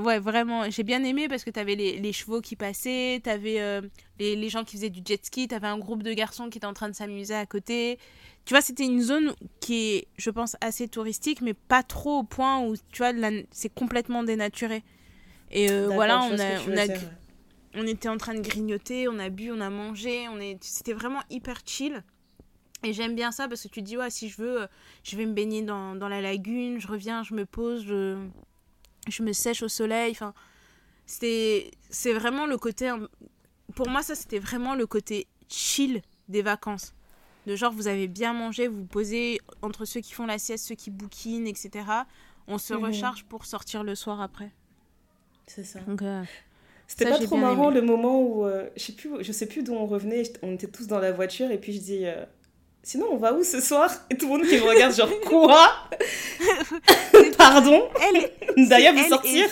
Ouais, 0.00 0.18
vraiment, 0.20 0.70
j'ai 0.70 0.84
bien 0.84 1.02
aimé 1.02 1.26
parce 1.28 1.42
que 1.42 1.50
tu 1.50 1.58
avais 1.58 1.74
les, 1.74 1.98
les, 1.98 2.12
chevaux 2.12 2.40
qui 2.40 2.54
passaient, 2.54 3.20
tu 3.24 3.28
avais 3.28 3.60
euh, 3.60 3.80
les, 4.20 4.36
les, 4.36 4.48
gens 4.48 4.62
qui 4.62 4.76
faisaient 4.76 4.90
du 4.90 5.00
jet 5.04 5.24
ski, 5.24 5.48
tu 5.48 5.54
avais 5.54 5.66
un 5.66 5.78
groupe 5.78 6.04
de 6.04 6.12
garçons 6.12 6.48
qui 6.48 6.58
étaient 6.58 6.66
en 6.66 6.74
train 6.74 6.88
de 6.88 6.94
s'amuser 6.94 7.34
à 7.34 7.44
côté. 7.44 7.98
Tu 8.44 8.52
vois, 8.52 8.60
c'était 8.60 8.84
une 8.84 9.00
zone 9.00 9.34
qui 9.60 9.94
est, 9.94 10.08
je 10.18 10.30
pense, 10.30 10.56
assez 10.60 10.86
touristique, 10.86 11.40
mais 11.40 11.54
pas 11.54 11.82
trop 11.82 12.18
au 12.18 12.24
point 12.24 12.60
où, 12.60 12.76
tu 12.92 12.98
vois, 12.98 13.12
c'est 13.50 13.72
complètement 13.72 14.22
dénaturé. 14.22 14.82
Et 15.50 15.70
euh, 15.70 15.88
voilà, 15.88 16.22
on, 16.22 16.38
a, 16.38 16.60
on, 16.68 16.76
a, 16.76 16.94
on 17.74 17.86
était 17.86 18.08
en 18.08 18.18
train 18.18 18.34
de 18.34 18.40
grignoter, 18.40 19.08
on 19.08 19.18
a 19.18 19.30
bu, 19.30 19.50
on 19.50 19.60
a 19.60 19.70
mangé, 19.70 20.28
on 20.28 20.40
est... 20.40 20.58
c'était 20.62 20.92
vraiment 20.92 21.22
hyper 21.30 21.60
chill. 21.64 22.02
Et 22.82 22.92
j'aime 22.92 23.14
bien 23.14 23.32
ça 23.32 23.48
parce 23.48 23.62
que 23.62 23.68
tu 23.68 23.80
te 23.80 23.86
dis, 23.86 23.96
ouais, 23.96 24.10
si 24.10 24.28
je 24.28 24.36
veux, 24.36 24.62
euh, 24.62 24.66
je 25.04 25.16
vais 25.16 25.24
me 25.24 25.32
baigner 25.32 25.62
dans, 25.62 25.94
dans 25.94 26.08
la 26.08 26.20
lagune, 26.20 26.80
je 26.80 26.86
reviens, 26.86 27.22
je 27.22 27.32
me 27.34 27.46
pose, 27.46 27.84
je, 27.86 28.18
je 29.08 29.22
me 29.22 29.32
sèche 29.32 29.62
au 29.62 29.68
soleil. 29.68 30.10
Enfin, 30.10 30.34
c'est 31.06 31.70
vraiment 32.12 32.46
le 32.46 32.58
côté. 32.58 32.92
Pour 33.74 33.88
moi, 33.88 34.02
ça, 34.02 34.14
c'était 34.14 34.38
vraiment 34.38 34.74
le 34.74 34.86
côté 34.86 35.26
chill 35.48 36.02
des 36.28 36.42
vacances. 36.42 36.93
De 37.46 37.56
genre, 37.56 37.72
vous 37.72 37.88
avez 37.88 38.08
bien 38.08 38.32
mangé, 38.32 38.68
vous 38.68 38.78
vous 38.78 38.86
posez 38.86 39.40
entre 39.62 39.84
ceux 39.84 40.00
qui 40.00 40.12
font 40.12 40.26
la 40.26 40.38
sieste, 40.38 40.66
ceux 40.66 40.74
qui 40.74 40.90
bouquinent, 40.90 41.46
etc. 41.46 41.84
On 42.48 42.58
se 42.58 42.74
mhm. 42.74 42.84
recharge 42.84 43.24
pour 43.24 43.44
sortir 43.44 43.84
le 43.84 43.94
soir 43.94 44.20
après. 44.20 44.50
C'est 45.46 45.64
ça. 45.64 45.80
Euh, 45.88 46.22
C'était 46.86 47.08
pas 47.08 47.18
trop 47.18 47.36
marrant 47.36 47.70
le 47.70 47.82
moment 47.82 48.20
où 48.20 48.46
euh, 48.46 48.68
je 48.76 48.82
sais 48.82 48.92
plus 48.92 49.10
je 49.20 49.32
sais 49.32 49.46
plus 49.46 49.62
d'où 49.62 49.74
on 49.74 49.86
revenait, 49.86 50.22
on 50.42 50.54
était 50.54 50.66
tous 50.66 50.86
dans 50.86 50.98
la 50.98 51.12
voiture 51.12 51.50
et 51.50 51.58
puis 51.58 51.74
je 51.74 51.80
dis 51.80 52.06
euh, 52.06 52.24
sinon 52.82 53.08
on 53.10 53.16
va 53.16 53.34
où 53.34 53.44
ce 53.44 53.60
soir? 53.60 53.90
Et 54.10 54.16
tout 54.16 54.26
le 54.26 54.38
monde 54.38 54.48
qui 54.48 54.56
me 54.56 54.62
regarde 54.62 54.94
genre 54.94 55.20
quoi? 55.26 55.70
Pardon? 57.36 57.88
Elle, 58.00 58.68
D'ailleurs 58.68 58.94
vous 58.94 59.08
sortir? 59.08 59.48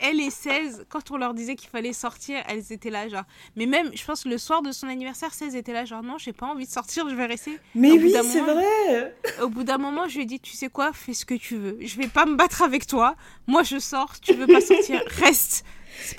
Elle 0.00 0.20
et 0.20 0.30
16, 0.30 0.86
quand 0.88 1.10
on 1.10 1.16
leur 1.16 1.34
disait 1.34 1.54
qu'il 1.54 1.68
fallait 1.68 1.92
sortir, 1.92 2.42
elles 2.48 2.72
étaient 2.72 2.90
là, 2.90 3.08
genre. 3.08 3.24
Mais 3.56 3.66
même, 3.66 3.90
je 3.94 4.04
pense, 4.04 4.24
le 4.24 4.38
soir 4.38 4.62
de 4.62 4.72
son 4.72 4.86
anniversaire, 4.86 5.32
16 5.32 5.54
était 5.56 5.72
là, 5.72 5.84
genre, 5.84 6.02
non, 6.02 6.18
j'ai 6.18 6.32
pas 6.32 6.46
envie 6.46 6.66
de 6.66 6.70
sortir, 6.70 7.08
je 7.08 7.14
vais 7.14 7.26
rester. 7.26 7.58
Mais 7.74 7.92
oui, 7.92 8.14
c'est 8.22 8.40
vrai 8.40 9.16
Au 9.42 9.48
bout 9.48 9.64
d'un 9.64 9.78
moment, 9.78 10.08
je 10.08 10.16
lui 10.16 10.22
ai 10.22 10.26
dit, 10.26 10.40
tu 10.40 10.52
sais 10.52 10.68
quoi, 10.68 10.92
fais 10.92 11.14
ce 11.14 11.24
que 11.24 11.34
tu 11.34 11.56
veux. 11.56 11.78
Je 11.80 11.96
vais 11.96 12.08
pas 12.08 12.26
me 12.26 12.36
battre 12.36 12.62
avec 12.62 12.86
toi. 12.86 13.16
Moi, 13.46 13.62
je 13.62 13.78
sors, 13.78 14.18
tu 14.20 14.34
veux 14.34 14.46
pas 14.46 14.60
sortir, 14.60 15.02
reste. 15.06 15.64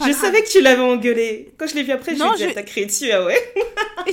Je 0.05 0.11
savais 0.13 0.41
que 0.41 0.49
tu 0.49 0.61
l'avais 0.61 0.81
engueulé. 0.81 1.53
Quand 1.57 1.67
je 1.67 1.75
l'ai 1.75 1.83
vu 1.83 1.91
après, 1.91 2.15
non, 2.15 2.33
je 2.37 2.45
lui 2.45 2.51
ai 2.51 2.63
dit, 2.63 2.71
je... 2.75 2.85
dessus, 2.85 3.11
ah 3.11 3.25
ouais 3.25 3.53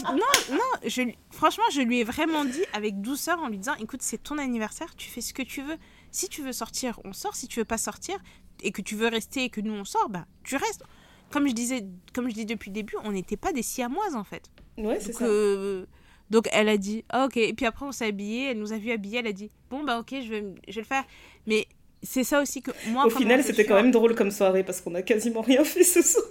Non, 0.05 0.57
non, 0.57 0.59
je... 0.85 1.03
franchement, 1.31 1.65
je 1.73 1.81
lui 1.81 2.01
ai 2.01 2.05
vraiment 2.05 2.45
dit 2.45 2.65
avec 2.73 3.01
douceur 3.01 3.39
en 3.39 3.49
lui 3.49 3.59
disant, 3.59 3.75
écoute, 3.81 4.03
c'est 4.03 4.23
ton 4.23 4.39
anniversaire, 4.39 4.95
tu 4.97 5.09
fais 5.09 5.21
ce 5.21 5.33
que 5.33 5.43
tu 5.43 5.63
veux. 5.63 5.77
Si 6.11 6.29
tu 6.29 6.43
veux 6.43 6.53
sortir, 6.53 7.01
on 7.05 7.13
sort. 7.15 7.35
Si 7.35 7.49
tu 7.49 7.61
veux 7.61 7.65
pas 7.65 7.79
sortir, 7.79 8.19
et 8.63 8.73
que 8.73 8.83
tu 8.83 8.97
veux 8.97 9.09
rester 9.09 9.45
et 9.45 9.51
que 9.51 9.61
nous 9.61 9.73
on 9.73 9.85
sort, 9.85 10.09
bah 10.09 10.27
tu 10.45 10.57
restes. 10.57 10.83
Comme 11.31 11.49
je 11.49 11.55
disais, 11.55 11.87
comme 12.13 12.29
je 12.29 12.35
dis 12.35 12.45
depuis 12.45 12.71
le 12.71 12.75
début, 12.75 12.95
on 13.05 13.13
n'était 13.13 13.39
pas 13.39 13.53
des 13.53 13.63
siamoises 13.63 14.15
en 14.15 14.25
fait. 14.25 14.51
Ouais, 14.77 14.99
c'est 15.01 15.13
ça. 15.13 15.25
Euh, 15.25 15.87
donc 16.31 16.49
elle 16.53 16.69
a 16.69 16.77
dit, 16.77 17.05
ah, 17.11 17.27
ok. 17.27 17.37
Et 17.37 17.55
puis 17.55 17.67
après 17.67 17.87
on 17.87 17.93
s'est 17.93 18.07
habillé, 18.07 18.51
elle 18.51 18.59
nous 18.59 18.73
a 18.73 18.79
vu 18.79 18.91
habillés, 18.91 19.19
elle 19.19 19.27
a 19.27 19.33
dit, 19.33 19.51
bon 19.71 19.83
bah 19.83 19.99
ok, 19.99 20.15
je 20.23 20.29
vais, 20.29 20.55
je 20.69 20.75
vais 20.75 20.81
le 20.81 20.87
faire. 20.87 21.05
Mais 21.47 21.67
c'est 22.03 22.25
ça 22.25 22.43
aussi 22.43 22.63
que 22.63 22.71
moi. 22.89 23.07
Au 23.07 23.11
final, 23.11 23.43
c'était 23.43 23.65
quand 23.65 23.75
même 23.75 23.91
drôle 23.91 24.15
comme 24.15 24.31
soirée 24.31 24.65
parce 24.65 24.81
qu'on 24.81 24.95
a 24.95 25.03
quasiment 25.03 25.41
rien 25.41 25.65
fait 25.65 25.85
ce 25.85 26.03
soir. 26.03 26.25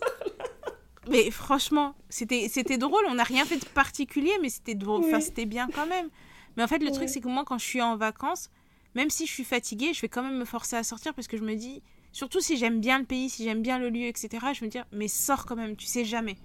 mais 1.09 1.31
franchement, 1.31 1.95
c'était 2.09 2.47
c'était 2.49 2.77
drôle. 2.77 3.03
On 3.09 3.15
n'a 3.15 3.23
rien 3.23 3.45
fait 3.45 3.57
de 3.57 3.65
particulier, 3.65 4.33
mais 4.41 4.49
c'était 4.49 4.75
drôle. 4.75 5.03
Enfin, 5.05 5.19
c'était 5.19 5.45
bien 5.45 5.67
quand 5.73 5.87
même. 5.87 6.09
Mais 6.57 6.63
en 6.63 6.67
fait, 6.67 6.79
le 6.79 6.91
truc, 6.91 7.07
c'est 7.07 7.21
que 7.21 7.29
moi, 7.29 7.45
quand 7.45 7.57
je 7.57 7.65
suis 7.65 7.81
en 7.81 7.95
vacances, 7.95 8.49
même 8.95 9.09
si 9.09 9.25
je 9.25 9.31
suis 9.31 9.45
fatiguée, 9.45 9.93
je 9.93 10.01
vais 10.01 10.09
quand 10.09 10.23
même 10.23 10.37
me 10.37 10.45
forcer 10.45 10.75
à 10.75 10.83
sortir 10.83 11.13
parce 11.13 11.27
que 11.27 11.37
je 11.37 11.43
me 11.43 11.55
dis, 11.55 11.81
surtout 12.11 12.41
si 12.41 12.57
j'aime 12.57 12.79
bien 12.79 12.99
le 12.99 13.05
pays, 13.05 13.29
si 13.29 13.43
j'aime 13.43 13.61
bien 13.61 13.79
le 13.79 13.89
lieu, 13.89 14.05
etc., 14.05 14.29
je 14.53 14.65
me 14.65 14.69
dis, 14.69 14.79
mais 14.91 15.07
sors 15.07 15.45
quand 15.45 15.55
même, 15.55 15.75
tu 15.75 15.85
sais 15.85 16.05
jamais. 16.05 16.37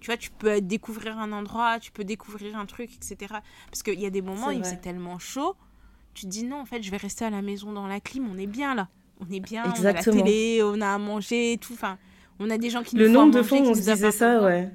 Tu 0.00 0.06
vois, 0.06 0.16
tu 0.16 0.30
peux 0.30 0.60
découvrir 0.60 1.18
un 1.18 1.32
endroit, 1.32 1.78
tu 1.80 1.90
peux 1.90 2.04
découvrir 2.04 2.56
un 2.56 2.66
truc, 2.66 2.90
etc. 2.94 3.34
Parce 3.70 3.82
qu'il 3.82 4.00
y 4.00 4.06
a 4.06 4.10
des 4.10 4.22
moments 4.22 4.48
où 4.48 4.62
c'est 4.62 4.80
tellement 4.80 5.18
chaud, 5.18 5.56
tu 6.14 6.26
te 6.26 6.30
dis 6.30 6.44
non, 6.44 6.60
en 6.60 6.64
fait, 6.64 6.82
je 6.82 6.90
vais 6.90 6.96
rester 6.96 7.24
à 7.24 7.30
la 7.30 7.42
maison 7.42 7.72
dans 7.72 7.86
la 7.86 8.00
clim, 8.00 8.28
on 8.32 8.38
est 8.38 8.46
bien 8.46 8.74
là. 8.74 8.88
On 9.20 9.32
est 9.32 9.40
bien, 9.40 9.64
on 9.66 9.84
a 9.84 9.92
la 9.92 10.02
télé, 10.02 10.60
on 10.62 10.80
a 10.80 10.94
à 10.94 10.98
manger, 10.98 11.58
tout. 11.60 11.72
Enfin, 11.72 11.98
on 12.38 12.50
a 12.50 12.58
des 12.58 12.70
gens 12.70 12.84
qui 12.84 12.94
nous 12.94 13.02
Le 13.02 13.08
nombre 13.08 13.34
de 13.34 13.42
fois 13.42 13.58
où 13.58 13.62
on 13.62 13.74
se 13.74 13.80
disait 13.80 14.12
ça, 14.12 14.40
ouais. 14.42 14.70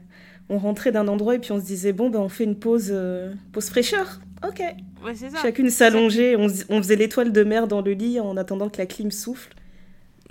On 0.49 0.57
rentrait 0.57 0.91
d'un 0.91 1.07
endroit 1.07 1.35
et 1.35 1.39
puis 1.39 1.53
on 1.53 1.59
se 1.61 1.65
disait, 1.65 1.93
bon, 1.93 2.09
ben, 2.09 2.19
on 2.19 2.27
fait 2.27 2.43
une 2.43 2.59
pause, 2.59 2.89
euh, 2.91 3.33
pause 3.53 3.69
fraîcheur. 3.69 4.19
Ok. 4.45 4.61
Ouais, 5.05 5.15
ça. 5.15 5.29
Chacune 5.41 5.69
s'allongeait, 5.69 6.35
on, 6.35 6.47
on, 6.67 6.77
faisait 6.81 6.97
l'étoile 6.97 7.31
de 7.31 7.43
mer 7.45 7.69
dans 7.69 7.81
le 7.81 7.93
lit 7.93 8.19
en 8.19 8.35
attendant 8.35 8.67
que 8.67 8.77
la 8.77 8.85
clim 8.85 9.09
souffle. 9.09 9.53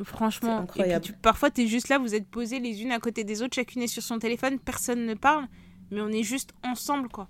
Franchement, 0.04 0.58
incroyable. 0.58 1.06
Et 1.08 1.12
parfois, 1.22 1.50
tu 1.50 1.62
es 1.62 1.66
juste 1.66 1.88
là, 1.88 1.98
vous 1.98 2.14
êtes 2.14 2.28
posés 2.28 2.58
les 2.58 2.82
unes 2.82 2.92
à 2.92 2.98
côté 2.98 3.24
des 3.24 3.42
autres, 3.42 3.54
chacune 3.54 3.82
est 3.82 3.86
sur 3.86 4.02
son 4.02 4.18
téléphone, 4.18 4.58
personne 4.58 5.06
ne 5.06 5.14
parle, 5.14 5.46
mais 5.90 6.00
on 6.00 6.08
est 6.08 6.22
juste 6.22 6.52
ensemble, 6.62 7.08
quoi. 7.08 7.28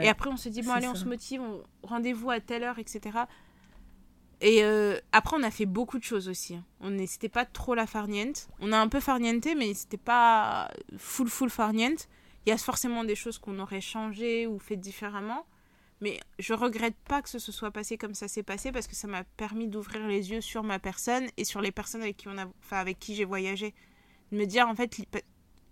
et 0.00 0.08
après, 0.08 0.30
on 0.30 0.36
se 0.36 0.48
dit, 0.48 0.62
bon, 0.62 0.72
allez, 0.72 0.88
on 0.88 0.94
se 0.94 1.04
motive, 1.04 1.42
rendez-vous 1.82 2.30
à 2.30 2.40
telle 2.40 2.64
heure, 2.64 2.78
etc. 2.78 3.24
Et 4.40 4.62
euh, 4.62 4.98
après, 5.12 5.36
on 5.38 5.42
a 5.42 5.50
fait 5.50 5.66
beaucoup 5.66 5.98
de 5.98 6.04
choses 6.04 6.28
aussi. 6.28 6.56
Hein. 6.56 6.64
On 6.80 6.94
C'était 7.06 7.28
pas 7.30 7.44
trop 7.46 7.74
la 7.74 7.86
farniente. 7.86 8.48
On 8.60 8.72
a 8.72 8.78
un 8.78 8.88
peu 8.88 9.00
farniente, 9.00 9.46
mais 9.56 9.72
c'était 9.74 9.96
pas 9.96 10.70
full, 10.98 11.28
full 11.28 11.50
farniente. 11.50 12.08
Il 12.44 12.50
y 12.50 12.52
a 12.52 12.58
forcément 12.58 13.04
des 13.04 13.14
choses 13.14 13.38
qu'on 13.38 13.58
aurait 13.58 13.80
changé 13.80 14.46
ou 14.46 14.58
fait 14.58 14.76
différemment. 14.76 15.46
Mais 16.00 16.20
je 16.38 16.52
regrette 16.54 16.96
pas 17.08 17.22
que 17.22 17.28
ce 17.28 17.38
se 17.38 17.52
soit 17.52 17.70
passé 17.70 17.96
comme 17.96 18.14
ça 18.14 18.28
s'est 18.28 18.42
passé 18.42 18.72
parce 18.72 18.86
que 18.86 18.94
ça 18.94 19.06
m'a 19.06 19.24
permis 19.24 19.68
d'ouvrir 19.68 20.06
les 20.06 20.30
yeux 20.32 20.40
sur 20.40 20.62
ma 20.62 20.78
personne 20.78 21.26
et 21.36 21.44
sur 21.44 21.60
les 21.60 21.72
personnes 21.72 22.02
avec 22.02 22.16
qui, 22.16 22.28
on 22.28 22.36
a, 22.36 22.46
enfin, 22.60 22.78
avec 22.78 22.98
qui 22.98 23.14
j'ai 23.14 23.24
voyagé. 23.24 23.74
De 24.32 24.38
me 24.38 24.44
dire, 24.44 24.68
en 24.68 24.74
fait, 24.74 25.00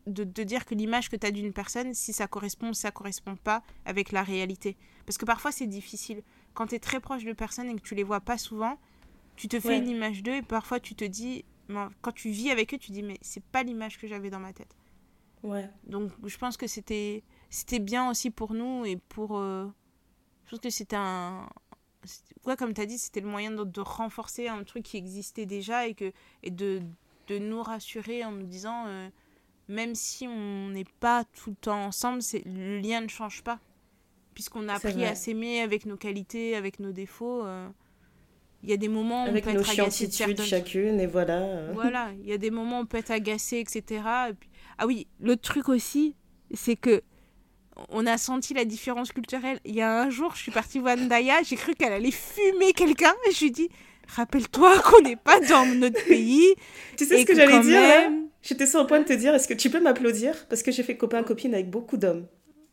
de, 0.07 0.25
de 0.25 0.43
dire 0.43 0.65
que 0.65 0.75
l'image 0.75 1.09
que 1.09 1.17
tu 1.17 1.27
as 1.27 1.31
d'une 1.31 1.53
personne, 1.53 1.95
si 1.95 2.13
ça 2.13 2.27
correspond 2.29 2.71
ou 2.71 2.75
ça 2.75 2.91
correspond 2.91 3.37
pas 3.37 3.63
avec 3.85 4.13
la 4.13 4.23
réalité. 4.23 4.77
Parce 5.07 5.19
que 5.19 5.25
parfois, 5.25 5.53
c'est 5.53 5.67
difficile. 5.67 6.23
Quand 6.55 6.69
tu 6.69 6.77
es 6.77 6.79
très 6.79 7.01
proche 7.01 7.25
de 7.25 7.33
personnes 7.33 7.69
et 7.69 7.75
que 7.75 7.83
tu 7.83 7.95
les 7.95 8.05
vois 8.05 8.21
pas 8.21 8.39
souvent, 8.39 8.79
tu 9.37 9.49
te 9.49 9.59
fais 9.59 9.79
une 9.79 9.89
image 9.89 10.23
d'eux 10.23 10.37
et 10.37 10.43
parfois 10.43 10.79
tu 10.79 10.95
te 10.95 11.05
dis, 11.05 11.45
quand 12.01 12.13
tu 12.13 12.31
vis 12.31 12.51
avec 12.51 12.73
eux, 12.75 12.79
tu 12.79 12.93
dis, 12.93 13.03
mais 13.03 13.19
c'est 13.23 13.43
pas 13.43 13.63
l'image 13.63 13.99
que 13.99 14.07
j'avais 14.07 14.31
dans 14.31 14.41
ma 14.41 14.53
tête. 14.53 14.77
Ouais. 15.43 15.69
Donc, 15.87 16.13
je 16.25 16.39
pense 16.39 16.57
que 16.57 16.69
c'était 16.69 17.25
c'était 17.51 17.81
bien 17.81 18.09
aussi 18.09 18.31
pour 18.31 18.55
nous 18.55 18.85
et 18.85 18.97
pour. 18.97 19.37
Euh, 19.39 19.67
pense 20.53 20.61
que 20.61 20.71
c'était 20.71 20.97
un. 20.97 21.49
Ouais, 22.45 22.57
comme 22.57 22.75
tu 22.75 22.81
as 22.81 22.87
dit, 22.87 22.99
c'était 22.99 23.21
le 23.21 23.29
moyen 23.29 23.53
de, 23.53 23.65
de, 23.65 23.81
renforcer 23.81 24.49
un 24.49 24.65
truc 24.65 24.83
qui 24.83 24.97
existait 24.97 25.47
déjà 25.47 25.87
et, 25.87 25.95
que, 25.95 26.13
et 26.43 26.51
de, 26.51 26.83
de 27.29 27.39
nous 27.39 27.63
rassurer 27.63 28.25
en 28.25 28.33
nous 28.33 28.47
disant, 28.47 28.87
euh, 28.89 29.09
même 29.69 29.95
si 29.95 30.27
on 30.27 30.69
n'est 30.71 30.87
pas 30.99 31.25
tout 31.25 31.51
le 31.51 31.57
temps 31.57 31.85
ensemble, 31.85 32.21
le 32.45 32.81
lien 32.81 33.01
ne 33.01 33.09
change 33.09 33.43
pas. 33.43 33.61
Puisqu'on 34.35 34.69
a 34.69 34.75
appris 34.75 35.05
à 35.05 35.15
s'aimer 35.15 35.61
avec 35.61 35.87
nos 35.87 35.97
qualités, 35.97 36.57
avec 36.57 36.81
nos 36.81 36.91
défauts. 36.91 37.45
Euh, 37.45 37.69
il 38.63 38.71
y 38.71 38.73
a 38.73 38.79
des 38.79 38.89
moments 38.89 39.25
où 39.25 39.29
avec 39.29 39.45
on 39.47 39.51
peut 39.51 39.59
nos 39.59 39.63
être 39.63 39.71
agacé 39.71 40.07
de 40.07 40.43
chacune 40.43 41.01
et 41.01 41.07
voilà. 41.07 41.73
Voilà, 41.73 42.13
il 42.21 42.29
y 42.29 42.33
a 42.33 42.39
des 42.39 42.51
moments 42.51 42.79
où 42.79 42.83
on 42.83 42.87
peut 42.87 42.99
être 42.99 43.11
agacé, 43.11 43.59
etc. 43.59 44.03
Ah 44.79 44.87
oui, 44.87 45.07
l'autre 45.21 45.43
truc 45.43 45.69
aussi, 45.69 46.17
c'est 46.55 46.77
que 46.77 47.03
on 47.89 48.07
a 48.07 48.19
senti 48.19 48.55
la 48.55 48.65
différence 48.65 49.13
culturelle. 49.13 49.59
Il 49.65 49.75
y 49.75 49.83
a 49.83 50.03
un 50.03 50.11
jour, 50.11 50.35
je 50.35 50.43
suis 50.43 50.53
partie 50.53 50.79
voir 50.79 50.97
Ndaya, 50.97 51.43
j'ai 51.43 51.57
cru 51.57 51.75
qu'elle 51.75 51.93
allait 51.93 52.11
fumer 52.11 52.73
quelqu'un. 52.73 53.15
Et 53.29 53.33
je 53.33 53.41
lui 53.41 53.47
ai 53.47 53.51
dit, 53.51 53.69
rappelle-toi 54.09 54.79
qu'on 54.81 55.03
n'est 55.03 55.17
pas 55.17 55.41
dans 55.41 55.67
notre 55.67 56.05
pays. 56.07 56.55
Tu 56.97 57.05
sais 57.05 57.21
ce 57.21 57.27
que, 57.27 57.35
j'allais 57.35 57.61
dire 57.61 58.11
J'étais 58.43 58.67
sur 58.67 58.81
le 58.81 58.87
point 58.87 59.01
de 59.01 59.05
te 59.05 59.13
dire, 59.13 59.35
est-ce 59.35 59.47
que 59.47 59.55
tu 59.55 59.71
peux 59.71 59.81
m'applaudir 59.81 60.47
Parce 60.49 60.63
que 60.63 60.73
j'ai 60.73 60.83
fait 60.83 60.97
copain-copine 60.97 61.55
avec 61.55 61.71
beaucoup 61.71 61.97
d'hommes. 61.97 62.27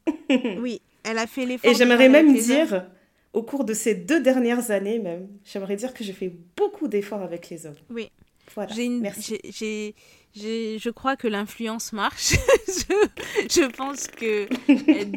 oui, 0.59 0.81
elle 1.03 1.19
a 1.19 1.27
fait 1.27 1.45
l'effort. 1.45 1.69
Et 1.69 1.75
j'aimerais 1.75 2.09
même 2.09 2.33
dire, 2.33 2.87
au 3.33 3.43
cours 3.43 3.63
de 3.63 3.73
ces 3.73 3.93
deux 3.93 4.19
dernières 4.19 4.71
années 4.71 4.97
même, 4.97 5.27
j'aimerais 5.45 5.75
dire 5.75 5.93
que 5.93 6.03
j'ai 6.03 6.13
fait 6.13 6.33
beaucoup 6.57 6.87
d'efforts 6.87 7.21
avec 7.21 7.49
les 7.49 7.67
hommes. 7.67 7.75
Oui. 7.91 8.09
Voilà. 8.55 8.73
Merci. 9.01 9.39
Je 10.35 10.89
crois 10.89 11.15
que 11.15 11.27
l'influence 11.27 11.93
marche. 11.93 12.33
je, 12.67 13.07
je, 13.49 13.65
pense 13.75 14.07
que 14.07 14.47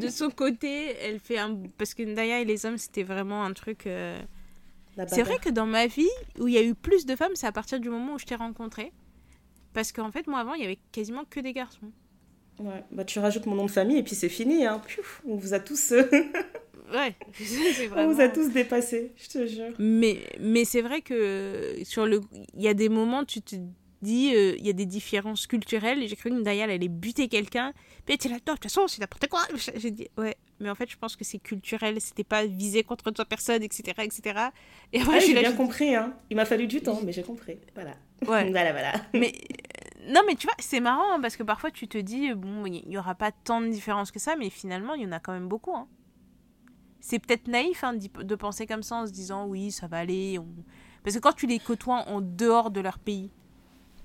de 0.01 0.09
son 0.09 0.31
côté, 0.31 0.97
elle 1.03 1.21
fait 1.21 1.39
un. 1.39 1.57
Parce 1.79 1.95
que 1.95 2.03
Ndaya 2.03 2.41
et 2.41 2.45
les 2.45 2.67
hommes, 2.67 2.79
c'était 2.79 3.03
vraiment 3.03 3.45
un 3.45 3.53
truc. 3.53 3.87
Euh, 3.87 4.19
c'est 5.07 5.23
vrai 5.23 5.39
que 5.39 5.51
dans 5.51 5.67
ma 5.67 5.87
vie, 5.87 6.11
où 6.39 6.49
il 6.49 6.55
y 6.55 6.59
a 6.59 6.63
eu 6.63 6.75
plus 6.75 7.07
de 7.07 7.17
femmes, 7.17 7.33
c'est 7.35 7.47
à 7.47 7.53
partir 7.53 7.81
du 7.81 7.89
moment 7.89 8.15
où 8.15 8.19
je 8.19 8.27
t'ai 8.27 8.35
rencontré. 8.35 8.93
Parce 9.73 9.93
qu'en 9.93 10.11
fait, 10.11 10.27
moi 10.27 10.41
avant, 10.41 10.55
il 10.55 10.63
y 10.63 10.65
avait 10.65 10.79
quasiment 10.93 11.25
que 11.25 11.41
des 11.41 11.53
garçons. 11.53 11.93
Ouais, 12.59 12.85
bah 12.91 13.05
tu 13.05 13.19
rajoutes 13.19 13.47
mon 13.47 13.55
nom 13.55 13.65
de 13.65 13.71
famille 13.71 13.97
et 13.97 14.03
puis 14.03 14.15
c'est 14.15 14.29
fini. 14.29 14.67
Hein. 14.67 14.81
on 15.27 15.37
vous 15.37 15.55
a 15.55 15.61
tous. 15.61 15.93
Euh, 15.93 16.03
ouais, 16.93 17.17
vraiment... 17.89 18.11
On 18.11 18.13
vous 18.13 18.21
a 18.21 18.29
tous 18.29 18.51
dépassés, 18.51 19.13
je 19.17 19.29
te 19.29 19.47
jure. 19.47 19.73
Mais, 19.79 20.19
mais 20.39 20.65
c'est 20.65 20.83
vrai 20.83 21.01
que 21.01 21.79
sur 21.85 22.07
le, 22.07 22.21
il 22.55 22.63
y 22.63 22.69
a 22.69 22.75
des 22.75 22.91
moments, 22.91 23.25
tu 23.25 23.41
te 23.41 23.57
dit 24.03 24.35
euh, 24.35 24.55
il 24.59 24.67
y 24.67 24.71
a 24.71 24.73
des 24.73 24.87
différences 24.87 25.47
culturelles. 25.47 26.07
J'ai 26.07 26.17
cru 26.17 26.31
que 26.31 26.35
Ndaya 26.35 26.65
allait 26.65 26.89
buter 26.89 27.29
quelqu'un. 27.29 27.73
Puis 28.05 28.19
elle 28.25 28.31
là, 28.31 28.39
de 28.39 28.43
toute 28.45 28.63
façon, 28.63 28.89
c'est 28.89 29.01
n'importe 29.01 29.29
quoi. 29.29 29.41
J'ai 29.77 29.91
dit, 29.91 30.09
ouais, 30.19 30.37
mais 30.61 30.69
en 30.69 30.75
fait, 30.75 30.91
je 30.91 30.97
pense 30.97 31.17
que 31.17 31.25
c'est 31.25 31.39
culturel. 31.39 32.01
C'était 32.01 32.25
pas 32.25 32.45
visé 32.45 32.83
contre 32.83 33.11
toi 33.11 33.25
personne, 33.25 33.63
etc. 33.63 33.95
etc. 34.03 34.49
Et 34.93 35.01
après, 35.01 35.21
j'ai 35.21 35.35
bien 35.35 35.53
compris. 35.53 35.95
Hein. 35.95 36.15
Il 36.31 36.37
m'a 36.37 36.45
fallu 36.45 36.67
du 36.67 36.81
temps, 36.81 37.01
mais 37.05 37.13
j'ai 37.13 37.23
compris. 37.23 37.59
Voilà. 37.75 37.95
Ouais. 38.27 38.51
voilà, 38.51 38.73
voilà. 38.73 38.93
Mais. 39.15 39.33
Euh, 39.33 40.13
non, 40.13 40.23
mais 40.27 40.35
tu 40.35 40.49
vois, 40.49 40.57
c'est 40.59 40.81
marrant 40.81 41.13
hein, 41.13 41.21
parce 41.21 41.37
que 41.37 41.45
parfois 41.45 41.71
tu 41.71 41.87
te 41.87 41.97
dis, 41.97 42.35
bon, 42.35 42.67
il 42.67 42.89
n'y 42.89 42.99
aura 42.99 43.15
pas 43.15 43.31
tant 43.31 43.61
de 43.61 43.69
différences 43.69 44.11
que 44.11 44.19
ça, 44.19 44.35
mais 44.35 44.51
finalement, 44.51 44.95
il 44.95 45.03
y 45.03 45.07
en 45.07 45.13
a 45.13 45.21
quand 45.21 45.33
même 45.33 45.47
beaucoup. 45.47 45.77
Hein. 45.77 45.87
C'est 46.99 47.21
peut-être 47.21 47.47
naïf 47.47 47.85
hein, 47.85 47.95
de 47.95 48.35
penser 48.35 48.67
comme 48.67 48.83
ça 48.83 48.97
en 48.97 49.07
se 49.07 49.13
disant, 49.13 49.47
oui, 49.47 49.71
ça 49.71 49.87
va 49.87 49.99
aller. 49.99 50.41
Parce 51.05 51.17
que 51.17 51.21
quand 51.21 51.33
tu 51.33 51.47
les 51.47 51.61
côtoies 51.61 52.09
en 52.09 52.21
dehors 52.21 52.73
de 52.73 52.81
leur 52.81 52.99
pays, 52.99 53.31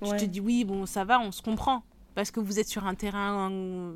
je 0.01 0.11
te 0.11 0.25
dis 0.25 0.39
oui, 0.39 0.63
bon, 0.63 0.85
ça 0.85 1.03
va, 1.03 1.19
on 1.19 1.31
se 1.31 1.41
comprend. 1.41 1.83
Parce 2.15 2.31
que 2.31 2.39
vous 2.39 2.59
êtes 2.59 2.67
sur 2.67 2.85
un 2.85 2.95
terrain, 2.95 3.95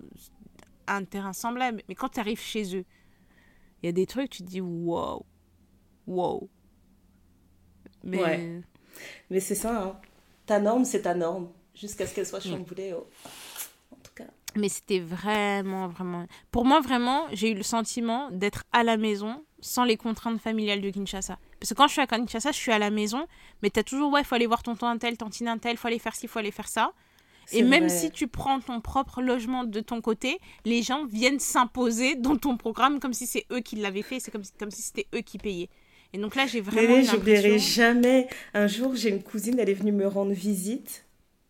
un, 0.88 1.04
terrain 1.06 1.34
semblable. 1.34 1.82
Mais 1.90 1.96
quand 1.96 2.10
tu 2.10 2.20
arrives 2.20 2.40
chez 2.40 2.76
eux, 2.76 2.86
il 3.82 3.88
y 3.88 3.90
a 3.90 3.92
des 3.92 4.06
trucs, 4.06 4.30
tu 4.30 4.44
te 4.44 4.48
dis 4.48 4.62
wow, 4.62 5.26
wow. 6.08 6.50
Mais, 8.04 8.62
Mais 9.30 9.40
c'est 9.40 9.56
ça, 9.56 9.84
hein. 9.84 10.02
ta 10.46 10.60
norme, 10.60 10.86
c'est 10.86 11.04
ta 11.04 11.14
norme. 11.14 11.50
Jusqu'à 11.74 12.06
ce 12.06 12.14
qu'elle 12.14 12.28
soit 12.28 12.42
chamboulée. 12.42 12.94
Oh. 12.96 13.08
En 13.92 13.96
tout 14.04 14.12
cas. 14.14 14.26
Mais 14.56 14.70
c'était 14.70 15.00
vraiment, 15.00 15.88
vraiment. 15.88 16.28
Pour 16.52 16.66
moi, 16.66 16.82
vraiment, 16.82 17.28
j'ai 17.32 17.52
eu 17.52 17.56
le 17.56 17.64
sentiment 17.64 18.30
d'être 18.32 18.64
à 18.72 18.84
la 18.84 18.98
maison 18.98 19.44
sans 19.62 19.84
les 19.84 19.98
contraintes 19.98 20.42
familiales 20.42 20.82
de 20.82 20.90
Kinshasa. 20.90 21.38
Parce 21.60 21.70
que 21.70 21.76
quand 21.76 21.88
je 21.88 21.94
suis 21.94 22.02
à 22.02 22.08
Kinshasa, 22.08 22.52
je 22.52 22.58
suis 22.58 22.72
à 22.72 22.80
la 22.80 22.90
maison, 22.90 23.28
mais 23.62 23.70
tu 23.70 23.80
as 23.80 23.84
toujours, 23.84 24.12
ouais, 24.12 24.22
il 24.22 24.26
faut 24.26 24.36
aller 24.36 24.48
voir 24.48 24.64
tonton 24.64 24.88
un 24.88 24.98
tel, 24.98 25.18
tantine 25.18 25.48
un 25.48 25.58
tel, 25.58 25.74
il 25.74 25.78
faut 25.78 25.88
aller 25.88 26.00
faire 26.00 26.16
ci, 26.16 26.26
il 26.26 26.30
faut 26.30 26.40
aller 26.40 26.52
faire 26.52 26.68
ça. 26.68 26.92
Et 27.54 27.64
même 27.64 27.90
si 27.90 28.12
tu 28.12 28.28
prends 28.28 28.60
ton 28.60 28.82
propre 28.82 29.22
logement 29.22 29.64
de 29.64 29.80
ton 29.82 30.02
côté, 30.02 30.40
les 30.66 30.84
gens 30.84 31.06
viennent 31.06 31.40
s'imposer 31.40 32.16
dans 32.16 32.38
ton 32.38 32.56
programme 32.56 33.00
comme 33.00 33.14
si 33.14 33.26
c'est 33.26 33.46
eux 33.52 33.60
qui 33.60 33.76
l'avaient 33.76 34.04
fait, 34.04 34.20
c'est 34.20 34.32
comme, 34.32 34.44
comme 34.60 34.72
si 34.72 34.82
c'était 34.82 35.08
eux 35.14 35.22
qui 35.22 35.38
payaient. 35.38 35.70
Et 36.14 36.18
donc 36.18 36.36
là, 36.36 36.46
j'ai 36.46 36.62
vraiment. 36.62 37.02
J'oublierai 37.02 37.60
jamais. 37.60 38.28
Un 38.54 38.68
jour, 38.68 38.96
j'ai 38.96 39.10
une 39.10 39.24
cousine, 39.24 39.60
elle 39.60 39.70
est 39.70 39.74
venue 39.74 39.92
me 39.92 40.08
rendre 40.08 40.34
visite. 40.34 41.06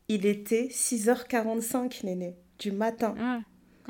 Il 0.07 0.25
était 0.25 0.67
6h45, 0.67 2.05
Néné, 2.05 2.35
du 2.59 2.71
matin. 2.71 3.15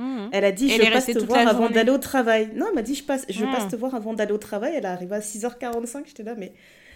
Mmh. 0.02 0.30
Elle 0.32 0.46
a 0.46 0.52
dit 0.52 0.68
je 0.68 0.92
passe 0.92 1.06
te 1.06 1.20
voir 1.20 1.48
avant 1.48 1.70
d'aller 1.70 1.92
au 1.92 2.00
travail. 2.00 2.50
Non, 2.56 2.66
elle 2.70 2.76
m'a 2.76 2.82
dit 2.82 2.96
je 2.96 3.04
passe 3.04 3.26
je 3.30 3.46
passe 3.46 3.66
mmh. 3.66 3.70
te 3.70 3.76
voir 3.76 3.94
avant 3.94 4.14
d'aller 4.14 4.32
au 4.32 4.40
travail. 4.40 4.74
Elle 4.76 4.86
arrive 4.86 5.14
à 5.14 5.20
6h45, 5.20 6.04
j'étais 6.08 6.24
là 6.24 6.34
mais 6.36 6.54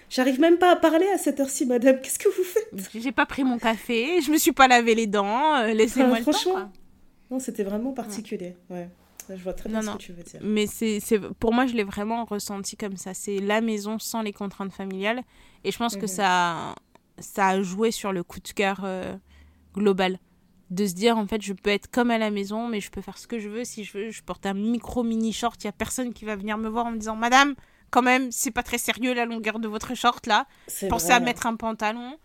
j'arrive 0.09 0.39
même 0.39 0.57
pas 0.57 0.71
à 0.71 0.75
parler 0.75 1.05
à 1.13 1.19
cette 1.19 1.39
heure-ci 1.39 1.67
madame. 1.67 2.01
Qu'est-ce 2.01 2.17
que 2.17 2.29
vous 2.29 2.43
faites? 2.43 2.89
J'ai 2.95 3.11
pas 3.11 3.27
pris 3.27 3.43
mon 3.43 3.59
café, 3.59 4.21
je 4.21 4.31
me 4.31 4.37
suis 4.37 4.53
pas 4.53 4.67
lavé 4.67 4.95
les 4.95 5.05
dents, 5.05 5.55
euh, 5.57 5.73
laissez-moi 5.73 6.19
le 6.19 6.25
temps. 6.25 6.71
Non, 7.29 7.39
c'était 7.39 7.63
vraiment 7.63 7.91
particulier. 7.91 8.55
Ouais. 8.69 8.89
Je 9.29 9.41
vois 9.41 9.53
très 9.53 9.69
bien 9.69 9.81
ce 9.81 9.89
que 9.91 9.97
tu 9.97 10.11
veux 10.11 10.23
dire. 10.23 10.39
Mais 10.43 10.67
c'est, 10.67 10.99
pour 11.39 11.51
moi, 11.51 11.65
je 11.65 11.73
l'ai 11.73 11.83
vraiment 11.83 12.25
ressenti 12.25 12.77
comme 12.77 12.95
ça. 12.95 13.15
C'est 13.15 13.39
la 13.39 13.59
maison 13.59 13.97
sans 13.97 14.21
les 14.21 14.33
contraintes 14.33 14.71
familiales. 14.71 15.21
Et 15.63 15.71
je 15.71 15.77
pense 15.79 15.95
que 15.95 16.05
mmh. 16.05 16.07
ça, 16.07 16.75
ça 17.17 17.47
a 17.47 17.61
joué 17.63 17.89
sur 17.89 18.13
le 18.13 18.23
coup 18.23 18.39
de 18.39 18.49
cœur 18.49 18.81
euh, 18.83 19.15
global 19.73 20.19
de 20.71 20.85
se 20.87 20.93
dire 20.93 21.17
en 21.17 21.27
fait 21.27 21.41
je 21.41 21.53
peux 21.53 21.69
être 21.69 21.89
comme 21.91 22.09
à 22.09 22.17
la 22.17 22.31
maison 22.31 22.67
mais 22.67 22.79
je 22.79 22.89
peux 22.89 23.01
faire 23.01 23.17
ce 23.17 23.27
que 23.27 23.39
je 23.39 23.49
veux 23.49 23.63
si 23.63 23.83
je 23.83 23.97
veux 23.97 24.09
je 24.09 24.23
porte 24.23 24.45
un 24.45 24.55
micro 24.55 25.03
mini 25.03 25.31
short 25.31 25.63
il 25.63 25.67
y 25.67 25.69
a 25.69 25.71
personne 25.71 26.11
qui 26.11 26.25
va 26.25 26.35
venir 26.35 26.57
me 26.57 26.67
voir 26.67 26.87
en 26.87 26.91
me 26.91 26.97
disant 26.97 27.15
madame 27.15 27.55
quand 27.95 28.01
même, 28.01 28.29
c'est 28.29 28.51
pas 28.51 28.61
très 28.61 28.77
sérieux 28.77 29.13
la 29.13 29.25
longueur 29.25 29.57
de 29.57 29.69
votre 29.69 29.95
short 29.95 30.27
là. 30.27 30.47
Pensez 30.89 31.11
à 31.11 31.21
mettre 31.21 31.45
un 31.45 31.55
pantalon 31.55 32.19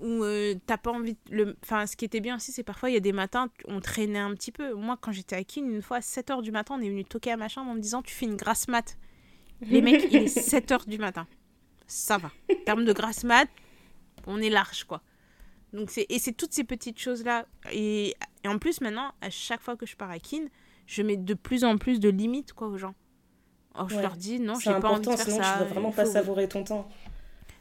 ou 0.00 0.24
euh, 0.24 0.54
t'as 0.66 0.78
pas 0.78 0.90
envie. 0.90 1.16
Le... 1.30 1.56
Enfin, 1.62 1.86
ce 1.86 1.96
qui 1.96 2.04
était 2.04 2.18
bien 2.18 2.36
aussi, 2.36 2.50
c'est 2.50 2.64
parfois 2.64 2.90
il 2.90 2.94
y 2.94 2.96
a 2.96 3.00
des 3.00 3.12
matins, 3.12 3.48
on 3.68 3.80
traînait 3.80 4.18
un 4.18 4.34
petit 4.34 4.50
peu. 4.50 4.74
Moi, 4.74 4.98
quand 5.00 5.12
j'étais 5.12 5.36
à 5.36 5.44
Kin, 5.44 5.64
une 5.64 5.80
fois 5.80 5.98
à 5.98 6.00
7h 6.00 6.42
du 6.42 6.50
matin, 6.50 6.76
on 6.78 6.82
est 6.82 6.88
venu 6.88 7.04
toquer 7.04 7.30
à 7.30 7.36
ma 7.36 7.48
chambre 7.48 7.70
en 7.70 7.74
me 7.74 7.80
disant 7.80 8.02
Tu 8.02 8.12
fais 8.12 8.26
une 8.26 8.34
grasse 8.34 8.66
mat. 8.66 8.98
Les 9.60 9.80
mecs, 9.80 10.06
il 10.10 10.16
est 10.16 10.36
7h 10.36 10.88
du 10.88 10.98
matin. 10.98 11.28
Ça 11.86 12.18
va. 12.18 12.32
En 12.50 12.64
termes 12.64 12.84
de 12.84 12.92
grasse 12.92 13.22
mat, 13.22 13.48
on 14.26 14.40
est 14.42 14.50
large 14.50 14.84
quoi. 14.84 15.02
Donc 15.72 15.90
c'est 15.90 16.06
et 16.08 16.18
c'est 16.18 16.32
toutes 16.32 16.52
ces 16.52 16.64
petites 16.64 16.98
choses 16.98 17.24
là 17.24 17.46
et... 17.70 18.14
et, 18.44 18.48
en 18.48 18.58
plus 18.58 18.80
maintenant 18.80 19.12
à 19.20 19.30
chaque 19.30 19.60
fois 19.60 19.76
que 19.76 19.86
je 19.86 19.96
pars 19.96 20.10
à 20.10 20.18
Kin, 20.18 20.46
je 20.86 21.02
mets 21.02 21.16
de 21.16 21.34
plus 21.34 21.64
en 21.64 21.76
plus 21.76 22.00
de 22.00 22.08
limites 22.08 22.52
quoi 22.52 22.68
aux 22.68 22.78
gens. 22.78 22.94
Je 23.88 24.00
leur 24.00 24.16
dis 24.16 24.40
non, 24.40 24.54
j'ai 24.58 24.72
pas 24.80 24.88
envie 24.88 25.00
de 25.00 25.10
faire 25.10 25.20
sinon 25.20 25.36
ça. 25.42 25.52
Tu 25.54 25.58
vas 25.58 25.64
vraiment 25.66 25.92
pas 25.92 26.06
savourer 26.06 26.48
ton 26.48 26.64
temps. 26.64 26.88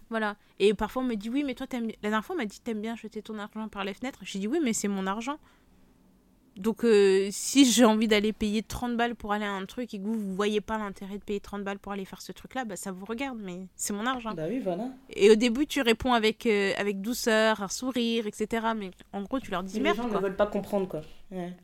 Voilà. 0.09 0.37
Et 0.59 0.73
parfois 0.73 1.01
on 1.01 1.05
me 1.05 1.15
dit 1.15 1.29
oui, 1.29 1.43
mais 1.43 1.55
toi 1.55 1.67
t'aimes. 1.67 1.87
La 1.87 2.09
dernière 2.09 2.23
fois 2.23 2.35
on 2.35 2.37
m'a 2.37 2.45
dit 2.45 2.61
t'aimes 2.61 2.81
bien 2.81 2.95
jeter 2.95 3.21
ton 3.21 3.37
argent 3.39 3.67
par 3.67 3.83
les 3.83 3.93
fenêtres. 3.93 4.19
J'ai 4.21 4.39
dit 4.39 4.47
oui, 4.47 4.59
mais 4.63 4.73
c'est 4.73 4.87
mon 4.87 5.07
argent. 5.07 5.39
Donc 6.55 6.85
euh, 6.85 7.27
si 7.31 7.69
j'ai 7.69 7.83
envie 7.83 8.07
d'aller 8.07 8.31
payer 8.31 8.63
30 8.63 8.95
balles 8.95 9.15
pour 9.15 9.33
aller 9.33 9.45
à 9.45 9.51
un 9.51 9.65
truc 9.65 9.93
et 9.93 9.99
que 9.99 10.03
vous, 10.03 10.13
vous 10.13 10.35
voyez 10.35 10.61
pas 10.61 10.77
l'intérêt 10.77 11.17
de 11.17 11.23
payer 11.23 11.41
30 11.41 11.63
balles 11.63 11.79
pour 11.79 11.91
aller 11.91 12.05
faire 12.05 12.21
ce 12.21 12.31
truc-là, 12.31 12.63
bah 12.63 12.77
ça 12.77 12.93
vous 12.93 13.03
regarde, 13.03 13.37
mais 13.41 13.67
c'est 13.75 13.91
mon 13.91 14.05
argent. 14.05 14.33
Bah 14.33 14.45
oui, 14.47 14.59
voilà. 14.59 14.87
Et 15.09 15.29
au 15.29 15.35
début 15.35 15.67
tu 15.67 15.81
réponds 15.81 16.13
avec, 16.13 16.45
euh, 16.45 16.71
avec 16.77 17.01
douceur, 17.01 17.61
un 17.61 17.67
sourire, 17.67 18.25
etc. 18.25 18.67
Mais 18.75 18.91
en 19.11 19.23
gros 19.23 19.39
tu 19.41 19.51
leur 19.51 19.63
dis 19.63 19.81
merde. 19.81 19.97
Les 19.97 20.03
gens 20.03 20.09
quoi. 20.09 20.19
ne 20.19 20.23
veulent 20.23 20.37
pas 20.37 20.47
comprendre 20.47 20.87
quoi. 20.87 21.01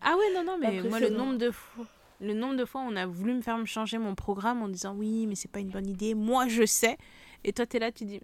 Ah 0.01 0.15
ouais, 0.17 0.33
non, 0.35 0.43
non, 0.43 0.57
mais 0.59 0.77
Après, 0.77 0.89
moi 0.89 0.99
le 0.99 1.09
nombre 1.09 1.37
de 1.37 1.51
fois... 1.51 1.85
Le 2.19 2.35
nombre 2.35 2.55
de 2.55 2.65
fois 2.65 2.81
on 2.81 2.95
a 2.95 3.07
voulu 3.07 3.33
me 3.33 3.41
faire 3.41 3.57
me 3.57 3.65
changer 3.65 3.97
mon 3.97 4.13
programme 4.13 4.61
en 4.61 4.67
disant 4.67 4.93
oui, 4.95 5.25
mais 5.25 5.33
c'est 5.33 5.49
pas 5.49 5.59
une 5.59 5.69
bonne 5.69 5.87
idée, 5.87 6.13
moi 6.13 6.47
je 6.47 6.65
sais. 6.65 6.97
Et 7.43 7.53
toi, 7.53 7.65
tu 7.65 7.77
es 7.77 7.79
là, 7.79 7.91
tu 7.91 8.05
dis 8.05 8.19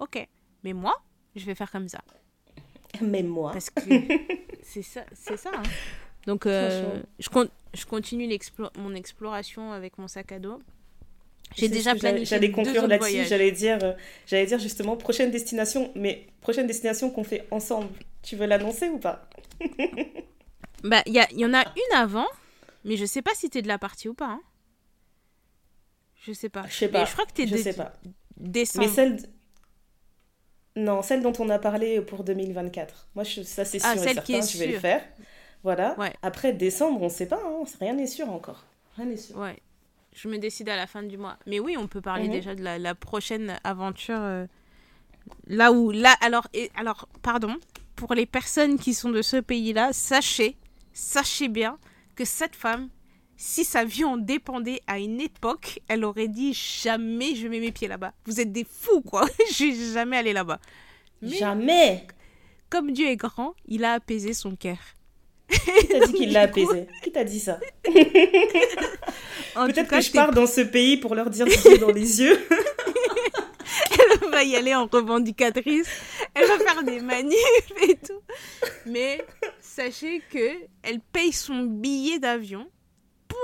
ok, 0.00 0.26
mais 0.64 0.72
moi, 0.72 0.96
je 1.36 1.44
vais 1.44 1.54
faire 1.54 1.70
comme 1.70 1.88
ça. 1.88 2.00
Mais 3.00 3.22
moi. 3.22 3.52
Parce 3.52 3.70
que 3.70 3.80
c'est 4.62 4.82
ça, 4.82 5.04
c'est 5.14 5.36
ça. 5.36 5.50
Hein. 5.54 5.62
Donc, 6.26 6.46
euh, 6.46 7.00
je, 7.18 7.28
con 7.28 7.48
je 7.74 7.84
continue 7.86 8.28
mon 8.76 8.94
exploration 8.94 9.72
avec 9.72 9.98
mon 9.98 10.08
sac 10.08 10.32
à 10.32 10.38
dos. 10.38 10.60
J'ai 11.56 11.68
déjà 11.68 11.94
planifié. 11.94 12.26
J'allais 12.26 12.50
conclure 12.50 12.86
là-dessus. 12.86 13.24
J'allais 13.24 13.52
dire, 13.52 13.78
euh, 13.82 13.92
j'allais 14.26 14.46
dire 14.46 14.58
justement 14.58 14.96
prochaine 14.96 15.30
destination, 15.30 15.90
mais 15.94 16.26
prochaine 16.40 16.66
destination 16.66 17.10
qu'on 17.10 17.24
fait 17.24 17.46
ensemble. 17.50 17.88
Tu 18.22 18.36
veux 18.36 18.46
l'annoncer 18.46 18.88
ou 18.88 18.98
pas? 18.98 19.28
Bah, 20.84 21.02
il 21.06 21.12
y, 21.12 21.40
y, 21.40 21.44
en 21.44 21.54
a 21.54 21.64
une 21.64 21.96
avant, 21.96 22.28
mais 22.84 22.96
je 22.96 23.04
sais 23.04 23.20
pas 23.20 23.32
si 23.34 23.50
tu 23.50 23.58
es 23.58 23.62
de 23.62 23.66
la 23.66 23.78
partie 23.78 24.08
ou 24.08 24.14
pas. 24.14 24.26
Hein. 24.26 24.40
Je 26.22 26.32
sais 26.32 26.48
pas. 26.48 26.64
Je 26.68 26.74
sais 26.74 26.88
pas. 26.88 27.00
Mais 27.00 27.06
je 27.06 27.12
crois 27.12 27.26
que 27.26 27.32
tu 27.32 27.42
es 27.42 27.46
je 27.48 27.56
de 27.56 27.58
sais 27.58 27.72
pas. 27.72 27.92
décembre. 28.36 28.86
Mais 28.86 28.92
celle. 28.92 29.18
Non, 30.78 31.02
celle 31.02 31.22
dont 31.22 31.32
on 31.38 31.48
a 31.50 31.58
parlé 31.58 32.00
pour 32.00 32.24
2024. 32.24 33.08
Moi, 33.14 33.24
je, 33.24 33.42
ça 33.42 33.64
c'est 33.64 33.78
sûr 33.78 33.88
ah, 33.90 33.94
et 33.94 33.98
celle 33.98 34.14
certain, 34.14 34.22
qui 34.22 34.34
est 34.34 34.52
je 34.52 34.58
vais 34.58 34.66
le 34.72 34.78
faire. 34.78 35.02
Voilà. 35.64 35.98
Ouais. 35.98 36.12
Après 36.22 36.52
décembre, 36.52 37.02
on 37.02 37.08
sait 37.08 37.26
pas, 37.26 37.40
hein. 37.44 37.64
rien 37.80 37.94
n'est 37.94 38.06
sûr 38.06 38.28
encore. 38.30 38.64
Rien 38.96 39.06
n'est 39.06 39.16
sûr. 39.16 39.36
Ouais. 39.36 39.58
Je 40.14 40.28
me 40.28 40.38
décide 40.38 40.68
à 40.68 40.76
la 40.76 40.86
fin 40.86 41.02
du 41.02 41.16
mois. 41.18 41.36
Mais 41.46 41.60
oui, 41.60 41.76
on 41.78 41.86
peut 41.88 42.00
parler 42.00 42.26
Mhm. 42.26 42.32
déjà 42.32 42.54
de 42.54 42.62
la, 42.62 42.78
la 42.78 42.94
prochaine 42.94 43.58
aventure. 43.64 44.18
euh, 44.20 44.46
là 45.46 45.72
où. 45.72 45.90
Là, 45.90 46.14
alors, 46.20 46.46
et, 46.54 46.70
alors, 46.76 47.08
pardon. 47.22 47.56
Pour 47.96 48.14
les 48.14 48.26
personnes 48.26 48.78
qui 48.78 48.94
sont 48.94 49.10
de 49.10 49.22
ce 49.22 49.36
pays-là, 49.38 49.92
sachez, 49.92 50.56
sachez 50.92 51.48
bien 51.48 51.78
que 52.14 52.24
cette 52.24 52.54
femme, 52.54 52.88
si 53.38 53.64
sa 53.64 53.84
vie 53.84 54.04
en 54.04 54.16
dépendait 54.16 54.82
à 54.88 54.98
une 54.98 55.20
époque, 55.20 55.80
elle 55.88 56.04
aurait 56.04 56.28
dit 56.28 56.52
jamais 56.52 57.36
je 57.36 57.46
mets 57.46 57.60
mes 57.60 57.72
pieds 57.72 57.88
là-bas. 57.88 58.12
Vous 58.26 58.40
êtes 58.40 58.52
des 58.52 58.66
fous, 58.68 59.00
quoi. 59.00 59.24
je 59.52 59.64
vais 59.64 59.94
jamais 59.94 60.18
aller 60.18 60.32
là-bas. 60.32 60.58
Mais 61.22 61.36
Jamais 61.36 62.06
comme 62.68 62.92
Dieu 62.92 63.06
est 63.06 63.16
grand, 63.16 63.54
il 63.66 63.84
a 63.84 63.94
apaisé 63.94 64.34
son 64.34 64.54
cœur. 64.54 64.76
Qui 65.48 65.88
t'a 65.88 66.06
dit 66.06 66.12
qu'il 66.12 66.32
l'a 66.32 66.42
apaisé? 66.42 66.86
Qui 67.02 67.12
t'a 67.12 67.24
dit 67.24 67.40
ça? 67.40 67.58
Peut-être 67.84 69.88
que 69.88 70.00
je 70.00 70.12
pars 70.12 70.32
dans 70.32 70.46
ce 70.46 70.60
pays 70.60 70.98
pour 70.98 71.14
leur 71.14 71.30
dire 71.30 71.46
Dieu 71.46 71.78
dans 71.78 71.90
les 71.90 72.20
yeux. 72.20 72.38
elle 74.22 74.30
va 74.30 74.44
y 74.44 74.56
aller 74.56 74.74
en 74.74 74.86
revendicatrice, 74.86 75.88
elle 76.34 76.46
va 76.46 76.58
faire 76.58 76.82
des 76.82 77.00
manifs 77.00 77.72
et 77.88 77.96
tout. 77.96 78.20
Mais 78.84 79.24
sachez 79.60 80.22
que 80.30 80.58
elle 80.82 81.00
paye 81.00 81.32
son 81.32 81.62
billet 81.62 82.18
d'avion 82.18 82.68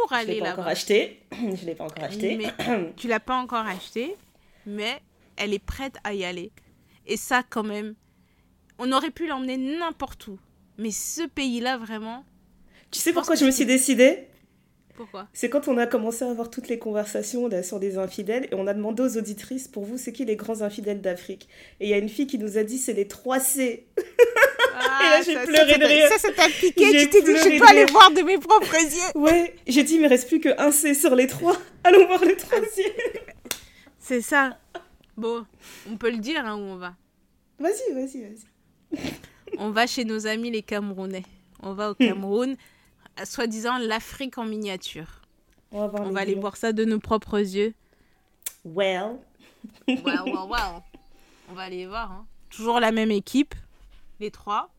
pour 0.09 0.17
Je 0.19 0.27
l'ai 0.27 0.33
aller 0.33 0.41
pas 0.41 0.47
encore 0.53 0.59
là-bas. 0.65 0.71
acheté. 0.71 1.21
Je 1.33 1.67
l'ai 1.67 1.75
pas 1.75 1.85
encore 1.85 2.05
acheté. 2.05 2.37
Mais 2.37 2.93
tu 2.97 3.09
l'as 3.09 3.21
pas 3.21 3.37
encore 3.37 3.67
acheté, 3.67 4.17
mais 4.67 5.01
elle 5.37 5.53
est 5.55 5.65
prête 5.65 5.97
à 6.05 6.15
y 6.15 6.25
aller. 6.25 6.53
Et 7.07 7.17
ça, 7.17 7.43
quand 7.49 7.65
même, 7.65 7.95
on 8.79 8.91
aurait 8.93 9.11
pu 9.11 9.27
l'emmener 9.27 9.57
n'importe 9.57 10.27
où. 10.29 10.39
Mais 10.79 10.91
ce 10.91 11.27
pays-là, 11.27 11.77
vraiment, 11.79 12.25
Tu 12.91 12.99
sais 12.99 13.13
pourquoi 13.13 13.35
je 13.35 13.45
me 13.45 13.51
suis 13.51 13.67
décidée? 13.67 14.29
Pourquoi? 14.97 15.27
C'est 15.33 15.51
quand 15.51 15.67
on 15.67 15.77
a 15.77 15.87
commencé 15.89 16.25
à 16.25 16.31
avoir 16.31 16.51
toutes 16.51 16.69
les 16.69 16.79
conversations 16.79 17.49
là, 17.49 17.65
sur 17.65 17.81
des 17.81 17.99
infidèles 17.99 18.45
et 18.51 18.55
on 18.55 18.67
a 18.69 18.75
demandé 18.75 19.03
aux 19.03 19.17
auditrices 19.19 19.67
pour 19.67 19.85
vous 19.85 19.99
c'est 19.99 20.13
qui 20.13 20.25
les 20.25 20.37
grands 20.37 20.63
infidèles 20.63 21.01
d'Afrique? 21.01 21.49
Et 21.81 21.87
il 21.87 21.91
y 21.91 21.95
a 21.95 21.99
une 21.99 22.09
fille 22.09 22.29
qui 22.29 22.39
nous 22.39 22.59
a 22.59 22.63
dit 22.63 22.79
c'est 22.79 22.93
les 22.93 23.09
3 23.09 23.41
C. 23.41 23.89
ah, 24.77 25.21
j'ai 25.25 25.35
ça- 25.35 25.45
pleuré 25.47 25.73
ça, 25.73 25.79
de 25.79 25.85
rire. 25.85 26.09
Ça, 26.11 26.19
ça 26.19 26.33
t'a 26.33 26.49
piqué, 26.49 26.93
J'ai 26.93 27.05
tu 27.05 27.11
t'es 27.11 27.21
dit, 27.23 27.27
je 27.37 27.43
pleuré 27.43 27.59
de 27.59 27.65
aller 27.65 27.85
rire. 27.85 27.93
voir 27.93 28.11
de 28.11 28.23
mes 28.23 28.39
propres 28.39 28.75
yeux. 28.75 29.21
Ouais, 29.21 29.55
j'ai 29.67 29.83
dit 29.85 29.99
mais 29.99 30.07
reste 30.09 30.29
plus 30.29 30.41
que 30.41 30.49
un 30.61 30.71
C 30.71 30.95
sur 30.95 31.15
les 31.15 31.27
3. 31.27 31.57
Allons 31.85 32.07
voir 32.07 32.25
le 32.25 32.37
troisième. 32.37 32.93
C'est 33.99 34.21
ça. 34.21 34.59
Bon, 35.17 35.47
on 35.91 35.97
peut 35.97 36.11
le 36.11 36.19
dire 36.19 36.45
hein, 36.45 36.57
où 36.57 36.61
on 36.61 36.77
va. 36.77 36.95
Vas-y, 37.59 37.93
vas-y, 37.95 38.23
vas-y. 38.23 38.99
On 39.59 39.71
va 39.71 39.87
chez 39.87 40.05
nos 40.05 40.27
amis 40.27 40.51
les 40.51 40.63
Camerounais. 40.63 41.25
On 41.63 41.73
va 41.73 41.91
au 41.91 41.95
Cameroun, 41.95 42.57
à 43.17 43.25
soi-disant 43.25 43.79
l'Afrique 43.79 44.37
en 44.39 44.45
miniature. 44.45 45.23
On 45.71 45.81
va 45.81 45.87
voir 45.87 46.03
On 46.03 46.09
les 46.09 46.15
va 46.15 46.21
aller 46.21 46.35
voir 46.35 46.57
ça 46.57 46.73
de 46.73 46.85
nos 46.85 46.99
propres 46.99 47.39
yeux. 47.39 47.73
Well. 48.65 49.17
Waouh, 49.89 50.33
waouh, 50.33 50.49
waouh. 50.49 50.81
On 51.51 51.55
va 51.55 51.63
aller 51.63 51.87
voir. 51.87 52.11
hein. 52.13 52.27
Toujours 52.51 52.81
la 52.81 52.91
même 52.93 53.11
équipe, 53.11 53.55
les 54.21 54.31
trois. 54.31 54.71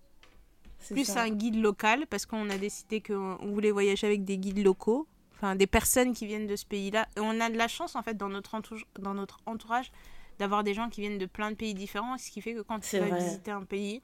Plus 0.89 1.05
ça. 1.05 1.23
un 1.23 1.29
guide 1.29 1.55
local, 1.61 2.05
parce 2.07 2.25
qu'on 2.25 2.49
a 2.49 2.57
décidé 2.57 3.01
qu'on 3.01 3.37
on 3.41 3.47
voulait 3.51 3.71
voyager 3.71 4.05
avec 4.05 4.23
des 4.23 4.37
guides 4.37 4.63
locaux. 4.63 5.07
Enfin, 5.33 5.55
des 5.55 5.67
personnes 5.67 6.13
qui 6.13 6.27
viennent 6.27 6.47
de 6.47 6.55
ce 6.55 6.65
pays-là. 6.65 7.07
Et 7.17 7.19
on 7.19 7.39
a 7.41 7.49
de 7.49 7.57
la 7.57 7.67
chance, 7.67 7.95
en 7.95 8.01
fait, 8.03 8.15
dans 8.15 8.29
notre, 8.29 8.55
entourage- 8.55 8.85
dans 8.99 9.13
notre 9.13 9.39
entourage, 9.45 9.91
d'avoir 10.39 10.63
des 10.63 10.73
gens 10.73 10.89
qui 10.89 11.01
viennent 11.01 11.17
de 11.17 11.25
plein 11.25 11.49
de 11.51 11.55
pays 11.55 11.73
différents. 11.73 12.17
Ce 12.17 12.29
qui 12.31 12.39
fait 12.41 12.53
que 12.53 12.61
quand 12.61 12.79
tu 12.79 12.97
vas 12.99 13.17
visiter 13.17 13.51
un 13.51 13.63
pays, 13.63 14.01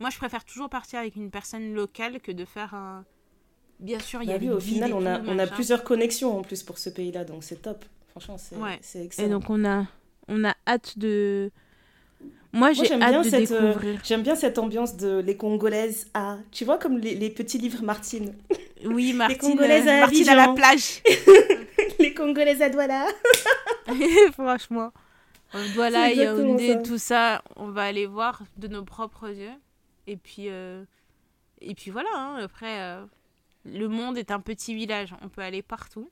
moi, 0.00 0.10
je 0.10 0.16
préfère 0.16 0.44
toujours 0.44 0.68
partir 0.68 0.98
avec 0.98 1.14
une 1.14 1.30
personne 1.30 1.72
locale 1.74 2.20
que 2.20 2.32
de 2.32 2.44
faire 2.44 2.74
un. 2.74 3.04
Bien 3.80 3.98
sûr, 4.00 4.22
il 4.22 4.26
y 4.26 4.28
Bah 4.28 4.34
a 4.34 4.38
oui, 4.38 4.50
au 4.50 4.60
final, 4.60 4.92
on 4.94 5.04
a, 5.04 5.20
on 5.20 5.38
a 5.38 5.46
plusieurs 5.46 5.84
connexions 5.84 6.38
en 6.38 6.42
plus 6.42 6.62
pour 6.62 6.78
ce 6.78 6.90
pays-là, 6.90 7.24
donc 7.24 7.44
c'est 7.44 7.60
top. 7.62 7.84
Franchement, 8.08 8.38
c'est 8.38 8.56
Ouais. 8.56 8.78
c'est 8.82 9.00
Et 9.00 9.04
excellent. 9.04 9.28
donc, 9.40 9.50
on 9.50 9.64
a, 9.64 9.84
on 10.28 10.44
a 10.44 10.54
hâte 10.66 10.98
de. 10.98 11.50
Moi, 12.54 12.68
Moi, 12.68 12.72
j'ai 12.72 12.84
j'aime 12.86 13.02
hâte 13.02 13.10
bien, 13.10 13.22
de 13.22 13.28
cette, 13.28 13.50
euh, 13.52 13.96
j'aime 14.04 14.22
bien 14.22 14.34
cette 14.36 14.58
ambiance 14.58 14.96
de 14.96 15.18
les 15.18 15.36
Congolaises 15.36 16.06
à. 16.14 16.38
Tu 16.52 16.64
vois, 16.64 16.78
comme 16.78 16.98
les, 16.98 17.14
les 17.14 17.30
petits 17.30 17.58
livres 17.58 17.82
Martine. 17.82 18.32
Oui, 18.84 19.12
Martine, 19.14 19.38
Congolaises 19.38 19.86
euh, 19.86 19.90
à 19.90 20.00
Martine 20.00 20.28
à 20.28 20.34
la 20.34 20.48
plage. 20.48 21.02
les 21.98 22.14
Congolaises 22.14 22.62
à 22.62 22.70
Douala. 22.70 23.06
Franchement. 24.32 24.92
C'est 25.52 25.66
exactement 25.66 26.08
Yaoundé, 26.08 26.72
ça. 26.72 26.76
tout 26.76 26.98
ça, 26.98 27.42
on 27.56 27.68
va 27.68 27.82
aller 27.82 28.06
voir 28.06 28.42
de 28.56 28.68
nos 28.68 28.84
propres 28.84 29.28
yeux. 29.28 29.52
Et 30.06 30.16
puis, 30.16 30.48
euh, 30.48 30.84
et 31.60 31.74
puis 31.74 31.90
voilà, 31.90 32.08
hein, 32.14 32.36
après, 32.42 32.80
euh, 32.80 33.04
le 33.64 33.88
monde 33.88 34.18
est 34.18 34.30
un 34.30 34.40
petit 34.40 34.74
village, 34.74 35.14
on 35.22 35.28
peut 35.28 35.42
aller 35.42 35.62
partout. 35.62 36.10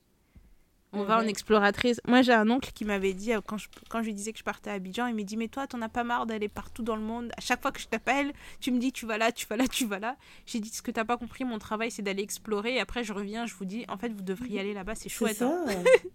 On 0.95 1.03
va 1.03 1.17
en 1.17 1.23
Mhm. 1.23 1.29
exploratrice. 1.29 1.99
Moi, 2.07 2.21
j'ai 2.21 2.33
un 2.33 2.49
oncle 2.51 2.71
qui 2.73 2.85
m'avait 2.85 3.13
dit, 3.13 3.33
euh, 3.33 3.41
quand 3.45 3.57
je, 3.57 3.67
quand 3.89 4.01
je 4.01 4.05
lui 4.05 4.13
disais 4.13 4.31
que 4.31 4.37
je 4.37 4.43
partais 4.43 4.69
à 4.69 4.73
Abidjan, 4.73 5.07
il 5.07 5.15
m'a 5.15 5.23
dit 5.23 5.37
Mais 5.37 5.47
toi, 5.47 5.65
t'en 5.65 5.81
as 5.81 5.89
pas 5.89 6.03
marre 6.03 6.25
d'aller 6.27 6.47
partout 6.49 6.83
dans 6.83 6.95
le 6.95 7.01
monde 7.01 7.31
À 7.35 7.41
chaque 7.41 7.61
fois 7.61 7.71
que 7.71 7.79
je 7.79 7.87
t'appelle, 7.87 8.31
tu 8.59 8.71
me 8.71 8.77
dis 8.79 8.91
Tu 8.91 9.05
vas 9.07 9.17
là, 9.17 9.31
tu 9.31 9.47
vas 9.47 9.57
là, 9.57 9.67
tu 9.67 9.85
vas 9.87 9.97
là. 9.99 10.15
J'ai 10.45 10.59
dit 10.59 10.69
Ce 10.69 10.81
que 10.83 10.91
t'as 10.91 11.03
pas 11.05 11.17
compris, 11.17 11.43
mon 11.45 11.57
travail, 11.57 11.89
c'est 11.89 12.03
d'aller 12.03 12.21
explorer. 12.23 12.75
Et 12.75 12.79
après, 12.79 13.03
je 13.03 13.11
reviens, 13.11 13.45
je 13.47 13.55
vous 13.55 13.65
dis 13.65 13.85
En 13.89 13.97
fait, 13.97 14.09
vous 14.09 14.21
devriez 14.21 14.59
aller 14.59 14.73
là-bas, 14.73 14.95
c'est 14.95 15.09
chouette. 15.09 15.41
hein. 15.41 15.65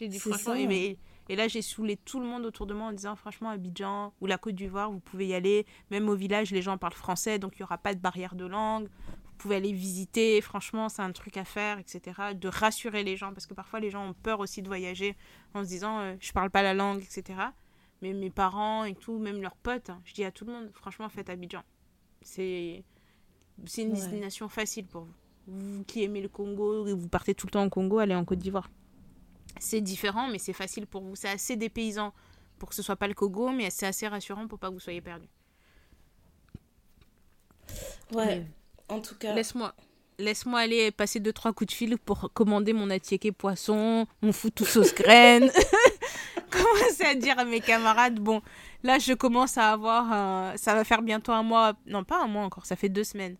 J'ai 0.00 0.08
dit 0.08 0.18
franchement, 0.18 0.54
ça. 0.54 0.58
et, 0.60 0.66
mais- 0.66 0.96
et 1.28 1.36
là 1.36 1.46
j'ai 1.46 1.60
saoulé 1.62 1.96
tout 1.96 2.18
le 2.20 2.26
monde 2.26 2.44
autour 2.46 2.66
de 2.66 2.72
moi 2.74 2.86
en 2.86 2.92
disant 2.92 3.14
franchement 3.14 3.50
Abidjan 3.50 4.12
ou 4.20 4.26
la 4.26 4.38
Côte 4.38 4.54
d'Ivoire, 4.54 4.90
vous 4.90 4.98
pouvez 5.00 5.26
y 5.26 5.34
aller. 5.34 5.66
Même 5.90 6.08
au 6.08 6.14
village, 6.14 6.50
les 6.52 6.62
gens 6.62 6.78
parlent 6.78 6.94
français, 6.94 7.38
donc 7.38 7.52
il 7.56 7.58
n'y 7.60 7.64
aura 7.64 7.76
pas 7.78 7.94
de 7.94 8.00
barrière 8.00 8.34
de 8.34 8.46
langue. 8.46 8.88
Vous 9.40 9.44
pouvez 9.44 9.56
aller 9.56 9.72
visiter, 9.72 10.38
franchement, 10.42 10.90
c'est 10.90 11.00
un 11.00 11.12
truc 11.12 11.38
à 11.38 11.46
faire, 11.46 11.78
etc. 11.78 12.34
De 12.34 12.48
rassurer 12.48 13.02
les 13.04 13.16
gens, 13.16 13.32
parce 13.32 13.46
que 13.46 13.54
parfois 13.54 13.80
les 13.80 13.88
gens 13.88 14.06
ont 14.10 14.12
peur 14.12 14.38
aussi 14.40 14.60
de 14.60 14.66
voyager 14.68 15.16
en 15.54 15.64
se 15.64 15.68
disant 15.68 15.98
euh, 16.00 16.14
je 16.20 16.30
parle 16.32 16.50
pas 16.50 16.62
la 16.62 16.74
langue, 16.74 17.00
etc. 17.02 17.38
Mais 18.02 18.12
mes 18.12 18.28
parents 18.28 18.84
et 18.84 18.94
tout, 18.94 19.18
même 19.18 19.40
leurs 19.40 19.56
potes, 19.56 19.88
hein, 19.88 20.02
je 20.04 20.12
dis 20.12 20.24
à 20.24 20.30
tout 20.30 20.44
le 20.44 20.52
monde, 20.52 20.70
franchement, 20.74 21.08
faites 21.08 21.30
Abidjan. 21.30 21.62
C'est 22.20 22.84
c'est 23.64 23.80
une 23.82 23.92
Ouais. 23.92 23.94
destination 23.94 24.50
facile 24.50 24.84
pour 24.86 25.04
vous. 25.04 25.14
Vous 25.46 25.84
qui 25.84 26.02
aimez 26.04 26.20
le 26.20 26.28
Congo, 26.28 26.86
et 26.86 26.92
vous 26.92 27.08
partez 27.08 27.34
tout 27.34 27.46
le 27.46 27.52
temps 27.52 27.64
au 27.64 27.70
Congo, 27.70 27.98
allez 27.98 28.14
en 28.14 28.26
Côte 28.26 28.40
d'Ivoire. 28.40 28.68
c'est 29.58 29.80
différent, 29.80 30.28
mais 30.28 30.38
c'est 30.38 30.52
facile 30.52 30.86
pour 30.86 31.00
vous. 31.02 31.16
C'est 31.16 31.30
assez 31.30 31.56
dépaysant 31.56 32.12
pour 32.58 32.68
que 32.68 32.74
ce 32.74 32.82
soit 32.82 32.96
pas 32.96 33.08
le 33.08 33.14
Kogo, 33.14 33.52
mais 33.52 33.70
c'est 33.70 33.86
assez 33.86 34.06
rassurant 34.06 34.46
pour 34.48 34.58
pas 34.58 34.68
que 34.68 34.74
vous 34.74 34.80
soyez 34.80 35.00
perdu. 35.00 35.26
Ouais, 38.12 38.46
en 38.90 39.00
tout 39.00 39.14
cas. 39.16 39.34
Laisse-moi. 39.34 39.74
Laisse-moi 40.18 40.60
aller 40.60 40.90
passer 40.90 41.18
deux 41.18 41.32
trois 41.32 41.52
coups 41.54 41.68
de 41.72 41.74
fil 41.76 41.96
pour 41.96 42.30
commander 42.34 42.74
mon 42.74 42.90
attiéké 42.90 43.32
poisson, 43.32 44.06
mon 44.20 44.32
foutou 44.32 44.66
sauce 44.66 44.94
graine. 44.94 45.50
Commencer 46.50 47.04
à 47.04 47.14
dire 47.14 47.38
à 47.38 47.44
mes 47.44 47.60
camarades, 47.60 48.18
bon, 48.18 48.42
là 48.82 48.98
je 48.98 49.12
commence 49.14 49.56
à 49.56 49.70
avoir, 49.72 50.12
un- 50.12 50.56
ça 50.56 50.74
va 50.74 50.84
faire 50.84 51.00
bientôt 51.02 51.32
un 51.32 51.42
mois, 51.44 51.74
non 51.86 52.02
pas 52.04 52.20
un 52.22 52.26
mois 52.26 52.42
encore, 52.42 52.66
ça 52.66 52.76
fait 52.76 52.88
deux 52.88 53.04
semaines. 53.04 53.36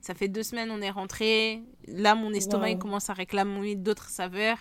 Ça 0.00 0.14
fait 0.14 0.28
deux 0.28 0.42
semaines, 0.42 0.70
on 0.70 0.80
est 0.82 0.90
rentré. 0.90 1.62
Là, 1.88 2.14
mon 2.14 2.32
estomac 2.32 2.70
il 2.70 2.78
commence 2.78 3.08
à 3.10 3.14
réclamer 3.14 3.74
d'autres 3.74 4.08
saveurs. 4.08 4.58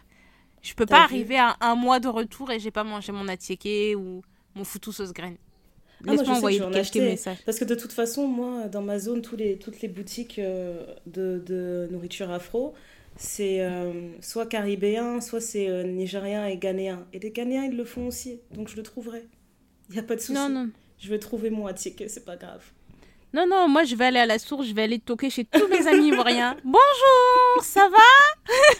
Je 0.62 0.74
peux 0.74 0.86
pas 0.86 1.04
arriver 1.04 1.38
à 1.38 1.56
un 1.60 1.76
mois 1.76 2.00
de 2.00 2.08
retour 2.08 2.50
et 2.52 2.60
j'ai 2.60 2.72
pas 2.72 2.84
mangé 2.86 3.12
mon 3.12 3.28
attiéké 3.28 3.96
ou 3.96 4.22
mon 4.56 4.64
foutou 4.64 4.92
sauce 4.94 5.12
graine. 5.14 5.38
Laisse-moi 6.12 6.34
que 6.34 6.38
envoyer 6.38 6.60
quelques 6.60 6.76
acheter. 6.76 7.02
messages. 7.02 7.38
Parce 7.46 7.60
que 7.60 7.66
de 7.66 7.76
toute 7.76 7.92
façon, 7.94 8.28
moi, 8.28 8.68
dans 8.68 8.82
ma 8.82 9.00
zone, 9.00 9.22
tous 9.22 9.36
les, 9.36 9.58
toutes 9.58 9.82
les 9.82 9.88
boutiques 9.88 10.40
euh, 10.40 10.86
de, 11.06 11.42
de 11.46 11.88
nourriture 11.92 12.30
afro, 12.32 12.74
c'est 13.16 13.62
euh, 13.62 13.92
soit 14.22 14.46
caribéen, 14.48 15.22
soit 15.22 15.40
c'est 15.42 15.70
euh, 15.70 15.84
nigérien 15.84 16.46
et 16.48 16.58
ghanéen. 16.58 17.06
Et 17.14 17.20
les 17.20 17.32
ghanéens, 17.32 17.64
ils 17.66 17.78
le 17.78 17.86
font 17.86 18.08
aussi. 18.08 18.40
Donc 18.52 18.68
je 18.70 18.76
le 18.76 18.84
trouverai. 18.84 19.26
Il 19.90 19.94
n'y 19.94 20.00
a 20.00 20.04
pas 20.04 20.16
de 20.16 20.20
souci. 20.22 20.34
Non, 20.34 20.50
non. 20.50 20.70
Je 21.00 21.10
vais 21.10 21.20
trouver 21.20 21.50
mon 21.50 21.68
attiqué, 21.68 22.08
c'est 22.08 22.26
pas 22.26 22.36
grave. 22.38 22.64
Non, 23.34 23.46
non, 23.48 23.68
moi 23.68 23.84
je 23.84 23.96
vais 23.96 24.06
aller 24.06 24.20
à 24.20 24.26
la 24.28 24.38
source, 24.40 24.68
je 24.68 24.74
vais 24.76 24.84
aller 24.84 25.00
toquer 25.00 25.30
chez 25.30 25.44
tous 25.44 25.68
mes 25.68 25.88
amis 25.88 26.08
ivoiriens. 26.10 26.56
Bonjour, 26.64 27.64
ça 27.64 27.90
va? 27.90 27.98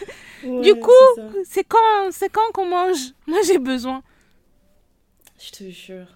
Ouais, 0.44 0.60
Du 0.60 0.78
coup, 0.78 0.90
c'est 1.48 1.64
quand, 1.64 2.10
c'est 2.10 2.28
quand 2.28 2.52
qu'on 2.52 2.66
mange? 2.66 3.14
Moi 3.26 3.38
j'ai 3.46 3.58
besoin. 3.58 4.02
Je 5.38 5.50
te 5.50 5.70
jure. 5.70 6.06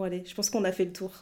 Bon, 0.00 0.04
allez, 0.06 0.22
je 0.24 0.34
pense 0.34 0.48
qu'on 0.48 0.64
a 0.64 0.72
fait 0.72 0.86
le 0.86 0.94
tour. 0.94 1.12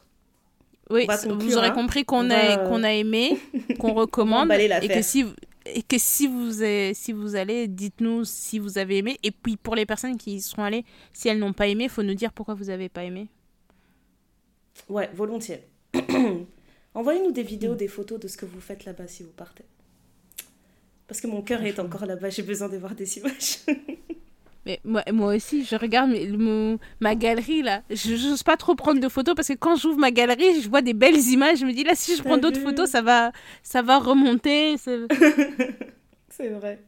Oui, 0.89 1.05
conclure, 1.09 1.37
vous 1.37 1.57
aurez 1.57 1.67
hein. 1.67 1.73
compris 1.73 2.05
qu'on 2.05 2.19
On 2.29 2.31
a, 2.31 2.57
va, 2.57 2.61
euh, 2.61 2.69
qu'on 2.69 2.85
a 2.85 2.93
aimé, 2.93 3.37
qu'on 3.81 3.93
recommande. 3.93 4.53
et 4.53 4.87
que 4.87 5.03
si, 5.03 5.25
et 5.67 5.83
que 5.83 5.99
si 5.99 6.29
vous, 6.29 6.63
avez- 6.63 6.95
si 6.95 7.11
vous 7.13 7.35
allez, 7.35 7.67
dites-nous 7.67 8.25
si 8.25 8.61
vous 8.61 8.79
avez 8.79 8.99
aimé. 8.99 9.19
Et 9.25 9.33
puis 9.33 9.57
pour 9.57 9.75
les 9.75 9.85
personnes 9.85 10.17
qui 10.17 10.37
y 10.37 10.41
seront 10.41 10.63
allées, 10.63 10.85
si 11.13 11.29
elles 11.29 11.41
n'ont 11.41 11.53
pas 11.53 11.67
aimé, 11.67 11.85
il 11.85 11.91
faut 11.91 12.05
nous 12.05 12.15
dire 12.15 12.33
pourquoi 12.33 12.55
vous 12.55 12.67
n'avez 12.67 12.89
pas 12.89 13.03
aimé. 13.03 13.27
Ouais, 14.89 15.11
volontiers. 15.13 15.65
Envoyez-nous 16.95 17.33
des 17.33 17.43
vidéos, 17.43 17.75
des 17.75 17.89
photos 17.89 18.21
de 18.21 18.29
ce 18.29 18.37
que 18.37 18.47
vous 18.47 18.61
faites 18.61 18.85
là-bas 18.85 19.09
si 19.09 19.25
vous 19.25 19.33
partez. 19.33 19.65
Parce 21.09 21.21
que 21.21 21.27
mon 21.27 21.43
cœur 21.43 21.65
est 21.65 21.81
encore 21.81 22.07
là-bas, 22.07 22.31
j'ai 22.31 22.45
besoin 22.45 22.69
de 22.69 22.77
voir 22.77 22.95
des 22.95 23.19
images. 23.19 23.59
Mais 24.69 24.81
moi, 24.85 25.03
moi 25.13 25.35
aussi, 25.35 25.65
je 25.65 25.75
regarde 25.77 26.11
mes- 26.11 26.27
mon- 26.29 26.79
ma 27.01 27.15
galerie 27.15 27.63
là. 27.63 27.83
Je 27.89 28.13
n'ose 28.29 28.43
pas 28.43 28.59
trop 28.59 28.75
prendre 28.75 29.01
de 29.01 29.09
photos 29.09 29.35
parce 29.35 29.49
que 29.49 29.55
quand 29.55 29.77
j'ouvre 29.77 29.99
ma 29.99 30.11
galerie, 30.11 30.61
je 30.61 30.69
vois 30.69 30.83
des 30.83 30.93
belles 30.93 31.19
images. 31.19 31.59
Je 31.61 31.65
me 31.65 31.73
dis 31.73 31.85
là, 31.85 31.95
si 31.95 32.15
je 32.15 32.23
prends 32.23 32.37
d'autres 32.37 32.61
photos, 32.61 32.91
ça 32.91 33.01
va, 33.01 33.33
ça 33.63 33.81
va 33.81 33.99
remonter. 33.99 34.77
c'est- 36.31 36.49
vrai. 36.51 36.83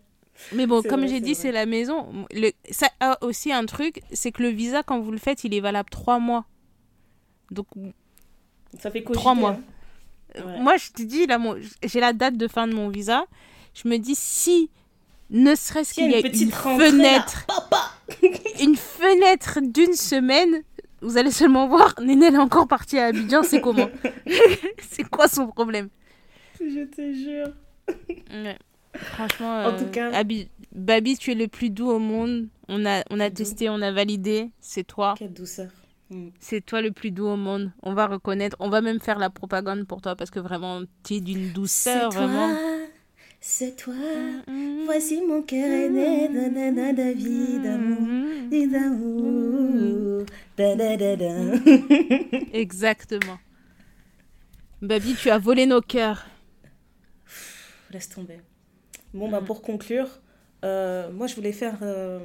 Mais 0.53 0.66
bon, 0.66 0.83
comme 0.83 1.07
j'ai 1.09 1.20
dit, 1.20 1.35
c'est 1.35 1.53
la 1.53 1.64
maison. 1.66 2.26
Le, 2.33 2.51
ça 2.70 2.89
a 3.01 3.22
aussi 3.24 3.51
un 3.53 3.64
truc, 3.66 4.03
c'est 4.12 4.31
que 4.31 4.43
le 4.43 4.49
visa, 4.51 4.83
quand 4.83 5.01
vous 5.01 5.11
le 5.11 5.18
faites, 5.18 5.45
il 5.45 5.55
est 5.55 5.61
valable 5.61 5.89
trois 5.91 6.18
mois. 6.18 6.45
Donc, 7.51 7.66
Ça 8.78 8.91
fait 8.91 9.03
Trois 9.03 9.35
mois. 9.35 9.59
hein. 10.39 10.43
Ouais. 10.47 10.61
moi, 10.61 10.76
je 10.76 10.91
te 10.93 11.03
dis, 11.03 11.26
là, 11.26 11.39
j'ai 11.83 11.99
la 12.01 12.12
date 12.12 12.37
de 12.37 12.47
fin 12.47 12.68
de 12.68 12.74
mon 12.74 12.89
visa. 12.89 13.24
Je 13.74 13.89
me 13.89 13.97
dis, 13.99 14.14
si, 14.14 14.70
ne 15.31 15.55
serait-ce 15.55 15.93
y 15.93 15.95
qu'il 15.95 16.05
a 16.14 16.18
y 16.18 16.20
une 16.20 16.26
a 16.26 16.28
petite 16.31 16.43
une 16.43 16.51
fenêtre, 16.53 17.47
une 18.61 18.76
fenêtre 18.76 19.59
d'une 19.62 19.95
semaine, 19.95 20.62
vous 21.03 21.16
allez 21.16 21.31
seulement 21.31 21.68
voir, 21.68 21.95
Néné, 22.01 22.26
elle 22.26 22.35
est 22.35 22.39
encore 22.39 22.68
partie 22.68 22.99
à 22.99 23.07
Abidjan, 23.07 23.43
c'est 23.43 23.61
comment 23.61 23.89
C'est 24.91 25.05
quoi 25.09 25.28
son 25.28 25.47
problème 25.49 25.89
Je 26.61 26.85
te 26.85 27.12
jure. 27.12 27.53
Ouais. 28.33 28.59
Franchement, 28.95 29.64
En 29.66 29.76
tout 29.76 29.85
euh, 29.85 29.91
cas- 29.91 30.11
Abi- 30.12 30.49
Babi, 30.72 31.16
tu 31.16 31.31
es 31.33 31.35
le 31.35 31.49
plus 31.49 31.70
doux 31.70 31.89
au 31.91 31.99
monde. 31.99 32.49
On 32.68 32.85
a, 32.87 33.03
on 33.11 33.18
a 33.20 33.28
Doux. 33.31 33.37
testé, 33.37 33.68
on 33.68 33.81
a 33.83 33.91
validé. 33.93 34.51
C'est 34.61 34.85
toi. 34.85 35.14
Quelle 35.16 35.33
douceur. 35.33 35.68
Mm. 36.11 36.28
C'est 36.41 36.61
toi 36.64 36.83
le 36.83 36.91
plus 36.91 37.11
doux 37.12 37.26
au 37.26 37.37
monde. 37.37 37.72
On 37.83 37.95
va 37.95 38.07
reconnaître. 38.07 38.57
On 38.61 38.68
va 38.68 38.81
même 38.81 39.01
faire 39.01 39.18
la 39.18 39.31
propagande 39.31 39.85
pour 39.87 40.01
toi 40.03 40.16
parce 40.16 40.31
que 40.31 40.39
vraiment, 40.41 40.83
tu 41.05 41.14
es 41.14 41.20
d'une 41.20 41.51
douceur, 41.53 42.11
vraiment. 42.11 42.53
C'est 43.41 43.76
toi. 43.76 43.95
Mm. 44.47 44.84
Voici 44.84 45.22
mon 45.26 45.43
cœur 45.43 45.66
est 45.66 45.88
né 45.88 47.14
vie 47.14 47.59
d'amour. 47.59 48.01
Mm. 48.01 48.53
Et 48.53 48.66
d'amour. 48.66 50.26
Da, 50.57 50.76
da, 50.76 50.97
da, 50.97 51.16
da. 51.16 51.34
Exactement. 52.53 53.38
Babi, 54.82 55.14
tu 55.14 55.30
as 55.30 55.38
volé 55.38 55.66
nos 55.66 55.80
cœurs. 55.80 56.26
Laisse 57.91 58.09
tomber. 58.09 58.41
Bon, 59.12 59.28
bah, 59.28 59.43
pour 59.45 59.62
conclure, 59.62 60.09
euh, 60.64 61.11
moi, 61.11 61.26
je 61.26 61.34
voulais 61.34 61.53
faire, 61.53 61.78
euh, 61.82 62.20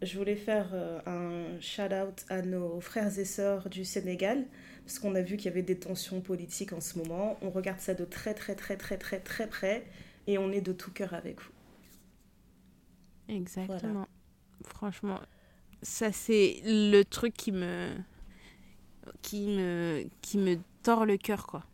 je 0.00 0.16
voulais 0.16 0.36
faire 0.36 0.70
euh, 0.72 1.00
un 1.06 1.60
shout-out 1.60 2.24
à 2.28 2.42
nos 2.42 2.80
frères 2.80 3.18
et 3.18 3.24
sœurs 3.24 3.68
du 3.68 3.84
Sénégal, 3.84 4.44
parce 4.84 4.98
qu'on 4.98 5.14
a 5.14 5.22
vu 5.22 5.36
qu'il 5.36 5.46
y 5.46 5.48
avait 5.48 5.62
des 5.62 5.78
tensions 5.78 6.20
politiques 6.20 6.72
en 6.72 6.80
ce 6.80 6.98
moment. 6.98 7.38
On 7.42 7.50
regarde 7.50 7.80
ça 7.80 7.94
de 7.94 8.04
très, 8.04 8.34
très, 8.34 8.54
très, 8.54 8.76
très, 8.76 8.98
très, 8.98 9.20
très 9.20 9.46
près, 9.46 9.86
et 10.26 10.38
on 10.38 10.50
est 10.50 10.60
de 10.60 10.72
tout 10.72 10.90
cœur 10.90 11.14
avec 11.14 11.40
vous. 11.40 11.52
Exactement. 13.28 14.08
Franchement, 14.64 15.20
ça 15.82 16.12
c'est 16.12 16.60
le 16.64 17.02
truc 17.02 17.34
qui 17.34 17.52
me 17.52 17.94
qui 19.22 19.46
me 19.48 20.04
qui 20.20 20.38
me 20.38 20.58
tord 20.82 21.06
le 21.06 21.16
cœur 21.16 21.46
quoi. 21.46 21.64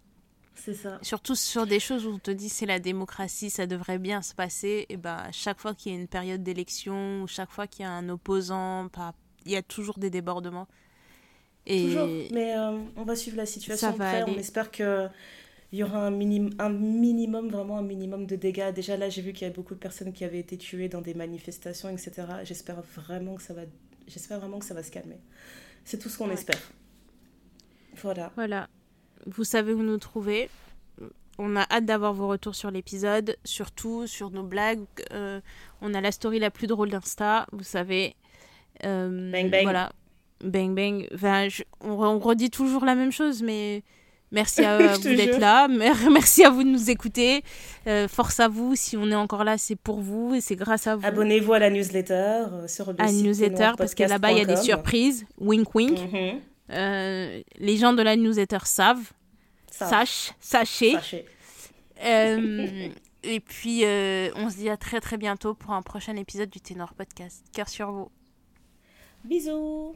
C'est 0.55 0.75
ça. 0.75 0.99
Surtout 1.03 1.35
sur 1.35 1.67
des 1.67 1.81
choses 1.81 2.07
où 2.07 2.11
on 2.11 2.19
te 2.19 2.31
dit 2.31 2.49
c'est 2.49 2.67
la 2.67 2.81
démocratie, 2.81 3.49
ça 3.51 3.67
devrait 3.67 3.99
bien 3.99 4.23
se 4.23 4.35
passer. 4.35 4.87
Et 4.89 4.97
ben 4.97 5.31
chaque 5.33 5.61
fois 5.61 5.75
qu'il 5.75 5.93
y 5.93 5.95
a 5.95 5.99
une 5.99 6.09
période 6.09 6.43
d'élection, 6.43 7.23
ou 7.23 7.27
chaque 7.27 7.51
fois 7.51 7.67
qu'il 7.67 7.85
y 7.85 7.87
a 7.87 7.93
un 7.93 8.09
opposant, 8.09 8.89
il 9.47 9.53
y 9.53 9.57
a 9.57 9.63
toujours 9.63 9.99
des 9.99 10.11
débordements. 10.11 10.69
Et 11.71 11.83
Toujours. 11.85 12.09
Mais 12.33 12.57
euh, 12.57 12.79
on 12.97 13.03
va 13.05 13.15
suivre 13.15 13.37
la 13.37 13.47
situation 13.47 13.91
Ça 13.91 13.93
va 13.93 14.05
de 14.07 14.11
près. 14.11 14.23
aller. 14.23 14.33
On 14.35 14.39
espère 14.39 14.71
que 14.71 15.07
il 15.71 15.79
y 15.79 15.83
aura 15.83 16.07
un, 16.07 16.11
minim, 16.11 16.49
un 16.59 16.71
minimum, 16.71 17.51
vraiment 17.51 17.77
un 17.77 17.83
minimum 17.83 18.25
de 18.27 18.37
dégâts. 18.37 18.73
Déjà 18.73 18.97
là, 18.97 19.11
j'ai 19.11 19.21
vu 19.21 19.33
qu'il 19.35 19.43
y 19.43 19.45
avait 19.45 19.55
beaucoup 19.55 19.75
de 19.75 19.79
personnes 19.79 20.15
qui 20.15 20.25
avaient 20.25 20.39
été 20.39 20.57
tuées 20.57 20.89
dans 20.89 21.03
des 21.03 21.13
manifestations, 21.13 21.91
etc. 21.91 22.13
J'espère 22.45 22.81
vraiment 22.97 23.35
que 23.35 23.43
ça 23.43 23.53
va, 23.53 23.63
j'espère 24.07 24.39
vraiment 24.41 24.59
que 24.61 24.65
ça 24.65 24.73
va 24.73 24.83
se 24.83 24.91
calmer. 24.91 25.19
C'est 25.85 25.99
tout 25.99 26.09
ce 26.09 26.17
qu'on 26.17 26.29
Ouais. 26.29 26.35
espère. 26.35 26.59
Voilà. 27.97 28.33
Voilà. 28.35 28.69
Vous 29.27 29.45
savez 29.45 29.75
où 29.75 29.83
nous 29.83 29.99
trouver. 29.99 30.49
On 31.41 31.55
a 31.55 31.67
hâte 31.71 31.85
d'avoir 31.85 32.15
vos 32.15 32.29
retours 32.29 32.55
sur 32.57 32.71
l'épisode, 32.71 33.37
surtout 33.45 34.07
sur 34.07 34.31
nos 34.31 34.43
blagues. 34.43 34.81
Euh, 35.13 35.41
on 35.83 35.93
a 35.95 36.01
la 36.01 36.11
story 36.13 36.39
la 36.41 36.51
plus 36.51 36.67
drôle 36.67 36.91
d'Insta, 36.91 37.47
vous 37.53 37.63
savez. 37.63 38.17
Euh, 38.85 39.31
Bang, 39.31 39.51
bang. 39.51 39.63
Voilà. 39.65 39.93
Bang 40.43 40.75
bang. 40.75 41.07
Enfin, 41.15 41.49
je- 41.49 41.63
on, 41.81 41.97
re- 41.97 42.07
on 42.09 42.19
redit 42.19 42.51
toujours 42.51 42.85
la 42.85 42.95
même 42.95 43.11
chose, 43.13 43.43
mais 43.43 43.83
merci 44.31 44.65
à, 44.65 44.95
vous 44.97 45.03
d'être 45.03 45.39
là. 45.39 45.67
Mer- 45.69 45.97
Merci 46.13 46.45
à 46.45 46.51
vous 46.51 46.63
de 46.63 46.69
nous 46.69 46.91
écouter. 46.91 47.43
Euh, 47.87 48.07
force 48.09 48.39
à 48.41 48.49
vous. 48.49 48.77
Si 48.77 48.97
on 48.97 49.11
est 49.11 49.15
encore 49.17 49.43
là, 49.45 49.59
c'est 49.59 49.77
pour 49.77 50.01
vous 50.01 50.35
et 50.35 50.41
c'est 50.41 50.57
grâce 50.57 50.87
à 50.87 50.97
vous. 50.97 51.05
Abonnez-vous 51.07 51.53
à 51.55 51.59
la 51.59 51.71
newsletter 51.71 52.13
euh, 52.13 52.69
sur 52.69 52.93
le 52.93 53.01
à 53.01 53.09
site 53.09 53.25
newsletter 53.25 53.73
parce 53.77 53.95
que 53.95 54.05
là-bas 54.05 54.33
il 54.33 54.39
y 54.39 54.43
a 54.43 54.45
des 54.45 54.57
surprises. 54.57 55.27
Wink 55.39 55.75
wink. 55.75 55.99
Mhm. 56.13 56.41
Euh, 56.71 57.43
les 57.59 57.77
gens 57.79 57.93
de 57.95 58.03
la 58.03 58.15
newsletter 58.17 58.59
savent. 58.65 59.13
Ça, 59.71 59.87
Sache, 59.89 60.33
sachez. 60.41 60.93
sachez. 60.93 61.25
Euh, 62.05 62.89
et 63.23 63.41
puis, 63.41 63.83
on 64.37 64.49
se 64.51 64.57
dit 64.57 64.69
à 64.71 64.77
très 64.77 65.01
très 65.01 65.17
bientôt 65.17 65.55
pour 65.55 65.73
un 65.73 65.83
prochain 65.83 66.15
épisode 66.17 66.49
du 66.51 66.61
Ténor 66.61 66.95
Podcast. 66.95 67.45
Cœur 67.53 67.69
sur 67.69 67.91
vous. 67.91 68.11
Bisous. 69.25 69.95